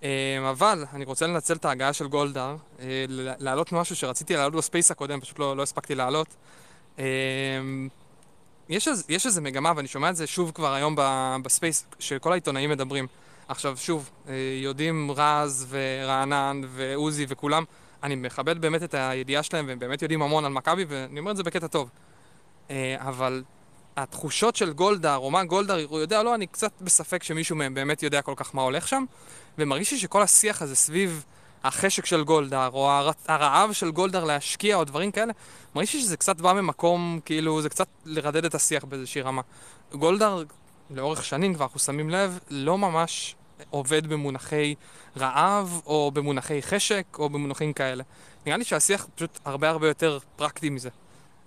אמ, 0.03 0.09
אבל 0.51 0.85
אני 0.93 1.05
רוצה 1.05 1.27
לנצל 1.27 1.55
את 1.55 1.65
ההגעה 1.65 1.93
של 1.93 2.07
גולדהר, 2.07 2.57
אה, 2.81 3.05
להעלות 3.39 3.73
משהו 3.73 3.97
שרציתי 3.97 4.35
להעלות 4.35 4.55
ב 4.55 4.61
space 4.61 4.91
הקודם, 4.91 5.21
פשוט 5.21 5.39
לא, 5.39 5.57
לא 5.57 5.63
הספקתי 5.63 5.95
להעלות. 5.95 6.37
יש, 8.71 8.89
יש 9.09 9.27
איזה 9.27 9.41
מגמה, 9.41 9.73
ואני 9.77 9.89
שומע 9.89 10.11
את 10.11 10.17
זה 10.17 10.27
שוב 10.27 10.51
כבר 10.51 10.73
היום 10.73 10.97
ב 11.43 11.49
space, 11.49 11.87
שכל 11.99 12.33
העיתונאים 12.33 12.71
מדברים. 12.71 13.07
עכשיו, 13.49 13.77
שוב, 13.77 14.11
אה, 14.29 14.35
יודעים 14.63 15.11
רז 15.11 15.67
ורענן 15.69 16.61
ועוזי 16.67 17.27
וכולם, 17.29 17.65
אני 18.03 18.15
מכבד 18.15 18.61
באמת 18.61 18.83
את 18.83 18.95
הידיעה 18.95 19.43
שלהם, 19.43 19.67
והם 19.69 19.79
באמת 19.79 20.03
יודעים 20.03 20.23
המון 20.23 20.45
על 20.45 20.53
מכבי, 20.53 20.85
ואני 20.89 21.21
אומר 21.21 21.31
את 21.31 21.37
זה 21.37 21.43
בקטע 21.43 21.67
טוב. 21.67 21.91
אה, 22.71 22.97
אבל 22.99 23.43
התחושות 23.97 24.57
של 24.57 24.73
גולדהר, 24.73 25.17
או 25.17 25.31
מה 25.31 25.45
גולדהר, 25.45 25.87
הוא 25.89 25.99
יודע, 25.99 26.23
לא, 26.23 26.35
אני 26.35 26.47
קצת 26.47 26.73
בספק 26.81 27.23
שמישהו 27.23 27.57
מהם 27.57 27.75
באמת 27.75 28.03
יודע 28.03 28.23
כל 28.23 28.35
כך 28.37 28.55
מה 28.55 28.63
הולך 28.63 28.89
שם, 28.89 29.05
ומרגיש 29.59 29.93
לי 29.93 29.99
שכל 29.99 30.23
השיח 30.23 30.63
הזה 30.63 30.77
סביב 30.77 31.25
החשק 31.65 32.07
של 32.07 32.25
גולדהר, 32.25 32.71
או 32.73 32.91
הרעב 33.29 33.73
של 33.73 33.91
גולדהר 33.91 34.25
להשקיע, 34.25 34.77
או 34.77 34.85
דברים 34.85 35.11
כאלה, 35.11 35.33
מרגיש 35.75 35.95
לי 35.95 36.01
שזה 36.01 36.17
קצת 36.17 36.41
בא 36.41 36.53
ממקום, 36.53 37.21
כאילו, 37.25 37.63
זה 37.63 37.69
קצת 37.69 37.89
לרדד 38.05 38.45
את 38.45 38.55
השיח 38.55 38.85
באיזושהי 38.85 39.23
רמה. 39.23 39.43
גולדהר, 39.93 40.43
לאורך 40.91 41.25
שנים 41.25 41.55
כבר, 41.55 41.65
אנחנו 41.65 41.81
שמים 41.81 42.11
לב, 42.11 42.39
לא 42.51 42.79
ממש 42.79 43.35
עובד 43.71 44.07
במונחי 44.07 44.75
רעב, 45.17 45.81
או 45.87 46.11
במונחי 46.15 46.63
חשק, 46.63 47.05
או 47.19 47.29
במונחים 47.29 47.73
כאלה. 47.73 48.05
נראה 48.47 48.57
לי 48.57 48.65
שהשיח 48.65 49.07
פשוט 49.15 49.39
הרבה 49.45 49.71
הרבה 49.71 49.89
יותר 49.89 50.19
פרקטי 50.37 50.71
מזה. 50.71 50.91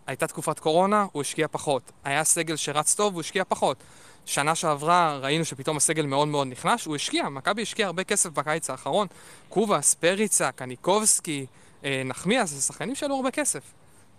הייתה 0.08 0.28
תקופת 0.28 0.60
קורונה, 0.60 1.06
הוא 1.12 1.22
השקיע 1.22 1.48
פחות. 1.52 1.92
היה 2.04 2.24
סגל 2.24 2.56
שרץ 2.56 2.96
טוב, 2.96 3.14
הוא 3.14 3.22
השקיע 3.22 3.44
פחות. 3.48 3.78
שנה 4.26 4.56
שעברה 4.56 5.18
ראינו 5.22 5.46
שפתאום 5.46 5.78
הסגל 5.78 6.06
מאוד 6.06 6.28
מאוד 6.28 6.48
נחלש, 6.48 6.86
הוא 6.86 6.96
השקיע, 6.96 7.30
מכבי 7.30 7.62
השקיע 7.62 7.86
הרבה 7.86 8.04
כסף 8.04 8.30
בקיץ 8.30 8.70
האחרון. 8.70 9.08
קובאס, 9.50 9.94
פריצה, 9.94 10.52
קניקובסקי, 10.52 11.46
אה, 11.84 12.02
נחמיאס, 12.06 12.50
זה 12.50 12.62
שחקנים 12.62 12.96
שעלו 12.96 13.16
הרבה 13.16 13.32
כסף. 13.32 13.64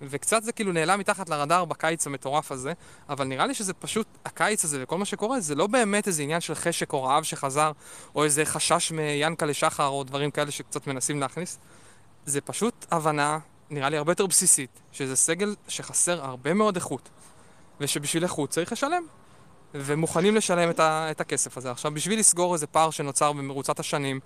וקצת 0.02 0.42
זה 0.42 0.52
כאילו 0.52 0.72
נעלם 0.72 0.98
מתחת 0.98 1.28
לרדאר 1.28 1.64
בקיץ 1.64 2.06
המטורף 2.06 2.52
הזה, 2.52 2.72
אבל 3.08 3.24
נראה 3.24 3.46
לי 3.46 3.54
שזה 3.54 3.74
פשוט, 3.74 4.06
הקיץ 4.24 4.64
הזה 4.64 4.82
וכל 4.82 4.98
מה 4.98 5.04
שקורה, 5.04 5.40
זה 5.40 5.54
לא 5.54 5.66
באמת 5.66 6.06
איזה 6.06 6.22
עניין 6.22 6.40
של 6.40 6.54
חשק 6.54 6.92
או 6.92 7.02
רעב 7.02 7.22
שחזר, 7.22 7.72
או 8.14 8.24
איזה 8.24 8.44
חשש 8.44 8.92
מיאנקה 8.92 9.46
לשחר, 9.46 9.86
או 9.86 10.04
דברים 10.04 10.30
כאלה 10.30 10.50
שקצת 10.50 10.86
מנסים 10.86 11.20
להכניס. 11.20 11.58
זה 12.26 12.40
פשוט 12.40 12.86
הבנה, 12.90 13.38
נראה 13.70 13.88
לי 13.88 13.96
הרבה 13.96 14.12
יותר 14.12 14.26
בסיסית, 14.26 14.70
שזה 14.92 15.16
סגל 15.16 15.54
שחסר 15.68 16.24
הרבה 16.24 16.54
מאוד 16.54 16.76
איכות, 16.76 17.08
ושבשביל 17.80 18.22
איכות 18.22 18.50
צריך 18.50 18.72
לשלם. 18.72 19.06
ומוכנים 19.74 20.36
לשלם 20.36 20.70
את, 20.70 20.80
ה, 20.80 21.10
את 21.10 21.20
הכסף 21.20 21.56
הזה. 21.56 21.70
עכשיו, 21.70 21.94
בשביל 21.94 22.18
לסגור 22.18 22.54
איזה 22.54 22.66
פער 22.66 22.90
שנוצר 22.90 23.32
במרוצת 23.32 23.80
השנים 23.80 24.20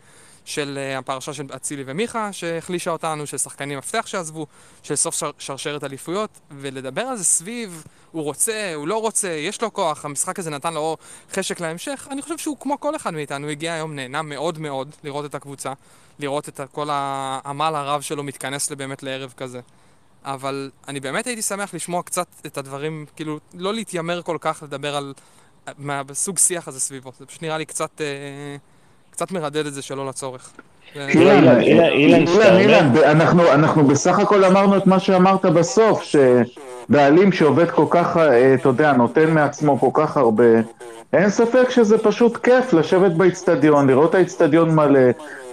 של 0.44 0.78
uh, 0.78 0.98
הפרשה 0.98 1.34
של 1.34 1.44
אצילי 1.56 1.82
ומיכה, 1.86 2.32
שהחלישה 2.32 2.90
אותנו, 2.90 3.26
של 3.26 3.38
שחקנים 3.38 3.78
מפתח 3.78 4.06
שעזבו, 4.06 4.46
של 4.82 4.96
סוף 4.96 5.14
שר, 5.14 5.30
שרשרת 5.38 5.84
אליפויות, 5.84 6.30
ולדבר 6.50 7.02
על 7.02 7.16
זה 7.16 7.24
סביב, 7.24 7.84
הוא 8.12 8.22
רוצה, 8.22 8.72
הוא 8.74 8.88
לא 8.88 9.00
רוצה, 9.00 9.28
יש 9.28 9.62
לו 9.62 9.72
כוח, 9.72 10.04
המשחק 10.04 10.38
הזה 10.38 10.50
נתן 10.50 10.74
לו 10.74 10.96
חשק 11.32 11.60
להמשך, 11.60 12.08
אני 12.10 12.22
חושב 12.22 12.38
שהוא 12.38 12.56
כמו 12.60 12.80
כל 12.80 12.96
אחד 12.96 13.14
מאיתנו, 13.14 13.48
הגיע 13.48 13.72
היום, 13.72 13.94
נהנה 13.94 14.22
מאוד 14.22 14.58
מאוד 14.58 14.90
לראות 15.04 15.24
את 15.24 15.34
הקבוצה, 15.34 15.72
לראות 16.18 16.48
את 16.48 16.60
כל 16.72 16.88
העמל 16.90 17.72
הרב 17.74 18.00
שלו 18.00 18.22
מתכנס 18.22 18.72
באמת 18.72 19.02
לערב 19.02 19.34
כזה. 19.36 19.60
אבל 20.24 20.70
אני 20.88 21.00
באמת 21.00 21.26
הייתי 21.26 21.42
שמח 21.42 21.74
לשמוע 21.74 22.02
קצת 22.02 22.26
את 22.46 22.58
הדברים, 22.58 23.06
כאילו, 23.16 23.38
לא 23.54 23.74
להתיימר 23.74 24.22
כל 24.22 24.36
כך 24.40 24.62
לדבר 24.62 24.96
על 24.96 25.14
מהסוג 25.78 26.38
שיח 26.38 26.68
הזה 26.68 26.80
סביבו. 26.80 27.12
זה 27.18 27.26
פשוט 27.26 27.42
נראה 27.42 27.58
לי 27.58 27.64
קצת, 27.64 28.00
אה, 28.00 28.56
קצת 29.10 29.32
מרדד 29.32 29.66
את 29.66 29.74
זה 29.74 29.82
שלא 29.82 30.08
לצורך. 30.08 30.50
אילן, 30.96 31.60
אילן, 31.60 32.26
אילן, 32.58 32.92
אנחנו 33.52 33.86
בסך 33.86 34.18
הכל 34.18 34.44
אמרנו 34.44 34.76
את 34.76 34.86
מה 34.86 35.00
שאמרת 35.00 35.44
בסוף, 35.44 36.02
שבעלים 36.02 37.32
שעובד 37.32 37.70
כל 37.70 37.86
כך, 37.90 38.16
אה, 38.16 38.54
אתה 38.54 38.68
יודע, 38.68 38.92
נותן 38.92 39.34
מעצמו 39.34 39.80
כל 39.80 39.90
כך 39.94 40.16
הרבה, 40.16 40.44
אין 41.12 41.30
ספק 41.30 41.70
שזה 41.70 41.98
פשוט 41.98 42.36
כיף 42.36 42.72
לשבת 42.72 43.12
באיצטדיון, 43.12 43.86
לראות 43.86 44.14
האיצטדיון 44.14 44.74
מלא, 44.74 45.00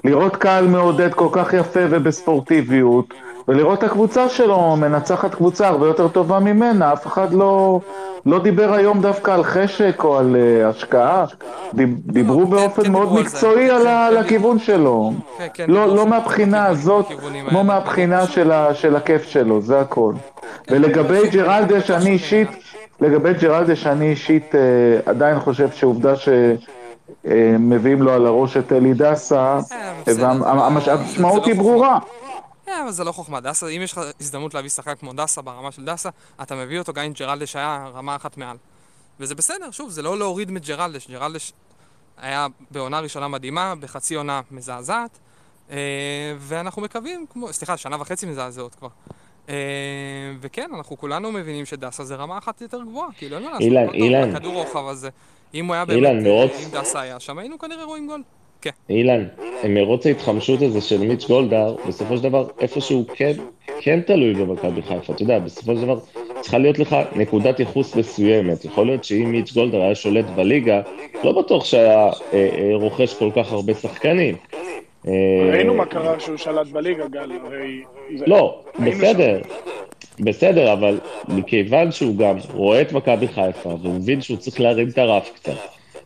לראות 0.03 0.35
קהל 0.35 0.67
מעודד 0.67 1.13
כל 1.13 1.29
כך 1.31 1.53
יפה 1.53 1.79
ובספורטיביות, 1.89 3.13
ולראות 3.47 3.79
את 3.79 3.83
הקבוצה 3.83 4.29
שלו 4.29 4.75
מנצחת 4.75 5.35
קבוצה 5.35 5.67
הרבה 5.67 5.87
יותר 5.87 6.07
טובה 6.07 6.39
ממנה, 6.39 6.93
אף 6.93 7.07
אחד 7.07 7.33
לא, 7.33 7.79
לא 8.25 8.39
דיבר 8.39 8.73
היום 8.73 9.01
דווקא 9.01 9.31
על 9.31 9.43
חשק 9.43 10.03
או 10.03 10.17
על 10.17 10.35
uh, 10.35 10.65
השקעה, 10.65 11.25
דיברו 12.05 12.41
לא, 12.41 12.47
באופן 12.47 12.83
כן, 12.83 12.91
מאוד 12.91 13.13
מקצועי 13.13 13.69
על, 13.69 13.87
על 13.87 14.17
הכיוון 14.17 14.59
שלו. 14.59 15.11
כן, 15.37 15.47
כן, 15.53 15.65
לא, 15.67 15.95
לא 15.95 16.07
מהבחינה 16.07 16.65
הזאת, 16.65 17.05
כמו 17.49 17.63
מהבחינה 17.63 18.27
של, 18.27 18.51
ה, 18.51 18.73
של 18.73 18.95
הכיף 18.95 19.23
שלו, 19.23 19.61
זה 19.61 19.79
הכל. 19.79 20.13
ולגבי 20.71 21.29
ג'רלדש, 21.29 21.91
אני 21.91 22.09
אישית, 22.09 22.49
לגבי 23.01 23.33
ג'רלדש, 23.33 23.87
אני 23.87 24.09
אישית 24.09 24.51
uh, 24.51 24.57
עדיין 25.09 25.39
חושב 25.39 25.69
שעובדה 25.71 26.13
שמביאים 27.25 28.01
לו 28.01 28.11
על 28.11 28.25
הראש 28.25 28.57
את 28.57 28.71
אלי 28.71 28.93
דסה, 28.93 29.59
והמשמעות 30.07 31.45
היא 31.45 31.55
ברורה. 31.55 31.99
כן, 32.65 32.79
אבל 32.83 32.91
זה 32.91 33.03
לא 33.03 33.11
חוכמה. 33.11 33.39
דסה, 33.39 33.67
אם 33.67 33.81
יש 33.81 33.91
לך 33.91 34.01
הזדמנות 34.19 34.53
להביא 34.53 34.69
שחקן 34.69 34.95
כמו 34.95 35.13
דסה 35.13 35.41
ברמה 35.41 35.71
של 35.71 35.85
דסה, 35.85 36.09
אתה 36.41 36.55
מביא 36.55 36.79
אותו 36.79 36.93
גם 36.93 37.05
עם 37.05 37.13
ג'רלדש 37.13 37.55
היה 37.55 37.89
רמה 37.93 38.15
אחת 38.15 38.37
מעל. 38.37 38.57
וזה 39.19 39.35
בסדר, 39.35 39.71
שוב, 39.71 39.89
זה 39.89 40.01
לא 40.01 40.17
להוריד 40.17 40.51
מג'רלדש. 40.51 41.07
ג'רלדש 41.07 41.53
היה 42.17 42.47
בעונה 42.71 42.99
ראשונה 42.99 43.27
מדהימה, 43.27 43.73
בחצי 43.79 44.15
עונה 44.15 44.41
מזעזעת, 44.51 45.19
אה, 45.71 45.77
ואנחנו 46.39 46.81
מקווים, 46.81 47.25
כמו, 47.29 47.53
סליחה, 47.53 47.77
שנה 47.77 48.01
וחצי 48.01 48.25
מזעזעות 48.25 48.75
כבר. 48.75 48.87
אה, 49.49 49.55
וכן, 50.41 50.69
אנחנו 50.77 50.97
כולנו 50.97 51.31
מבינים 51.31 51.65
שדסה 51.65 52.03
זה 52.03 52.15
רמה 52.15 52.37
אחת 52.37 52.61
יותר 52.61 52.81
גבוהה, 52.81 53.09
כאילו 53.17 53.35
אין 53.35 53.43
מה 53.45 53.49
לעשות. 53.51 53.63
אילן, 53.63 53.93
אילן. 53.93 54.35
הכדור 54.35 54.53
רוחב 54.53 54.87
הזה. 54.87 55.09
אם 55.53 55.65
הוא 55.65 55.73
היה 55.75 55.85
באמת, 55.85 56.23
מרוץ... 56.23 56.51
אם 56.63 56.69
דסה 56.71 57.01
היה 57.01 57.19
שם, 57.19 57.37
היינו 57.37 57.59
כנראה 57.59 57.83
רואים 57.83 58.07
גול. 58.07 58.23
כן. 58.65 58.71
אילן, 58.89 59.23
מרוץ 59.69 60.05
ההתחמשות 60.05 60.61
הזה 60.61 60.81
של 60.81 60.97
מיץ' 60.97 61.25
גולדהר, 61.27 61.75
בסופו 61.87 62.17
של 62.17 62.23
דבר, 62.23 62.47
איפשהו 62.59 63.05
כן, 63.13 63.31
כן 63.79 64.01
תלוי 64.01 64.33
במכבי 64.33 64.81
חיפה. 64.81 65.13
אתה 65.13 65.23
יודע, 65.23 65.39
בסופו 65.39 65.75
של 65.75 65.81
דבר, 65.81 65.99
צריכה 66.41 66.57
להיות 66.57 66.79
לך 66.79 66.95
נקודת 67.15 67.59
ייחוס 67.59 67.95
מסוימת. 67.95 68.65
יכול 68.65 68.85
להיות 68.85 69.03
שאם 69.03 69.31
מיץ' 69.31 69.53
גולדהר 69.53 69.81
היה 69.81 69.95
שולט 69.95 70.25
בליגה, 70.25 70.81
לא 71.23 71.31
בטוח 71.31 71.65
שהיה 71.65 72.09
אה, 72.33 72.49
אה, 72.57 72.71
רוכש 72.73 73.13
כל 73.13 73.29
כך 73.35 73.51
הרבה 73.51 73.73
שחקנים. 73.73 74.35
אה, 75.07 75.11
ראינו 75.51 75.73
מה 75.73 75.85
קרה 75.85 76.17
כשהוא 76.17 76.37
שלט 76.37 76.67
בליגה, 76.67 77.07
גל, 77.07 77.31
הרי... 77.45 77.83
לא, 78.27 78.61
בסדר. 78.79 79.41
בסדר, 80.19 80.73
אבל 80.73 80.99
מכיוון 81.27 81.91
שהוא 81.91 82.17
גם 82.17 82.35
רואה 82.53 82.81
את 82.81 82.91
מכבי 82.91 83.27
חיפה, 83.27 83.69
והוא 83.69 83.93
מבין 83.93 84.21
שהוא 84.21 84.37
צריך 84.37 84.61
להרים 84.61 84.87
את 84.89 84.97
הרף 84.97 85.31
קצת, 85.35 85.53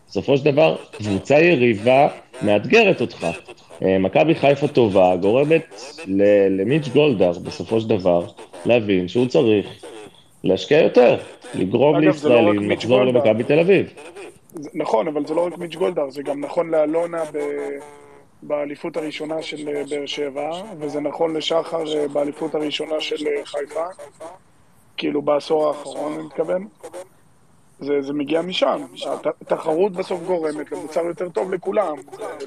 בסופו 0.09 0.37
של 0.37 0.45
דבר, 0.45 0.75
קבוצה 0.97 1.39
יריבה 1.39 2.07
מאתגרת 2.41 3.01
אותך. 3.01 3.27
אה, 3.83 3.97
מכבי 3.97 4.35
חיפה 4.35 4.67
טובה 4.67 5.15
גורמת 5.15 5.81
למיץ' 6.49 6.87
גולדהר, 6.87 7.31
בסופו 7.31 7.81
של 7.81 7.89
דבר, 7.89 8.25
להבין 8.65 9.07
שהוא 9.07 9.27
צריך 9.27 9.67
להשקיע 10.43 10.81
יותר, 10.81 11.17
לגרום 11.53 11.95
לא 11.95 12.01
לישראלים 12.01 12.71
לחזור 12.71 13.03
למכבי 13.03 13.43
תל 13.43 13.59
אביב. 13.59 13.93
נכון, 14.73 15.07
אבל 15.07 15.25
זה 15.25 15.33
לא 15.33 15.45
רק 15.45 15.57
מיץ' 15.57 15.75
גולדהר, 15.75 16.09
זה 16.09 16.23
גם 16.23 16.39
נכון 16.39 16.69
לאלונה 16.69 17.23
ב... 17.33 17.37
באליפות 18.43 18.97
הראשונה 18.97 19.41
של 19.41 19.69
אה, 19.69 19.83
באר 19.89 20.05
שבע, 20.05 20.51
וזה 20.79 20.99
נכון 20.99 21.35
לשחר 21.35 21.97
אה, 21.97 22.07
באליפות 22.07 22.55
הראשונה 22.55 23.01
של 23.01 23.25
חיפה, 23.45 23.85
כאילו 24.97 25.21
בעשור 25.21 25.67
האחרון, 25.67 26.13
אני 26.13 26.23
מתכוון. 26.23 26.67
זה, 27.79 28.01
זה 28.01 28.13
מגיע 28.13 28.41
משם. 28.41 28.81
התחרות 29.41 29.91
בסוף 29.91 30.21
גורמת 30.23 30.71
למוצר 30.71 30.99
יותר 30.99 31.29
טוב 31.29 31.53
לכולם. 31.53 31.95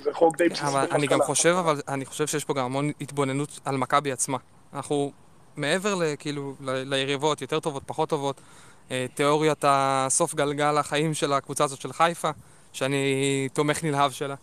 זה, 0.02 0.12
חוק 0.12 0.36
די 0.36 0.48
בסיסי 0.48 0.66
בכלכלה. 0.66 0.96
אני 0.96 1.06
גם 1.06 1.22
חושב, 1.22 1.54
אבל 1.58 1.80
אני 1.88 2.04
חושב 2.04 2.26
שיש 2.26 2.44
פה 2.44 2.54
גם 2.54 2.64
המון 2.64 2.90
התבוננות 3.00 3.60
על 3.64 3.76
מכבי 3.76 4.12
עצמה. 4.12 4.38
אנחנו 4.74 5.12
מעבר 5.56 6.16
כאילו 6.16 6.54
ליריבות, 6.60 7.42
יותר 7.42 7.60
טובות, 7.60 7.82
פחות 7.86 8.08
טובות, 8.08 8.40
אה, 8.90 9.06
תיאוריית 9.14 9.64
הסוף 9.68 10.34
גלגל 10.34 10.78
החיים 10.78 11.14
של 11.14 11.32
הקבוצה 11.32 11.64
הזאת 11.64 11.80
של 11.80 11.92
חיפה, 11.92 12.30
שאני 12.72 13.48
תומך 13.52 13.84
נלהב 13.84 14.10
שלה. 14.10 14.34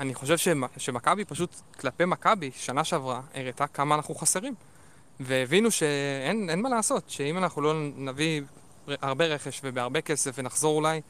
אני 0.00 0.14
חושב 0.14 0.54
שמכבי 0.76 1.24
פשוט, 1.24 1.56
כלפי 1.80 2.04
מכבי, 2.04 2.50
שנה 2.54 2.84
שעברה, 2.84 3.20
הראתה 3.34 3.66
כמה 3.66 3.94
אנחנו 3.94 4.14
חסרים. 4.14 4.54
והבינו 5.20 5.70
שאין 5.70 6.62
מה 6.62 6.68
לעשות, 6.68 7.04
שאם 7.10 7.38
אנחנו 7.38 7.62
לא 7.62 7.74
נביא 7.96 8.40
הרבה 9.02 9.24
רכש 9.24 9.60
ובהרבה 9.64 10.00
כסף, 10.00 10.34
ונחזור 10.38 10.76
אולי 10.76 11.00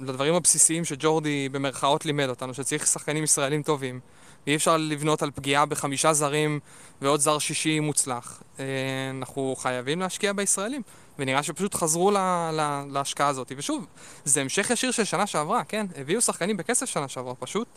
לדברים 0.00 0.34
הבסיסיים 0.34 0.84
שג'ורדי 0.84 1.48
במרכאות 1.48 2.06
לימד 2.06 2.28
אותנו, 2.28 2.54
שצריך 2.54 2.86
שחקנים 2.86 3.24
ישראלים 3.24 3.62
טובים. 3.62 4.00
ואי 4.46 4.56
אפשר 4.56 4.76
לבנות 4.76 5.22
על 5.22 5.30
פגיעה 5.30 5.66
בחמישה 5.66 6.12
זרים 6.12 6.60
ועוד 7.02 7.20
זר 7.20 7.38
שישי 7.38 7.80
מוצלח. 7.80 8.42
אה, 8.58 8.64
אנחנו 9.10 9.54
חייבים 9.58 10.00
להשקיע 10.00 10.32
בישראלים. 10.32 10.82
ונראה 11.18 11.42
שפשוט 11.42 11.74
חזרו 11.74 12.10
לה, 12.10 12.50
לה, 12.52 12.84
להשקעה 12.90 13.28
הזאת. 13.28 13.52
ושוב, 13.56 13.86
זה 14.24 14.40
המשך 14.40 14.70
ישיר 14.70 14.90
של 14.90 15.04
שנה 15.04 15.26
שעברה, 15.26 15.64
כן? 15.64 15.86
הביאו 15.96 16.20
שחקנים 16.20 16.56
בכסף 16.56 16.86
שנה 16.86 17.08
שעברה, 17.08 17.34
פשוט 17.34 17.68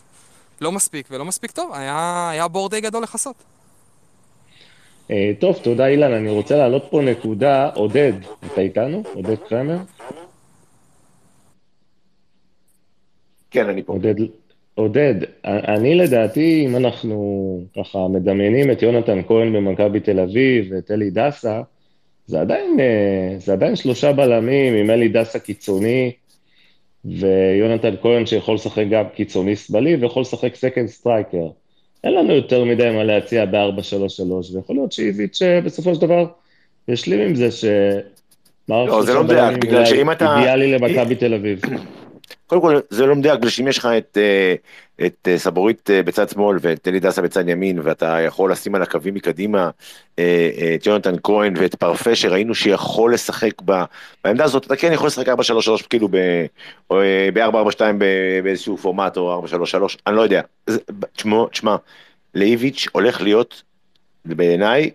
לא 0.61 0.71
מספיק 0.71 1.07
ולא 1.11 1.25
מספיק 1.25 1.51
טוב. 1.51 1.73
היה, 1.73 2.29
היה 2.29 2.47
בור 2.47 2.69
די 2.69 2.81
גדול 2.81 3.03
לכסות. 3.03 3.35
אה, 5.11 5.31
טוב, 5.39 5.59
תודה 5.63 5.87
אילן. 5.87 6.13
אני 6.13 6.29
רוצה 6.29 6.57
להעלות 6.57 6.83
פה 6.89 7.01
נקודה. 7.01 7.69
עודד, 7.75 8.13
אתה 8.45 8.61
איתנו? 8.61 9.03
עודד 9.13 9.35
קרמר? 9.49 9.77
כן, 13.51 13.69
אני 13.69 13.83
פה. 13.83 13.93
עודד, 13.93 14.15
עודד, 14.75 15.15
אני 15.45 15.95
לדעתי, 15.95 16.65
אם 16.65 16.75
אנחנו 16.75 17.59
ככה 17.77 18.07
מדמיינים 18.07 18.71
את 18.71 18.81
יונתן 18.81 19.21
כהן 19.27 19.53
במכבי 19.53 19.99
תל 19.99 20.19
אביב 20.19 20.65
ואת 20.71 20.91
אלי 20.91 21.09
דסה, 21.09 21.61
זה 22.27 22.41
עדיין, 22.41 22.79
אה, 22.79 23.35
זה 23.37 23.53
עדיין 23.53 23.75
שלושה 23.75 24.13
בלמים 24.13 24.73
עם 24.73 24.89
אלי 24.89 25.07
דסה 25.07 25.39
קיצוני, 25.39 26.11
ויונתן 27.05 27.95
כהן 28.01 28.25
שיכול 28.25 28.55
לשחק 28.55 28.85
גם 28.91 29.05
קיצוני 29.15 29.55
שמאלי 29.55 29.95
ויכול 29.95 30.21
לשחק 30.21 30.55
second 30.55 30.87
striker. 30.87 31.47
אין 32.05 32.13
לנו 32.13 32.33
יותר 32.33 32.63
מדי 32.63 32.91
מה 32.91 33.03
להציע 33.03 33.45
ב-4-3-3, 33.45 34.55
ויכול 34.55 34.75
להיות 34.75 34.91
שאיביץ' 34.91 35.41
בסופו 35.63 35.95
של 35.95 36.01
דבר 36.01 36.25
ישלים 36.87 37.19
עם 37.19 37.35
זה 37.35 37.51
ש... 37.51 37.65
לא, 38.69 39.01
זה 39.05 39.13
לא 39.13 39.23
מדויק, 39.23 39.57
בגלל 39.57 39.85
שאם 39.85 40.11
אתה... 40.11 40.37
אידיאלי 40.37 40.71
למכבי 40.71 41.15
תל 41.15 41.33
אביב. 41.33 41.61
קודם 42.47 42.61
כל, 42.61 42.79
זה 42.89 43.05
לא 43.05 43.15
מדויק, 43.15 43.39
בגלל 43.39 43.49
שאם 43.49 43.67
יש 43.67 43.77
לך 43.77 43.85
את, 43.97 44.17
אה, 44.17 44.55
את 45.05 45.27
אה, 45.27 45.37
סבורית 45.37 45.89
בצד 46.05 46.29
שמאל 46.29 46.57
ואת 46.61 46.87
אלי 46.87 46.99
דסה 46.99 47.21
בצד 47.21 47.49
ימין, 47.49 47.79
ואתה 47.83 48.21
יכול 48.21 48.51
לשים 48.51 48.75
על 48.75 48.81
הקווים 48.81 49.13
מקדימה 49.13 49.69
את 50.13 50.85
יונתן 50.85 51.15
כהן 51.23 51.53
ואת 51.57 51.75
פרפה, 51.75 52.15
שראינו 52.15 52.55
שיכול 52.55 53.13
לשחק 53.13 53.61
ב, 53.65 53.83
בעמדה 54.23 54.43
הזאת, 54.43 54.65
אתה 54.65 54.75
כן 54.75 54.93
יכול 54.93 55.07
לשחק 55.07 55.27
4-3-3 55.27 55.31
כאילו 55.89 56.07
ב-4-4-2 56.07 57.79
באיזשהו 58.43 58.77
פורמט 58.77 59.17
או 59.17 59.45
4-3-3, 59.45 59.55
אני 60.07 60.15
לא 60.15 60.21
יודע. 60.21 60.41
תשמע, 61.51 61.75
לאיביץ' 62.35 62.87
הולך 62.91 63.21
להיות, 63.21 63.63
בעיניי, 64.25 64.91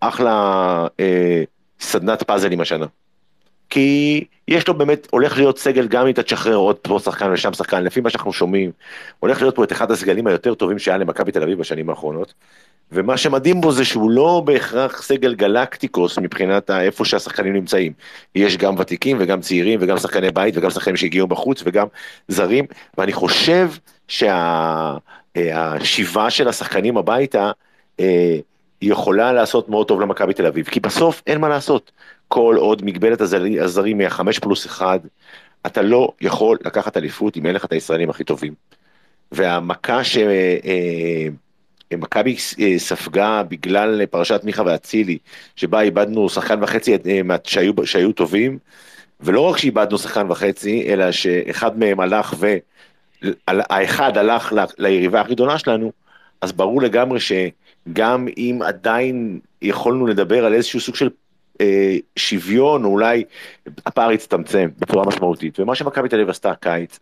אחלה 0.00 0.86
אה, 1.00 1.42
סדנת 1.80 2.22
פאזלים 2.22 2.60
השנה. 2.60 2.86
כי 3.72 4.24
יש 4.48 4.68
לו 4.68 4.74
באמת, 4.74 5.08
הולך 5.10 5.38
להיות 5.38 5.58
סגל 5.58 5.88
גם 5.88 6.06
אם 6.06 6.12
אתה 6.12 6.22
תשחרר 6.22 6.56
עוד 6.56 6.76
פה 6.76 6.98
שחקן 7.04 7.32
ושם 7.32 7.52
שחקן, 7.52 7.84
לפי 7.84 8.00
מה 8.00 8.10
שאנחנו 8.10 8.32
שומעים, 8.32 8.70
הולך 9.20 9.42
להיות 9.42 9.56
פה 9.56 9.64
את 9.64 9.72
אחד 9.72 9.90
הסגלים 9.90 10.26
היותר 10.26 10.54
טובים 10.54 10.78
שהיה 10.78 10.98
למכבי 10.98 11.32
תל 11.32 11.42
אביב 11.42 11.58
בשנים 11.58 11.90
האחרונות. 11.90 12.34
ומה 12.92 13.16
שמדהים 13.16 13.60
בו 13.60 13.72
זה 13.72 13.84
שהוא 13.84 14.10
לא 14.10 14.42
בהכרח 14.44 15.02
סגל 15.02 15.34
גלקטיקוס 15.34 16.18
מבחינת 16.18 16.70
איפה 16.70 17.04
שהשחקנים 17.04 17.52
נמצאים. 17.52 17.92
יש 18.34 18.56
גם 18.56 18.74
ותיקים 18.78 19.16
וגם 19.20 19.40
צעירים 19.40 19.78
וגם 19.82 19.98
שחקני 19.98 20.30
בית 20.30 20.56
וגם 20.56 20.70
שחקנים 20.70 20.96
שהגיעו 20.96 21.26
בחוץ 21.26 21.62
וגם 21.66 21.86
זרים, 22.28 22.64
ואני 22.98 23.12
חושב 23.12 23.70
שהשיבה 24.08 25.00
של 26.30 26.48
השחקנים 26.48 26.96
הביתה 26.96 27.50
אה, 28.82 28.88
יכולה 28.88 29.32
לעשות 29.32 29.68
מאוד 29.68 29.88
טוב 29.88 30.00
למכבי 30.00 30.34
תל 30.34 30.46
אביב, 30.46 30.66
כי 30.66 30.80
בסוף 30.80 31.22
אין 31.26 31.40
מה 31.40 31.48
לעשות. 31.48 31.92
כל 32.28 32.56
עוד 32.58 32.84
מגבלת 32.84 33.20
הזרים 33.60 33.98
מהחמש 33.98 34.38
פלוס 34.38 34.66
אחד, 34.66 34.98
אתה 35.66 35.82
לא 35.82 36.12
יכול 36.20 36.58
לקחת 36.64 36.96
אליפות 36.96 37.36
אם 37.36 37.46
אין 37.46 37.54
לך 37.54 37.64
את 37.64 37.72
הישראלים 37.72 38.10
הכי 38.10 38.24
טובים. 38.24 38.54
והמכה 39.32 40.04
ש... 40.04 40.16
אה, 40.16 41.28
מכבי 41.96 42.36
אה, 42.60 42.78
ספגה 42.78 43.42
בגלל 43.42 44.06
פרשת 44.06 44.40
מיכה 44.44 44.62
ואצילי, 44.66 45.18
שבה 45.56 45.80
איבדנו 45.80 46.28
שחקן 46.28 46.62
וחצי 46.62 46.94
אה, 46.94 47.36
שהיו, 47.44 47.72
שהיו 47.84 48.12
טובים, 48.12 48.58
ולא 49.20 49.40
רק 49.40 49.58
שאיבדנו 49.58 49.98
שחקן 49.98 50.30
וחצי, 50.30 50.84
אלא 50.88 51.12
שאחד 51.12 51.78
מהם 51.78 52.00
הלך 52.00 52.34
ו... 52.38 52.56
האחד 53.46 54.18
הלך 54.18 54.52
ליריבה 54.78 55.20
הכי 55.20 55.34
גדולה 55.34 55.58
שלנו, 55.58 55.92
אז 56.40 56.52
ברור 56.52 56.82
לגמרי 56.82 57.20
שגם 57.88 58.28
אם 58.36 58.60
עדיין 58.64 59.40
יכולנו 59.62 60.06
לדבר 60.06 60.44
על 60.44 60.54
איזשהו 60.54 60.80
סוג 60.80 60.94
של 60.94 61.10
אה, 61.60 61.96
שוויון, 62.16 62.84
או 62.84 62.90
אולי 62.90 63.24
הפער 63.86 64.12
יצטמצם 64.12 64.68
בצורה 64.78 65.06
משמעותית. 65.06 65.60
ומה 65.60 65.74
שמכבי 65.74 66.08
תל 66.08 66.16
אביב 66.16 66.30
עשתה 66.30 66.50
הקיץ, 66.50 66.98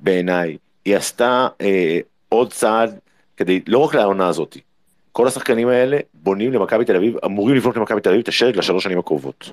בעיניי, 0.00 0.56
היא 0.84 0.96
עשתה 0.96 1.48
אה, 1.60 1.98
עוד 2.28 2.52
צעד 2.52 2.98
כדי, 3.36 3.60
לא 3.66 3.78
רק 3.78 3.94
לעונה 3.94 4.28
הזאת, 4.28 4.56
כל 5.12 5.26
השחקנים 5.26 5.68
האלה 5.68 5.98
בונים 6.14 6.52
למכבי 6.52 6.84
תל 6.84 6.96
אביב, 6.96 7.14
אמורים 7.24 7.56
לבנות 7.56 7.76
למכבי 7.76 8.00
תל 8.00 8.08
אביב 8.08 8.20
את 8.20 8.28
השרג 8.28 8.56
לשלוש 8.56 8.84
שנים 8.84 8.98
הקרובות. 8.98 9.52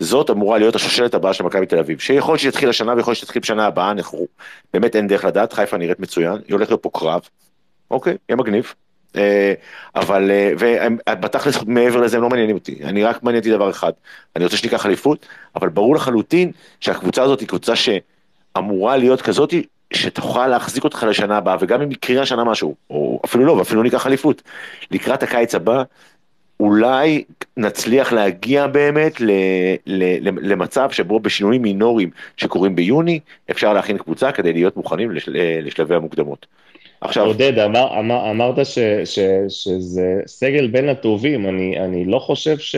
זאת 0.00 0.30
אמורה 0.30 0.58
להיות 0.58 0.74
השושלת 0.74 1.14
הבאה 1.14 1.34
של 1.34 1.44
מכבי 1.44 1.66
תל 1.66 1.78
אביב, 1.78 1.98
שיכול 1.98 2.32
להיות 2.32 2.40
שתתחיל 2.40 2.68
השנה 2.68 2.94
ויכול 2.94 3.10
להיות 3.10 3.18
שתתחיל 3.18 3.42
בשנה 3.42 3.66
הבאה, 3.66 3.90
אנחנו 3.90 4.26
באמת 4.72 4.96
אין 4.96 5.06
דרך 5.06 5.24
לדעת, 5.24 5.52
חיפה 5.52 5.76
נראית 5.76 6.00
מצוין, 6.00 6.38
היא 6.46 6.54
הולכת 6.54 6.70
להיות 6.70 6.82
פה 6.82 6.90
קרב, 6.94 7.20
אוקיי, 7.90 8.16
יהיה 8.28 8.36
מגניב. 8.36 8.74
אה, 9.16 9.52
אבל, 9.96 10.30
אה, 10.30 10.86
ובתכלס 11.10 11.58
מעבר 11.66 12.00
לזה 12.00 12.16
הם 12.16 12.22
לא 12.22 12.28
מעניינים 12.28 12.56
אותי, 12.56 12.78
אני 12.84 13.04
רק 13.04 13.22
מעניין 13.22 13.40
אותי 13.40 13.50
דבר 13.50 13.70
אחד, 13.70 13.92
אני 14.36 14.44
רוצה 14.44 14.56
שניקח 14.56 14.86
אליפות, 14.86 15.26
אבל 15.56 15.68
ברור 15.68 15.94
לחלוטין 15.94 16.52
שהקבוצה 16.80 17.22
הזאת 17.22 17.40
היא 17.40 17.48
קבוצה 17.48 17.72
שאמורה 17.76 18.96
להיות 18.96 19.22
כזאת 19.22 19.54
שתוכל 19.92 20.46
להחזיק 20.46 20.84
אותך 20.84 21.06
לשנה 21.08 21.36
הבאה, 21.36 21.56
וגם 21.60 21.82
אם 21.82 21.92
יקרה 21.92 22.22
השנה 22.22 22.44
משהו, 22.44 22.74
או 22.90 23.20
אפילו 23.24 23.44
לא, 23.44 23.52
ואפילו 23.52 23.82
ניקח 23.82 24.06
אליפות, 24.06 24.42
לקראת 24.90 25.22
הקיץ 25.22 25.54
הבא, 25.54 25.82
אולי 26.60 27.24
נצליח 27.56 28.12
להגיע 28.12 28.66
באמת 28.66 29.20
ל, 29.20 29.30
ל, 29.86 30.28
ל, 30.28 30.52
למצב 30.52 30.90
שבו 30.90 31.20
בשינויים 31.20 31.62
מינוריים 31.62 32.10
שקורים 32.36 32.76
ביוני, 32.76 33.20
אפשר 33.50 33.72
להכין 33.72 33.98
קבוצה 33.98 34.32
כדי 34.32 34.52
להיות 34.52 34.76
מוכנים 34.76 35.10
לשל, 35.10 35.36
לשלבי 35.62 35.94
המוקדמות. 35.94 36.46
עכשיו... 37.00 37.26
עודד, 37.26 37.58
אמר, 37.58 37.98
אמר, 37.98 38.30
אמרת 38.30 38.66
ש, 38.66 38.78
ש, 39.04 39.18
שזה 39.48 40.20
סגל 40.26 40.66
בין 40.66 40.88
הטובים, 40.88 41.48
אני, 41.48 41.80
אני 41.80 42.04
לא 42.04 42.18
חושב 42.18 42.58
ש... 42.58 42.76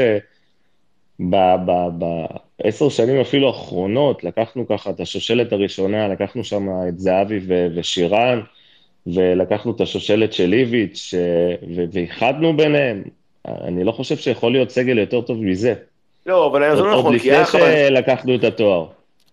בעשר 1.18 2.88
שנים 2.88 3.20
אפילו 3.20 3.46
האחרונות, 3.46 4.24
לקחנו 4.24 4.68
ככה 4.68 4.90
את 4.90 5.00
השושלת 5.00 5.52
הראשונה, 5.52 6.08
לקחנו 6.08 6.44
שם 6.44 6.68
את 6.88 6.98
זהבי 6.98 7.40
ו- 7.46 7.66
ושירן, 7.74 8.40
ולקחנו 9.06 9.72
את 9.72 9.80
השושלת 9.80 10.32
של 10.32 10.52
איביץ', 10.52 11.14
ואיחדנו 11.92 12.56
ביניהם. 12.56 13.02
אני 13.48 13.84
לא 13.84 13.92
חושב 13.92 14.16
שיכול 14.16 14.52
להיות 14.52 14.70
סגל 14.70 14.98
יותר 14.98 15.20
טוב 15.20 15.42
מזה. 15.42 15.74
לא, 16.26 16.46
אבל 16.46 16.76
זה 16.76 16.82
לא 16.82 16.98
נכון, 16.98 17.18
כי 17.18 17.30
היה 17.30 17.40
לך... 17.40 17.54
עוד 17.54 17.64
לפני 17.64 17.86
שלקחנו 17.88 18.34
את 18.34 18.44
התואר. 18.44 18.86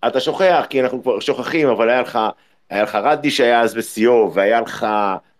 אתה 0.07 0.19
שוכח, 0.19 0.65
כי 0.69 0.81
אנחנו 0.81 1.03
כבר 1.03 1.19
שוכחים, 1.19 1.67
אבל 1.67 1.89
היה 1.89 2.01
לך, 2.01 2.19
היה 2.69 2.83
לך 2.83 2.97
רדי 3.03 3.31
שהיה 3.31 3.61
אז 3.61 3.73
בשיאו, 3.73 4.31
והיה 4.33 4.61
לך 4.61 4.87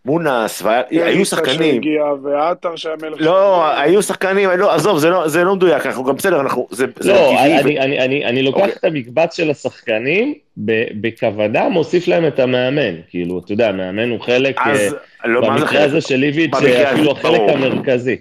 מונס, 0.06 0.62
והיו 0.62 1.26
שחקנים. 1.26 1.74
שהגיע, 1.74 2.04
ועטר 2.24 2.76
שהיה 2.76 2.96
מלך. 3.02 3.18
לא, 3.20 3.68
היו 3.78 4.04
שחקנים, 4.04 4.50
לא, 4.50 4.74
עזוב, 4.74 4.98
זה 4.98 5.10
לא, 5.10 5.28
זה 5.28 5.44
לא 5.44 5.56
מדויק, 5.56 5.86
אנחנו 5.86 6.04
גם 6.04 6.16
בסדר, 6.16 6.42
אנחנו, 6.42 6.68
זה, 6.72 6.86
לא, 6.86 6.92
זה 7.00 7.14
טבעי. 7.14 7.62
אני, 7.62 7.80
ו... 7.80 7.82
אני, 7.82 8.00
אני, 8.00 8.26
אני 8.26 8.44
לוקח. 8.44 8.68
את 8.78 8.84
המקבץ 8.84 9.36
של 9.36 9.50
השחקנים, 9.50 10.34
בכוונה 11.02 11.70
מוסיף 11.70 12.08
להם 12.08 12.28
את 12.28 12.40
המאמן, 12.40 12.96
כאילו, 13.10 13.40
אתה 13.40 13.52
יודע, 13.52 13.70
המאמן 13.70 14.10
הוא 14.10 14.22
חלק, 14.22 14.60
אז, 14.66 14.96
אה, 15.26 15.30
לא, 15.30 15.50
במקרה 15.50 15.84
הזה 15.84 16.02
של 16.02 16.24
איביץ', 16.24 16.52
אפילו 16.92 17.12
החלק 17.12 17.42
המרכזי. 17.48 18.18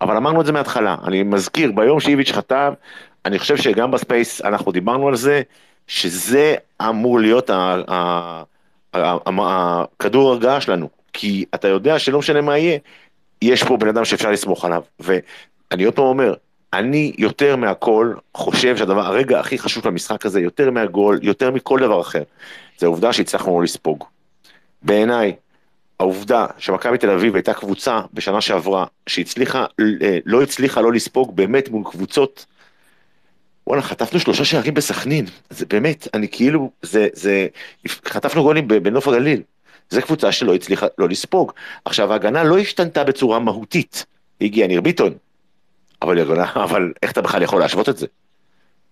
אבל 0.00 0.16
אמרנו 0.16 0.40
את 0.40 0.46
זה 0.46 0.52
מההתחלה, 0.52 0.96
אני 1.06 1.22
מזכיר, 1.22 1.72
ביום 1.72 2.00
שאיביץ' 2.00 2.32
חתם, 2.32 2.72
אני 3.26 3.38
חושב 3.38 3.56
שגם 3.56 3.90
ב 3.90 3.99
space 3.99 4.44
אנחנו 4.44 4.72
דיברנו 4.72 5.08
על 5.08 5.16
זה, 5.16 5.42
שזה 5.90 6.54
אמור 6.88 7.20
להיות 7.20 7.50
הכדור 9.26 10.30
הרגעה 10.30 10.60
שלנו, 10.60 10.88
כי 11.12 11.44
אתה 11.54 11.68
יודע 11.68 11.98
שלא 11.98 12.18
משנה 12.18 12.40
מה 12.40 12.58
יהיה, 12.58 12.78
יש 13.42 13.64
פה 13.64 13.76
בן 13.76 13.88
אדם 13.88 14.04
שאפשר 14.04 14.30
לסמוך 14.30 14.64
עליו, 14.64 14.82
ואני 15.00 15.84
עוד 15.84 15.94
פעם 15.94 16.04
אומר, 16.04 16.34
אני 16.72 17.12
יותר 17.18 17.56
מהכל 17.56 18.14
חושב 18.34 18.76
שהדבר, 18.76 19.06
הרגע 19.06 19.40
הכי 19.40 19.58
חשוב 19.58 19.84
במשחק 19.84 20.26
הזה, 20.26 20.40
יותר 20.40 20.70
מהגול, 20.70 21.18
יותר 21.22 21.50
מכל 21.50 21.80
דבר 21.80 22.00
אחר, 22.00 22.22
זה 22.78 22.86
העובדה 22.86 23.12
שהצלחנו 23.12 23.58
לא 23.58 23.64
לספוג. 23.64 24.04
בעיניי, 24.82 25.36
העובדה 26.00 26.46
שמכבי 26.58 26.98
תל 26.98 27.10
אביב 27.10 27.34
הייתה 27.34 27.54
קבוצה 27.54 28.00
בשנה 28.14 28.40
שעברה 28.40 28.86
שהצליחה, 29.06 29.66
אה, 30.02 30.18
לא 30.26 30.42
הצליחה 30.42 30.80
לא 30.80 30.92
לספוג 30.92 31.36
באמת 31.36 31.68
מול 31.68 31.84
קבוצות, 31.84 32.46
וואלה, 33.66 33.82
חטפנו 33.82 34.20
שלושה 34.20 34.44
שערים 34.44 34.74
בסכנין, 34.74 35.26
זה 35.50 35.66
באמת, 35.66 36.08
אני 36.14 36.28
כאילו, 36.28 36.70
זה, 36.82 37.08
זה, 37.12 37.46
חטפנו 37.88 38.42
גולים 38.42 38.68
בנוף 38.68 39.08
הגליל, 39.08 39.42
זו 39.90 40.02
קבוצה 40.02 40.32
שלא 40.32 40.54
הצליחה 40.54 40.86
לא 40.98 41.08
לספוג. 41.08 41.52
עכשיו, 41.84 42.12
ההגנה 42.12 42.44
לא 42.44 42.58
השתנתה 42.58 43.04
בצורה 43.04 43.38
מהותית, 43.38 44.06
הגיע 44.40 44.66
ניר 44.66 44.80
ביטון, 44.80 45.14
אבל, 46.02 46.40
אבל 46.64 46.92
איך 47.02 47.12
אתה 47.12 47.22
בכלל 47.22 47.42
יכול 47.42 47.60
להשוות 47.60 47.88
את 47.88 47.96
זה? 47.96 48.06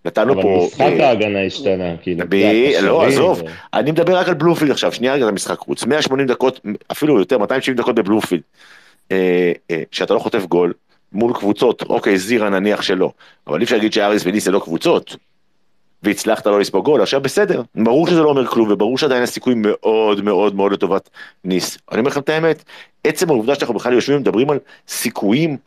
נתנו 0.05 0.41
פה... 0.41 0.41
אבל 0.41 0.65
משחק 0.65 0.81
אה, 0.81 1.07
ההגנה 1.07 1.45
השתנה, 1.45 1.97
כאילו. 1.97 2.25
לא, 2.81 3.05
עזוב, 3.05 3.41
אני 3.73 3.91
מדבר 3.91 4.17
רק 4.17 4.27
על 4.27 4.33
בלומפילד 4.33 4.71
עכשיו, 4.71 4.91
שנייה 4.91 5.13
רגע 5.13 5.25
למשחק 5.25 5.57
חוץ. 5.59 5.85
180 5.85 6.27
דקות, 6.27 6.59
אפילו 6.91 7.19
יותר, 7.19 7.37
270 7.37 7.77
דקות 7.77 7.95
בבלומפילד. 7.95 8.41
אה, 9.11 9.51
אה, 9.71 9.83
שאתה 9.91 10.13
לא 10.13 10.19
חוטף 10.19 10.45
גול 10.45 10.73
מול 11.13 11.33
קבוצות, 11.33 11.81
אוקיי, 11.81 12.17
זירה 12.17 12.49
נניח 12.49 12.81
שלא, 12.81 13.11
אבל 13.47 13.59
אי 13.59 13.63
אפשר 13.63 13.75
להגיד 13.75 13.93
שאריס 13.93 14.23
וניס 14.25 14.45
זה 14.45 14.51
לא 14.51 14.59
קבוצות. 14.59 15.15
והצלחת 16.03 16.45
לא 16.47 16.59
לספוג 16.59 16.85
גול, 16.85 17.01
עכשיו 17.01 17.21
בסדר, 17.21 17.61
ברור 17.75 18.07
שזה 18.07 18.21
לא 18.21 18.29
אומר 18.29 18.47
כלום, 18.47 18.71
וברור 18.71 18.97
שעדיין 18.97 19.23
הסיכוי 19.23 19.53
מאוד 19.57 20.23
מאוד 20.23 20.55
מאוד 20.55 20.71
לטובת 20.71 21.09
ניס. 21.43 21.77
אני 21.91 21.99
אומר 21.99 22.09
לכם 22.09 22.19
את 22.19 22.29
האמת, 22.29 22.63
עצם 23.03 23.29
העובדה 23.29 23.55
שאנחנו 23.55 23.73
בכלל 23.73 23.93
יושבים 23.93 24.17
ומדברים 24.17 24.49
על 24.49 24.59
סיכויים 24.87 25.57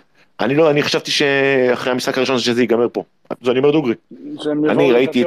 אני 0.41 0.55
לא, 0.55 0.71
אני 0.71 0.83
חשבתי 0.83 1.11
שאחרי 1.11 1.93
המשחק 1.93 2.19
הראשון 2.19 2.39
שזה 2.39 2.61
ייגמר 2.61 2.89
פה. 2.93 3.05
זה 3.43 3.51
אני 3.51 3.59
אומר 3.59 3.71
דוגרי. 3.71 3.95
אני 4.69 4.93
ראיתי 4.93 5.23
את... 5.23 5.27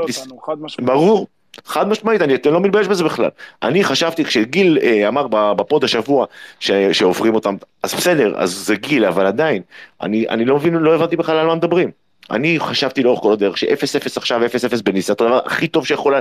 משמעית. 0.57 0.89
ברור, 0.89 1.27
חד 1.65 1.87
משמעית, 1.87 2.21
אני 2.21 2.33
לא 2.45 2.61
מתבייש 2.61 2.87
בזה 2.87 3.03
בכלל. 3.03 3.29
אני 3.63 3.83
חשבתי, 3.83 4.25
כשגיל 4.25 4.77
אה, 4.81 5.07
אמר 5.07 5.27
בפוד 5.53 5.83
השבוע 5.83 6.25
ש, 6.59 6.71
שעוברים 6.71 7.35
אותם, 7.35 7.55
אז 7.83 7.93
בסדר, 7.93 8.33
אז 8.37 8.51
זה 8.51 8.75
גיל, 8.75 9.05
אבל 9.05 9.25
עדיין, 9.25 9.61
אני, 10.01 10.29
אני 10.29 10.45
לא 10.45 10.55
מבין, 10.55 10.73
לא 10.73 10.95
הבנתי 10.95 11.15
בכלל 11.15 11.37
על 11.37 11.47
מה 11.47 11.55
מדברים. 11.55 11.91
אני 12.31 12.59
חשבתי 12.59 13.03
לאורך 13.03 13.19
כל 13.19 13.33
הדרך 13.33 13.57
ש-0-0 13.57 14.07
עכשיו, 14.15 14.41
0-0 14.45 14.83
בניסה, 14.83 15.13
זה 15.19 15.25
הדבר 15.25 15.41
הכי 15.45 15.67
טוב 15.67 15.87
שיכול, 15.87 16.15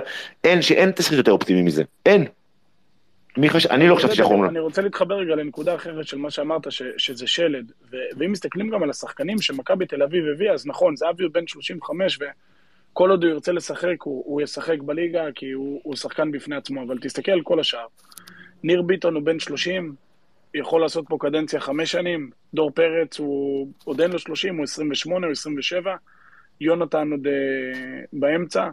אין, 0.45 0.63
שאין 0.63 0.91
תסריט 0.91 1.19
יותר 1.19 1.33
אופטימי 1.33 1.63
מזה, 1.63 1.83
אין. 2.07 2.25
מי 3.37 3.51
חשב... 3.51 3.71
אני 3.71 3.89
לא 3.89 3.95
חשבתי 3.95 4.15
שיכולנו. 4.15 4.49
אני 4.49 4.59
רוצה 4.59 4.83
להתחבר 4.83 5.15
רגע 5.15 5.35
לנקודה 5.35 5.75
אחרת 5.75 6.07
של 6.07 6.19
מה 6.19 6.31
שאמרת, 6.31 6.73
ש... 6.73 6.83
שזה 6.97 7.27
שלד. 7.27 7.73
ו... 7.93 7.97
ואם 8.19 8.33
מסתכלים 8.33 8.71
גם 8.71 8.83
על 8.83 8.91
השחקנים 8.91 9.41
שמכבי 9.41 9.87
תל 9.87 10.03
אביב 10.03 10.25
הביאה, 10.35 10.55
אז 10.55 10.67
נכון, 10.67 10.97
זה 10.97 11.11
אבי 11.11 11.29
בן 11.29 11.47
35, 11.47 12.19
וכל 12.95 13.11
עוד 13.11 13.25
הוא 13.25 13.33
ירצה 13.33 13.53
לשחק, 13.53 14.03
הוא, 14.03 14.23
הוא 14.27 14.43
ישחק 14.43 14.79
בליגה, 14.81 15.25
כי 15.35 15.51
הוא, 15.51 15.81
הוא 15.83 15.97
שחקן 15.97 16.31
בפני 16.31 16.57
עצמו. 16.57 16.83
אבל 16.83 16.99
תסתכל 16.99 17.33
על 17.33 17.43
כל 17.43 17.61
השאר. 17.61 17.87
ניר 18.63 18.83
ביטון 18.83 19.15
הוא 19.15 19.23
בן 19.23 19.39
30, 19.39 19.95
יכול 20.55 20.81
לעשות 20.81 21.05
פה 21.09 21.17
קדנציה 21.21 21.61
חמש 21.61 21.93
שנים. 21.93 22.31
דור 22.55 22.71
פרץ 22.71 23.19
הוא 23.19 23.69
עוד 23.85 24.01
אין 24.01 24.11
לו 24.11 24.19
30, 24.19 24.57
הוא 24.57 24.65
28 24.65 25.27
או 25.27 25.33
27. 25.33 25.97
יונתן 26.61 27.11
עוד 27.11 27.27
uh, 27.27 27.31
באמצע. 28.13 28.71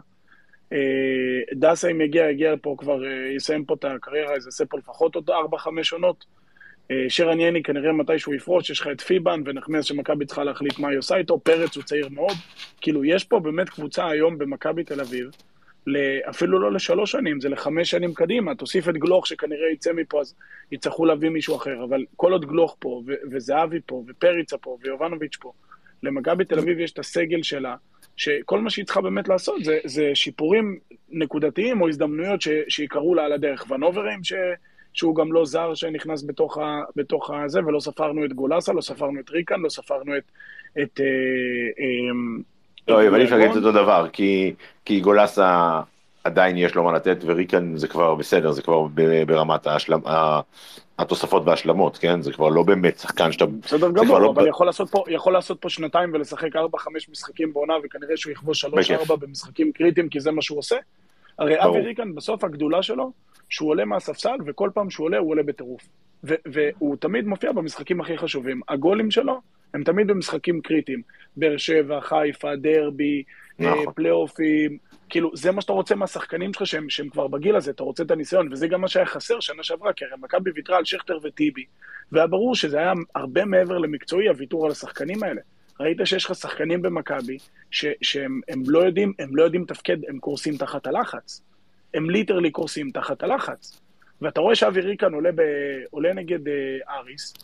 אה, 0.72 0.78
דסה 1.54 1.90
אם 1.90 2.00
יגיע, 2.00 2.30
יגיע 2.30 2.54
פה 2.62 2.74
כבר, 2.78 3.04
אה, 3.04 3.32
יסיים 3.36 3.64
פה 3.64 3.74
את 3.74 3.84
הקריירה, 3.84 4.32
יעשה 4.32 4.66
פה 4.66 4.78
לפחות 4.78 5.14
עוד 5.14 5.30
4-5 5.30 5.34
עונות. 5.92 6.24
אה, 6.90 7.04
שרן 7.08 7.40
יני 7.40 7.62
כנראה 7.62 7.92
מתישהו 7.92 8.34
יפרוש, 8.34 8.70
יש 8.70 8.80
לך 8.80 8.88
את 8.92 9.00
פיבן 9.00 9.40
ונחמיאס 9.44 9.84
שמכבי 9.84 10.26
צריכה 10.26 10.44
להחליט 10.44 10.78
מה 10.78 10.88
היא 10.88 10.98
עושה 10.98 11.16
איתו, 11.16 11.38
פרץ 11.38 11.76
הוא 11.76 11.84
צעיר 11.84 12.08
מאוד. 12.08 12.36
כאילו, 12.80 13.04
יש 13.04 13.24
פה 13.24 13.40
באמת 13.40 13.68
קבוצה 13.68 14.08
היום 14.08 14.38
במכבי 14.38 14.84
תל 14.84 15.00
אביב, 15.00 15.30
אפילו 16.30 16.58
לא 16.58 16.72
לשלוש 16.72 17.10
שנים, 17.10 17.40
זה 17.40 17.48
לחמש 17.48 17.90
שנים 17.90 18.14
קדימה. 18.14 18.54
תוסיף 18.54 18.88
את 18.88 18.94
גלוך 18.94 19.26
שכנראה 19.26 19.70
יצא 19.72 19.92
מפה, 19.92 20.20
אז 20.20 20.34
יצטרכו 20.72 21.04
להביא 21.04 21.30
מישהו 21.30 21.56
אחר. 21.56 21.84
אבל 21.84 22.04
כל 22.16 22.32
עוד 22.32 22.44
גלוך 22.44 22.76
פה, 22.78 23.02
וזהבי 23.30 23.80
פה, 23.86 24.04
ופריצה 24.08 24.56
פה, 24.56 24.76
ויובנוביץ' 24.82 25.36
פה, 25.40 25.52
למכבי 26.02 26.44
תל 26.44 26.58
אביב 26.58 26.80
יש 26.80 26.92
את 26.92 26.98
הסגל 26.98 27.42
שלה, 27.42 27.76
שכל 28.16 28.60
מה 28.60 28.70
שהיא 28.70 28.84
צריכה 28.84 29.00
באמת 29.00 29.28
לעשות 29.28 29.64
זה, 29.64 29.78
זה 29.84 30.10
שיפורים 30.14 30.78
נקודתיים 31.10 31.80
או 31.80 31.88
הזדמנויות 31.88 32.40
שיקרו 32.68 33.14
לה 33.14 33.24
על 33.24 33.32
הדרך. 33.32 33.70
ונוברים, 33.70 34.24
ש, 34.24 34.32
שהוא 34.92 35.16
גם 35.16 35.32
לא 35.32 35.44
זר 35.44 35.74
שנכנס 35.74 36.24
בתוך, 36.26 36.58
ה, 36.58 36.80
בתוך 36.96 37.30
הזה, 37.30 37.60
ולא 37.66 37.80
ספרנו 37.80 38.24
את 38.24 38.32
גולסה, 38.32 38.72
לא 38.72 38.80
ספרנו 38.80 39.20
את 39.20 39.30
ריקן, 39.30 39.60
לא 39.60 39.68
ספרנו 39.68 40.16
את... 40.16 40.22
את 40.82 41.00
אה, 41.00 41.06
אה, 41.80 42.12
לא, 42.88 43.08
אבל 43.08 43.20
אי 43.20 43.24
אפשר 43.24 43.36
להגיד 43.36 43.50
את 43.50 43.56
אותו 43.56 43.72
דבר, 43.72 44.08
כי, 44.12 44.54
כי 44.84 45.00
גולסה 45.00 45.80
עדיין 46.24 46.56
יש 46.56 46.74
לו 46.74 46.82
מה 46.82 46.92
לתת, 46.92 47.16
וריקן 47.26 47.76
זה 47.76 47.88
כבר 47.88 48.14
בסדר, 48.14 48.52
זה 48.52 48.62
כבר 48.62 48.86
ברמת 49.26 49.66
ההשלם, 49.66 50.00
התוספות 50.98 51.42
וההשלמות, 51.46 51.98
כן? 51.98 52.22
זה 52.22 52.32
כבר 52.32 52.48
לא 52.48 52.62
באמת 52.62 52.98
שחקן 52.98 53.32
שאתה... 53.32 53.46
בסדר 53.46 53.90
גמור, 53.90 54.18
לא 54.18 54.30
אבל. 54.30 54.48
יכול, 54.48 54.66
לעשות 54.66 54.90
פה, 54.90 55.04
יכול 55.08 55.32
לעשות 55.32 55.60
פה 55.60 55.68
שנתיים 55.68 56.10
ולשחק 56.12 56.56
4-5 56.56 56.58
משחקים 57.10 57.52
בעונה, 57.52 57.74
וכנראה 57.84 58.16
שהוא 58.16 58.32
יכבוש 58.32 58.64
3-4 58.64 59.16
במשחקים 59.16 59.72
קריטיים, 59.72 60.08
כי 60.08 60.20
זה 60.20 60.30
מה 60.30 60.42
שהוא 60.42 60.58
עושה. 60.58 60.76
הרי 61.38 61.64
אבי 61.64 61.80
ריקן, 61.80 62.14
בסוף 62.14 62.44
הגדולה 62.44 62.82
שלו, 62.82 63.12
שהוא 63.48 63.68
עולה 63.68 63.84
מהספסל, 63.84 64.36
וכל 64.46 64.70
פעם 64.74 64.90
שהוא 64.90 65.04
עולה, 65.04 65.18
הוא 65.18 65.30
עולה 65.30 65.42
בטירוף. 65.42 65.88
והוא 66.22 66.96
תמיד 66.96 67.26
מופיע 67.26 67.52
במשחקים 67.52 68.00
הכי 68.00 68.18
חשובים. 68.18 68.60
הגולים 68.68 69.10
שלו 69.10 69.40
הם 69.74 69.84
תמיד 69.84 70.06
במשחקים 70.06 70.60
קריטיים. 70.60 71.02
באר 71.36 71.56
שבע, 71.56 72.00
חיפה, 72.00 72.56
דרבי, 72.56 73.22
נכון. 73.58 73.92
פלייאופים, 73.94 74.78
כאילו, 75.08 75.30
זה 75.36 75.52
מה 75.52 75.60
שאתה 75.60 75.72
רוצה 75.72 75.94
מהשחקנים 75.94 76.52
שלך 76.52 76.66
שהם, 76.66 76.90
שהם 76.90 77.08
כבר 77.08 77.28
בגיל 77.28 77.56
הזה, 77.56 77.70
אתה 77.70 77.82
רוצה 77.82 78.02
את 78.02 78.10
הניסיון, 78.10 78.52
וזה 78.52 78.68
גם 78.68 78.80
מה 78.80 78.88
שהיה 78.88 79.06
חסר 79.06 79.40
שנה 79.40 79.62
שעברה, 79.62 79.92
כי 79.92 80.04
הרי 80.04 80.14
מכבי 80.20 80.50
ויתרה 80.54 80.76
על 80.76 80.84
שכטר 80.84 81.18
וטיבי, 81.22 81.64
והיה 82.12 82.26
ברור 82.26 82.54
שזה 82.54 82.78
היה 82.78 82.92
הרבה 83.14 83.44
מעבר 83.44 83.78
למקצועי, 83.78 84.28
הוויתור 84.28 84.64
על 84.66 84.70
השחקנים 84.70 85.22
האלה. 85.22 85.40
ראית 85.80 85.98
שיש 86.04 86.24
לך 86.24 86.34
שחקנים 86.34 86.82
במכבי 86.82 87.38
שהם 87.70 88.40
לא 88.66 88.78
יודעים, 88.78 89.12
הם 89.18 89.36
לא 89.36 89.42
יודעים 89.42 89.62
לתפקד, 89.62 89.96
הם 90.08 90.18
קורסים 90.18 90.56
תחת 90.56 90.86
הלחץ. 90.86 91.42
הם 91.94 92.10
literally 92.10 92.50
קורסים 92.50 92.90
תחת 92.90 93.22
הלחץ. 93.22 93.80
ואתה 94.22 94.40
רואה 94.40 94.54
שאבי 94.54 94.80
ריקן 94.80 95.14
עולה, 95.14 95.32
ב, 95.32 95.40
עולה 95.90 96.12
נגד 96.14 96.48
אה, 96.48 96.96
אריס, 96.98 97.34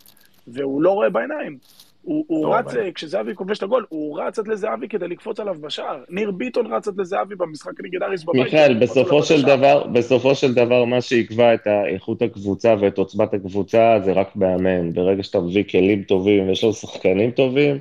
והוא 0.46 0.82
לא 0.82 0.90
רואה 0.90 1.10
בעיניים. 1.10 1.58
הוא, 2.02 2.24
הוא 2.28 2.46
לא 2.46 2.54
רץ, 2.54 2.74
בין. 2.74 2.92
כשזהבי 2.92 3.34
כובש 3.34 3.58
את 3.58 3.62
הגול, 3.62 3.86
הוא 3.88 4.20
רץ 4.20 4.38
עד 4.38 4.48
לזהבי 4.48 4.88
כדי 4.88 5.08
לקפוץ 5.08 5.40
עליו 5.40 5.54
בשער. 5.60 6.04
ניר 6.08 6.30
ביטון 6.30 6.72
רץ 6.72 6.88
עד 6.88 7.00
לזהבי 7.00 7.34
במשחק 7.34 7.80
נגד 7.80 8.02
אריס 8.02 8.24
בבית. 8.24 8.42
מיכאל, 8.42 8.74
בסופו 8.74 9.22
של, 9.22 9.42
דבר, 9.42 9.86
בסופו 9.86 10.34
של 10.34 10.54
דבר, 10.54 10.84
מה 10.84 11.00
שיקבע 11.00 11.54
את 11.54 11.66
איכות 11.92 12.22
הקבוצה 12.22 12.74
ואת 12.80 12.98
עוצמת 12.98 13.34
הקבוצה 13.34 13.98
זה 14.04 14.12
רק 14.12 14.36
מאמן. 14.36 14.92
ברגע 14.92 15.22
שאתה 15.22 15.40
מביא 15.40 15.64
כלים 15.70 16.02
טובים 16.02 16.48
ויש 16.48 16.64
לו 16.64 16.72
שחקנים 16.72 17.30
טובים, 17.30 17.78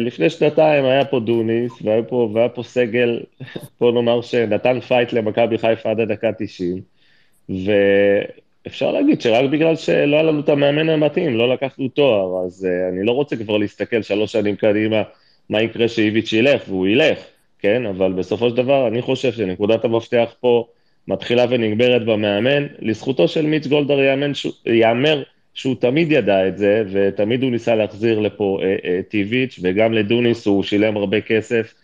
לפני 0.00 0.30
שנתיים 0.30 0.84
היה 0.84 1.04
פה 1.04 1.20
דוניס, 1.20 1.72
והיה 1.82 2.02
פה, 2.02 2.30
והיה 2.34 2.48
פה 2.48 2.62
סגל, 2.62 3.20
בוא 3.80 3.92
נאמר 3.92 4.22
שנתן 4.22 4.80
fight 4.80 5.12
למכבי 5.12 5.58
חיפה 5.58 5.90
עד 5.90 6.00
הדקה 6.00 6.30
90, 6.38 6.80
ואפשר 7.48 8.92
להגיד 8.92 9.20
שרק 9.20 9.50
בגלל 9.50 9.76
שלא 9.76 10.16
היה 10.16 10.22
לנו 10.22 10.40
את 10.40 10.48
המאמן 10.48 10.88
המתאים, 10.88 11.36
לא 11.36 11.52
לקחנו 11.52 11.88
תואר, 11.88 12.44
אז 12.46 12.68
uh, 12.68 12.92
אני 12.92 13.06
לא 13.06 13.12
רוצה 13.12 13.36
כבר 13.36 13.56
להסתכל 13.56 14.02
שלוש 14.02 14.32
שנים 14.32 14.56
קדימה 14.56 15.02
מה 15.50 15.62
יקרה 15.62 15.88
שאיביץ' 15.88 16.32
ילך, 16.32 16.62
והוא 16.68 16.86
ילך, 16.86 17.18
כן? 17.58 17.86
אבל 17.86 18.12
בסופו 18.12 18.50
של 18.50 18.56
דבר 18.56 18.88
אני 18.88 19.02
חושב 19.02 19.32
שנקודת 19.32 19.84
המפתח 19.84 20.34
פה 20.40 20.66
מתחילה 21.08 21.44
ונגמרת 21.48 22.04
במאמן. 22.04 22.66
לזכותו 22.78 23.28
של 23.28 23.46
מיץ' 23.46 23.66
גולדהר 23.66 23.98
ייאמר 24.66 25.22
שהוא 25.56 25.76
תמיד 25.80 26.12
ידע 26.12 26.48
את 26.48 26.58
זה, 26.58 26.84
ותמיד 26.92 27.42
הוא 27.42 27.50
ניסה 27.50 27.74
להחזיר 27.74 28.18
לפה 28.18 28.58
אה, 28.62 28.76
אה, 28.84 29.00
טיביץ', 29.08 29.60
וגם 29.62 29.92
לדוניס 29.92 30.46
הוא 30.46 30.62
שילם 30.62 30.96
הרבה 30.96 31.20
כסף, 31.20 31.74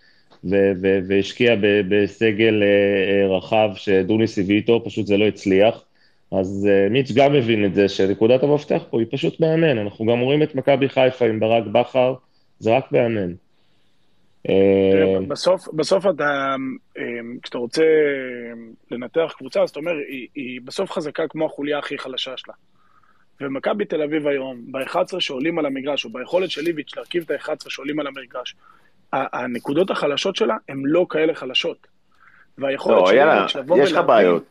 ו- 0.45 0.73
ו- 0.83 0.99
והשקיע 1.09 1.57
ב- 1.57 1.83
בסגל 1.89 2.63
אה, 2.63 3.37
רחב 3.37 3.71
שדוניס 3.75 4.39
הביא 4.39 4.57
איתו, 4.57 4.83
פשוט 4.85 5.07
זה 5.07 5.17
לא 5.17 5.25
הצליח. 5.25 5.85
אז 6.33 6.69
אה, 6.71 6.89
מיץ' 6.89 7.13
גם 7.13 7.33
מבין 7.33 7.65
את 7.65 7.75
זה, 7.75 7.89
שנקודת 7.89 8.43
המפתח 8.43 8.83
פה 8.91 9.01
היא 9.01 9.07
פשוט 9.11 9.41
מאמן. 9.41 9.79
אנחנו 9.79 10.07
גם 10.07 10.21
רואים 10.21 10.43
את 10.43 10.55
מכבי 10.55 10.89
חיפה 10.89 11.25
עם 11.25 11.41
ברק 11.41 11.65
בכר, 11.67 12.15
זה 12.59 12.77
רק 12.77 12.93
מאמן. 12.93 13.33
בסוף, 15.29 15.69
בסוף 15.73 16.07
אתה, 16.07 16.55
כשאתה 17.43 17.59
רוצה 17.59 17.85
לנתח 18.91 19.35
קבוצה, 19.39 19.63
אז 19.63 19.71
אתה 19.71 19.81
אומר, 19.81 19.93
היא, 20.09 20.29
היא 20.35 20.61
בסוף 20.65 20.91
חזקה 20.91 21.23
כמו 21.29 21.47
החוליה 21.47 21.79
הכי 21.79 21.99
חלשה 21.99 22.37
שלה. 22.37 22.55
ומכבי 23.41 23.85
תל 23.85 24.03
אביב 24.03 24.27
היום, 24.27 24.73
ב-11 24.73 25.21
שעולים 25.21 25.59
על 25.59 25.67
המגרש, 25.67 26.05
או 26.05 26.11
ביכולת 26.13 26.51
של 26.51 26.67
איביץ' 26.67 26.97
להרכיב 26.97 27.23
את 27.23 27.31
ה-11 27.31 27.71
שעולים 27.71 28.01
על 28.01 28.07
המגרש, 28.07 28.57
הנקודות 29.13 29.91
החלשות 29.91 30.37
שלה 30.37 30.57
הן 30.69 30.83
לא 30.85 31.07
כאלה 31.11 31.35
חלשות. 31.35 31.87
והיכולת 32.59 33.01
לא, 33.01 33.07
של 33.07 33.19
איביץ' 33.19 33.57
לבוא 33.57 33.77
ולהבין... 33.77 33.93
יש 33.93 33.93
לך 33.93 34.07
בעיות. 34.07 34.45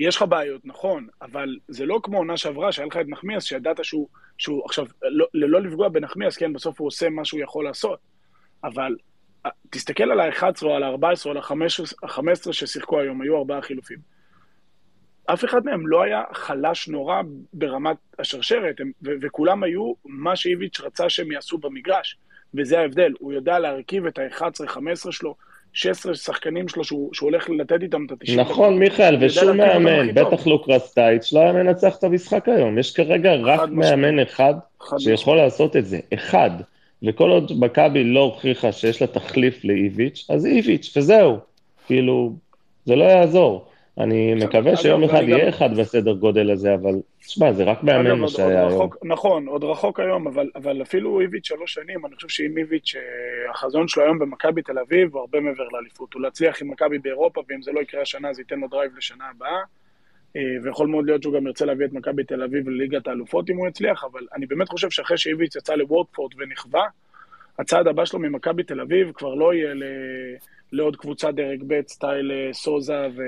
יש 0.00 0.16
לך 0.16 0.22
בעיות, 0.28 0.60
נכון, 0.64 1.06
אבל 1.22 1.56
זה 1.68 1.86
לא 1.86 2.00
כמו 2.02 2.18
עונה 2.18 2.36
שעברה, 2.36 2.72
שהיה 2.72 2.86
לך 2.86 2.96
את 2.96 3.06
נחמיאס, 3.08 3.44
שידעת 3.44 3.84
שהוא, 3.84 4.08
שהוא 4.38 4.64
עכשיו, 4.64 4.86
לא, 5.02 5.26
ללא 5.34 5.60
לפגוע 5.60 5.88
בנחמיאס, 5.88 6.36
כן, 6.36 6.52
בסוף 6.52 6.80
הוא 6.80 6.86
עושה 6.86 7.08
מה 7.08 7.24
שהוא 7.24 7.40
יכול 7.40 7.64
לעשות, 7.64 7.98
אבל 8.64 8.96
תסתכל 9.70 10.10
על 10.10 10.20
ה-11 10.20 10.62
או 10.62 10.74
על 10.74 10.82
ה-14 10.82 11.26
או 11.26 11.30
על 11.30 11.36
ה-15 11.36 12.52
ששיחקו 12.52 13.00
היום, 13.00 13.22
היו 13.22 13.38
ארבעה 13.38 13.62
חילופים. 13.62 13.98
אף 15.26 15.44
אחד 15.44 15.64
מהם 15.64 15.86
לא 15.86 16.02
היה 16.02 16.22
חלש 16.32 16.88
נורא 16.88 17.22
ברמת 17.52 17.96
השרשרת, 18.18 18.80
הם, 18.80 18.90
ו- 19.02 19.10
וכולם 19.20 19.62
היו 19.62 19.92
מה 20.04 20.36
שאיביץ' 20.36 20.80
רצה 20.80 21.08
שהם 21.08 21.32
יעשו 21.32 21.58
במגרש, 21.58 22.16
וזה 22.54 22.78
ההבדל, 22.78 23.12
הוא 23.18 23.32
יודע 23.32 23.58
להרכיב 23.58 24.06
את 24.06 24.18
ה-11-15 24.18 25.12
שלו, 25.12 25.34
16 25.72 26.14
שחקנים 26.14 26.68
שלו 26.68 26.84
שהוא, 26.84 27.14
שהוא 27.14 27.30
הולך 27.30 27.50
לתת 27.50 27.82
איתם 27.82 28.06
את 28.06 28.12
ה-90. 28.12 28.40
נכון, 28.40 28.78
מיכאל, 28.78 29.16
ושום 29.20 29.56
מאמן, 29.56 30.14
בטח 30.14 30.46
לא 30.46 30.62
קרסטייץ', 30.66 31.32
לא 31.32 31.40
היה 31.40 31.52
מנצח 31.52 31.96
את 31.98 32.04
המשחק 32.04 32.48
היום. 32.48 32.78
יש 32.78 32.96
כרגע 32.96 33.34
רק 33.34 33.68
מאמן 33.70 34.18
אחד 34.18 34.54
שיכול 34.98 35.36
לעשות 35.36 35.76
את 35.76 35.86
זה, 35.86 35.98
אחד. 36.14 36.50
וכל 37.02 37.30
עוד 37.30 37.52
מכבי 37.58 38.04
לא 38.04 38.20
הוכיחה 38.20 38.72
שיש 38.72 39.02
לה 39.02 39.06
תחליף 39.06 39.64
לאיביץ', 39.64 40.26
אז 40.30 40.46
איביץ', 40.46 40.96
וזהו. 40.96 41.38
כאילו, 41.86 42.32
זה 42.84 42.96
לא 42.96 43.04
יעזור. 43.04 43.71
אני 43.98 44.34
מקווה 44.34 44.76
שיום 44.76 45.04
אחד 45.04 45.22
יהיה 45.22 45.48
אחד 45.48 45.76
בסדר 45.76 46.12
גודל 46.12 46.50
הזה, 46.50 46.74
אבל 46.74 46.94
תשמע, 47.20 47.52
זה 47.52 47.64
רק 47.64 47.82
מאמן 47.82 48.18
מה 48.18 48.28
שהיה 48.28 48.68
היום. 48.68 48.90
נכון, 49.04 49.46
עוד 49.46 49.64
רחוק 49.64 50.00
היום, 50.00 50.26
אבל 50.56 50.82
אפילו 50.82 51.20
איביץ' 51.20 51.46
שלוש 51.46 51.74
שנים, 51.74 52.06
אני 52.06 52.14
חושב 52.14 52.28
שאם 52.28 52.58
איביץ', 52.58 52.94
אה, 52.96 53.50
החזון 53.50 53.88
שלו 53.88 54.02
היום 54.02 54.18
במכבי 54.18 54.62
תל 54.62 54.78
אביב 54.78 55.14
הוא 55.14 55.20
הרבה 55.20 55.40
מעבר 55.40 55.68
לאליפות. 55.72 56.14
הוא 56.14 56.22
להצליח 56.22 56.62
עם 56.62 56.70
מכבי 56.70 56.98
באירופה, 56.98 57.42
ואם 57.48 57.62
זה 57.62 57.72
לא 57.72 57.80
יקרה 57.80 58.02
השנה, 58.02 58.32
זה 58.32 58.40
ייתן 58.40 58.60
לו 58.60 58.68
drive 58.68 58.96
לשנה 58.96 59.24
הבאה. 59.36 59.60
אה, 60.36 60.42
ויכול 60.62 60.88
מאוד 60.88 61.06
להיות 61.06 61.22
שהוא 61.22 61.34
גם 61.34 61.46
ירצה 61.46 61.64
להביא 61.64 61.86
את 61.86 61.92
מכבי 61.92 62.24
תל 62.24 62.42
אביב 62.42 62.68
לליגת 62.68 63.06
האלופות 63.06 63.50
אם 63.50 63.56
הוא 63.56 63.68
יצליח, 63.68 64.04
אבל 64.12 64.26
אני 64.34 64.46
באמת 64.46 64.68
חושב 64.68 64.90
שאחרי 64.90 65.18
שאיביץ' 65.18 65.56
יצא 65.56 65.74
לוורדפורד 65.74 66.32
ונכווה, 66.38 66.84
הצעד 67.58 67.86
הבא 67.86 68.04
שלו 68.04 68.18
ממכבי 68.18 68.62
תל 68.62 68.80
אביב 68.80 69.12
כבר 69.12 69.34
לא 69.34 69.54
יהיה 69.54 69.74
לעוד 70.72 70.96
קבוצה 70.96 71.32
דרג 71.32 71.62
ב', 71.66 71.80
סטייל 71.88 72.32
אה, 72.32 72.52
סוזה 72.52 73.06
ו... 73.16 73.22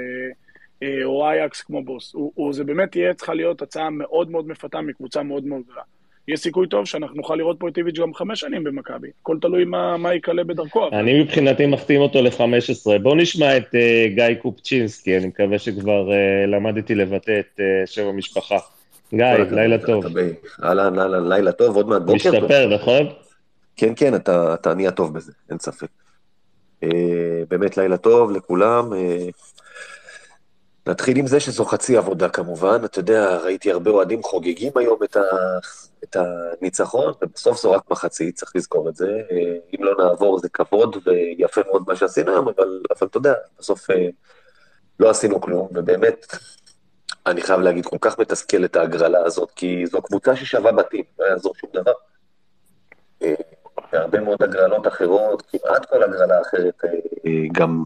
אה, 0.84 1.04
או 1.04 1.26
אייקס 1.28 1.62
כמו 1.62 1.84
בוס. 1.84 2.14
הוא, 2.14 2.32
הוא, 2.34 2.52
זה 2.52 2.64
באמת 2.64 2.90
תהיה 2.90 3.14
צריכה 3.14 3.34
להיות 3.34 3.62
הצעה 3.62 3.90
מאוד 3.90 4.30
מאוד 4.30 4.48
מפתה 4.48 4.80
מקבוצה 4.80 5.22
מאוד 5.22 5.44
מאוד 5.44 5.62
גדולה. 5.64 5.82
יש 6.28 6.40
סיכוי 6.40 6.68
טוב 6.68 6.84
שאנחנו 6.84 7.16
נוכל 7.16 7.34
לראות 7.34 7.56
פה 7.60 7.68
את 7.68 7.78
איביץ' 7.78 7.98
גם 7.98 8.14
חמש 8.14 8.40
שנים 8.40 8.64
במכבי. 8.64 9.08
הכל 9.20 9.36
תלוי 9.40 9.64
מה, 9.64 9.96
מה 9.96 10.14
יקלה 10.14 10.44
בדרכו. 10.44 10.88
אני 10.92 11.22
מבחינתי 11.22 11.66
מחתים 11.66 12.00
אותו 12.00 12.22
ל-15. 12.22 12.98
בואו 13.02 13.14
נשמע 13.14 13.56
את 13.56 13.66
uh, 13.66 14.14
גיא 14.14 14.34
קופצ'ינסקי, 14.42 15.16
אני 15.16 15.26
מקווה 15.26 15.58
שכבר 15.58 16.08
uh, 16.10 16.46
למדתי 16.46 16.94
לבטא 16.94 17.40
את 17.40 17.60
uh, 17.60 17.86
שם 17.86 18.06
המשפחה. 18.06 18.58
גיא, 19.14 19.26
לילה 19.50 19.78
טוב. 19.78 20.04
אהלן, 20.64 20.98
אהלן, 20.98 21.28
לילה 21.28 21.52
טוב, 21.52 21.76
עוד 21.76 21.88
מעט 21.88 22.02
בוקר. 22.02 22.14
משתפר, 22.14 22.74
נכון? 22.74 23.06
כן, 23.76 23.92
כן, 23.96 24.14
אתה, 24.14 24.54
אתה 24.54 24.74
נהיה 24.74 24.90
טוב 24.90 25.14
בזה, 25.14 25.32
אין 25.50 25.58
ספק. 25.58 25.88
Uh, 26.84 26.88
באמת 27.48 27.76
לילה 27.76 27.96
טוב 27.96 28.30
לכולם. 28.30 28.92
Uh, 28.92 29.32
נתחיל 30.86 31.16
עם 31.18 31.26
זה 31.26 31.40
שזו 31.40 31.64
חצי 31.64 31.96
עבודה 31.96 32.28
כמובן, 32.28 32.80
אתה 32.84 32.98
יודע, 32.98 33.36
ראיתי 33.36 33.72
הרבה 33.72 33.90
אוהדים 33.90 34.22
חוגגים 34.22 34.72
היום 34.76 35.02
את, 35.04 35.16
ה, 35.16 35.22
את 36.04 36.16
הניצחון, 36.16 37.12
ובסוף 37.22 37.62
זו 37.62 37.72
רק 37.72 37.90
מחצית, 37.90 38.36
צריך 38.36 38.56
לזכור 38.56 38.88
את 38.88 38.96
זה. 38.96 39.20
אם 39.74 39.84
לא 39.84 40.04
נעבור 40.04 40.38
זה 40.38 40.48
כבוד 40.48 40.96
ויפה 41.06 41.60
מאוד 41.66 41.84
מה 41.88 41.96
שעשינו 41.96 42.30
היום, 42.32 42.48
אבל, 42.48 42.82
אבל 42.98 43.06
אתה 43.06 43.16
יודע, 43.16 43.34
בסוף 43.58 43.90
אה, 43.90 44.08
לא 45.00 45.10
עשינו 45.10 45.40
כלום, 45.40 45.68
ובאמת, 45.74 46.26
אני 47.26 47.42
חייב 47.42 47.60
להגיד, 47.60 47.86
כל 47.86 47.98
כך 48.00 48.18
מתסכל 48.18 48.64
את 48.64 48.76
ההגרלה 48.76 49.24
הזאת, 49.24 49.50
כי 49.50 49.86
זו 49.86 50.02
קבוצה 50.02 50.36
ששווה 50.36 50.72
בתים, 50.72 51.04
לא 51.18 51.24
יעזור 51.24 51.54
שום 51.54 51.70
דבר. 51.72 51.92
אה, 53.22 53.34
והרבה 53.92 54.20
מאוד 54.20 54.42
הגרלות 54.42 54.86
אחרות, 54.86 55.42
כמעט 55.42 55.86
כל 55.86 56.02
הגרלה 56.02 56.40
אחרת, 56.40 56.84
אה, 56.84 57.30
גם 57.52 57.84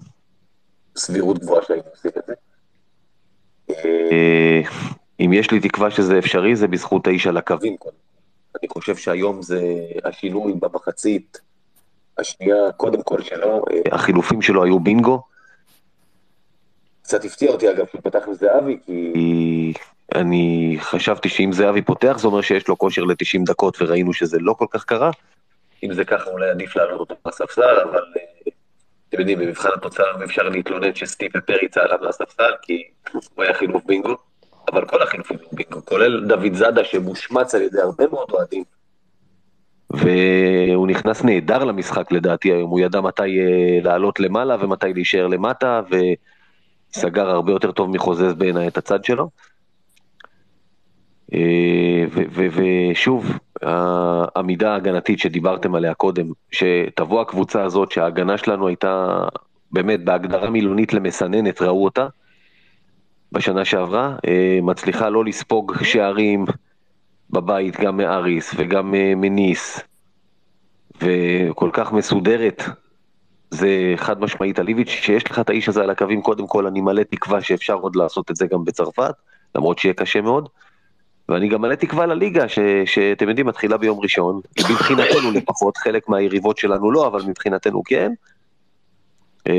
סבירות 0.96 1.38
גבוהה 1.38 1.64
שהיינו 1.64 1.84
עושים 1.90 2.10
את 2.18 2.22
זה. 2.26 2.34
אה, 3.70 4.61
אם 5.20 5.32
יש 5.32 5.51
לי 5.51 5.61
תקווה 5.61 5.90
שזה 5.90 6.19
אפשרי, 6.19 6.57
זה 6.57 6.69
בזכות 6.69 7.07
האיש 7.07 7.27
על 7.27 7.36
הקווים. 7.36 7.77
אני 8.61 8.69
חושב 8.69 8.97
שהיום 8.97 9.43
זה 9.43 9.61
השינוי 10.05 10.53
במחצית 10.53 11.40
השנייה, 12.19 12.73
קודם 12.77 13.03
כל 13.03 13.23
שלו, 13.23 13.65
אה, 13.70 13.95
החילופים 13.95 14.43
שלו 14.43 14.65
היו 14.65 14.81
בינגו. 14.81 15.23
קצת 17.03 17.24
הפתיע 17.24 17.51
אותי 17.51 17.70
אגב 17.70 17.86
שהוא 17.90 18.01
פתח 18.05 18.19
עם 18.27 18.35
זהבי, 18.35 18.78
כי 18.86 19.73
אני 20.15 20.77
חשבתי 20.81 21.28
שאם 21.28 21.53
זהבי 21.53 21.82
פותח 21.82 22.16
זה 22.19 22.27
אומר 22.27 22.40
שיש 22.40 22.69
לו 22.69 22.78
כושר 22.78 23.05
ל-90 23.05 23.45
דקות 23.47 23.82
וראינו 23.82 24.12
שזה 24.12 24.39
לא 24.40 24.53
כל 24.53 24.66
כך 24.70 24.85
קרה. 24.85 25.11
אם 25.85 25.93
זה 25.93 26.05
ככה 26.05 26.31
אולי 26.31 26.51
עדיף 26.51 26.77
לעלות 26.77 27.01
אותו 27.01 27.15
בספסל, 27.27 27.81
אבל 27.90 28.03
אה, 28.16 28.23
אתם 29.09 29.20
יודעים, 29.20 29.39
במבחן 29.39 29.68
התוצאה 29.76 30.06
אפשר 30.24 30.43
להתלונן 30.43 30.94
שסטיב 30.94 31.30
ופריצה 31.36 31.80
עליו 31.82 31.98
לספסל, 32.02 32.52
כי 32.62 32.82
הוא 33.12 33.44
היה 33.44 33.55
חילוף 33.55 33.82
בינגו, 33.86 34.16
אבל 34.72 34.85
כל 34.85 35.02
החילופים 35.02 35.36
היו 35.40 35.48
בינגו, 35.52 35.85
כולל 35.85 36.26
דוד 36.26 36.55
זאדה 36.55 36.85
שמושמץ 36.85 37.55
על 37.55 37.62
ידי 37.62 37.80
הרבה 37.80 38.06
מאוד 38.06 38.30
אוהדים. 38.30 38.64
והוא 39.90 40.86
נכנס 40.86 41.24
נהדר 41.24 41.64
למשחק 41.64 42.12
לדעתי 42.12 42.52
היום, 42.52 42.70
הוא 42.70 42.80
ידע 42.80 43.01
מתי 43.01 43.22
uh, 43.22 43.85
לעלות 43.85 44.20
למעלה 44.20 44.56
ומתי 44.60 44.93
להישאר 44.93 45.26
למטה, 45.26 45.80
וסגר 46.94 47.30
הרבה 47.30 47.52
יותר 47.52 47.72
טוב 47.72 47.90
מחוזז 47.90 48.35
בעיניי 48.35 48.68
את 48.68 48.78
הצד 48.78 49.05
שלו. 49.05 49.30
ושוב, 52.32 53.38
העמידה 53.62 54.72
ההגנתית 54.72 55.18
שדיברתם 55.18 55.74
עליה 55.74 55.94
קודם, 55.94 56.26
שתבוא 56.50 57.20
הקבוצה 57.20 57.62
הזאת 57.62 57.92
שההגנה 57.92 58.38
שלנו 58.38 58.68
הייתה 58.68 59.18
באמת 59.72 60.05
בהגדרה 60.05 60.50
מילונית 60.50 60.92
למסננת, 60.92 61.62
ראו 61.62 61.84
אותה 61.84 62.06
בשנה 63.32 63.64
שעברה, 63.64 64.16
אה, 64.26 64.59
מצליחה 64.62 65.09
לא 65.09 65.24
לספוג 65.24 65.74
שערים 65.82 66.44
בבית, 67.30 67.80
גם 67.80 67.96
מאריס 67.96 68.55
וגם 68.56 68.94
אה, 68.94 69.12
מניס, 69.16 69.80
וכל 71.02 71.70
כך 71.72 71.92
מסודרת, 71.92 72.62
זה 73.50 73.94
חד 73.96 74.20
משמעית 74.20 74.59
על 74.59 74.68
איביץ', 74.68 74.88
שיש 74.88 75.30
לך 75.30 75.38
את 75.38 75.50
האיש 75.50 75.68
הזה 75.68 75.82
על 75.82 75.90
הקווים, 75.90 76.22
קודם 76.22 76.46
כל 76.46 76.66
אני 76.66 76.80
מלא 76.80 77.02
תקווה 77.02 77.40
שאפשר 77.40 77.74
עוד 77.74 77.96
לעשות 77.96 78.30
את 78.30 78.36
זה 78.36 78.46
גם 78.46 78.64
בצרפת, 78.64 79.14
למרות 79.55 79.78
שיהיה 79.78 79.94
קשה 79.94 80.20
מאוד. 80.20 80.48
ואני 81.28 81.48
גם 81.48 81.62
מלא 81.62 81.74
תקווה 81.74 82.06
לליגה, 82.06 82.48
ש, 82.48 82.59
שאתם 82.84 83.28
יודעים, 83.28 83.46
מתחילה 83.46 83.76
ביום 83.76 84.00
ראשון, 84.00 84.40
מבחינתנו 84.70 85.30
לפחות, 85.34 85.76
חלק 85.76 86.09
מהיריבות 86.09 86.59
שלנו 86.59 86.90
לא, 86.90 87.06
אבל 87.06 87.22
מבחינתנו 87.26 87.82
כן. 87.84 88.12
אה, 89.48 89.55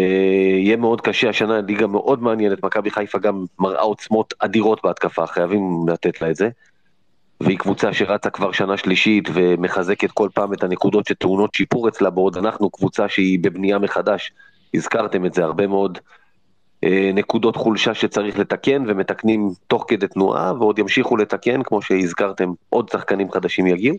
יהיה 0.57 0.75
מאוד 0.75 1.01
קשה, 1.01 1.29
השנה 1.29 1.61
ליגה 1.61 1.87
מאוד 1.87 2.23
מעניינת, 2.23 2.63
מכבי 2.63 2.91
חיפה 2.91 3.19
גם 3.19 3.45
מראה 3.59 3.81
עוצמות 3.81 4.33
אדירות 4.39 4.81
בהתקפה, 4.83 5.27
חייבים 5.27 5.85
לתת 5.87 6.21
לה 6.21 6.29
את 6.29 6.35
זה. 6.35 6.49
והיא 7.41 7.57
קבוצה 7.57 7.93
שרצה 7.93 8.29
כבר 8.29 8.51
שנה 8.51 8.77
שלישית 8.77 9.29
ומחזקת 9.33 10.11
כל 10.11 10.29
פעם 10.33 10.53
את 10.53 10.63
הנקודות 10.63 11.07
שטעונות 11.07 11.53
שיפור 11.53 11.87
אצלה, 11.87 12.09
בעוד 12.09 12.37
אנחנו 12.37 12.69
קבוצה 12.69 13.09
שהיא 13.09 13.39
בבנייה 13.41 13.79
מחדש, 13.79 14.31
הזכרתם 14.73 15.25
את 15.25 15.33
זה, 15.33 15.43
הרבה 15.43 15.67
מאוד 15.67 15.97
נקודות 17.13 17.55
חולשה 17.55 17.93
שצריך 17.93 18.39
לתקן 18.39 18.83
ומתקנים 18.87 19.49
תוך 19.67 19.85
כדי 19.87 20.07
תנועה 20.07 20.53
ועוד 20.53 20.79
ימשיכו 20.79 21.17
לתקן, 21.17 21.63
כמו 21.63 21.81
שהזכרתם, 21.81 22.51
עוד 22.69 22.89
שחקנים 22.89 23.31
חדשים 23.31 23.67
יגיעו. 23.67 23.95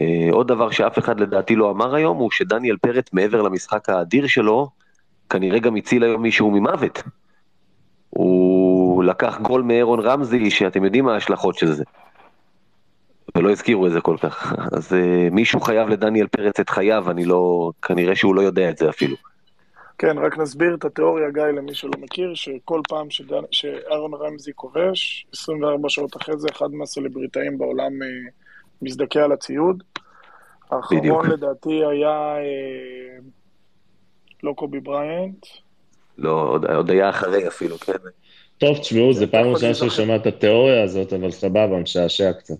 אה, 0.00 0.28
עוד 0.32 0.48
דבר 0.48 0.70
שאף 0.70 0.98
אחד 0.98 1.20
לדעתי 1.20 1.56
לא 1.56 1.70
אמר 1.70 1.94
היום, 1.94 2.16
הוא 2.16 2.30
שדניאל 2.30 2.76
פרץ 2.76 3.12
מעבר 3.12 3.42
למשחק 3.42 3.88
האדיר 3.88 4.26
שלו, 4.26 4.68
כנראה 5.30 5.58
גם 5.58 5.76
הציל 5.76 6.04
היום 6.04 6.22
מישהו 6.22 6.50
ממוות. 6.50 7.02
הוא 8.10 9.04
לקח 9.04 9.38
גול 9.42 9.62
מאירון 9.62 10.00
רמזי, 10.00 10.50
שאתם 10.50 10.84
יודעים 10.84 11.04
מה 11.04 11.14
ההשלכות 11.14 11.58
של 11.58 11.72
זה. 11.72 11.84
ולא 13.34 13.50
הזכירו 13.50 13.86
את 13.86 13.92
זה 13.92 14.00
כל 14.00 14.16
כך. 14.20 14.54
אז 14.72 14.92
uh, 14.92 15.34
מישהו 15.34 15.60
חייב 15.60 15.88
לדניאל 15.88 16.26
פרץ 16.26 16.60
את 16.60 16.70
חייו, 16.70 17.10
אני 17.10 17.24
לא, 17.24 17.70
כנראה 17.82 18.16
שהוא 18.16 18.34
לא 18.34 18.40
יודע 18.40 18.70
את 18.70 18.78
זה 18.78 18.90
אפילו. 18.90 19.16
כן, 19.98 20.18
רק 20.18 20.38
נסביר 20.38 20.74
את 20.74 20.84
התיאוריה, 20.84 21.30
גיא, 21.30 21.42
למי 21.42 21.74
שלא 21.74 21.90
מכיר, 21.98 22.34
שכל 22.34 22.80
פעם 22.88 23.10
שדנ... 23.10 23.42
שאהרון 23.50 24.14
רמזי 24.14 24.52
כובש, 24.54 25.26
24 25.32 25.88
שעות 25.88 26.16
אחרי 26.16 26.38
זה 26.38 26.48
אחד 26.52 26.72
מהסלבריטאים 26.72 27.58
בעולם 27.58 27.92
uh, 27.92 28.30
מזדכה 28.82 29.24
על 29.24 29.32
הציוד. 29.32 29.82
האחרון 30.70 31.00
בדיוק. 31.00 31.24
לדעתי 31.24 31.84
היה 31.84 32.36
uh, 32.36 33.22
לא 34.42 34.52
קובי 34.52 34.80
בריינט. 34.80 35.46
לא, 36.18 36.48
עוד, 36.48 36.64
עוד 36.64 36.90
היה 36.90 37.10
אחרי 37.10 37.48
אפילו, 37.48 37.78
כן. 37.78 37.92
טוב, 38.58 38.78
תשמעו, 38.78 39.12
זו 39.12 39.26
פעם 39.30 39.46
ראשונה 39.46 39.74
ששמע 39.74 40.16
את 40.16 40.26
התיאוריה 40.26 40.82
הזאת, 40.82 41.12
אבל 41.12 41.30
סבבה, 41.30 41.78
משעשע 41.82 42.32
קצת. 42.32 42.54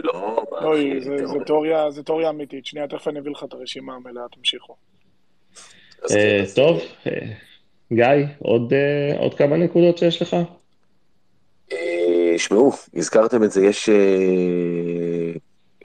לא, 0.00 0.44
לא, 0.62 1.90
זה 1.90 2.02
תיאוריה 2.02 2.30
אמיתית. 2.30 2.66
שנייה, 2.66 2.88
תכף 2.88 3.08
אני 3.08 3.18
אביא 3.18 3.30
לך 3.30 3.44
את 3.44 3.52
הרשימה 3.52 3.94
המלאה, 3.94 4.22
תמשיכו. 4.32 4.76
אה, 6.10 6.44
טוב, 6.54 6.80
אה, 7.06 7.12
גיא, 7.92 8.26
עוד 9.18 9.34
כמה 9.36 9.56
נקודות 9.56 9.98
שיש 9.98 10.22
לך? 10.22 10.36
אה, 11.72 12.34
שמעו, 12.38 12.72
הזכרתם 12.94 13.44
את 13.44 13.52
זה, 13.52 13.64
יש 13.64 13.88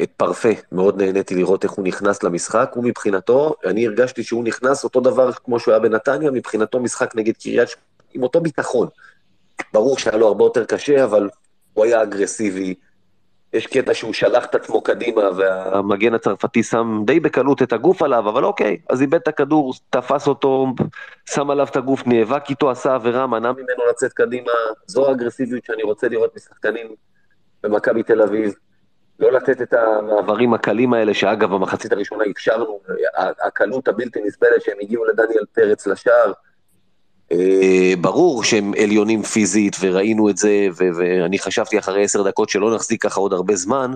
את 0.02 0.10
פרפה, 0.18 0.50
מאוד 0.72 1.02
נהניתי 1.02 1.36
לראות 1.36 1.64
איך 1.64 1.72
הוא 1.72 1.86
נכנס 1.86 2.24
למשחק, 2.24 2.72
הוא 2.76 2.84
מבחינתו, 2.84 3.56
אני 3.66 3.88
הרגשתי 3.88 4.24
שהוא 4.24 4.44
נכנס 4.44 4.84
אותו 4.84 5.00
דבר 5.00 5.32
כמו 5.32 5.60
שהוא 5.60 5.72
היה 5.72 5.80
בנתניה, 5.80 6.32
מבחינתו 6.32 6.80
משחק 6.80 7.16
נגד 7.16 7.34
קריית 7.38 7.70
שמונה, 7.70 7.86
עם 8.14 8.24
אותו 8.24 8.42
ביטחון. 8.42 8.88
ברור 9.74 9.98
שהיה 9.98 10.18
לו 10.18 10.28
הרבה 10.28 10.44
יותר 10.44 10.66
קשה, 10.66 11.04
אבל 11.04 11.30
הוא 11.74 11.86
היה 11.86 12.04
אגרסיבי, 12.04 12.74
יש 13.56 13.68
קטע 13.68 13.94
שהוא 13.94 14.14
שלח 14.14 14.46
את 14.46 14.56
עצמו 14.56 14.82
קדימה, 14.82 15.22
והמגן 15.38 16.14
הצרפתי 16.14 16.64
שם 16.64 17.02
די 17.06 17.20
בקלות 17.20 17.62
את 17.62 17.74
הגוף 17.74 18.02
עליו, 18.02 18.30
אבל 18.30 18.46
אוקיי, 18.46 18.78
אז 18.90 19.02
איבד 19.02 19.16
את 19.16 19.28
הכדור, 19.28 19.74
תפס 19.90 20.28
אותו, 20.28 20.68
שם 21.26 21.50
עליו 21.50 21.68
את 21.72 21.76
הגוף, 21.76 22.08
נאבק 22.08 22.50
איתו, 22.50 22.72
עשה 22.72 22.96
עבירה, 22.96 23.28
מנע 23.28 23.52
ממנו 23.52 23.86
לצאת 23.90 24.14
קדימה. 24.14 24.52
זו 24.88 25.10
האגרסיביות 25.10 25.66
שאני 25.66 25.84
רוצה 25.84 26.08
לראות 26.08 26.36
משחקנים 26.36 26.88
במכבי 27.64 28.04
תל 28.04 28.22
אביב. 28.22 28.54
לא 29.20 29.32
לתת 29.32 29.62
את 29.62 29.74
המעברים 29.74 30.54
הקלים 30.54 30.94
האלה, 30.94 31.14
שאגב, 31.14 31.54
במחצית 31.54 31.92
הראשונה 31.92 32.24
אפשרנו, 32.32 32.80
הקלות 33.48 33.88
הבלתי 33.88 34.20
נסבלת 34.26 34.62
שהם 34.62 34.78
הגיעו 34.82 35.06
לדניאל 35.06 35.46
פרץ 35.54 35.88
לשער. 35.88 36.32
אה, 37.32 37.94
ברור 38.02 38.44
שהם 38.44 38.74
עליונים 38.84 39.24
פיזית, 39.24 39.76
וראינו 39.80 40.30
את 40.30 40.38
זה, 40.38 40.68
ואני 40.76 41.40
חשבתי 41.40 41.80
אחרי 41.80 42.04
עשר 42.04 42.24
דקות 42.24 42.50
שלא 42.50 42.76
נחזיק 42.76 43.04
ככה 43.04 43.20
עוד 43.20 43.34
הרבה 43.34 43.56
זמן, 43.56 43.94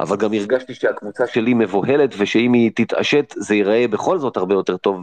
אבל 0.00 0.16
גם 0.16 0.32
הרגשתי 0.32 0.74
שהקבוצה 0.74 1.26
שלי 1.26 1.54
מבוהלת, 1.54 2.14
ושאם 2.18 2.52
היא 2.52 2.70
תתעשת 2.74 3.34
זה 3.36 3.54
ייראה 3.54 3.88
בכל 3.88 4.18
זאת 4.18 4.36
הרבה 4.36 4.54
יותר 4.54 4.76
טוב, 4.76 5.00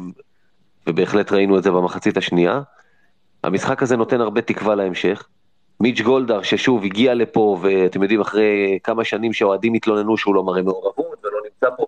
ובהחלט 0.88 1.32
ראינו 1.32 1.58
את 1.58 1.64
זה 1.64 1.72
במחצית 1.72 2.18
השנייה. 2.18 2.62
המשחק 3.44 3.84
הזה 3.84 3.98
נותן 3.98 4.22
הרבה 4.22 4.42
תקווה 4.42 4.76
להמשך. 4.76 5.28
מיץ' 5.80 6.02
גולדהר, 6.02 6.42
ששוב 6.42 6.84
הגיע 6.84 7.14
לפה, 7.14 7.58
ואתם 7.62 8.02
יודעים, 8.02 8.22
אחרי 8.22 8.80
כמה 8.84 9.04
שנים 9.04 9.34
שהאוהדים 9.34 9.74
התלוננו 9.74 10.18
שהוא 10.18 10.36
לא 10.36 10.44
מראה 10.44 10.62
מעורבות 10.62 11.18
ולא 11.24 11.38
נמצא 11.44 11.76
פה, 11.78 11.86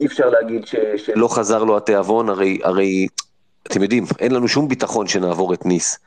אי 0.00 0.06
אפשר 0.06 0.28
להגיד 0.28 0.66
ש, 0.66 0.76
שלא 0.96 1.28
חזר 1.28 1.64
לו 1.64 1.76
התיאבון, 1.76 2.28
הרי, 2.28 2.58
הרי 2.62 3.06
אתם 3.66 3.82
יודעים, 3.82 4.04
אין 4.18 4.32
לנו 4.32 4.48
שום 4.48 4.68
ביטחון 4.68 5.06
שנעבור 5.06 5.54
את 5.54 5.66
ניס. 5.66 5.98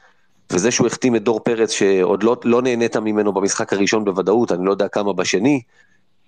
וזה 0.52 0.72
שהוא 0.72 0.88
החתים 0.88 1.16
את 1.16 1.24
דור 1.24 1.40
פרץ, 1.40 1.72
שעוד 1.72 2.24
לא, 2.24 2.36
לא 2.44 2.62
נהנית 2.62 2.98
ממנו 2.98 3.34
במשחק 3.34 3.74
הראשון 3.74 4.06
בוודאות, 4.06 4.52
אני 4.52 4.66
לא 4.66 4.72
יודע 4.72 4.88
כמה 4.88 5.14
בשני, 5.14 5.62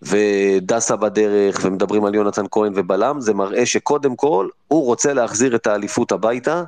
ודסה 0.01 0.95
בדרך, 0.95 1.59
ומדברים 1.63 2.05
על 2.05 2.15
יונתן 2.15 2.45
כהן 2.51 2.71
ובלם, 2.75 3.21
זה 3.21 3.33
מראה 3.33 3.65
שקודם 3.65 4.15
כל, 4.15 4.47
הוא 4.67 4.85
רוצה 4.85 5.13
להחזיר 5.13 5.55
את 5.55 5.67
האליפות 5.67 6.11
הביתה, 6.11 6.63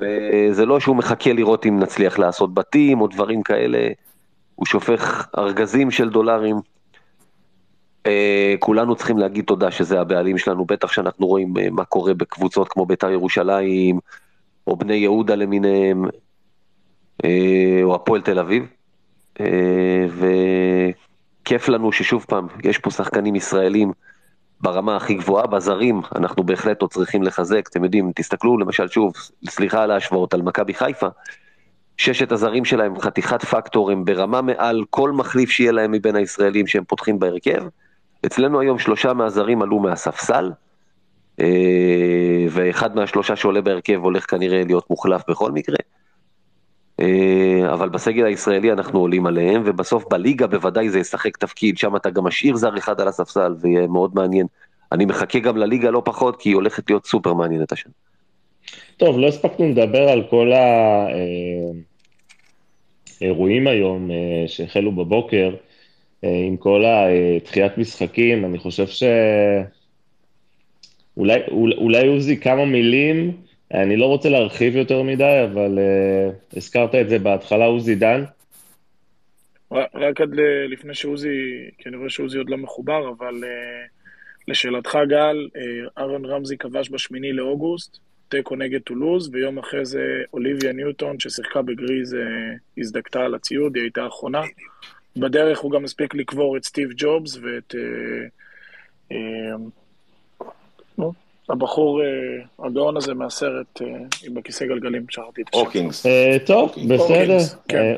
וזה 0.00 0.66
לא 0.66 0.80
שהוא 0.80 0.96
מחכה 0.96 1.32
לראות 1.32 1.66
אם 1.66 1.80
נצליח 1.80 2.18
לעשות 2.18 2.54
בתים 2.54 3.00
או 3.00 3.06
דברים 3.06 3.42
כאלה, 3.42 3.88
הוא 4.54 4.66
שופך 4.66 5.26
ארגזים 5.38 5.90
של 5.90 6.10
דולרים. 6.10 6.56
אה, 8.06 8.54
כולנו 8.58 8.96
צריכים 8.96 9.18
להגיד 9.18 9.44
תודה 9.44 9.70
שזה 9.70 10.00
הבעלים 10.00 10.38
שלנו, 10.38 10.64
בטח 10.64 10.92
שאנחנו 10.92 11.26
רואים 11.26 11.54
אה, 11.58 11.70
מה 11.70 11.84
קורה 11.84 12.14
בקבוצות 12.14 12.68
כמו 12.68 12.86
בית"ר 12.86 13.10
ירושלים, 13.10 13.98
או 14.66 14.76
בני 14.76 14.94
יהודה 14.94 15.34
למיניהם, 15.34 16.04
אה, 17.24 17.80
או 17.82 17.94
הפועל 17.94 18.20
תל 18.20 18.38
אביב. 18.38 18.66
וכיף 21.42 21.68
לנו 21.68 21.92
ששוב 21.92 22.24
פעם, 22.28 22.46
יש 22.64 22.78
פה 22.78 22.90
שחקנים 22.90 23.34
ישראלים 23.34 23.92
ברמה 24.60 24.96
הכי 24.96 25.14
גבוהה, 25.14 25.46
בזרים 25.46 26.00
אנחנו 26.16 26.44
בהחלט 26.44 26.82
עוד 26.82 26.92
צריכים 26.92 27.22
לחזק, 27.22 27.68
אתם 27.68 27.84
יודעים, 27.84 28.12
תסתכלו 28.14 28.58
למשל 28.58 28.88
שוב, 28.88 29.12
סליחה 29.48 29.82
על 29.82 29.90
ההשוואות, 29.90 30.34
על 30.34 30.42
מכבי 30.42 30.74
חיפה, 30.74 31.06
ששת 31.96 32.32
הזרים 32.32 32.64
שלהם 32.64 33.00
חתיכת 33.00 33.44
פקטור, 33.44 33.90
הם 33.90 34.04
ברמה 34.04 34.42
מעל 34.42 34.84
כל 34.90 35.12
מחליף 35.12 35.50
שיהיה 35.50 35.72
להם 35.72 35.92
מבין 35.92 36.16
הישראלים 36.16 36.66
שהם 36.66 36.84
פותחים 36.84 37.18
בהרכב. 37.18 37.62
אצלנו 38.26 38.60
היום 38.60 38.78
שלושה 38.78 39.12
מהזרים 39.12 39.62
עלו 39.62 39.78
מהספסל, 39.78 40.52
אה, 41.40 42.46
ואחד 42.50 42.96
מהשלושה 42.96 43.36
שעולה 43.36 43.60
בהרכב 43.60 44.00
הולך 44.02 44.30
כנראה 44.30 44.62
להיות 44.64 44.90
מוחלף 44.90 45.22
בכל 45.28 45.52
מקרה. 45.52 45.76
אה, 47.00 47.72
אבל 47.72 47.88
בסגל 47.88 48.24
הישראלי 48.24 48.72
אנחנו 48.72 49.00
עולים 49.00 49.26
עליהם, 49.26 49.62
ובסוף 49.64 50.04
בליגה 50.10 50.46
בוודאי 50.46 50.90
זה 50.90 50.98
ישחק 50.98 51.36
תפקיד, 51.36 51.78
שם 51.78 51.96
אתה 51.96 52.10
גם 52.10 52.24
משאיר 52.24 52.56
זר 52.56 52.78
אחד 52.78 53.00
על 53.00 53.08
הספסל, 53.08 53.54
ויהיה 53.60 53.86
מאוד 53.86 54.10
מעניין. 54.14 54.46
אני 54.92 55.04
מחכה 55.04 55.38
גם 55.38 55.56
לליגה 55.56 55.90
לא 55.90 56.02
פחות, 56.04 56.36
כי 56.36 56.48
היא 56.48 56.54
הולכת 56.54 56.90
להיות 56.90 57.06
סופר 57.06 57.34
מעניינת 57.34 57.72
השנה. 57.72 57.92
טוב, 58.96 59.18
לא 59.18 59.26
הספקנו 59.26 59.68
לדבר 59.68 60.08
על 60.08 60.22
כל 60.30 60.52
האירועים 63.20 63.66
היום 63.66 64.10
אה, 64.10 64.44
שהחלו 64.46 64.92
בבוקר. 64.92 65.54
אה, 66.24 66.42
עם 66.46 66.56
כל 66.56 66.84
הדחיית 66.84 67.78
משחקים, 67.78 68.44
אני 68.44 68.58
חושב 68.58 68.86
ש... 68.86 69.02
אולי, 71.16 71.40
אולי 71.78 72.06
עוזי 72.06 72.40
כמה 72.40 72.64
מילים, 72.64 73.36
אני 73.74 73.96
לא 73.96 74.06
רוצה 74.06 74.28
להרחיב 74.28 74.76
יותר 74.76 75.02
מדי, 75.02 75.44
אבל 75.52 75.78
uh, 75.78 76.56
הזכרת 76.56 76.94
את 76.94 77.08
זה 77.08 77.18
בהתחלה, 77.18 77.64
עוזי 77.64 77.94
דן. 77.94 78.24
רק 79.72 80.20
עד 80.20 80.30
לפני 80.68 80.94
שעוזי, 80.94 81.28
כי 81.78 81.88
אני 81.88 81.96
רואה 81.96 82.10
שעוזי 82.10 82.38
עוד 82.38 82.50
לא 82.50 82.56
מחובר, 82.56 83.08
אבל 83.08 83.34
uh, 83.44 83.88
לשאלתך, 84.48 84.98
גל, 85.08 85.48
אהרון 85.98 86.24
רמזי 86.24 86.56
כבש 86.56 86.90
בשמיני 86.90 87.32
לאוגוסט, 87.32 87.98
תיקו 88.28 88.56
נגד 88.56 88.80
טולוז, 88.80 89.30
ויום 89.32 89.58
אחרי 89.58 89.84
זה 89.84 90.02
אוליביה 90.32 90.72
ניוטון, 90.72 91.20
ששיחקה 91.20 91.62
בגריז, 91.62 92.16
הזדכתה 92.78 93.20
על 93.20 93.34
הציוד, 93.34 93.76
היא 93.76 93.82
הייתה 93.82 94.02
האחרונה. 94.02 94.42
בדרך 95.16 95.58
הוא 95.58 95.70
גם 95.70 95.84
הספיק 95.84 96.14
לקבור 96.14 96.56
את 96.56 96.64
סטיב 96.64 96.88
ג'ובס 96.96 97.36
ואת... 97.36 97.74
אה, 99.12 99.16
נו, 100.98 101.12
הבחור, 101.48 102.00
הגאון 102.58 102.96
הזה 102.96 103.14
מהסרט 103.14 103.80
עם 104.26 104.38
הכיסא 104.38 104.66
גלגלים, 104.66 105.06
שכחתי 105.10 105.42
את 105.42 105.46
השם. 105.54 105.64
הוקינגס. 105.64 106.06
טוב, 106.46 106.72
בסדר. 106.88 107.38
כן. 107.68 107.94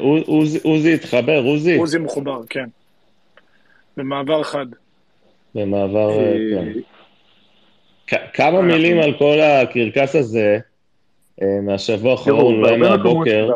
עוזי 0.65 0.95
התחבר, 0.95 1.43
עוזי. 1.45 1.77
עוזי 1.77 1.99
מחובר, 1.99 2.41
כן. 2.51 2.69
במעבר 3.97 4.43
חד. 4.43 4.67
במעבר, 5.55 6.11
כן. 8.07 8.23
כמה 8.35 8.63
מילים 8.63 8.99
על 8.99 9.19
כל 9.19 9.41
הקרקס 9.41 10.17
הזה 10.17 10.59
אה, 11.43 11.61
מהשבוע 11.63 12.11
האחרון, 12.11 12.55
אולי 12.55 12.77
מהבוקר. 12.77 13.51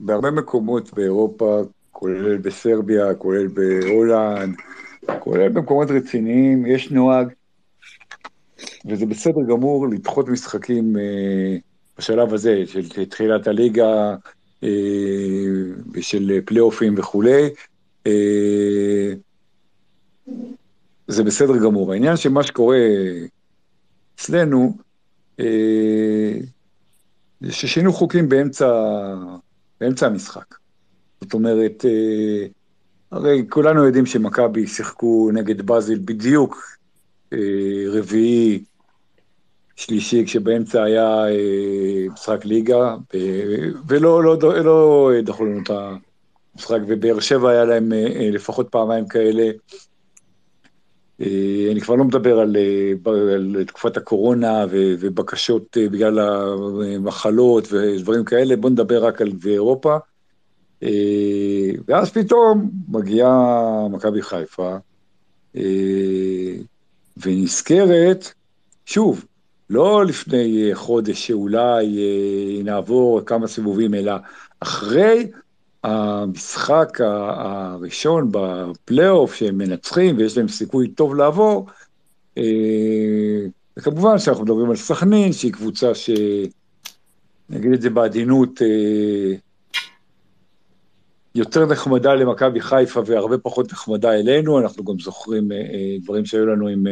בהרבה 0.00 0.30
מקומות 0.30 0.94
באירופה, 0.94 1.60
כולל 1.98 2.36
בסרביה, 2.36 3.14
כולל 3.14 3.46
בהולנד, 3.46 4.56
כולל 5.18 5.48
במקומות 5.48 5.88
רציניים, 5.90 6.66
יש 6.66 6.90
נוהג, 6.90 7.28
וזה 8.86 9.06
בסדר 9.06 9.42
גמור 9.48 9.88
לדחות 9.88 10.28
משחקים 10.28 10.96
אה, 10.96 11.56
בשלב 11.98 12.34
הזה, 12.34 12.62
של 12.66 13.04
תחילת 13.04 13.46
הליגה 13.46 14.16
אה, 14.62 14.68
ושל 15.92 16.40
פלייאופים 16.44 16.94
וכולי. 16.98 17.48
זה 21.08 21.22
בסדר 21.24 21.56
גמור. 21.64 21.92
העניין 21.92 22.16
שמה 22.16 22.42
שקורה 22.42 22.78
אצלנו, 24.14 24.76
אה, 25.40 26.38
ששינו 27.50 27.92
חוקים 27.92 28.28
באמצע, 28.28 28.66
באמצע 29.80 30.06
המשחק. 30.06 30.65
זאת 31.20 31.34
אומרת, 31.34 31.84
אה, 31.84 32.46
הרי 33.10 33.46
כולנו 33.48 33.84
יודעים 33.84 34.06
שמכבי 34.06 34.66
שיחקו 34.66 35.30
נגד 35.32 35.62
באזיל 35.62 35.98
בדיוק 36.04 36.76
אה, 37.32 37.38
רביעי, 37.88 38.64
שלישי, 39.76 40.24
כשבאמצע 40.26 40.82
היה 40.82 41.28
אה, 41.28 42.06
משחק 42.12 42.44
ליגה, 42.44 42.96
ולא 43.88 44.24
לא, 44.24 44.36
לא, 44.42 44.64
לא 44.64 45.10
דחו 45.22 45.44
לנו 45.44 45.60
את 45.62 45.70
המשחק, 46.54 46.78
ובאר 46.88 47.20
שבע 47.20 47.50
היה 47.50 47.64
להם 47.64 47.92
לפחות 48.32 48.68
פעמיים 48.68 49.08
כאלה. 49.08 49.50
אני 51.72 51.80
כבר 51.80 51.94
לא 51.94 52.04
מדבר 52.04 52.38
על, 52.40 52.56
על 53.34 53.64
תקופת 53.66 53.96
הקורונה 53.96 54.64
ובקשות 54.70 55.76
אה, 55.76 55.88
בגלל 55.88 56.18
המחלות 56.18 57.68
ודברים 57.72 58.24
כאלה, 58.24 58.56
בואו 58.56 58.72
נדבר 58.72 59.04
רק 59.04 59.22
על 59.22 59.32
אירופה. 59.46 59.96
ואז 61.88 62.10
פתאום 62.12 62.70
מגיעה 62.88 63.88
מכבי 63.90 64.22
חיפה 64.22 64.76
ונזכרת, 67.16 68.32
שוב, 68.86 69.24
לא 69.70 70.04
לפני 70.04 70.70
חודש 70.74 71.26
שאולי 71.26 71.98
נעבור 72.64 73.20
כמה 73.26 73.46
סיבובים, 73.46 73.94
אלא 73.94 74.12
אחרי 74.60 75.26
המשחק 75.84 76.98
הראשון 77.00 78.28
בפלייאוף 78.30 79.34
שהם 79.34 79.58
מנצחים 79.58 80.16
ויש 80.18 80.38
להם 80.38 80.48
סיכוי 80.48 80.88
טוב 80.88 81.14
לעבור, 81.14 81.66
אה, 82.38 82.42
וכמובן 83.76 84.18
שאנחנו 84.18 84.44
מדברים 84.44 84.70
על 84.70 84.76
סכנין, 84.76 85.32
שהיא 85.32 85.52
קבוצה 85.52 85.94
ש... 85.94 86.10
נגיד 87.50 87.72
את 87.72 87.82
זה 87.82 87.90
בעדינות, 87.90 88.62
אה, 88.62 89.34
יותר 91.36 91.66
נחמדה 91.66 92.14
למכבי 92.14 92.60
חיפה 92.60 93.00
והרבה 93.06 93.38
פחות 93.38 93.72
נחמדה 93.72 94.12
אלינו, 94.12 94.58
אנחנו 94.58 94.84
גם 94.84 94.98
זוכרים 94.98 95.52
אה, 95.52 95.96
דברים 96.02 96.24
שהיו 96.24 96.46
לנו 96.46 96.68
עם, 96.68 96.84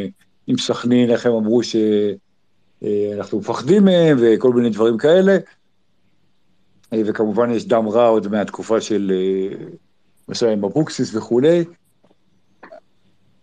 עם 0.47 0.59
סכנין, 0.59 1.11
איך 1.11 1.27
הם 1.27 1.33
אמרו 1.33 1.61
שאנחנו 1.63 3.39
מפחדים 3.39 3.85
מהם 3.85 4.17
וכל 4.21 4.53
מיני 4.53 4.71
דברים 4.71 4.99
כאלה. 4.99 5.37
אה, 6.93 7.03
וכמובן 7.07 7.51
יש 7.51 7.67
דם 7.67 7.89
רע 7.89 8.07
עוד 8.07 8.29
מהתקופה 8.29 8.81
של 8.81 9.13
למשל 10.29 10.47
אה, 10.47 10.53
עם 10.53 10.65
אבוקסיס 10.65 11.15
וכולי. 11.15 11.65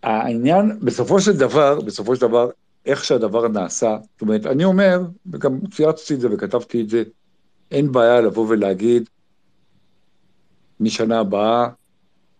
העניין, 0.02 0.78
בסופו 0.82 1.20
של 1.20 1.36
דבר, 1.36 1.80
בסופו 1.80 2.16
של 2.16 2.20
דבר, 2.20 2.50
איך 2.86 3.04
שהדבר 3.04 3.48
נעשה, 3.48 3.96
זאת 4.12 4.20
אומרת, 4.20 4.46
אני 4.46 4.64
אומר, 4.64 5.00
וגם 5.32 5.58
צייצתי 5.74 6.14
את 6.14 6.20
זה 6.20 6.28
וכתבתי 6.32 6.80
את 6.80 6.88
זה, 6.88 7.02
אין 7.70 7.92
בעיה 7.92 8.20
לבוא 8.20 8.46
ולהגיד, 8.48 9.08
משנה 10.82 11.20
הבאה, 11.20 11.68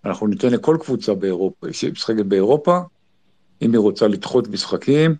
אנחנו 0.05 0.27
ניתן 0.27 0.52
לכל 0.52 0.77
קבוצה 0.81 1.14
באירופה, 1.14 1.66
שמשחקת 1.73 2.24
באירופה, 2.24 2.78
אם 3.62 3.73
היא 3.73 3.78
רוצה 3.78 4.09
לדחות 4.09 4.48
משחקים, 4.48 5.14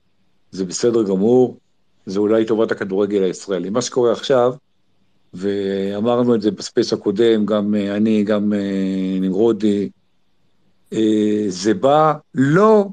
זה 0.51 0.65
בסדר 0.65 1.03
גמור, 1.03 1.59
זה 2.07 2.19
אולי 2.19 2.45
טובת 2.45 2.73
הכדורגל 2.73 3.23
הישראלי. 3.23 3.71
מה 3.71 3.83
שקורה 3.83 4.13
עכשיו, 4.13 4.55
ואמרנו 5.35 6.35
את 6.35 6.43
זה 6.43 6.51
ב 6.51 6.58
space 6.58 6.93
הקודם, 6.93 7.47
גם 7.47 7.75
אה, 7.75 7.97
אני, 7.97 8.25
גם 8.25 8.53
אה, 8.53 9.19
נמרודי, 9.21 9.91
אה, 10.93 11.45
זה 11.49 11.75
בא 11.75 12.13
לא 12.35 12.87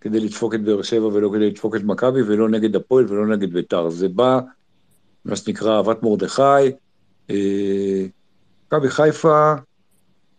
כדי 0.00 0.20
לדפוק 0.20 0.54
את 0.54 0.62
באר 0.62 0.82
שבע 0.82 1.06
ולא 1.06 1.30
כדי 1.34 1.50
לדפוק 1.50 1.76
את 1.76 1.82
מכבי 1.84 2.22
ולא 2.22 2.48
נגד 2.48 2.76
הפועל 2.76 3.06
ולא 3.08 3.26
נגד 3.26 3.52
ביתר, 3.52 3.88
זה 3.88 4.08
בא, 4.08 4.40
מה 5.24 5.36
שנקרא, 5.36 5.76
אהבת 5.76 6.02
מרדכי, 6.02 6.70
מכבי 8.72 8.90
חיפה 8.90 9.54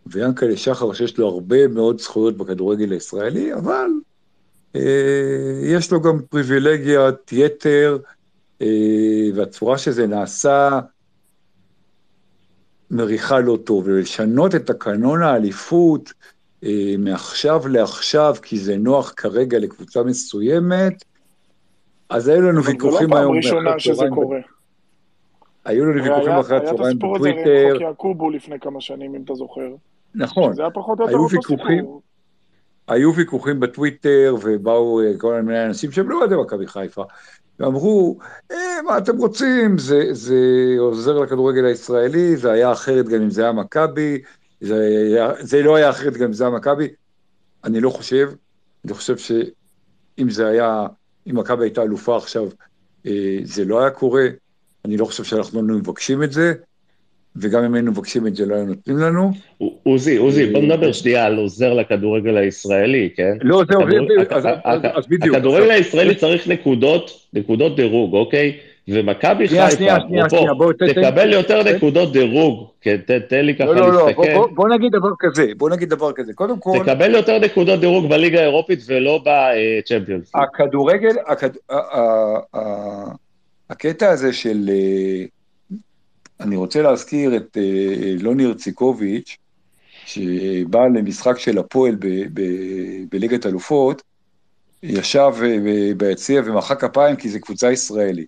ויאנקלה 0.06 0.56
שחר, 0.56 0.92
שיש 0.92 1.18
לו 1.18 1.28
הרבה 1.28 1.68
מאוד 1.68 2.00
זכויות 2.00 2.36
בכדורגל 2.36 2.92
הישראלי, 2.92 3.54
אבל 3.54 3.90
יש 5.62 5.92
לו 5.92 6.00
גם 6.00 6.18
פריבילגיית 6.30 7.32
יתר, 7.32 7.98
אה, 8.62 8.66
והצורה 9.34 9.78
שזה 9.78 10.06
נעשה 10.06 10.80
מריחה 12.90 13.40
לא 13.40 13.58
טוב, 13.64 13.84
ולשנות 13.86 14.54
את 14.54 14.66
תקנון 14.66 15.22
האליפות 15.22 16.12
אה, 16.64 16.94
מעכשיו 16.98 17.68
לעכשיו, 17.68 18.36
כי 18.42 18.58
זה 18.58 18.76
נוח 18.76 19.12
כרגע 19.16 19.58
לקבוצה 19.58 20.02
מסוימת, 20.02 21.04
אז 22.08 22.28
היו 22.28 22.42
לנו 22.42 22.64
ויכוחים 22.64 23.12
היום. 23.12 23.40
זה 23.42 23.48
לא 23.48 23.54
פעם 23.54 23.64
ראשונה 23.64 23.78
שזה 23.78 24.04
קורה. 24.14 24.38
היו 25.64 25.84
לנו 25.84 26.04
ויכוחים 26.04 26.32
אחרי 26.32 26.56
הצהריים 26.56 26.58
בטוויטר. 26.58 26.80
היה 26.80 26.90
את 26.90 26.96
הסיפור 26.96 27.16
הזה 27.16 27.28
עם 27.28 27.72
חוק 27.72 27.80
יעקובו 27.80 28.30
לפני 28.30 28.60
כמה 28.60 28.80
שנים, 28.80 29.14
אם 29.14 29.22
אתה 29.24 29.34
זוכר. 29.34 29.74
נכון. 30.14 30.54
זה 30.54 30.62
היה 30.62 30.70
פחות 30.70 31.00
או 31.00 31.04
יותר 31.04 31.16
אותו 31.16 31.42
סיפור. 31.42 32.02
היו 32.88 33.14
ויכוחים 33.14 33.60
בטוויטר, 33.60 34.36
ובאו 34.42 35.00
אה, 35.00 35.12
כל 35.18 35.42
מיני 35.42 35.66
אנשים 35.66 35.92
שהם 35.92 36.10
לא 36.10 36.18
אוהדי 36.18 36.34
מכבי 36.36 36.66
חיפה, 36.66 37.04
ואמרו, 37.60 38.18
אה, 38.50 38.82
מה 38.84 38.98
אתם 38.98 39.16
רוצים, 39.16 39.78
זה, 39.78 40.08
זה 40.10 40.36
עוזר 40.78 41.18
לכדורגל 41.18 41.64
הישראלי, 41.64 42.36
זה 42.36 42.52
היה 42.52 42.72
אחרת 42.72 43.08
גם 43.08 43.22
אם 43.22 43.30
זה 43.30 43.42
היה 43.42 43.52
מכבי, 43.52 44.22
זה, 44.60 44.76
זה 45.40 45.62
לא 45.62 45.76
היה 45.76 45.90
אחרת 45.90 46.16
גם 46.16 46.24
אם 46.24 46.32
זה 46.32 46.44
היה 46.44 46.56
מכבי. 46.56 46.88
אני 47.64 47.80
לא 47.80 47.90
חושב, 47.90 48.30
אני 48.84 48.94
חושב 48.94 49.16
שאם 49.16 50.30
זה 50.30 50.46
היה, 50.46 50.86
אם 51.30 51.38
מכבי 51.38 51.64
הייתה 51.64 51.82
אלופה 51.82 52.16
עכשיו, 52.16 52.48
אה, 53.06 53.38
זה 53.44 53.64
לא 53.64 53.80
היה 53.80 53.90
קורה, 53.90 54.26
אני 54.84 54.96
לא 54.96 55.04
חושב 55.04 55.24
שאנחנו 55.24 55.62
לא 55.68 55.74
מבקשים 55.74 56.22
את 56.22 56.32
זה, 56.32 56.52
וגם 57.36 57.64
אם 57.64 57.74
היינו 57.74 57.90
מבקשים 57.90 58.26
את 58.26 58.36
זה, 58.36 58.46
לא 58.46 58.54
היו 58.54 58.64
נותנים 58.64 58.98
לנו. 58.98 59.32
עוזי, 59.82 60.16
עוזי, 60.16 60.52
בוא 60.52 60.62
נדבר 60.62 60.92
שנייה 60.92 61.24
על 61.24 61.38
עוזר 61.38 61.74
לכדורגל 61.74 62.36
הישראלי, 62.36 63.10
כן? 63.16 63.36
לא, 63.42 63.62
זהו, 63.70 63.82
אז 64.94 65.06
בדיוק. 65.08 65.36
הכדורגל 65.36 65.70
הישראלי 65.70 66.14
צריך 66.14 66.48
נקודות, 66.48 67.10
נקודות 67.32 67.76
דירוג, 67.76 68.14
אוקיי? 68.14 68.56
ומכבי 68.88 69.48
חיפה, 69.48 69.96
אפרופו, 70.26 70.72
תקבל 70.72 71.32
יותר 71.32 71.62
נקודות 71.62 72.12
דירוג, 72.12 72.66
כן, 72.80 72.96
תן 73.28 73.44
לי 73.44 73.54
ככה 73.54 73.64
להסתכל. 73.66 73.80
לא, 73.80 73.92
לא, 73.92 74.34
לא, 74.34 74.48
בוא 74.54 74.68
נגיד 74.68 74.92
דבר 74.92 75.08
כזה, 75.18 75.46
בוא 75.56 75.70
נגיד 75.70 75.88
דבר 75.88 76.12
כזה, 76.12 76.32
קודם 76.32 76.58
כל... 76.58 76.78
תקבל 76.82 77.14
יותר 77.14 77.38
נקודות 77.38 77.80
דירוג 77.80 78.08
בליגה 78.08 78.40
האירופית 78.40 78.80
ולא 78.86 79.24
בצ'מפיונס. 79.24 80.32
הכדורגל, 80.34 81.14
הקטע 83.74 84.10
הזה 84.10 84.32
של 84.32 84.70
אה, 84.72 85.24
אני 86.40 86.56
רוצה 86.56 86.82
להזכיר 86.82 87.36
את 87.36 87.56
אה, 87.56 88.14
לוני 88.20 88.44
הרציקוביץ', 88.44 89.36
שבא 90.06 90.86
למשחק 90.86 91.38
של 91.38 91.58
הפועל 91.58 91.96
בליגת 93.08 93.46
אלופות, 93.46 94.02
ישב 94.82 95.32
אה, 95.42 95.94
ביציע 95.96 96.42
ומחא 96.44 96.74
כפיים 96.74 97.16
כי 97.16 97.28
זו 97.28 97.40
קבוצה 97.40 97.72
ישראלית. 97.72 98.26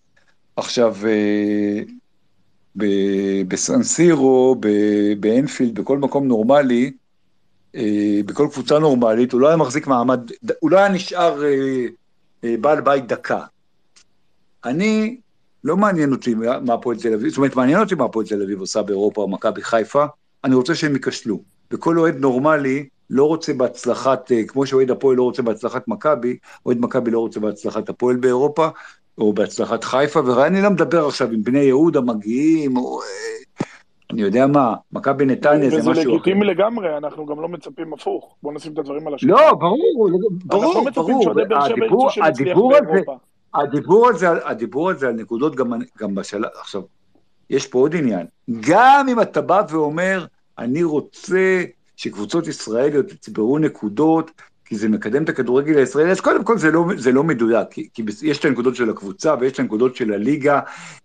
עכשיו, 0.57 0.97
בסנסירו, 3.49 4.57
באנפילד, 5.21 5.81
בכל 5.81 5.99
מקום 5.99 6.29
נורמלי, 6.29 6.93
בכל 8.25 8.49
קבוצה 8.53 8.79
נורמלית, 8.79 9.33
הוא 9.33 9.41
לא 9.41 9.49
היה 9.49 9.57
מחזיק 9.57 9.87
מעמד, 9.87 10.21
הוא 10.61 10.71
לא 10.71 10.79
היה 10.79 10.89
נשאר 10.89 11.43
בעל 12.43 12.81
בית 12.81 13.07
דקה. 13.07 13.41
אני, 14.65 15.17
לא 15.67 15.77
מעניין 15.77 16.13
אותי 16.13 16.35
מה 16.35 16.75
הפועל 16.75 16.97
תל 16.97 17.15
אביב, 17.15 17.29
זאת 17.29 17.37
אומרת, 17.37 17.57
מעניין 17.57 17.81
אותי 17.81 17.95
מה 17.95 18.05
הפועל 18.05 18.27
תל 18.27 18.43
אביב 18.43 18.61
עושה 18.61 18.83
באירופה 18.83 19.23
או 19.23 19.29
מכבי 19.29 19.63
חיפה, 19.63 20.05
אני 20.45 20.55
רוצה 20.55 20.75
שהם 20.75 20.95
ייכשלו. 20.95 21.41
וכל 21.71 21.99
אוהד 21.99 22.17
נורמלי 22.17 22.87
לא 23.11 23.25
רוצה 23.25 23.53
בהצלחת, 23.53 24.33
אה, 24.33 24.45
כמו 24.45 24.67
שאוהד 24.67 24.91
הפועל 24.91 25.17
לא 25.17 25.23
רוצה 25.23 25.43
בהצלחת 25.43 25.89
מכבי, 25.89 26.37
אוהד 26.67 26.79
מכבי 26.81 27.11
לא 27.11 27.19
רוצה 27.19 27.41
בהצלחת 27.41 27.89
הפועל 27.89 28.17
באירופה, 28.17 28.69
או 29.19 29.33
בהצלחת 29.33 29.85
חיפה, 29.85 30.21
ואני 30.25 30.63
לא 30.63 30.71
מדבר 30.71 31.07
עכשיו 31.07 31.31
עם 31.31 31.43
בני 31.43 31.59
יהודה 31.59 32.01
מגיעים, 32.01 32.77
או... 32.77 33.01
אה, 33.01 33.07
אני 34.11 34.23
יודע 34.23 34.47
מה, 34.47 34.75
מכבי 34.93 35.27
נתניה 35.27 35.71
זה 35.71 35.77
משהו 35.77 35.93
אחר. 35.93 36.01
וזה 36.01 36.09
לגיטימי 36.11 36.47
לגמרי, 36.47 36.97
אנחנו 36.97 37.27
גם 37.27 37.41
לא 37.41 37.49
מצפים 37.49 37.93
הפוך. 37.93 38.35
בואו 38.43 38.55
נשים 38.55 38.73
את 38.73 38.79
הדברים 38.79 39.07
על 39.07 39.15
השולחן. 39.15 39.43
לא, 39.43 39.53
ברור, 39.53 40.11
ברור, 40.45 40.65
אנחנו 40.65 40.81
לא 40.81 40.85
מצפים 40.85 41.23
שאוהדי 41.23 41.45
באר 41.49 41.69
שבע 41.69 41.85
ירצו 41.85 42.11
שנצליח 42.11 42.59
באירופה. 42.59 43.17
הדיבור 43.63 44.09
על 44.09 44.19
זה, 44.19 44.47
הדיבור 44.47 44.89
על 44.89 44.99
זה, 44.99 45.09
על 45.09 45.13
נקודות 45.13 45.55
גם, 45.55 45.73
גם 45.99 46.15
בשלב, 46.15 46.51
עכשיו, 46.61 46.83
יש 47.51 47.67
פה 47.67 47.79
עוד 47.79 47.97
עניין. 47.97 48.27
גם 48.61 49.07
אם 49.09 49.21
אתה 49.21 49.41
בא 49.41 49.63
ואומר, 49.71 50.27
אני 50.59 50.83
רוצה 50.83 51.65
שקבוצות 51.97 52.47
ישראליות 52.47 53.13
יצברו 53.13 53.59
נקודות, 53.59 54.31
כי 54.67 54.77
זה 54.77 54.89
מקדם 54.89 55.25
את 55.25 55.29
הכדורגל 55.29 55.79
הישראלי, 55.79 56.11
אז 56.11 56.21
קודם 56.21 56.45
כל 56.45 56.59
זה 56.59 56.71
לא, 56.71 56.85
זה 56.97 57.13
לא 57.13 57.25
מדויק, 57.25 57.69
כי, 57.71 57.89
כי 57.95 58.03
יש 58.23 58.39
את 58.39 58.45
הנקודות 58.45 58.77
של 58.77 58.91
הקבוצה 58.91 59.35
ויש 59.41 59.53
את 59.53 59.59
הנקודות 59.59 59.97
של 59.97 60.13
הליגה. 60.13 60.61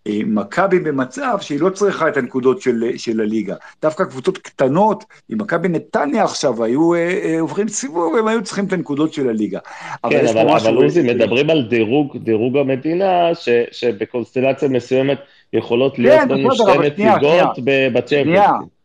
אה, 0.08 0.20
מכבי 0.26 0.80
במצב 0.80 1.38
שהיא 1.42 1.60
לא 1.60 1.70
צריכה 1.70 2.08
את 2.08 2.18
הנקודות 2.18 2.62
של, 2.62 2.84
של 2.98 3.22
הליגה. 3.22 3.56
דווקא 3.82 4.04
קבוצות 4.04 4.38
קטנות, 4.38 5.04
אם 5.34 5.38
מכבי 5.38 5.68
נתניה 5.68 6.24
עכשיו 6.24 6.64
היו 6.64 6.94
אה, 6.94 7.00
אה, 7.00 7.40
עוברים 7.40 7.68
סיבוב, 7.68 8.16
הם 8.16 8.28
היו 8.28 8.44
צריכים 8.44 8.66
את 8.66 8.74
הנקודות 8.74 9.14
של 9.14 9.30
הליגה. 9.30 9.60
כן, 10.10 10.28
אבל, 10.28 10.50
אבל, 10.50 10.76
עוזי, 10.76 11.14
מדברים 11.14 11.50
על 11.50 11.68
דירוג, 11.70 12.18
דירוג 12.18 12.58
המדינה, 12.58 13.36
ש, 13.36 13.50
שבקונסטלציה 13.72 14.70
מסוימת 14.70 15.20
יכולות 15.54 16.00
להיות 16.00 16.20
כן, 16.20 16.30
לנו 16.30 16.56
שתי 16.56 16.78
נציגות 16.80 17.60
בצ'מפיונס. 17.94 18.81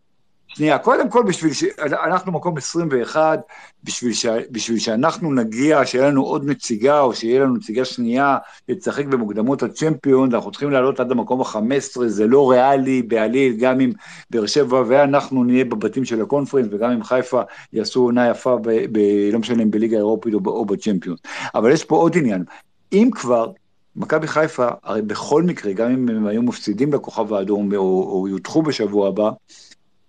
שנייה, 0.57 0.79
קודם 0.79 1.11
כל 1.11 1.23
בשביל 1.23 1.53
ש... 1.53 1.65
אנחנו 2.07 2.33
מקום 2.33 2.57
21, 2.57 3.41
בשביל, 3.85 4.13
ש... 4.13 4.27
בשביל 4.51 4.79
שאנחנו 4.79 5.35
נגיע, 5.35 5.87
שיהיה 5.87 6.09
לנו 6.09 6.23
עוד 6.23 6.45
נציגה, 6.45 7.01
או 7.01 7.15
שיהיה 7.15 7.41
לנו 7.41 7.57
נציגה 7.57 7.85
שנייה, 7.85 8.39
לשחק 8.69 9.07
במוקדמות 9.07 9.63
הצ'מפיון, 9.63 10.35
אנחנו 10.35 10.51
צריכים 10.51 10.71
לעלות 10.71 11.01
עד 11.01 11.11
המקום 11.11 11.41
ה-15, 11.41 12.07
זה 12.07 12.27
לא 12.27 12.51
ריאלי 12.51 13.03
בעליל, 13.03 13.57
גם 13.57 13.81
אם 13.81 13.93
באר 14.31 14.47
שבע 14.47 14.83
ואנחנו 14.87 15.45
נהיה 15.45 15.65
בבתים 15.65 16.05
של 16.05 16.23
הקונפרנס, 16.23 16.67
וגם 16.71 16.91
אם 16.91 17.05
חיפה 17.05 17.43
יעשו 17.73 18.03
עונה 18.03 18.31
יפה, 18.31 18.57
ב... 18.63 18.71
ב... 18.93 18.99
לא 19.33 19.39
משנה 19.39 19.63
אם 19.63 19.71
בליגה 19.71 19.97
האירופית 19.97 20.35
או, 20.35 20.41
ב... 20.41 20.47
או 20.47 20.65
בצ'מפיון. 20.65 21.17
אבל 21.55 21.73
יש 21.73 21.85
פה 21.85 21.97
עוד 21.97 22.17
עניין, 22.17 22.45
אם 22.93 23.09
כבר, 23.13 23.51
מכבי 23.97 24.27
חיפה, 24.27 24.69
הרי 24.85 25.03
בכל 25.03 25.43
מקרה, 25.43 25.73
גם 25.73 25.91
אם 25.91 26.09
הם 26.09 26.27
היו 26.27 26.43
מפסידים 26.43 26.93
לכוכב 26.93 27.33
האדום 27.33 27.75
או, 27.75 28.11
או 28.13 28.29
יודחו 28.29 28.63
בשבוע 28.63 29.09
הבא, 29.09 29.31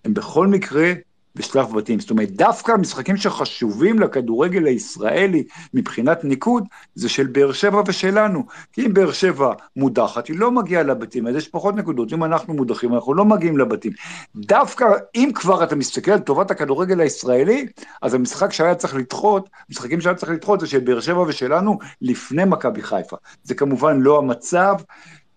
הם 0.07 0.13
בכל 0.13 0.47
מקרה 0.47 0.93
בשלב 1.35 1.73
בתים. 1.75 1.99
זאת 1.99 2.09
אומרת, 2.09 2.31
דווקא 2.31 2.71
המשחקים 2.71 3.17
שחשובים 3.17 3.99
לכדורגל 3.99 4.65
הישראלי 4.65 5.43
מבחינת 5.73 6.23
ניקוד, 6.23 6.63
זה 6.95 7.09
של 7.09 7.27
באר 7.27 7.51
שבע 7.51 7.81
ושלנו. 7.87 8.43
כי 8.73 8.85
אם 8.85 8.93
באר 8.93 9.11
שבע 9.11 9.53
מודחת, 9.75 10.27
היא 10.27 10.39
לא 10.39 10.51
מגיעה 10.51 10.83
לבתים, 10.83 11.27
אז 11.27 11.35
יש 11.35 11.47
פחות 11.47 11.75
נקודות. 11.75 12.13
אם 12.13 12.23
אנחנו 12.23 12.53
מודחים, 12.53 12.93
אנחנו 12.93 13.13
לא 13.13 13.25
מגיעים 13.25 13.57
לבתים. 13.57 13.91
דווקא 14.35 14.85
אם 15.15 15.31
כבר 15.35 15.63
אתה 15.63 15.75
מסתכל 15.75 16.11
על 16.11 16.19
טובת 16.19 16.51
הכדורגל 16.51 16.99
הישראלי, 16.99 17.67
אז 18.01 18.13
המשחק 18.13 18.53
שהיה 18.53 18.75
צריך 18.75 18.95
לדחות, 18.95 19.49
המשחקים 19.69 20.01
שהיה 20.01 20.15
צריך 20.15 20.31
לדחות 20.31 20.59
זה 20.59 20.67
של 20.67 20.79
באר 20.79 20.99
שבע 20.99 21.21
ושלנו 21.21 21.77
לפני 22.01 22.45
מכבי 22.45 22.81
חיפה. 22.81 23.17
זה 23.43 23.55
כמובן 23.55 23.99
לא 23.99 24.17
המצב. 24.17 24.75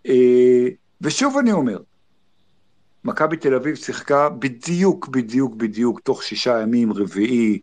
אה, 0.06 0.68
ושוב 1.00 1.36
אני 1.38 1.52
אומר, 1.52 1.78
מכבי 3.04 3.36
תל 3.36 3.54
אביב 3.54 3.74
שיחקה 3.74 4.28
בדיוק, 4.28 5.08
בדיוק, 5.08 5.54
בדיוק, 5.54 6.00
תוך 6.00 6.22
שישה 6.22 6.60
ימים, 6.62 6.92
רביעי 6.92 7.58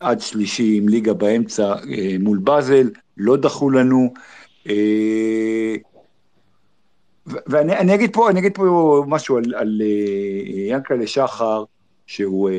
עד 0.00 0.20
שלישי 0.20 0.76
עם 0.76 0.88
ליגה 0.88 1.14
באמצע 1.14 1.74
אה, 1.74 2.16
מול 2.20 2.38
באזל, 2.38 2.90
לא 3.16 3.36
דחו 3.36 3.70
לנו. 3.70 4.12
אה, 4.68 5.74
ואני 7.26 7.94
אגיד 7.94 8.12
פה, 8.12 8.30
אני 8.30 8.40
אגיד 8.40 8.54
פה 8.54 9.04
משהו 9.08 9.36
על, 9.36 9.54
על 9.54 9.82
אה, 9.84 10.74
ינקלה 10.74 11.06
שחר, 11.06 11.64
שהוא 12.06 12.50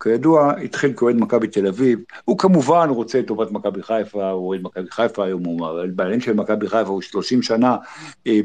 כידוע 0.00 0.52
התחיל 0.64 0.92
כאוהד 0.96 1.16
מכבי 1.16 1.48
תל 1.48 1.66
אביב, 1.66 1.98
הוא 2.24 2.38
כמובן 2.38 2.88
רוצה 2.90 3.18
את 3.18 3.26
טובת 3.26 3.50
מכבי 3.50 3.82
חיפה, 3.82 4.30
הוא 4.30 4.48
אוהד 4.48 4.60
מכבי 4.62 4.90
חיפה 4.90 5.24
היום, 5.24 5.44
הוא 5.44 5.70
בעלים 5.94 6.20
של 6.20 6.32
מכבי 6.32 6.68
חיפה, 6.68 6.90
הוא 6.90 7.02
30 7.02 7.42
שנה 7.42 7.76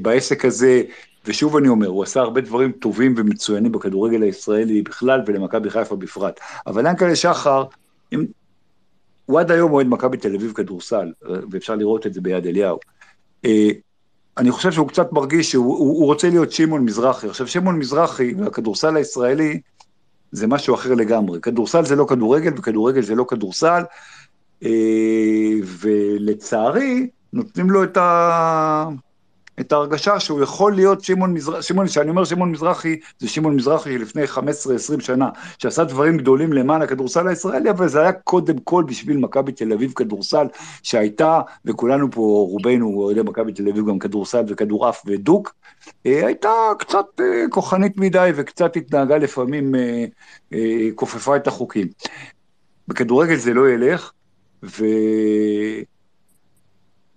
בעסק 0.02 0.46
הזה, 0.46 0.82
ושוב 1.26 1.58
אני 1.58 1.68
אומר, 1.68 1.88
הוא 1.88 2.04
עשה 2.04 2.20
הרבה 2.20 2.42
דברים 2.42 2.72
טובים 2.72 3.16
ומצוינים 3.18 3.72
בכדורגל 3.72 4.22
הישראלי 4.22 4.82
בכלל 4.82 5.22
ולמכבי 5.26 5.70
חיפה 5.70 5.96
בפרט. 5.96 6.40
אבל 6.68 6.86
ינקלה 6.86 7.16
שחר, 7.16 7.64
אם... 8.14 8.26
הוא 9.26 9.40
עד 9.40 9.52
היום 9.52 9.72
אוהד 9.72 9.88
מכבי 9.88 10.18
תל 10.18 10.36
אביב 10.36 10.52
כדורסל, 10.56 11.12
ואפשר 11.52 11.76
לראות 11.76 12.08
את 12.08 12.14
זה 12.14 12.22
ביד 12.22 12.48
אליהו. 12.48 12.80
אה, 13.46 13.70
אני 14.38 14.52
חושב 14.52 14.72
שהוא 14.72 14.88
קצת 14.88 15.14
מרגיש 15.14 15.52
שהוא 15.52 15.78
הוא, 15.78 15.98
הוא 16.00 16.06
רוצה 16.06 16.30
להיות 16.30 16.52
שמעון 16.52 16.86
מזרחי. 16.86 17.28
עכשיו, 17.28 17.48
שמעון 17.48 17.80
מזרחי 17.80 18.34
והכדורסל 18.34 18.96
הישראלי 18.96 19.60
זה 20.34 20.48
משהו 20.48 20.76
אחר 20.76 20.94
לגמרי. 20.94 21.42
כדורסל 21.42 21.86
זה 21.86 21.96
לא 21.96 22.06
כדורגל 22.10 22.54
וכדורגל 22.58 23.02
זה 23.02 23.16
לא 23.16 23.26
כדורסל, 23.28 23.84
אה, 24.64 24.70
ולצערי, 25.80 27.10
נותנים 27.34 27.70
לו 27.70 27.84
את 27.84 27.98
ה... 27.98 28.88
את 29.60 29.72
ההרגשה 29.72 30.20
שהוא 30.20 30.42
יכול 30.42 30.76
להיות 30.76 31.04
שמעון 31.04 31.34
מזרחי, 31.34 31.64
שמעון, 31.64 31.88
כשאני 31.88 32.10
אומר 32.10 32.26
שמעון 32.26 32.52
מזרחי, 32.52 33.00
זה 33.20 33.30
שמעון 33.30 33.56
מזרחי 33.56 33.98
לפני 33.98 34.24
15-20 34.26 34.40
שנה, 35.00 35.30
שעשה 35.58 35.84
דברים 35.84 36.18
גדולים 36.18 36.54
למען 36.54 36.82
הכדורסל 36.82 37.28
הישראלי, 37.28 37.70
אבל 37.70 37.88
זה 37.88 38.02
היה 38.02 38.12
קודם 38.12 38.60
כל 38.60 38.84
בשביל 38.88 39.18
מכבי 39.18 39.52
תל 39.52 39.74
אביב 39.74 39.94
כדורסל, 39.96 40.48
שהייתה, 40.84 41.42
וכולנו 41.66 42.12
פה, 42.12 42.22
רובנו 42.50 42.94
אוהדי 42.96 43.22
מכבי 43.22 43.54
תל 43.54 43.70
אביב 43.70 43.90
גם 43.90 44.00
כדורסל 44.00 44.44
וכדורעף 44.48 45.04
ודוק, 45.06 45.56
אה, 46.06 46.26
הייתה 46.26 46.52
קצת 46.80 47.06
אה, 47.20 47.46
כוחנית 47.50 47.98
מדי 47.98 48.32
וקצת 48.36 48.76
התנהגה 48.76 49.18
לפעמים, 49.18 49.76
אה, 50.54 50.88
כופפה 50.96 51.36
את 51.36 51.48
החוקים. 51.48 51.88
בכדורגל 52.88 53.36
זה 53.36 53.54
לא 53.54 53.70
ילך, 53.70 54.12
ו... 54.64 54.86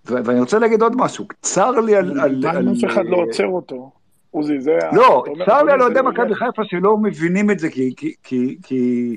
ואני 0.07 0.41
רוצה 0.41 0.59
להגיד 0.59 0.83
עוד 0.83 0.97
משהו, 0.97 1.27
צר 1.43 1.71
לי 1.71 1.97
על... 1.97 2.21
על 2.21 2.69
אף 2.73 2.93
אחד 2.93 3.05
לא 3.05 3.17
עוצר 3.17 3.47
אותו. 3.47 3.91
עוזי, 4.31 4.61
זה... 4.61 4.79
לא, 4.93 5.25
צר 5.47 5.63
לי 5.63 5.73
על 5.73 5.83
אוהדי 5.83 6.01
מכבי 6.01 6.35
חיפה 6.35 6.63
שלא 6.65 6.97
מבינים 6.97 7.51
את 7.51 7.59
זה, 7.59 7.71
כי... 7.71 7.95
כי, 7.97 8.15
כי, 8.23 8.57
כי... 8.63 9.17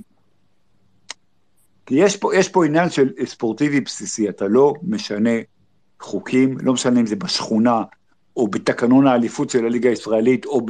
כי 1.85 1.95
יש 1.95 2.17
פה, 2.17 2.35
יש 2.35 2.49
פה 2.49 2.65
עניין 2.65 2.89
של 2.89 3.09
ספורטיבי 3.25 3.81
בסיסי, 3.81 4.29
אתה 4.29 4.47
לא 4.47 4.73
משנה 4.83 5.29
חוקים, 5.99 6.57
לא 6.61 6.73
משנה 6.73 6.99
אם 6.99 7.05
זה 7.05 7.15
בשכונה, 7.15 7.83
או 8.37 8.47
בתקנון 8.47 9.07
האליפות 9.07 9.49
של 9.49 9.65
הליגה 9.65 9.89
הישראלית, 9.89 10.45
או 10.45 10.61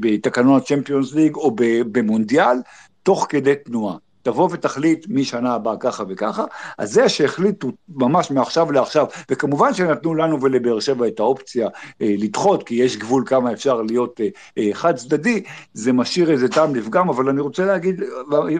בתקנון 0.00 0.56
הצ'מפיונס 0.56 1.14
ליג, 1.14 1.36
או 1.36 1.50
במונדיאל, 1.92 2.56
תוך 3.02 3.26
כדי 3.28 3.54
תנועה. 3.64 3.96
תבוא 4.24 4.48
ותחליט 4.52 5.06
משנה 5.08 5.54
הבאה 5.54 5.76
ככה 5.80 6.04
וככה, 6.08 6.44
אז 6.78 6.92
זה 6.92 7.08
שהחליטו 7.08 7.70
ממש 7.88 8.30
מעכשיו 8.30 8.72
לעכשיו, 8.72 9.06
וכמובן 9.30 9.74
שנתנו 9.74 10.14
לנו 10.14 10.42
ולבאר 10.42 10.80
שבע 10.80 11.08
את 11.08 11.20
האופציה 11.20 11.68
אה, 12.02 12.14
לדחות, 12.18 12.62
כי 12.62 12.74
יש 12.74 12.96
גבול 12.96 13.24
כמה 13.26 13.52
אפשר 13.52 13.82
להיות 13.82 14.20
אה, 14.20 14.28
אה, 14.58 14.70
חד 14.72 14.96
צדדי, 14.96 15.42
זה 15.74 15.92
משאיר 15.92 16.30
איזה 16.30 16.48
טעם 16.48 16.74
לפגם, 16.74 17.08
אבל 17.08 17.28
אני 17.28 17.40
רוצה 17.40 17.64
להגיד, 17.64 18.02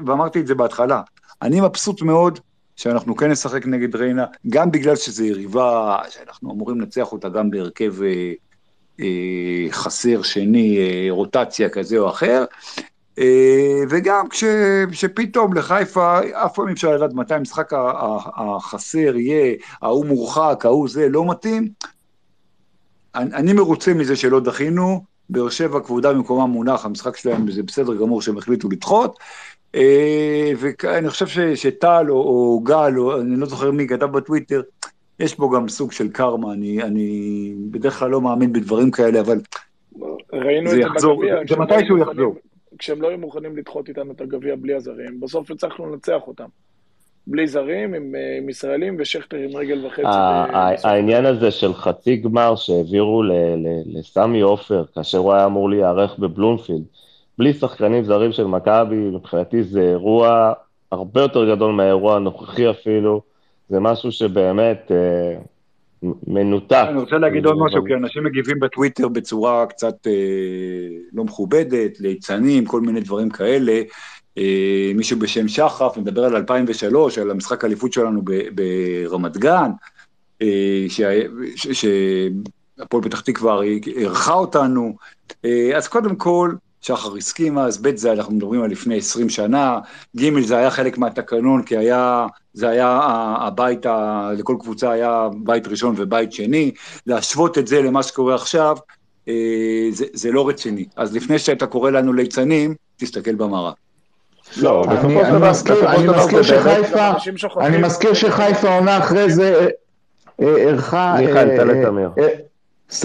ואמרתי 0.07 0.41
את 0.41 0.47
זה 0.47 0.55
בהתחלה, 0.55 1.03
אני 1.43 1.61
מבסוט 1.61 2.03
מאוד 2.03 2.39
שאנחנו 2.77 3.17
כן 3.17 3.31
נשחק 3.31 3.67
נגד 3.67 3.97
ריינה, 3.97 4.25
גם 4.49 4.71
בגלל 4.71 4.97
שזו 4.97 5.25
יריבה 5.25 5.99
שאנחנו 6.11 6.53
אמורים 6.53 6.81
לנצח 6.81 7.13
אותה 7.13 7.29
גם 7.29 7.51
בהרכב 7.51 8.03
אה, 8.03 8.33
אה, 9.01 9.67
חסר 9.71 10.23
שני, 10.23 10.79
אה, 10.79 11.07
רוטציה 11.11 11.69
כזה 11.69 11.99
או 11.99 12.09
אחר, 12.09 12.45
אה, 13.19 13.83
וגם 13.91 14.27
כשפתאום 14.91 15.55
לחיפה, 15.55 16.19
אף 16.33 16.55
פעם 16.55 16.69
אי 16.69 16.73
אפשר 16.73 16.97
לדעת 16.97 17.13
מתי 17.13 17.35
המשחק 17.35 17.73
החסר 18.37 19.17
יהיה, 19.17 19.55
ההוא 19.83 20.07
מורחק, 20.07 20.63
ההוא 20.65 20.89
זה, 20.89 21.09
לא 21.09 21.31
מתאים. 21.31 21.69
אני, 23.15 23.35
אני 23.35 23.53
מרוצה 23.53 23.95
מזה 23.95 24.17
שלא 24.17 24.41
דחינו, 24.41 25.05
באר 25.31 25.49
שבע 25.49 25.81
כבודה 25.81 26.13
במקומה 26.13 26.47
מונח, 26.47 26.85
המשחק 26.85 27.17
שלהם 27.17 27.51
זה 27.51 27.63
בסדר 27.63 27.95
גמור 27.95 28.23
שהם 28.23 28.39
החליטו 28.39 28.69
לדחות. 28.69 29.19
אה, 29.75 30.53
ואני 30.59 31.11
חושב 31.11 31.55
שטל 31.55 32.07
או, 32.09 32.15
או 32.15 32.61
גל, 32.65 32.99
או 32.99 33.21
אני 33.21 33.37
לא 33.37 33.47
זוכר 33.47 33.71
מי 33.71 33.89
כתב 33.89 34.07
בטוויטר, 34.07 34.63
יש 35.21 35.35
פה 35.35 35.51
גם 35.55 35.69
סוג 35.69 35.93
של 35.93 36.09
קרמה, 36.09 36.53
אני, 36.53 36.83
אני 36.83 37.55
בדרך 37.71 37.99
כלל 37.99 38.11
לא 38.11 38.21
מאמין 38.21 38.53
בדברים 38.53 38.91
כאלה, 38.91 39.21
אבל 39.21 39.41
זה 40.67 40.81
יחזור, 40.81 41.23
זה 41.49 41.57
מתישהו 41.57 41.99
יחזור. 41.99 42.35
כשהם 42.85 43.03
לא 43.03 43.09
היו 43.09 43.19
מוכנים 43.19 43.57
לדחות 43.57 43.89
איתנו 43.89 44.13
את 44.13 44.21
הגביע 44.21 44.55
בלי 44.57 44.75
הזרים, 44.75 45.21
בסוף 45.21 45.51
הצלחנו 45.51 45.87
לנצח 45.87 46.21
אותם. 46.27 46.45
בלי 47.27 47.47
זרים, 47.47 47.95
עם, 47.95 48.15
אה, 48.15 48.39
עם 48.39 48.49
ישראלים, 48.49 48.97
ושכטר 48.99 49.37
עם 49.37 49.57
רגל 49.57 49.87
וחצי. 49.87 50.03
ה- 50.07 50.47
בסוף. 50.75 50.85
העניין 50.87 51.27
הזה 51.27 51.51
של 51.51 51.75
חצי 51.75 52.17
גמר 52.17 52.57
שהעבירו 52.57 53.23
לסמי 53.87 54.41
עופר, 54.41 54.85
כאשר 54.95 55.19
הוא 55.19 55.33
היה 55.33 55.47
אמור 55.47 55.71
להיערך 55.71 56.19
בבלומפילד, 56.19 56.83
בלי 57.39 57.53
שחקנים 57.53 58.05
זרים 58.05 58.33
של 58.33 58.45
מכבי, 58.45 58.97
מבחינתי 58.97 59.63
זה 59.63 59.81
אירוע 59.81 60.53
הרבה 60.93 61.21
יותר 61.23 61.55
גדול 61.55 61.73
מהאירוע 61.73 62.17
הנוכחי 62.17 62.71
אפילו, 62.71 63.21
זה 63.69 63.81
משהו 63.81 64.13
שבאמת 64.13 64.93
אה, 64.93 65.41
מנותק. 66.27 66.87
אני 66.89 67.01
רוצה 67.01 67.17
להגיד 67.17 67.47
עוד 67.47 67.57
משהו, 67.59 67.85
כי 67.85 67.95
אנשים 67.95 68.25
מגיבים 68.25 68.61
בטוויטר 68.61 69.09
בצורה 69.09 69.67
קצת 69.67 70.07
אה, 70.07 70.13
לא 71.13 71.25
מכובדת, 71.25 72.01
ליצנים, 72.01 72.65
כל 72.65 72.81
מיני 72.81 73.01
דברים 73.01 73.31
כאלה. 73.31 73.83
אה, 74.39 74.93
מישהו 74.95 75.19
בשם 75.19 75.49
שחף 75.49 75.97
מדבר 75.97 76.25
על 76.25 76.37
2003, 76.37 77.19
על 77.19 77.31
המשחק 77.31 77.65
האליפות 77.65 77.93
שלנו 77.93 78.23
ברמת 78.55 79.37
גן, 79.37 79.71
אה, 80.43 80.87
שהפועל 81.55 83.03
פתח 83.03 83.21
תקווה 83.21 83.63
אירחה 83.87 84.33
אותנו. 84.33 84.97
אז 85.77 85.89
קודם 85.89 86.17
כל, 86.17 86.53
שחר 86.85 87.17
הסכים 87.17 87.59
אז, 87.59 87.79
ב' 87.83 87.97
זה 87.97 88.13
אנחנו 88.13 88.35
מדברים 88.35 88.63
על 88.63 88.71
לפני 88.71 88.97
20 88.99 89.29
שנה, 89.29 89.79
ג' 90.17 90.41
זה 90.41 90.57
היה 90.57 90.71
חלק 90.71 90.99
מהתקנון, 90.99 91.63
כי 91.63 91.77
היה, 91.77 92.27
זה 92.55 92.69
היה 92.69 93.01
הבית, 93.41 93.87
ה- 93.87 94.31
לכל 94.39 94.57
קבוצה 94.61 94.91
היה 94.91 95.29
בית 95.43 95.67
ראשון 95.69 95.95
ובית 95.99 96.33
שני, 96.33 96.71
להשוות 97.07 97.59
את 97.59 97.67
זה 97.67 97.83
למה 97.83 98.03
שקורה 98.03 98.35
עכשיו, 98.35 98.77
אה, 99.29 99.35
זה, 99.91 100.05
זה 100.13 100.31
לא 100.33 100.49
רציני. 100.49 100.85
אז 100.97 101.15
לפני 101.15 101.39
שאתה 101.39 101.67
קורא 101.67 101.91
לנו 101.91 102.13
ליצנים, 102.13 102.75
תסתכל 102.97 103.35
במראה. 103.35 103.73
לא, 104.57 104.83
בסופו 104.87 105.07
אני 105.07 105.15
של 105.15 105.21
אני 105.21 105.39
דבר- 105.39 105.91
אני 105.91 106.09
מזכיר 106.09 106.43
שחיפה. 106.43 107.11
אני 107.61 107.79
מזכיר 107.79 108.15
שחיפה 108.15 108.75
עונה 108.75 108.99
אחרי 108.99 109.31
זה 109.33 109.55
אה, 109.61 109.67
אה, 110.47 110.57
אירחה... 110.57 111.17
מיכאל, 111.21 111.51
אה, 111.51 111.57
תן 111.57 111.69
לתמיר. 111.69 112.11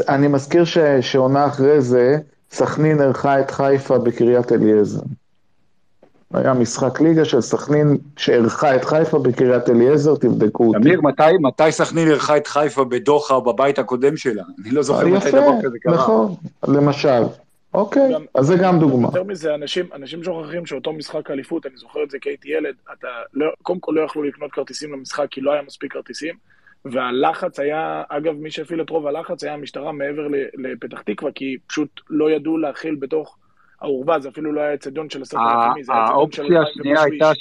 אני 0.09 0.27
מזכיר 0.27 0.65
ש- 0.65 0.77
שעונה 1.01 1.45
אחרי 1.47 1.81
זה, 1.81 2.17
סכנין 2.51 3.01
אירחה 3.01 3.39
את 3.39 3.51
חיפה 3.51 3.97
בקריית 3.97 4.51
אליעזר. 4.51 5.01
היה 6.33 6.53
משחק 6.53 7.01
ליגה 7.01 7.25
של 7.25 7.41
סכנין 7.41 7.97
שאירחה 8.17 8.75
את 8.75 8.85
חיפה 8.85 9.19
בקריית 9.19 9.69
אליעזר, 9.69 10.15
תבדקו 10.15 10.65
אותי. 10.67 10.77
אמיר, 10.77 11.01
מתי, 11.01 11.23
מתי 11.41 11.71
סכנין 11.71 12.07
אירחה 12.07 12.37
את 12.37 12.47
חיפה 12.47 12.83
בדוחה 12.83 13.33
או 13.33 13.41
בבית 13.41 13.79
הקודם 13.79 14.17
שלה? 14.17 14.43
אני 14.61 14.71
לא 14.71 14.81
זוכר 14.81 15.07
מתי 15.07 15.17
יפה, 15.27 15.29
דבר 15.31 15.51
כזה 15.63 15.77
קרה. 15.81 15.93
נכון, 15.93 16.35
למשל. 16.67 17.21
אוקיי, 17.73 18.13
גם- 18.13 18.25
אז 18.35 18.45
זה 18.45 18.55
גם 18.55 18.79
דוגמה. 18.79 19.07
יותר 19.07 19.23
מזה, 19.23 19.55
אנשים, 19.55 19.85
אנשים 19.95 20.23
שוכחים 20.23 20.65
שאותו 20.65 20.93
משחק 20.93 21.31
אליפות, 21.31 21.65
אני 21.65 21.77
זוכר 21.77 22.03
את 22.03 22.09
זה 22.11 22.17
כי 22.21 22.29
הייתי 22.29 22.49
ילד, 22.49 22.75
אתה 22.93 23.07
לא, 23.33 23.45
קודם 23.61 23.79
כל 23.79 23.91
לא 23.95 24.01
יכלו 24.01 24.23
לקנות 24.23 24.51
כרטיסים 24.51 24.93
למשחק 24.93 25.25
כי 25.31 25.41
לא 25.41 25.51
היה 25.53 25.61
מספיק 25.67 25.93
כרטיסים, 25.93 26.35
והלחץ 26.85 27.59
היה, 27.59 28.03
אגב, 28.09 28.33
מי 28.33 28.51
שהפעיל 28.51 28.81
את 28.81 28.89
רוב 28.89 29.07
הלחץ 29.07 29.43
היה 29.43 29.53
המשטרה 29.53 29.91
מעבר 29.91 30.27
לפתח 30.57 31.01
תקווה, 31.01 31.31
כי 31.31 31.57
פשוט 31.67 32.01
לא 32.09 32.31
ידעו 32.31 32.57
להכיל 32.57 32.95
בתוך 32.95 33.37
האורווה, 33.81 34.19
זה 34.19 34.29
אפילו 34.29 34.51
לא 34.51 34.61
היה 34.61 34.73
אצטדיון 34.73 35.09
של 35.09 35.21
עשרת 35.21 35.41
אלפים 35.41 35.83
זה 35.83 35.93
היה 35.93 36.03
אצטדיון 36.03 36.31
של 36.31 36.43
האופציה 36.43 36.61
השנייה 36.61 37.03
הייתה. 37.03 37.31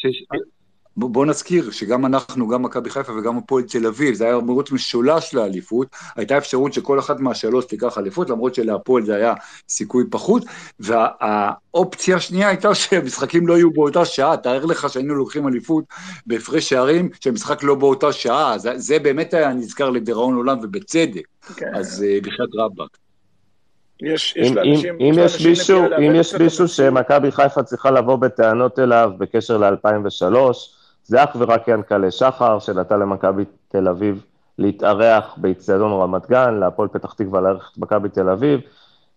בוא 0.99 1.27
נזכיר 1.27 1.71
שגם 1.71 2.07
אנחנו, 2.07 2.49
גם 2.49 2.63
מכבי 2.63 2.91
חיפה 2.91 3.13
וגם 3.13 3.39
הפועל 3.39 3.65
תל 3.65 3.87
אביב, 3.87 4.15
זה 4.15 4.25
היה 4.25 4.39
מרוץ 4.39 4.73
משולש 4.73 5.35
לאליפות, 5.35 5.87
הייתה 6.17 6.39
אפשרות 6.39 6.73
שכל 6.73 6.99
אחת 6.99 7.21
מהשלוש 7.21 7.65
תיקח 7.65 7.99
אליפות, 7.99 8.31
למרות 8.31 8.55
שלהפועל 8.55 9.05
זה 9.05 9.15
היה 9.15 9.35
סיכוי 9.69 10.05
פחות, 10.11 10.45
והאופציה 10.81 12.17
השנייה 12.17 12.49
הייתה 12.49 12.75
שהמשחקים 12.75 13.47
לא 13.47 13.55
יהיו 13.55 13.71
באותה 13.71 14.05
שעה, 14.05 14.37
תאר 14.37 14.65
לך 14.65 14.91
שהיינו 14.91 15.15
לוקחים 15.15 15.49
אליפות 15.49 15.85
בהפרש 16.27 16.69
שערים, 16.69 17.11
שהמשחק 17.21 17.63
לא 17.63 17.75
באותה 17.75 18.13
שעה, 18.13 18.59
זה, 18.59 18.79
זה 18.79 18.99
באמת 18.99 19.35
היה 19.35 19.53
נזכר 19.53 19.91
לדיראון 19.91 20.35
עולם 20.35 20.59
ובצדק, 20.63 21.27
כן. 21.57 21.75
אז 21.75 22.05
uh, 22.05 22.27
בחייאת 22.27 22.51
רבאק. 22.55 22.99
יש, 24.03 24.37
יש 24.37 24.49
אם, 24.49 24.55
לאנשים, 24.57 24.95
אם, 25.01 25.13
אם 25.13 25.25
יש 25.25 25.47
מישהו, 25.47 25.85
אם 25.99 26.15
יש 26.15 26.35
מישהו. 26.35 26.69
שמכבי 26.69 27.33
חיפה 27.33 27.63
צריכה 27.63 27.91
לבוא 27.91 28.17
בטענות 28.17 28.79
אליו 28.79 29.11
בקשר 29.19 29.59
ל-2003, 29.59 30.35
זה 31.09 31.25
אך 31.25 31.37
ורק 31.39 31.69
ינקלה 31.69 32.11
שחר, 32.11 32.59
שנתן 32.59 33.01
למכבי 33.01 33.43
תל 33.69 33.89
אביב 33.89 34.25
להתארח 34.59 35.35
באיצטדיון 35.37 35.93
רמת 35.93 36.27
גן, 36.27 36.55
להפועל 36.55 36.89
פתח 36.89 37.13
תקווה 37.13 37.41
לארח 37.41 37.71
את 37.73 37.79
מכבי 37.79 38.09
תל 38.09 38.29
אביב. 38.29 38.61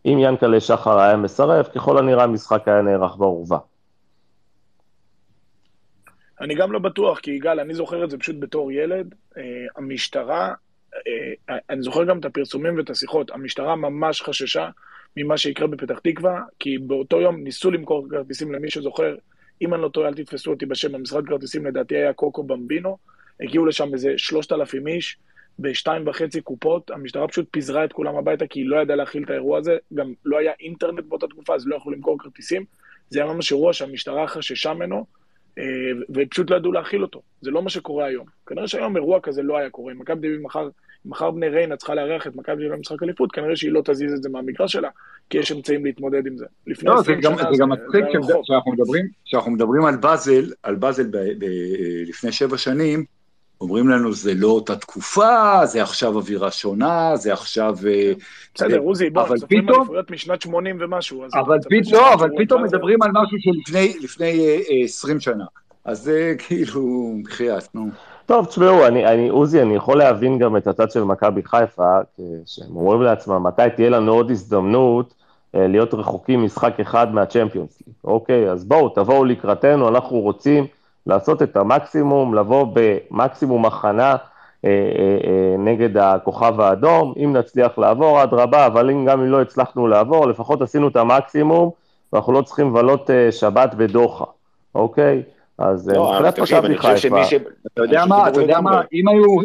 אם 0.06 0.18
ינקלה 0.22 0.60
שחר 0.60 1.00
היה 1.00 1.18
מסרב, 1.18 1.66
ככל 1.66 1.98
הנראה 1.98 2.24
המשחק 2.24 2.68
היה 2.68 2.82
נערך 2.82 3.16
בעורווה. 3.16 3.58
אני 6.42 6.56
גם 6.56 6.72
לא 6.72 6.80
בטוח, 6.80 7.20
כי 7.20 7.32
יגאל, 7.32 7.60
אני 7.60 7.74
זוכר 7.74 8.04
את 8.04 8.10
זה 8.10 8.18
פשוט 8.18 8.36
בתור 8.40 8.72
ילד. 8.72 9.16
אה, 9.38 9.44
המשטרה, 9.76 10.54
אה, 10.94 11.58
אני 11.70 11.82
זוכר 11.82 12.04
גם 12.04 12.20
את 12.20 12.26
הפרסומים 12.26 12.78
ואת 12.78 12.90
השיחות, 12.90 13.32
המשטרה 13.32 13.76
ממש 13.76 14.22
חששה 14.22 14.70
ממה 15.18 15.38
שיקרה 15.38 15.68
בפתח 15.68 16.00
תקווה, 16.00 16.42
כי 16.60 16.78
באותו 16.78 17.22
יום 17.22 17.44
ניסו 17.44 17.72
למכור 17.72 18.08
כרטיסים 18.10 18.52
למי 18.52 18.70
שזוכר, 18.70 19.16
אם 19.62 19.74
אני 19.74 19.82
לא 19.82 19.90
טועה, 19.90 20.08
אל 20.08 20.14
תתפסו 20.14 20.52
אותי 20.52 20.66
בשם, 20.66 20.96
המשרד 20.96 21.28
כרטיסים 21.28 21.66
לדעתי 21.66 21.96
היה 21.96 22.14
קוקו 22.14 22.44
במבינו, 22.44 22.98
הגיעו 23.40 23.66
לשם 23.66 23.94
איזה 23.94 24.14
שלושת 24.18 24.52
אלפים 24.52 24.88
איש, 24.88 25.18
בשתיים 25.60 26.08
וחצי 26.08 26.42
קופות, 26.42 26.92
המשטרה 26.92 27.28
פשוט 27.28 27.48
פיזרה 27.52 27.86
את 27.86 27.94
כולם 27.94 28.16
הביתה, 28.16 28.48
כי 28.48 28.60
היא 28.60 28.68
לא 28.68 28.82
ידעה 28.82 28.96
להכיל 28.96 29.24
את 29.24 29.30
האירוע 29.30 29.58
הזה, 29.58 29.78
גם 29.94 30.14
לא 30.26 30.38
היה 30.38 30.52
אינטרנט 30.60 31.06
באותה 31.06 31.28
תקופה, 31.28 31.56
אז 31.56 31.68
לא 31.68 31.76
יכלו 31.76 31.92
למכור 31.92 32.20
כרטיסים. 32.20 32.66
זה 33.10 33.24
היה 33.24 33.34
ממש 33.34 33.52
אירוע 33.52 33.74
שהמשטרה 33.74 34.28
חששה 34.28 34.74
ממנו, 34.74 35.06
ופשוט 36.10 36.52
לא 36.52 36.56
ידעו 36.56 36.72
להכיל 36.72 37.02
אותו. 37.02 37.22
זה 37.42 37.52
לא 37.52 37.62
מה 37.64 37.70
שקורה 37.70 38.06
היום. 38.06 38.26
כנראה 38.46 38.68
שהיום 38.68 38.96
אירוע 38.98 39.20
כזה 39.20 39.42
לא 39.44 39.58
היה 39.58 39.70
קורה. 39.70 39.94
אם 39.94 40.00
מכבי 40.00 40.22
תל 40.22 40.28
אביב 40.28 40.42
מחר, 40.42 40.70
מחר 41.06 41.32
בני 41.32 41.50
ריינה 41.50 41.78
צריכה 41.78 41.96
לארח 41.96 42.28
את 42.28 42.36
מכבי 42.36 42.56
תל 42.56 42.62
אביב 42.62 42.72
במשחק 42.74 43.04
אליפות, 43.04 43.32
כנראה 43.32 43.56
שהיא 43.56 43.72
לא 43.72 43.82
תזיז 43.86 44.14
את 44.14 44.24
זה 44.24 44.30
מהמגרש 44.30 44.72
שלה, 44.72 44.90
כי 45.30 45.38
יש 45.38 45.52
אמצעים 45.52 45.86
להתמודד 45.86 46.28
עם 46.28 46.38
זה. 46.38 46.46
לפני 46.68 46.90
לא, 46.90 46.96
זה 46.96 47.02
20 47.02 47.20
גם, 47.22 47.38
שנה 47.38 47.52
זה 47.54 47.58
גם 47.62 47.70
מצחיק 47.70 48.04
היה 48.04 48.12
שאנחנו- 48.14 48.30
רחוק. 48.30 48.46
שאנחנו 48.46 48.72
מדברים, 48.72 49.06
מדברים 49.54 49.86
על 49.86 49.96
באזל, 49.98 50.52
על 50.64 50.76
באזל 50.76 51.08
ב, 51.08 51.18
ב, 51.18 51.46
לפני 52.08 52.32
שבע 52.32 52.58
שנים, 52.58 53.06
אומרים 53.62 53.90
לנו 53.90 54.14
זה 54.14 54.34
לא 54.36 54.48
אותה 54.48 54.76
תקופה, 54.76 55.66
זה 55.66 55.82
עכשיו 55.84 56.16
אווירה 56.16 56.52
שונה, 56.52 57.12
זה 57.16 57.34
עכשיו... 57.34 57.76
אה, 57.88 58.12
בסדר, 58.56 58.80
עוזי, 58.80 59.10
בוא, 59.10 59.22
אבל 59.22 59.38
סופרים 59.38 59.64
פתאום- 59.66 59.78
אליפויות 59.80 60.12
משנת 60.12 60.42
80 60.42 60.78
ומשהו. 60.80 61.26
אז 61.26 61.32
אבל 61.36 61.58
פתאום, 61.70 61.94
לא, 61.94 62.14
אבל 62.14 62.30
פתאום? 62.38 62.64
מדברים 62.64 63.02
על 63.02 63.12
משהו 63.14 63.38
שלפני 63.40 63.94
לפני, 64.04 64.48
אה, 64.70 64.84
20 64.84 65.20
שנה. 65.20 65.46
אז 65.86 66.00
זה 66.02 66.34
כאילו, 66.48 66.82
בחייאת, 67.24 67.76
נו. 67.76 67.88
טוב, 68.26 68.46
תשמעו, 68.46 68.88
אני, 68.88 69.06
אני, 69.06 69.30
עוזי, 69.30 69.62
אני 69.62 69.76
יכול 69.76 69.98
להבין 69.98 70.38
גם 70.40 70.58
את 70.58 70.68
הצד 70.68 70.92
של 70.92 71.04
מכבי 71.04 71.42
חיפה, 71.44 71.98
שהם 72.46 72.76
אומרים 72.76 73.02
לעצמם, 73.02 73.44
מתי 73.48 73.62
תהיה 73.76 73.90
לנו 73.90 74.12
עוד 74.14 74.32
הזדמנות 74.32 75.14
אה, 75.56 75.68
להיות 75.68 75.94
רחוקים 75.94 76.44
משחק 76.44 76.80
אחד 76.80 77.14
מהצ'מפיונס 77.14 77.82
ליג. 77.88 77.96
אוקיי, 78.04 78.50
אז 78.52 78.66
בואו, 78.66 78.90
תבואו 78.90 79.26
לקראתנו, 79.26 79.88
אנחנו 79.88 80.20
רוצים 80.20 80.66
לעשות 81.08 81.42
את 81.42 81.58
המקסימום, 81.58 82.34
לבוא 82.34 82.68
במקסימום 82.74 83.66
הכנה 83.66 84.16
אה, 84.66 84.70
אה, 84.70 85.18
אה, 85.28 85.56
נגד 85.58 85.98
הכוכב 85.98 86.62
האדום, 86.62 87.14
אם 87.24 87.34
נצליח 87.34 87.78
לעבור, 87.78 88.24
אדרבה, 88.24 88.66
אבל 88.66 88.90
אם 88.90 89.06
גם 89.06 89.22
אם 89.22 89.26
לא 89.26 89.42
הצלחנו 89.42 89.88
לעבור, 89.88 90.28
לפחות 90.28 90.62
עשינו 90.62 90.88
את 90.88 90.96
המקסימום, 90.96 91.70
ואנחנו 92.14 92.34
לא 92.34 92.42
צריכים 92.42 92.70
לבלות 92.70 93.10
אה, 93.10 93.32
שבת 93.32 93.74
בדוחה, 93.76 94.26
אוקיי? 94.76 95.24
אז 95.58 95.90
אה, 95.90 95.96
לא, 95.96 96.20
מבחינת 96.28 96.40
מכבי. 96.40 96.78
חיפה, 96.78 97.22
אתה 97.74 97.82
יודע 97.84 98.06
מה. 98.62 98.82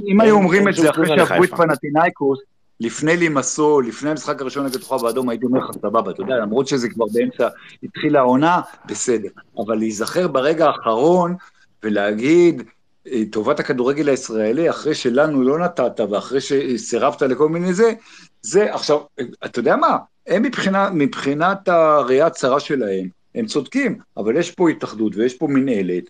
אם 0.08 0.20
היו, 0.20 0.34
אומרים 0.34 0.68
את 0.68 0.74
זה 0.74 0.90
אחרי 0.90 1.06
שעברו 1.06 1.44
את. 1.44 1.50
פנטינאיקוס, 1.50 2.38
לפני 2.80 3.16
לימסול, 3.16 3.86
לפני 3.86 4.10
המשחק 4.10 4.40
הראשון 4.40 4.66
נגד 4.66 4.82
כוכב 4.82 5.06
האדום, 5.06 5.28
הייתי 5.28 5.46
אומר 5.46 5.60
לך, 5.60 5.70
סבבה, 5.82 6.10
אתה 6.10 6.22
יודע, 6.22 6.36
למרות 6.36 6.68
שזה 6.68 6.88
כבר 6.88 7.04
באמצע, 7.12 7.48
התחילה 7.82 8.18
העונה, 8.18 8.60
בסדר. 8.86 9.28
אבל 9.58 9.78
להיזכר 9.78 10.28
ברגע 10.28 10.66
האחרון 10.66 11.34
ולהגיד, 11.82 12.62
אה, 13.12 13.22
טובת 13.30 13.60
הכדורגל 13.60 14.08
הישראלי, 14.08 14.70
אחרי 14.70 14.94
שלנו 14.94 15.42
לא 15.42 15.58
נתת 15.58 16.00
ואחרי 16.10 16.40
שסירבת 16.40 17.22
לכל 17.22 17.48
מיני 17.48 17.74
זה, 17.74 17.92
זה 18.42 18.74
עכשיו, 18.74 18.98
אתה 19.44 19.58
יודע 19.58 19.76
מה, 19.76 19.96
הם 20.26 20.42
מבחינה, 20.42 20.90
מבחינת 20.90 21.68
הראייה 21.68 22.26
הצרה 22.26 22.60
שלהם, 22.60 23.08
הם 23.34 23.46
צודקים, 23.46 23.98
אבל 24.16 24.36
יש 24.36 24.50
פה 24.50 24.70
התאחדות 24.70 25.16
ויש 25.16 25.34
פה 25.34 25.46
מנהלת, 25.46 26.04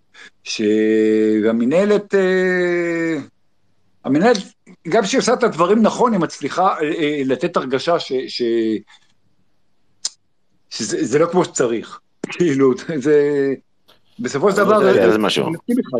שהמנהלת, 0.45 2.15
אה, 2.15 3.19
המנהלת, 4.05 4.56
גם 4.89 5.03
כשהיא 5.03 5.19
עושה 5.19 5.33
את 5.35 5.43
הדברים 5.43 5.83
נכון, 5.83 6.13
היא 6.13 6.21
מצליחה 6.21 6.67
אה, 6.69 6.83
אה, 6.83 7.23
לתת 7.27 7.57
הרגשה 7.57 7.99
ש, 7.99 8.13
ש, 8.29 8.43
שזה 10.71 11.05
זה 11.05 11.19
לא 11.19 11.27
כמו 11.27 11.45
שצריך. 11.45 12.01
כאילו, 12.33 12.73
זה... 12.97 13.55
בסופו 14.19 14.51
של 14.51 14.57
דבר... 14.57 14.79
זה 15.13 15.19
משהו. 15.19 15.47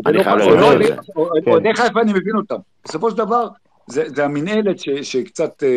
אני 0.05 0.17
לא 0.17 0.23
חייב. 0.23 0.37
להגיד 0.37 0.53
אוהדי- 0.63 0.85
על 0.85 0.95
זה. 0.95 0.95
כן. 1.45 1.51
אוהדי 1.51 1.73
חיפה 1.75 2.01
אני 2.01 2.13
מבין 2.13 2.35
אותם. 2.35 2.55
בסופו 2.85 3.11
של 3.11 3.17
דבר, 3.17 3.47
זה 3.87 4.03
ש- 4.79 4.89
שקצת 4.89 5.63
אה, 5.63 5.69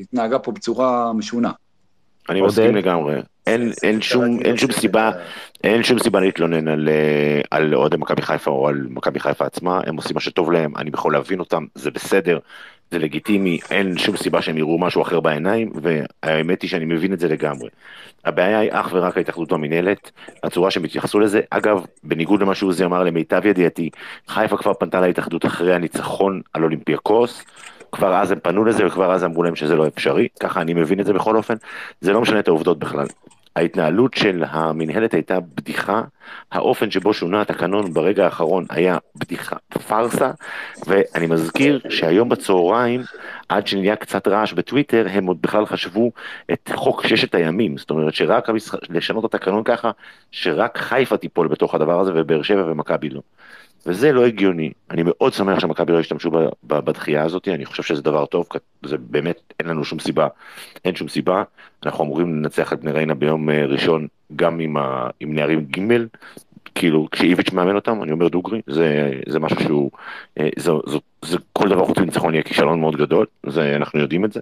התנהגה 0.00 0.38
פה 0.38 0.52
בצורה 0.52 1.12
משונה. 1.12 1.50
אני? 2.28 2.40
מסכים 2.42 2.76
לגמרי. 2.76 3.20
אין, 3.46 3.72
אין, 3.82 4.02
שום, 4.02 4.38
אין 4.44 4.56
שום 4.56 4.72
סיבה, 4.72 5.10
אין 5.64 5.82
שום 5.82 5.98
סיבה 5.98 6.20
להתלונן 6.20 6.68
על, 6.68 6.88
אה, 6.88 7.40
על 7.50 7.74
אוהדי 7.74 7.96
מכבי 7.96 8.22
חיפה 8.22 8.50
או 8.50 8.68
על 8.68 8.86
מכבי 8.90 9.20
חיפה 9.20 9.46
עצמה, 9.46 9.80
הם 9.86 9.96
עושים 9.96 10.14
מה 10.14 10.20
שטוב 10.20 10.52
להם, 10.52 10.76
אני 10.76 10.90
יכול 10.94 11.12
להבין 11.12 11.40
אותם, 11.40 11.64
זה 11.74 11.90
בסדר, 11.90 12.38
זה 12.90 12.98
לגיטימי, 12.98 13.58
אין 13.70 13.98
שום 13.98 14.16
סיבה 14.16 14.42
שהם 14.42 14.58
יראו 14.58 14.78
משהו 14.78 15.02
אחר 15.02 15.20
בעיניים, 15.20 15.72
והאמת 15.82 16.62
היא 16.62 16.70
שאני 16.70 16.84
מבין 16.84 17.12
את 17.12 17.20
זה 17.20 17.28
לגמרי. 17.28 17.68
הבעיה 18.24 18.58
היא 18.58 18.70
אך 18.72 18.88
ורק 18.92 19.16
ההתאחדות 19.16 19.52
במינהלת, 19.52 20.10
הצורה 20.42 20.70
שהם 20.70 20.84
התייחסו 20.84 21.20
לזה, 21.20 21.40
אגב, 21.50 21.84
בניגוד 22.04 22.42
למה 22.42 22.54
שעוזי 22.54 22.84
אמר 22.84 23.02
למיטב 23.02 23.46
ידיעתי, 23.46 23.90
חיפה 24.28 24.56
כבר 24.56 24.74
פנתה 24.74 25.00
להתאחדות 25.00 25.46
אחרי 25.46 25.74
הניצחון 25.74 26.40
על 26.52 26.64
אולימפיאקוס, 26.64 27.44
כבר 27.92 28.14
אז 28.14 28.30
הם 28.30 28.38
פנו 28.42 28.64
לזה 28.64 28.86
וכבר 28.86 29.12
אז 29.12 29.24
אמרו 29.24 29.42
להם 29.42 29.56
שזה 29.56 29.76
לא 29.76 29.86
אפשרי, 29.86 30.28
ככה 30.40 30.60
אני 30.60 30.74
מבין 30.74 31.00
את 31.00 31.06
זה 31.06 31.12
בכל 31.12 31.36
אופן, 31.36 31.54
זה 32.00 32.12
לא 32.12 32.20
משנה 32.20 32.38
את 32.38 32.48
העובדות 32.48 32.78
בכלל. 32.78 33.06
ההתנהלות 33.56 34.14
של 34.14 34.44
המנהלת 34.48 35.14
הייתה 35.14 35.40
בדיחה, 35.40 36.02
האופן 36.52 36.90
שבו 36.90 37.14
שונה 37.14 37.40
התקנון 37.40 37.94
ברגע 37.94 38.24
האחרון 38.24 38.64
היה 38.70 38.98
בדיחה, 39.16 39.56
פארסה, 39.88 40.30
ואני 40.86 41.26
מזכיר 41.26 41.80
שהיום 41.88 42.28
בצהריים, 42.28 43.00
עד 43.48 43.66
שנהיה 43.66 43.96
קצת 43.96 44.28
רעש 44.28 44.52
בטוויטר, 44.52 45.06
הם 45.10 45.26
עוד 45.26 45.42
בכלל 45.42 45.66
חשבו 45.66 46.10
את 46.52 46.70
חוק 46.74 47.06
ששת 47.06 47.34
הימים, 47.34 47.78
זאת 47.78 47.90
אומרת 47.90 48.14
שרק 48.14 48.48
המשח... 48.48 48.74
לשנות 48.90 49.24
את 49.24 49.34
התקנון 49.34 49.64
ככה, 49.64 49.90
שרק 50.30 50.78
חיפה 50.78 51.16
תיפול 51.16 51.48
בתוך 51.48 51.74
הדבר 51.74 52.00
הזה 52.00 52.12
ובאר 52.14 52.42
שבע 52.42 52.64
ומכבי 52.66 53.08
לא. 53.08 53.20
וזה 53.86 54.12
לא 54.12 54.26
הגיוני. 54.26 54.72
אני 54.90 55.02
מאוד 55.04 55.32
שמח 55.32 55.60
שמכבי 55.60 55.92
לא 55.92 56.00
השתמשו 56.00 56.30
בדחייה 56.64 57.24
הזאת, 57.24 57.48
אני 57.48 57.64
חושב 57.64 57.82
שזה 57.82 58.02
דבר 58.02 58.26
טוב, 58.26 58.46
זה 58.86 58.98
באמת, 58.98 59.52
אין 59.60 59.68
לנו 59.68 59.84
שום 59.84 59.98
סיבה, 59.98 60.28
אין 60.84 60.94
שום 60.94 61.08
סיבה. 61.08 61.42
אנחנו 61.86 62.04
אמורים 62.04 62.34
לנצח 62.34 62.72
את 62.72 62.80
בני 62.80 62.92
ריינה 62.92 63.14
ביום 63.14 63.50
אה, 63.50 63.66
ראשון, 63.66 64.06
גם 64.36 64.60
עם, 64.60 64.76
ה, 64.76 65.08
עם 65.20 65.34
נערים 65.34 65.64
ג', 65.64 66.06
כאילו 66.74 67.08
כשאיביץ' 67.10 67.52
מאמן 67.52 67.74
אותם, 67.74 68.02
אני 68.02 68.12
אומר 68.12 68.28
דוגרי, 68.28 68.60
זה, 68.66 69.12
זה 69.28 69.40
משהו 69.40 69.60
שהוא, 69.60 69.90
אה, 70.40 70.48
זה, 70.58 70.72
זה, 70.86 70.98
זה 71.22 71.38
כל 71.52 71.68
דבר 71.68 71.84
חוץ 71.84 71.98
מניצחון 71.98 72.34
יהיה 72.34 72.42
כישלון 72.42 72.80
מאוד 72.80 72.96
גדול, 72.96 73.26
זה, 73.46 73.76
אנחנו 73.76 73.98
יודעים 74.00 74.24
את 74.24 74.32
זה. 74.32 74.40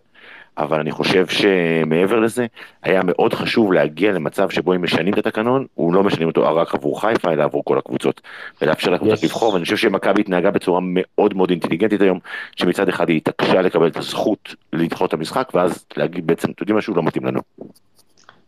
אבל 0.58 0.80
אני 0.80 0.90
חושב 0.90 1.26
שמעבר 1.26 2.20
לזה, 2.20 2.46
היה 2.82 3.00
מאוד 3.04 3.34
חשוב 3.34 3.72
להגיע 3.72 4.12
למצב 4.12 4.50
שבו 4.50 4.74
אם 4.74 4.82
משנים 4.82 5.14
את 5.14 5.18
התקנון, 5.18 5.66
הוא 5.74 5.94
לא 5.94 6.02
משנים 6.02 6.28
אותו 6.28 6.56
רק 6.56 6.74
עבור 6.74 7.00
חיפה, 7.00 7.32
אלא 7.32 7.44
עבור 7.44 7.64
כל 7.64 7.78
הקבוצות. 7.78 8.20
ולאפשר 8.62 8.90
לקבוצות 8.90 9.18
yes. 9.18 9.24
לבחור, 9.24 9.52
ואני 9.52 9.64
חושב 9.64 9.76
שמכבי 9.76 10.20
התנהגה 10.20 10.50
בצורה 10.50 10.80
מאוד 10.82 11.34
מאוד 11.34 11.50
אינטליגנטית 11.50 12.00
היום, 12.00 12.18
שמצד 12.56 12.88
אחד 12.88 13.08
היא 13.08 13.16
התעקשה 13.16 13.62
לקבל 13.62 13.86
את 13.86 13.96
הזכות 13.96 14.54
לדחות 14.72 15.08
את 15.08 15.14
המשחק, 15.14 15.50
ואז 15.54 15.86
להגיד 15.96 16.26
בעצם, 16.26 16.50
אתם 16.50 16.62
יודעים 16.62 16.78
משהו, 16.78 16.94
לא 16.94 17.02
מתאים 17.02 17.24
לנו. 17.24 17.40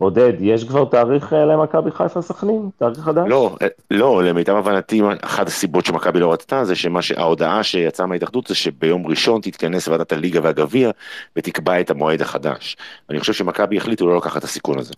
עודד, 0.02 0.32
יש 0.40 0.64
כבר 0.64 0.84
תאריך 0.84 1.32
אה, 1.32 1.44
למכבי 1.44 1.90
חיפה 1.90 2.22
סכנין? 2.22 2.70
תאריך 2.76 2.98
חדש? 2.98 3.24
לא, 3.28 3.56
אה, 3.62 3.66
לא, 3.90 4.22
למיטב 4.24 4.56
הבנתי, 4.56 5.02
אחת 5.20 5.46
הסיבות 5.46 5.86
שמכבי 5.86 6.20
לא 6.20 6.32
רצתה 6.32 6.64
זה 6.64 6.74
שמה 6.74 7.02
שההודעה 7.02 7.62
שיצאה 7.62 8.06
מההתאחדות 8.06 8.46
זה 8.46 8.54
שביום 8.54 9.06
ראשון 9.06 9.40
תתכנס 9.40 9.88
ועדת 9.88 10.12
הליגה 10.12 10.40
והגביע 10.42 10.90
ותקבע 11.36 11.80
את 11.80 11.90
המועד 11.90 12.22
החדש. 12.22 12.76
אני 13.10 13.20
חושב 13.20 13.32
שמכבי 13.32 13.76
החליטו 13.76 14.06
לא 14.06 14.16
לקחת 14.16 14.38
את 14.38 14.44
הסיכון 14.44 14.78
הזה. 14.78 14.94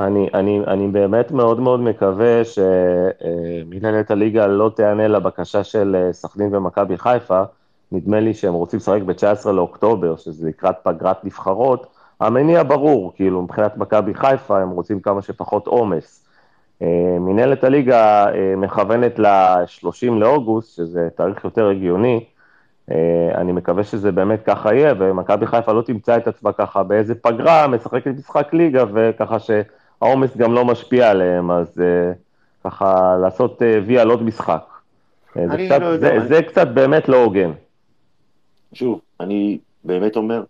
אני, 0.00 0.28
אני, 0.34 0.60
אני 0.66 0.88
באמת 0.88 1.30
מאוד 1.30 1.60
מאוד 1.60 1.80
מקווה 1.80 2.42
שמנהלת 2.44 4.10
הליגה 4.10 4.46
לא 4.46 4.70
תיענה 4.76 5.08
לבקשה 5.08 5.64
של 5.64 5.96
אה, 5.98 6.12
סכנין 6.12 6.54
ומכבי 6.54 6.98
חיפה. 6.98 7.42
נדמה 7.92 8.20
לי 8.20 8.34
שהם 8.34 8.54
רוצים 8.54 8.76
לשחק 8.76 9.02
ב-19 9.02 9.50
לאוקטובר, 9.50 10.16
שזה 10.16 10.48
לקראת 10.48 10.76
פגרת 10.82 11.24
נבחרות. 11.24 11.97
המניע 12.20 12.62
ברור, 12.62 13.12
כאילו 13.14 13.42
מבחינת 13.42 13.76
מכבי 13.76 14.14
חיפה 14.14 14.60
הם 14.60 14.70
רוצים 14.70 15.00
כמה 15.00 15.22
שפחות 15.22 15.66
עומס. 15.66 16.28
אה, 16.82 17.16
מנהלת 17.20 17.64
הליגה 17.64 18.26
אה, 18.34 18.56
מכוונת 18.56 19.18
ל-30 19.18 20.10
לאוגוסט, 20.10 20.76
שזה 20.76 21.08
תאריך 21.16 21.44
יותר 21.44 21.68
הגיוני. 21.68 22.24
אה, 22.90 23.30
אני 23.34 23.52
מקווה 23.52 23.84
שזה 23.84 24.12
באמת 24.12 24.42
ככה 24.46 24.74
יהיה, 24.74 24.94
ומכבי 24.98 25.46
חיפה 25.46 25.72
לא 25.72 25.82
תמצא 25.82 26.16
את 26.16 26.28
עצמה 26.28 26.52
ככה 26.52 26.82
באיזה 26.82 27.14
פגרה, 27.14 27.68
משחקת 27.68 28.06
משחק 28.06 28.54
ליגה, 28.54 28.84
וככה 28.94 29.36
שהעומס 29.38 30.36
גם 30.36 30.52
לא 30.52 30.64
משפיע 30.64 31.10
עליהם, 31.10 31.50
אז 31.50 31.82
ככה 32.64 33.16
לעשות 33.22 33.62
וי 33.86 33.98
על 33.98 34.10
עוד 34.10 34.22
משחק. 34.22 34.64
זה, 35.34 35.56
קצת, 35.66 35.80
לא 35.80 35.96
זה, 35.96 36.18
זה 36.28 36.42
קצת 36.42 36.68
באמת 36.68 37.08
לא 37.08 37.24
הוגן. 37.24 37.50
שוב, 38.72 39.00
אני 39.20 39.58
באמת 39.84 40.16
אומר, 40.16 40.42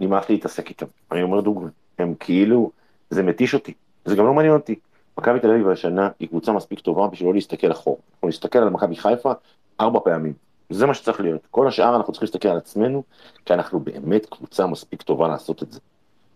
נמאס 0.00 0.30
להתעסק 0.30 0.68
איתם. 0.68 0.86
אני 1.12 1.22
אומר 1.22 1.40
דוגרי, 1.40 1.68
הם 1.98 2.14
כאילו, 2.20 2.70
זה 3.10 3.22
מתיש 3.22 3.54
אותי, 3.54 3.72
זה 4.04 4.16
גם 4.16 4.24
לא 4.24 4.34
מעניין 4.34 4.54
אותי. 4.54 4.74
מכבי 5.18 5.40
תל 5.40 5.50
אביב 5.50 5.68
השנה 5.68 6.08
היא 6.20 6.28
קבוצה 6.28 6.52
מספיק 6.52 6.80
טובה 6.80 7.08
בשביל 7.08 7.28
לא 7.28 7.34
להסתכל 7.34 7.72
אחור. 7.72 7.98
אנחנו 8.14 8.28
נסתכל 8.28 8.58
על 8.58 8.70
מכבי 8.70 8.96
חיפה 8.96 9.32
ארבע 9.80 10.00
פעמים. 10.04 10.32
זה 10.70 10.86
מה 10.86 10.94
שצריך 10.94 11.20
להיות. 11.20 11.40
כל 11.50 11.68
השאר 11.68 11.96
אנחנו 11.96 12.12
צריכים 12.12 12.26
להסתכל 12.26 12.48
על 12.48 12.56
עצמנו, 12.56 13.02
כי 13.44 13.54
אנחנו 13.54 13.80
באמת 13.80 14.26
קבוצה 14.26 14.66
מספיק 14.66 15.02
טובה 15.02 15.28
לעשות 15.28 15.62
את 15.62 15.72
זה. 15.72 15.80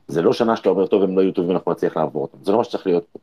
זה 0.09 0.23
לא 0.23 0.33
שנה 0.33 0.57
שאתה 0.57 0.69
אומר, 0.69 0.87
טוב, 0.87 1.03
הם 1.03 1.17
לא 1.17 1.23
יהיו 1.23 1.33
טובים, 1.33 1.51
אנחנו 1.51 1.73
נצליח 1.73 1.97
לעבור 1.97 2.23
אותם. 2.23 2.39
זה 2.43 2.53
לא 2.53 2.59
מה 2.59 2.65
שצריך 2.65 2.87
להיות 2.87 3.05
פה. 3.13 3.19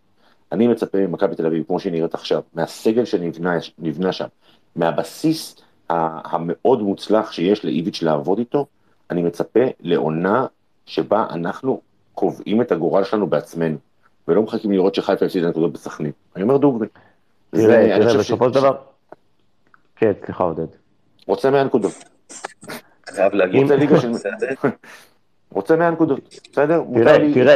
אני 0.52 0.68
מצפה 0.68 0.98
ממכבי 0.98 1.36
תל 1.36 1.46
אביב, 1.46 1.64
כמו 1.68 1.80
שהיא 1.80 1.94
נראית 1.94 2.14
עכשיו, 2.14 2.42
מהסגל 2.54 3.06
שנבנה 3.06 4.12
שם, 4.12 4.28
מהבסיס 4.76 5.56
המאוד 5.90 6.82
מוצלח 6.82 7.32
שיש 7.32 7.66
לאיביץ' 7.66 8.02
לעבוד 8.02 8.40
איתו, 8.40 8.66
אני 9.12 9.24
מצפה 9.24 9.60
לעונה 9.80 10.46
שבה 10.86 11.26
אנחנו 11.30 11.82
קובעים 12.14 12.62
את 12.62 12.72
הגורל 12.72 13.04
שלנו 13.04 13.28
בעצמנו, 13.28 13.78
ולא 14.28 14.42
מחכים 14.42 14.72
לראות 14.72 14.96
שחיפה 14.96 15.26
הפסידה 15.26 15.50
נקודות 15.50 15.74
בסכנין. 15.74 16.12
אני 16.36 16.44
אומר 16.44 16.58
דוגרי. 16.58 16.88
תראה, 17.52 18.00
תראה, 18.00 18.18
בסופו 18.18 18.50
של 18.50 18.56
דבר... 18.56 18.76
כן, 19.96 20.12
סליחה 20.26 20.44
עודד. 20.44 20.68
רוצה 21.28 21.52
100 21.52 21.64
נקודות. 21.64 21.94
חייב 23.10 23.34
להגיד. 23.34 23.62
רוצה 23.62 23.76
ליגה 23.76 24.00
של... 24.00 24.12
רוצה 25.52 25.76
100 25.76 25.92
נקודות, 25.92 26.20
בסדר? 26.52 26.84
תראה, 26.94 27.34
תראה, 27.34 27.56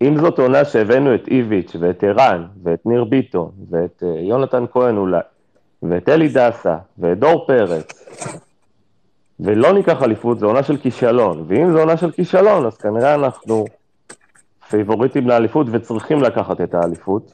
אם 0.00 0.18
זאת 0.20 0.38
עונה 0.38 0.64
שהבאנו 0.64 1.14
את 1.14 1.28
איביץ' 1.28 1.76
ואת 1.80 2.04
ערן 2.04 2.46
ואת 2.62 2.86
ניר 2.86 3.04
ביטון 3.04 3.50
ואת 3.70 4.02
אה, 4.02 4.20
יונתן 4.20 4.64
כהן 4.72 4.96
אולי 4.96 5.20
ואת 5.82 6.08
אלי 6.08 6.28
דסה 6.28 6.76
ואת 6.98 7.18
דור 7.18 7.46
פרץ 7.46 8.06
ולא 9.40 9.72
ניקח 9.72 10.02
אליפות, 10.02 10.38
זו 10.38 10.46
עונה 10.46 10.62
של 10.62 10.76
כישלון. 10.76 11.44
ואם 11.48 11.72
זו 11.72 11.78
עונה 11.78 11.96
של 11.96 12.10
כישלון, 12.10 12.66
אז 12.66 12.76
כנראה 12.76 13.14
אנחנו 13.14 13.64
פייבוריטים 14.68 15.28
לאליפות 15.28 15.66
וצריכים 15.70 16.22
לקחת 16.22 16.60
את 16.60 16.74
האליפות. 16.74 17.32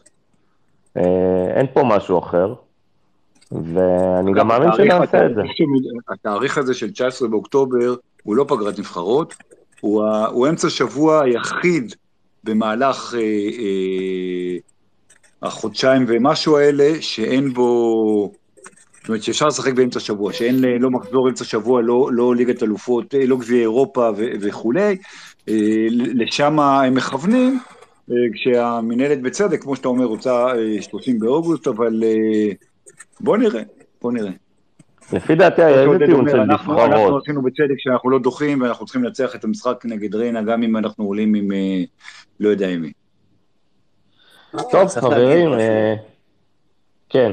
אה, 0.97 1.47
אין 1.57 1.67
פה 1.73 1.83
משהו 1.85 2.19
אחר, 2.19 2.55
ואני 3.53 4.33
גם 4.33 4.49
מאמין 4.49 4.69
שנעשה 4.77 5.27
את 5.27 5.35
זה. 5.35 5.43
התאריך 6.09 6.59
הזה 6.59 6.75
של 6.75 6.91
19 6.91 7.29
באוקטובר 7.29 7.95
הוא 8.23 8.37
לא 8.37 8.45
פגרת 8.49 8.79
נבחרות, 8.79 9.35
הוא, 9.81 10.05
הוא 10.33 10.49
אמצע 10.49 10.71
שבוע 10.71 11.23
היחיד 11.23 11.95
במהלך 12.45 13.15
אה, 13.15 13.21
אה, 13.21 14.57
החודשיים 15.43 16.05
ומשהו 16.09 16.59
האלה 16.59 16.91
שאין 17.01 17.53
בו 17.53 18.33
זאת 19.03 19.09
אומרת 19.09 19.23
שאפשר 19.23 19.47
לשחק 19.47 19.73
באמצע 19.73 20.01
שבוע, 20.01 20.33
שאין 20.33 20.65
לא 20.81 20.91
מחזור 20.91 21.29
אמצע 21.29 21.45
שבוע, 21.45 21.83
לא, 21.83 22.11
לא 22.13 22.35
ליגת 22.35 22.63
אלופות, 22.63 23.15
לא 23.27 23.37
גביע 23.37 23.61
אירופה 23.61 24.11
ו- 24.17 24.31
וכולי, 24.41 24.97
אה, 25.49 25.87
לשם 25.91 26.61
הם 26.61 26.95
מכוונים, 26.95 27.61
אה, 28.11 28.17
כשהמינהלת 28.35 29.23
בצדק, 29.23 29.63
כמו 29.63 29.77
שאתה 29.77 29.89
אומר, 29.89 30.05
רוצה 30.05 30.47
30 30.81 31.15
אה, 31.15 31.21
באוגוסט, 31.21 31.67
אבל 31.67 32.03
בוא 33.21 33.37
נראה, 33.37 33.63
בוא 34.03 34.13
נראה. 34.13 34.31
לפי 35.13 35.35
דעתי 35.35 35.63
היה 35.63 35.83
איזה 35.83 36.07
טיעון 36.07 36.31
של 36.31 36.43
נבחרות. 36.43 36.79
אנחנו 36.79 37.19
עשינו 37.19 37.43
בצדק 37.43 37.75
שאנחנו 37.79 38.11
לא 38.11 38.19
דוחים 38.19 38.61
ואנחנו 38.61 38.87
צריכים 38.87 39.05
לנצח 39.05 39.35
את 39.35 39.45
המשחק 39.45 39.83
נגד 39.85 40.15
ריינה, 40.15 40.43
גם 40.43 40.63
אם 40.63 40.77
אנחנו 40.77 41.05
עולים 41.05 41.35
עם 41.35 41.51
לא 42.41 42.49
יודע 42.49 42.69
עם 42.69 42.81
מי. 42.83 42.93
טוב, 44.71 44.89
חברים, 44.89 45.51
כן. 47.09 47.33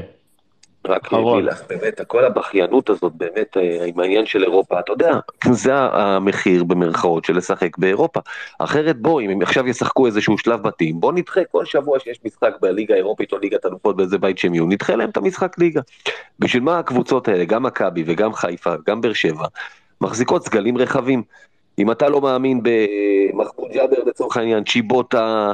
רק 0.88 1.12
לך, 1.12 1.62
באמת, 1.68 2.00
כל 2.06 2.24
הבכיינות 2.24 2.90
הזאת, 2.90 3.12
באמת, 3.12 3.56
אה, 3.56 3.84
עם 3.84 4.00
העניין 4.00 4.26
של 4.26 4.42
אירופה, 4.42 4.80
אתה 4.80 4.92
יודע, 4.92 5.18
זה 5.50 5.74
המחיר 5.74 6.64
במרכאות 6.64 7.24
של 7.24 7.36
לשחק 7.36 7.78
באירופה. 7.78 8.20
אחרת 8.58 8.96
בוא, 8.96 9.20
אם 9.20 9.30
הם 9.30 9.42
עכשיו 9.42 9.68
ישחקו 9.68 10.06
איזשהו 10.06 10.38
שלב 10.38 10.62
בתים, 10.62 11.00
בוא 11.00 11.12
נדחה 11.12 11.40
כל 11.52 11.64
שבוע 11.64 11.98
שיש 11.98 12.18
משחק 12.24 12.52
בליגה 12.60 12.94
האירופית 12.94 13.32
או 13.32 13.38
ליגת 13.38 13.66
אלופות 13.66 13.96
באיזה 13.96 14.18
בית 14.18 14.38
שהם 14.38 14.54
יהיו, 14.54 14.66
נדחה 14.66 14.96
להם 14.96 15.10
את 15.10 15.16
המשחק 15.16 15.58
ליגה. 15.58 15.80
בשביל 16.38 16.62
מה 16.62 16.78
הקבוצות 16.78 17.28
האלה, 17.28 17.44
גם 17.44 17.62
מכבי 17.62 18.04
וגם 18.06 18.32
חיפה, 18.32 18.74
גם 18.86 19.00
באר 19.00 19.12
שבע, 19.12 19.46
מחזיקות 20.00 20.44
סגלים 20.44 20.78
רחבים. 20.78 21.22
אם 21.78 21.90
אתה 21.90 22.08
לא 22.08 22.20
מאמין 22.20 22.60
במחמוד 22.62 23.70
ג'אבר 23.72 24.04
לצורך 24.06 24.36
העניין, 24.36 24.64
צ'יבוטה, 24.64 25.52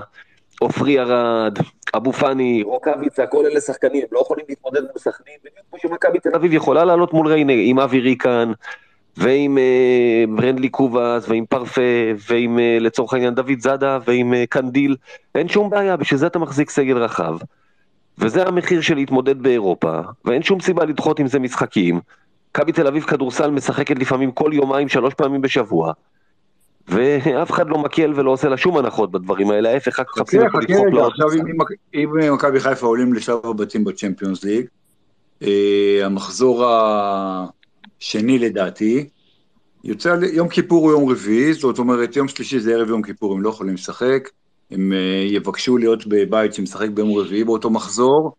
עופרי 0.61 1.01
ארד, 1.01 1.59
אבו 1.97 2.13
פאני, 2.13 2.63
רוקאביצה, 2.63 3.27
כל 3.27 3.47
אלה 3.47 3.61
שחקנים, 3.61 4.03
הם 4.03 4.09
לא 4.13 4.21
יכולים 4.21 4.45
להתמודד 4.49 4.81
עם 4.81 4.99
סכנין, 4.99 5.37
בדיוק 5.41 5.67
כמו 5.71 5.79
שמכבי 5.79 6.19
תל 6.19 6.35
אביב 6.35 6.53
יכולה 6.53 6.85
לעלות 6.85 7.13
מול 7.13 7.27
ריינה, 7.29 7.53
עם 7.57 7.81
אבי 7.81 8.01
ריקן, 8.01 8.53
ועם 9.17 9.59
אה, 9.59 10.25
ברנדלי 10.37 10.69
קובאס, 10.69 11.29
ועם 11.29 11.47
פרפה, 11.47 11.83
ועם 12.29 12.59
אה, 12.59 12.79
לצורך 12.81 13.13
העניין 13.13 13.35
דוד 13.35 13.61
זאדה, 13.61 13.99
ועם 14.07 14.35
אה, 14.35 14.45
קנדיל, 14.47 14.97
אין 15.35 15.49
שום 15.49 15.71
בעיה, 15.71 15.97
בשביל 15.97 16.19
זה 16.19 16.27
אתה 16.27 16.39
מחזיק 16.39 16.71
סגל 16.71 16.99
רחב. 16.99 17.37
וזה 18.19 18.47
המחיר 18.47 18.81
של 18.81 18.95
להתמודד 18.95 19.43
באירופה, 19.43 20.01
ואין 20.25 20.43
שום 20.43 20.61
סיבה 20.61 20.85
לדחות 20.85 21.19
עם 21.19 21.27
זה 21.27 21.39
משחקים. 21.39 22.01
מכבי 22.51 22.73
תל 22.73 22.87
אביב 22.87 23.03
כדורסל 23.03 23.51
משחקת 23.51 23.99
לפעמים 23.99 24.33
כל 24.33 24.51
יומיים, 24.55 24.89
שלוש 24.89 25.15
פעמים 25.15 25.41
בשבוע. 25.41 25.93
ואף 26.89 27.51
אחד 27.51 27.69
לא 27.69 27.79
מקל 27.79 28.13
ולא 28.17 28.31
עושה 28.31 28.49
לה 28.49 28.57
שום 28.57 28.79
הנחות 28.79 29.11
בדברים 29.11 29.51
האלה, 29.51 29.71
ההפך, 29.73 30.01
רק 30.01 30.07
מחפשים 30.17 30.41
איפה 30.43 30.59
לדחוק 30.61 30.87
לעוד 30.93 31.11
עכשיו. 31.13 31.33
אם- 31.33 31.61
אם 31.95 32.35
מכבי 32.35 32.61
חיפה 32.61 32.87
עולים 32.87 33.15
לשלב 33.15 33.39
הבתים 33.45 33.85
בצ'מפיונס 33.85 34.45
ליג, 34.45 34.67
אה, 35.43 36.01
המחזור 36.05 36.65
השני 38.01 38.39
לדעתי, 38.39 39.09
יוצא 39.85 40.17
יום 40.33 40.49
כיפור 40.49 40.83
הוא 40.85 40.93
יום 40.93 41.11
רביעי, 41.11 41.53
זאת 41.55 41.79
אומרת 41.79 42.17
יום 42.17 42.29
שלישי 42.29 42.61
זה 42.61 42.75
ערב 42.75 42.89
יום 42.89 43.03
כיפור, 43.03 43.33
הם 43.35 43.43
לא 43.43 43.49
יכולים 43.49 43.75
לשחק, 43.75 44.29
הם 44.71 44.93
אה, 44.93 44.99
יבקשו 45.31 45.77
להיות 45.79 46.07
בבית 46.07 46.55
שמשחק 46.55 46.89
ביום 46.89 47.19
רביעי 47.19 47.45
באותו 47.45 47.71
מחזור, 47.71 48.33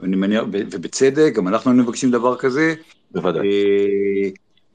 ואני 0.00 0.16
מניח, 0.16 0.44
ובצדק, 0.52 1.32
גם 1.36 1.48
אנחנו 1.48 1.72
מבקשים 1.72 2.10
דבר 2.10 2.36
כזה. 2.36 2.74
בוודאי. 3.12 3.46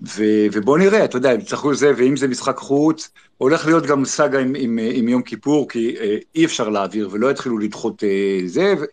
ו- 0.02 0.48
ובוא 0.54 0.78
נראה, 0.78 1.06
אתה 1.06 1.18
יודע, 1.18 1.32
הם 1.32 1.40
יצטרכו 1.40 1.74
זה, 1.74 1.92
ואם 1.98 2.18
זה 2.18 2.28
משחק 2.28 2.58
חוץ, 2.58 3.12
הולך 3.38 3.66
להיות 3.66 3.86
גם 3.86 4.06
סאגה 4.06 4.40
עם, 4.40 4.54
עם, 4.58 4.80
עם 4.94 5.10
יום 5.10 5.22
כיפור, 5.22 5.70
כי 5.70 5.96
אה, 6.00 6.18
אי 6.36 6.46
אפשר 6.46 6.70
להעביר 6.70 7.10
ולא 7.12 7.32
יתחילו 7.32 7.58
לדחות 7.58 8.04
אה, 8.04 8.40
זה, 8.46 8.74
ו- 8.80 8.86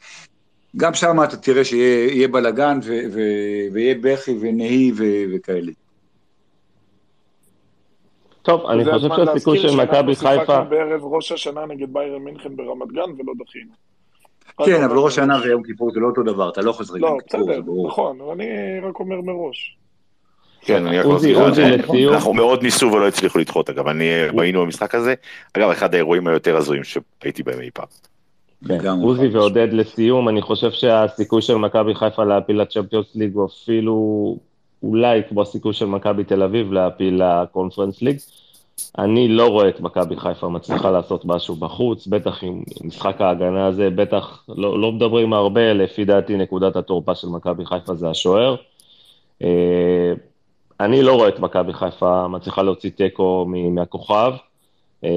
גם 0.76 0.94
שם 0.94 1.16
אתה 1.24 1.36
תראה 1.36 1.64
שיהיה 1.64 2.12
יהיה 2.12 2.28
בלאגן 2.28 2.78
ו- 2.82 3.00
ו- 3.12 3.72
ויהיה 3.72 3.94
בכי 4.00 4.36
ונהי 4.40 4.92
ו- 4.96 5.24
וכאלה. 5.34 5.72
טוב, 8.42 8.66
אני 8.66 8.84
חושב 8.84 8.94
הזמן 8.96 9.16
שהסיכוי 9.26 9.58
של 9.58 9.76
מכבי 9.76 10.14
שאנחנו 10.14 10.14
חיפה... 10.14 10.44
שיחקנו 10.46 10.70
בערב 10.70 11.04
ראש 11.04 11.32
השנה 11.32 11.66
נגד 11.66 11.92
ביירן 11.92 12.22
מינכן 12.22 12.56
ברמת 12.56 12.88
גן 12.92 13.10
ולא 13.18 13.32
דחינו. 13.44 13.72
כן, 14.64 14.82
אבל 14.82 14.96
ראש 14.96 15.14
שנה 15.14 15.40
ויום 15.42 15.62
כיפור 15.62 15.92
זה 15.92 16.00
לא 16.00 16.06
אותו 16.06 16.22
דבר, 16.22 16.48
אתה 16.48 16.62
לא 16.62 16.72
חוזר 16.72 16.94
לא, 16.94 17.00
ליום 17.00 17.20
כיפור, 17.20 17.40
בסדר, 17.40 17.56
זה 17.56 17.62
ברור. 17.62 17.88
נכון, 17.88 18.20
אבל 18.20 18.30
אני 18.30 18.46
רק 18.88 19.00
אומר 19.00 19.20
מראש. 19.20 19.76
כן, 20.66 20.86
אני 20.86 20.98
רק 20.98 21.04
עוזי, 21.04 21.34
זה- 21.54 21.76
לסיום. 21.76 22.14
אנחנו 22.14 22.34
מאוד 22.34 22.62
ניסו 22.62 22.92
ולא 22.92 23.08
הצליחו 23.08 23.38
לדחות, 23.38 23.70
אגב, 23.70 23.88
אני 23.88 24.04
היינו 24.38 24.62
במשחק 24.62 24.94
הזה, 24.94 25.14
אגב, 25.52 25.70
אחד 25.70 25.94
האירועים 25.94 26.26
היותר 26.26 26.56
הזויים 26.56 26.82
שהייתי 26.84 27.42
בהם 27.42 27.60
אי 27.60 27.70
פעם. 27.74 27.86
כן. 28.68 28.88
עוזי 29.02 29.28
ועודד 29.28 29.68
לסיום, 29.72 30.28
אני 30.28 30.42
חושב 30.42 30.70
שהסיכוי 30.70 31.42
של 31.42 31.54
מכבי 31.54 31.94
חיפה 31.94 32.24
להפיל 32.24 32.60
לצ'מפיונס 32.62 33.06
ליג 33.14 33.34
הוא 33.34 33.46
אפילו 33.46 34.36
אולי 34.82 35.20
כמו 35.28 35.42
הסיכוי 35.42 35.72
של 35.72 35.86
מכבי 35.86 36.24
תל 36.24 36.42
אביב 36.42 36.72
להפיל 36.72 37.22
לקונפרנס 37.24 38.02
ליג. 38.02 38.16
אני 38.98 39.28
לא 39.28 39.46
רואה 39.46 39.68
את 39.68 39.80
מכבי 39.80 40.16
חיפה 40.16 40.48
מצליחה 40.48 40.90
לעשות 40.90 41.24
משהו 41.24 41.54
בחוץ, 41.54 42.06
בטח 42.06 42.42
עם 42.42 42.62
עם 42.80 42.88
משחק 42.88 43.20
ההגנה 43.20 43.66
הזה, 43.66 43.90
בטח 43.90 44.44
לא, 44.48 44.80
לא 44.80 44.92
מדברים 44.92 45.32
הרבה, 45.32 45.72
לפי 45.72 46.04
דעתי 46.04 46.36
נקודת 46.36 46.76
התורפה 46.76 47.14
של 47.14 47.28
מכבי 47.28 47.66
חיפה 47.66 47.94
זה 47.94 48.10
השוער. 48.10 48.56
אני 50.80 51.02
לא 51.02 51.14
רואה 51.14 51.28
את 51.28 51.40
מכבי 51.40 51.72
חיפה 51.72 52.28
מצליחה 52.28 52.62
להוציא 52.62 52.90
תיקו 52.90 53.46
מהכוכב. 53.48 54.32
אה, 55.04 55.10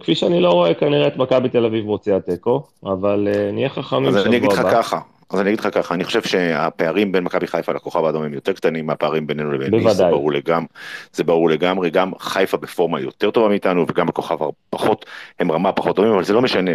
כפי 0.00 0.14
שאני 0.14 0.40
לא 0.40 0.50
רואה 0.50 0.74
כנראה 0.74 1.06
את 1.06 1.16
מכבי 1.16 1.48
תל 1.48 1.64
אביב 1.64 1.84
מוציאה 1.84 2.20
תיקו, 2.20 2.62
אבל 2.84 3.28
אה, 3.32 3.50
נהיה 3.52 3.68
חכמים 3.68 4.08
אז 4.08 4.26
אני 4.26 4.36
אגיד 4.36 4.50
שבוע 4.50 4.54
לך 4.54 4.60
הבא. 4.60 4.82
ככה, 4.82 5.00
אז 5.30 5.40
אני 5.40 5.48
אגיד 5.48 5.60
לך 5.60 5.68
ככה, 5.72 5.94
אני 5.94 6.04
חושב 6.04 6.22
שהפערים 6.22 7.12
בין 7.12 7.24
מכבי 7.24 7.46
חיפה 7.46 7.72
לכוכב 7.72 8.04
האדום 8.04 8.22
הם 8.22 8.34
יותר 8.34 8.52
קטנים 8.52 8.86
מהפערים 8.86 9.26
בינינו 9.26 9.52
לבין 9.52 9.74
ניס, 9.74 9.92
זה. 9.92 10.10
ברור 10.10 10.32
לגמרי, 10.32 10.66
זה 11.12 11.24
ברור 11.24 11.50
לגמרי, 11.50 11.90
גם 11.90 12.12
חיפה 12.18 12.56
בפורמה 12.56 13.00
יותר 13.00 13.30
טובה 13.30 13.48
מאיתנו 13.48 13.86
וגם 13.88 14.08
הכוכב 14.08 14.36
פחות, 14.70 15.06
הם 15.38 15.52
רמה 15.52 15.72
פחות 15.72 15.96
טובים, 15.96 16.12
אבל 16.12 16.24
זה 16.24 16.32
לא 16.32 16.42
משנה, 16.42 16.70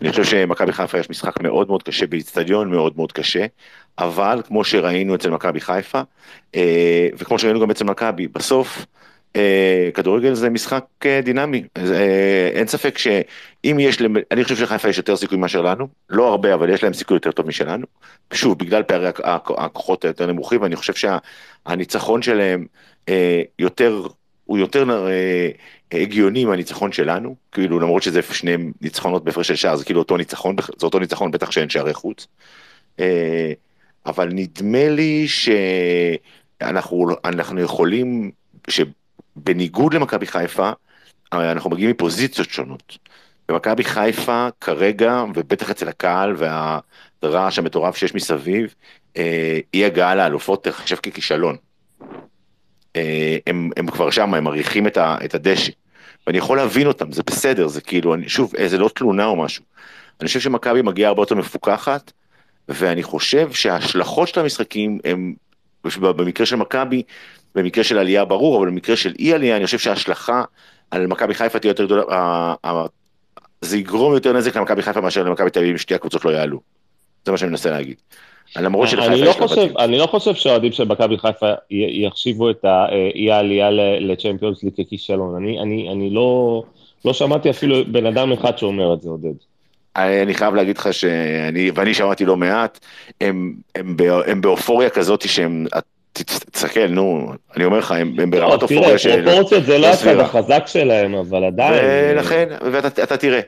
אני 0.00 0.10
חושב 0.10 0.24
שמכבי 0.24 0.72
חיפה 0.72 0.98
יש 0.98 1.10
משחק 1.10 1.40
מאוד 1.40 1.68
מאוד 1.68 1.82
קשה 1.82 2.06
באיצטדיון 2.06 2.70
מאוד 2.70 2.92
מאוד 2.96 3.12
קשה, 3.12 3.46
אבל 4.00 4.42
כמו 4.46 4.64
שראינו 4.64 5.14
אצל 5.14 5.30
מכבי 5.30 5.60
חיפה, 5.60 6.00
אה, 6.54 7.08
וכמו 7.18 7.38
שראינו 7.38 7.60
גם 7.60 7.70
אצל 7.70 7.84
מכבי, 7.84 8.28
בסוף, 8.28 8.86
אה, 9.36 9.90
כדורגל 9.94 10.34
זה 10.34 10.50
משחק 10.50 10.84
אה, 11.06 11.20
דינמי, 11.24 11.62
אין 12.54 12.66
ספק 12.66 12.98
שאם 12.98 13.76
יש, 13.80 14.02
אני 14.30 14.44
חושב 14.44 14.56
שלחיפה 14.56 14.88
יש 14.88 14.96
יותר 14.96 15.16
סיכוי 15.16 15.38
מאשר 15.38 15.62
לנו, 15.62 15.88
לא 16.10 16.28
הרבה 16.28 16.54
אבל 16.54 16.70
יש 16.70 16.82
להם 16.82 16.92
סיכוי 16.92 17.16
יותר 17.16 17.32
טוב 17.32 17.46
משלנו, 17.46 17.86
שוב 18.32 18.58
בגלל 18.58 18.82
פערי 18.82 19.08
הכ- 19.08 19.20
הכ- 19.24 19.54
הכוחות 19.64 20.04
היותר 20.04 20.26
נמוכים 20.26 20.62
ואני 20.62 20.76
חושב 20.76 20.92
שהניצחון 21.66 22.22
שלהם 22.22 22.66
יותר, 23.58 24.06
הוא 24.44 24.58
יותר 24.58 24.84
הגיוני 25.92 26.44
מהניצחון 26.44 26.92
שלנו, 26.92 27.34
כאילו 27.52 27.80
למרות 27.80 28.02
שזה 28.02 28.20
שניהם 28.22 28.72
ניצחונות 28.80 29.24
בהפרש 29.24 29.48
של 29.48 29.56
שער, 29.56 29.76
זה 29.76 29.84
כאילו 29.84 30.00
אותו 30.00 30.16
ניצחון, 30.16 30.56
זה 30.78 30.86
אותו 30.86 30.98
ניצחון 30.98 31.30
בטח 31.30 31.50
שאין 31.50 31.68
שערי 31.68 31.94
חוץ. 31.94 32.26
אה, 34.06 34.10
אבל 34.10 34.28
נדמה 34.32 34.88
לי 34.88 35.26
שאנחנו 35.28 37.06
אנחנו 37.24 37.60
יכולים, 37.60 38.30
שבניגוד 38.68 39.94
למכבי 39.94 40.26
חיפה, 40.26 40.70
אה, 41.32 41.52
אנחנו 41.52 41.70
מגיעים 41.70 41.90
מפוזיציות 41.90 42.50
שונות. 42.50 42.98
במכבי 43.48 43.84
חיפה 43.84 44.48
כרגע, 44.60 45.24
ובטח 45.34 45.70
אצל 45.70 45.88
הקהל 45.88 46.36
והרעש 47.22 47.58
המטורף 47.58 47.96
שיש 47.96 48.14
מסביב, 48.14 48.74
אה, 49.16 49.58
אי 49.74 49.84
הגעה 49.84 50.14
לאלופות 50.14 50.64
תחשב 50.64 50.96
ככישלון. 50.96 51.56
אה, 52.96 53.38
הם, 53.46 53.70
הם 53.76 53.86
כבר 53.90 54.10
שם, 54.10 54.34
הם 54.34 54.44
מריחים 54.44 54.86
את 54.96 55.34
הדשא. 55.34 55.72
ואני 56.26 56.38
יכול 56.38 56.56
להבין 56.56 56.86
אותם, 56.86 57.12
זה 57.12 57.22
בסדר, 57.26 57.68
זה 57.68 57.80
כאילו, 57.80 58.14
אני, 58.14 58.28
שוב, 58.28 58.52
אה, 58.58 58.68
זה 58.68 58.78
לא 58.78 58.90
תלונה 58.94 59.26
או 59.26 59.36
משהו. 59.36 59.64
אני 60.20 60.26
חושב 60.26 60.40
שמכבי 60.40 60.82
מגיעה 60.82 61.08
הרבה 61.08 61.22
יותר 61.22 61.34
מפוקחת, 61.34 62.12
ואני 62.74 63.02
חושב 63.02 63.52
שההשלכות 63.52 64.28
של 64.28 64.40
המשחקים 64.40 64.98
הם, 65.04 65.34
במקרה 66.00 66.46
של 66.46 66.56
מכבי, 66.56 67.02
במקרה 67.54 67.84
של 67.84 67.98
עלייה 67.98 68.24
ברור, 68.24 68.58
אבל 68.58 68.66
במקרה 68.66 68.96
של 68.96 69.14
אי 69.18 69.34
עלייה, 69.34 69.56
אני 69.56 69.64
חושב 69.64 69.78
שההשלכה 69.78 70.42
על 70.90 71.06
מכבי 71.06 71.34
חיפה 71.34 71.58
תהיה 71.58 71.70
יותר 71.70 71.84
גדולה, 71.84 72.54
זה 73.60 73.78
יגרום 73.78 74.14
יותר 74.14 74.32
נזק 74.32 74.56
למכבי 74.56 74.82
חיפה 74.82 75.00
מאשר 75.00 75.22
למכבי 75.22 75.50
תל 75.50 75.60
אביב 75.60 75.76
שתי 75.76 75.94
הקבוצות 75.94 76.24
לא 76.24 76.30
יעלו. 76.30 76.60
זה 77.24 77.32
מה 77.32 77.38
שאני 77.38 77.50
מנסה 77.50 77.70
להגיד. 77.70 77.96
למרות 78.56 78.88
אני 78.88 78.90
שלחיפה 78.90 79.14
לא 79.24 79.30
יש 79.30 79.36
חושב, 79.36 79.60
לבתים. 79.60 79.78
אני 79.78 79.98
לא 79.98 80.06
חושב 80.06 80.34
שהאוהדים 80.34 80.72
של 80.72 80.84
מכבי 80.84 81.18
חיפה 81.18 81.52
יחשיבו 81.70 82.50
את 82.50 82.64
האי 82.64 83.30
העלייה 83.30 83.70
ל- 83.70 84.12
לצ'מפיונס 84.12 84.62
ליג 84.62 84.72
ככישלון. 84.72 85.36
אני, 85.36 85.60
אני, 85.60 85.88
אני 85.92 86.10
לא, 86.10 86.62
לא 87.04 87.12
שמעתי 87.12 87.50
אפילו 87.50 87.76
בן 87.92 88.06
אדם 88.06 88.32
אחד 88.32 88.58
שאומר 88.58 88.94
את 88.94 89.02
זה, 89.02 89.10
עודד. 89.10 89.34
אני 89.96 90.34
חייב 90.34 90.54
להגיד 90.54 90.78
לך 90.78 90.94
שאני, 90.94 91.70
ואני 91.74 91.94
שמעתי 91.94 92.24
לא 92.24 92.36
מעט, 92.36 92.78
הם, 93.20 93.54
הם, 93.74 93.96
בא- 93.96 94.22
הם 94.26 94.40
באופוריה 94.40 94.90
כזאת 94.90 95.28
שהם, 95.28 95.66
תסתכל, 96.52 96.86
נו, 96.88 97.32
אני 97.56 97.64
אומר 97.64 97.78
לך, 97.78 97.92
הם, 97.92 98.14
הם 98.22 98.30
ברמת 98.30 98.62
לא, 98.62 98.66
תראה, 98.66 98.78
אופוריה 98.80 98.98
של... 98.98 99.24
פרופורציות 99.24 99.64
זה 99.64 99.78
לא 99.78 99.86
הצד 99.86 99.96
סבירה. 99.96 100.24
החזק 100.24 100.62
שלהם, 100.66 101.14
אבל 101.14 101.44
עדיין... 101.44 101.74
אה, 101.74 102.12
ולכן, 102.14 102.48
ואתה 102.72 103.02
אתה 103.02 103.16
תראה, 103.16 103.40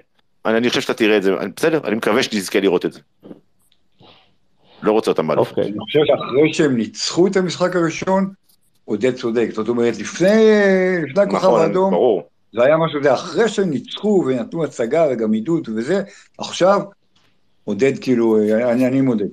אני, 0.46 0.56
אני 0.56 0.68
חושב 0.68 0.80
שאתה 0.80 0.94
תראה 0.94 1.16
את 1.16 1.22
זה, 1.22 1.34
אני- 1.40 1.50
בסדר, 1.56 1.80
אני 1.84 1.96
מקווה 1.96 2.22
שנזכה 2.22 2.60
לראות 2.60 2.86
את 2.86 2.92
זה. 2.92 3.00
לא 4.82 4.92
רוצה 4.92 5.10
אותם 5.10 5.26
באלופות. 5.26 5.58
אוקיי. 5.58 5.70
אני 5.70 5.78
חושב 5.80 6.00
שאחרי 6.06 6.54
שהם 6.54 6.76
ניצחו 6.76 7.26
את 7.26 7.36
המשחק 7.36 7.76
הראשון, 7.76 8.30
עודד 8.84 9.14
צודק. 9.14 9.48
זאת 9.52 9.68
אומרת, 9.68 9.98
לפני 9.98 10.44
לפני 11.08 11.22
הכוכב 11.22 11.36
נכון, 11.46 11.60
האדום, 11.62 11.90
ברור. 11.90 12.28
זה 12.52 12.64
היה 12.64 12.76
משהו, 12.76 13.02
זה 13.02 13.14
אחרי 13.14 13.48
שהם 13.48 13.70
ניצחו 13.70 14.24
ונתנו 14.26 14.64
הצגה 14.64 15.06
וגם 15.10 15.32
עידוד 15.32 15.68
וזה, 15.68 16.02
עכשיו, 16.38 16.80
עודד 17.64 17.98
כאילו, 17.98 18.38
אני, 18.70 18.86
אני 18.86 19.00
מודד. 19.00 19.26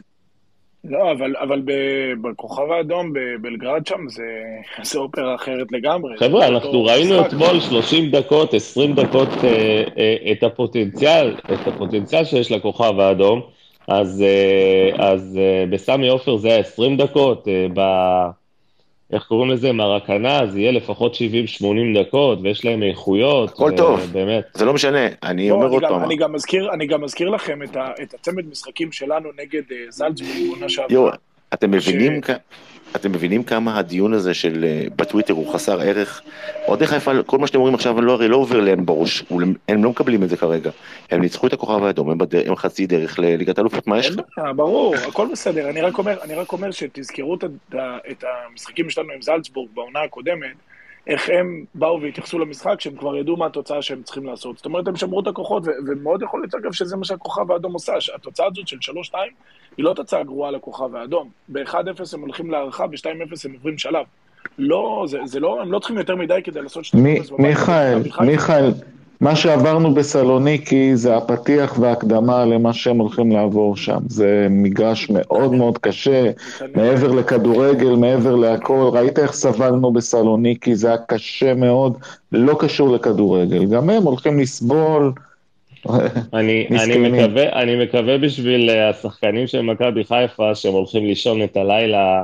לא, 0.84 1.12
אבל, 1.12 1.36
אבל 1.38 1.62
ב- 1.66 2.28
בכוכב 2.28 2.72
האדום 2.72 3.14
בבלגרד 3.14 3.88
שם 3.88 4.10
זה, 4.10 4.24
זה 4.84 5.00
אופרה 5.00 5.36
אחרת 5.36 5.72
לגמרי. 5.72 6.18
חבר'ה, 6.18 6.48
אנחנו 6.48 6.84
ראינו 6.84 7.16
משחק. 7.16 7.28
אתמול 7.28 7.60
30 7.60 8.12
דקות, 8.12 8.54
20 8.54 8.96
דקות 8.96 9.30
אה, 9.44 9.84
אה, 9.98 10.32
את 10.32 10.44
הפוטנציאל, 10.44 11.36
את 11.54 11.68
הפוטנציאל 11.68 12.26
שיש 12.26 12.52
לכוכב 12.52 13.00
האדום, 13.00 13.42
אז, 13.88 14.22
אה, 14.22 15.12
אז 15.12 15.40
אה, 15.42 15.66
בסמי 15.70 16.08
עופר 16.08 16.38
זה 16.38 16.48
היה 16.48 16.60
20 16.60 16.98
דקות, 16.98 17.48
אה, 17.48 17.68
ב... 17.74 17.80
איך 19.14 19.24
קוראים 19.24 19.52
לזה? 19.52 19.72
מרקנה, 19.72 20.48
זה 20.48 20.60
יהיה 20.60 20.72
לפחות 20.72 21.16
70-80 21.16 21.18
דקות, 22.00 22.40
ויש 22.44 22.66
להם 22.66 22.84
איכויות. 22.84 23.50
הכל 23.50 23.72
טוב. 23.78 24.00
באמת. 24.12 24.44
זה 24.54 24.66
לא 24.66 24.74
משנה, 24.74 25.08
אני 25.24 25.50
לא, 25.50 25.54
אומר 25.56 25.66
אני, 25.66 25.74
עוד 25.74 25.84
גם, 25.84 25.90
פעם, 25.90 26.04
אני, 26.04 26.16
אני 26.74 26.88
גם 26.88 27.02
מזכיר 27.04 27.30
לכם 27.30 27.64
את, 27.64 27.76
ה, 27.76 27.92
את 28.02 28.14
הצמד 28.14 28.46
משחקים 28.52 28.92
שלנו 28.92 29.30
נגד 29.42 29.62
uh, 29.70 29.74
זלצבורג 29.90 30.48
בעונה 30.50 30.70
שעברה. 30.70 30.94
יואו, 30.94 31.10
אתם 31.54 31.80
ש- 31.80 31.88
מבינים, 31.90 32.22
כ- 32.22 32.30
אתם 32.96 33.12
מבינים 33.12 33.44
כמה 33.44 33.80
הדיון 33.80 34.14
הזה 34.14 34.34
של 34.34 34.64
אה, 34.64 34.84
בטוויטר 34.96 35.34
הוא 35.34 35.54
חסר 35.54 35.82
ערך? 35.82 36.22
אוהדי 36.68 36.88
חיפה, 36.88 37.24
כל 37.24 37.38
מה 37.38 37.48
שאתם 37.48 37.58
אומרים 37.60 37.76
עכשיו 37.76 38.02
לא, 38.02 38.12
הרי 38.12 38.28
לא 38.28 38.36
עובר 38.36 38.60
להם 38.60 38.86
בראש, 38.86 39.24
הם 39.68 39.84
לא 39.84 39.90
מקבלים 39.90 40.24
את 40.24 40.30
זה 40.30 40.38
כרגע. 40.38 40.72
הם 41.12 41.22
ניצחו 41.22 41.48
את 41.48 41.54
הכוכב 41.54 41.84
האדום, 41.84 42.10
הם, 42.10 42.18
בדר, 42.18 42.42
הם 42.46 42.56
חצי 42.56 42.88
דרך 42.88 43.20
לליגת 43.20 43.60
אלופות, 43.60 43.88
מה 43.88 44.00
יש 44.00 44.10
לך? 44.10 44.42
ברור, 44.56 44.96
הכל 44.96 45.28
בסדר. 45.32 45.70
אני 45.70 45.82
רק 45.82 45.98
אומר, 45.98 46.18
אני 46.24 46.36
רק 46.36 46.52
אומר 46.52 46.72
שתזכרו 46.72 47.36
את, 47.36 47.44
את 48.12 48.24
המשחקים 48.52 48.90
שלנו 48.90 49.12
עם 49.14 49.22
זלצבורג 49.22 49.70
בעונה 49.74 50.02
הקודמת, 50.02 50.56
איך 51.08 51.30
הם 51.30 51.66
באו 51.76 52.02
והתייחסו 52.02 52.40
למשחק, 52.40 52.82
שהם 52.82 52.96
כבר 52.96 53.16
ידעו 53.16 53.38
מה 53.38 53.46
התוצאה 53.46 53.82
שהם 53.82 54.04
צריכים 54.04 54.26
לעשות. 54.26 54.58
זאת 54.58 54.66
אומרת, 54.66 54.88
הם 54.88 54.96
שמרו 54.96 55.20
את 55.20 55.28
הכוחות, 55.28 55.64
ומאוד 55.88 56.22
יכול 56.22 56.42
להיות, 56.42 56.56
אגב, 56.56 56.72
שזה 56.72 56.98
מה 56.98 57.06
שהכוכב 57.06 57.52
האדום 57.52 57.74
עושה, 57.74 58.02
שהתוצאה 58.02 58.46
הזאת 58.46 58.68
של 58.68 58.78
3-2 59.12 59.14
היא 59.80 59.86
לא 59.86 59.94
תוצאה 59.94 60.24
גרועה 60.24 60.52
לכוכב 60.52 60.96
האדום. 60.96 61.30
ב-1-0 61.50 61.76
הם 62.14 62.22
הולכים 62.22 62.52
להערכה, 62.52 62.88
ב-2-0 62.88 63.06
הם 63.46 63.54
עוברים 63.54 63.78
שלב. 63.78 64.06
לא, 64.58 65.06
זה, 65.08 65.18
זה 65.26 65.40
לא, 65.40 65.62
הם 65.62 65.72
לא 65.72 65.80
צריכים 65.80 65.98
יותר 65.98 66.16
מדי 66.16 66.40
כדי 66.44 66.62
לעשות 66.62 66.86
2-0 66.86 66.90
בבית. 66.94 67.32
מיכאל, 67.40 68.02
מיכאל, 68.22 68.72
מה 69.22 69.36
שעברנו 69.36 69.94
בסלוניקי 69.94 70.96
זה 70.96 71.18
הפתיח 71.18 71.80
וההקדמה 71.80 72.46
למה 72.46 72.74
שהם 72.74 72.98
הולכים 72.98 73.32
לעבור 73.32 73.76
שם. 73.76 74.00
זה 74.08 74.48
מגרש 74.50 75.10
מאוד 75.10 75.54
מאוד 75.54 75.78
קשה, 75.78 76.32
מעבר 76.76 77.12
לכדורגל, 77.12 77.96
מעבר 77.96 78.36
להכל. 78.36 78.90
ראית 78.94 79.20
איך 79.20 79.34
סבלנו 79.34 79.92
בסלוניקי, 79.92 80.76
זה 80.76 80.88
היה 80.88 80.98
קשה 80.98 81.54
מאוד, 81.54 81.98
לא 82.32 82.56
קשור 82.60 82.90
לכדורגל. 82.90 83.66
גם 83.66 83.90
הם 83.90 84.04
הולכים 84.04 84.40
לסבול. 84.40 85.14
אני, 86.34 86.68
אני, 86.84 86.98
מקווה, 86.98 87.62
אני 87.62 87.84
מקווה 87.84 88.18
בשביל 88.18 88.70
אה, 88.70 88.90
השחקנים 88.90 89.48
של 89.48 89.62
מכבי 89.62 90.04
חיפה 90.04 90.56
שהם 90.56 90.74
הולכים 90.74 91.06
לישון 91.06 91.44
את 91.44 91.58
הלילה, 91.58 92.24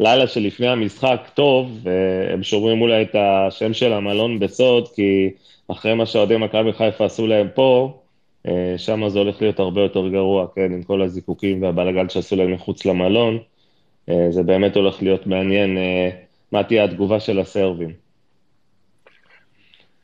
לילה 0.00 0.26
שלפני 0.26 0.68
המשחק 0.68 1.28
טוב, 1.34 1.78
והם 1.82 2.42
שומרים 2.42 2.82
אולי 2.82 3.02
את 3.02 3.14
השם 3.14 3.72
של 3.72 3.92
המלון 3.92 4.38
בסוד, 4.38 4.88
כי 4.94 5.30
אחרי 5.68 5.94
מה 5.94 6.06
שאוהדי 6.06 6.36
מכבי 6.36 6.72
חיפה 6.72 7.04
עשו 7.04 7.26
להם 7.26 7.48
פה, 7.54 7.98
אה, 8.48 8.74
שם 8.76 9.08
זה 9.08 9.18
הולך 9.18 9.42
להיות 9.42 9.58
הרבה 9.58 9.80
יותר 9.80 10.08
גרוע, 10.08 10.46
כן, 10.54 10.72
עם 10.72 10.82
כל 10.82 11.02
הזיקוקים 11.02 11.62
והבלאגן 11.62 12.08
שעשו 12.08 12.36
להם 12.36 12.52
מחוץ 12.52 12.86
למלון. 12.86 13.38
אה, 14.08 14.26
זה 14.30 14.42
באמת 14.42 14.76
הולך 14.76 15.02
להיות 15.02 15.26
מעניין 15.26 15.78
מה 16.52 16.64
תהיה 16.64 16.84
התגובה 16.84 17.20
של 17.20 17.38
הסרבים. 17.38 17.92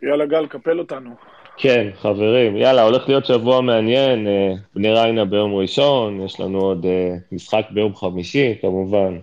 יאללה 0.03 0.27
גל, 0.27 0.47
קפל 0.47 0.79
אותנו. 0.79 1.38
כן, 1.59 1.87
חברים, 2.01 2.57
יאללה, 2.57 2.83
הולך 2.83 3.09
להיות 3.09 3.27
שבוע 3.27 3.61
מעניין, 3.61 4.27
אה, 4.27 4.53
בני 4.75 4.91
ריינה 4.91 5.25
ביום 5.25 5.55
ראשון, 5.55 6.21
יש 6.25 6.41
לנו 6.41 6.59
עוד 6.59 6.87
אה, 6.87 7.17
משחק 7.33 7.67
ביום 7.71 7.95
חמישי, 7.95 8.55
כמובן. 8.61 9.19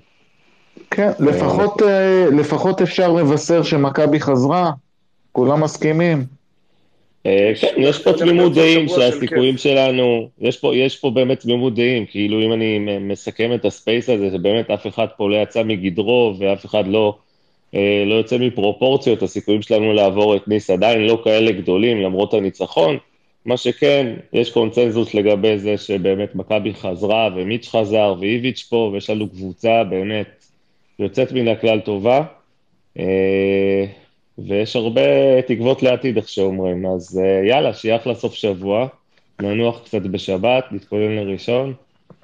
כן, 0.91 1.11
לפחות, 1.19 1.81
אה, 1.81 2.25
לפחות 2.31 2.81
אפשר 2.81 3.11
לבשר 3.11 3.63
שמכבי 3.63 4.19
חזרה, 4.19 4.71
כולם 5.31 5.63
מסכימים. 5.63 6.25
כן, 7.61 7.73
יש 7.77 8.03
פה 8.03 8.13
תמימות 8.13 8.53
דעים 8.53 8.87
שהסיכויים 8.87 9.57
שלנו, 9.57 10.29
יש 10.39 10.57
פה, 10.57 10.75
יש 10.75 10.95
פה 10.99 11.09
באמת 11.11 11.39
תמימות 11.39 11.75
דעים, 11.75 12.05
כאילו 12.05 12.41
אם 12.41 12.53
אני 12.53 12.79
מסכם 12.99 13.53
את 13.53 13.65
הספייס 13.65 14.09
הזה, 14.09 14.29
שבאמת 14.33 14.71
אף 14.71 14.87
אחד 14.87 15.07
פה 15.17 15.29
לא 15.29 15.35
יצא 15.35 15.63
מגדרו 15.63 16.35
ואף 16.39 16.65
אחד 16.65 16.87
לא 16.87 17.17
לא 18.05 18.15
יוצא 18.15 18.37
מפרופורציות, 18.37 19.23
הסיכויים 19.23 19.61
שלנו 19.61 19.93
לעבור 19.93 20.35
את 20.35 20.47
ניס 20.47 20.69
עדיין 20.69 21.01
לא 21.01 21.21
כאלה 21.23 21.51
גדולים 21.51 22.01
למרות 22.01 22.33
הניצחון. 22.33 22.97
מה 23.45 23.57
שכן, 23.57 24.13
יש 24.33 24.51
קונצנזוס 24.51 25.13
לגבי 25.13 25.57
זה 25.57 25.77
שבאמת 25.77 26.35
מכבי 26.35 26.73
חזרה 26.73 27.29
ומיץ' 27.35 27.67
חזר 27.67 28.15
ואיביץ' 28.19 28.67
פה, 28.69 28.89
ויש 28.93 29.09
לנו 29.09 29.29
קבוצה 29.29 29.83
באמת 29.83 30.45
יוצאת 30.99 31.31
מן 31.31 31.47
הכלל 31.47 31.79
טובה, 31.79 32.23
אה, 32.99 33.85
ויש 34.37 34.75
הרבה 34.75 35.41
תקוות 35.41 35.83
לעתיד, 35.83 36.17
איך 36.17 36.29
שאומרים. 36.29 36.85
אז 36.85 37.21
אה, 37.23 37.47
יאללה, 37.47 37.73
שיהיה 37.73 37.95
אחלה 37.95 38.15
סוף 38.15 38.33
שבוע, 38.33 38.87
ננוח 39.41 39.81
קצת 39.85 40.01
בשבת, 40.01 40.65
נתכונן 40.71 41.15
לראשון. 41.15 41.73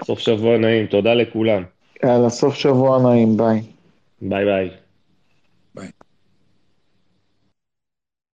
סוף 0.03 0.19
שבוע 0.19 0.57
נעים, 0.57 0.85
תודה 0.85 1.13
לכולם. 1.13 1.63
יאללה, 2.03 2.29
סוף 2.29 2.55
שבוע 2.55 2.99
נעים, 3.01 3.37
ביי. 3.37 3.61
ביי 4.21 4.45
ביי. 4.45 4.69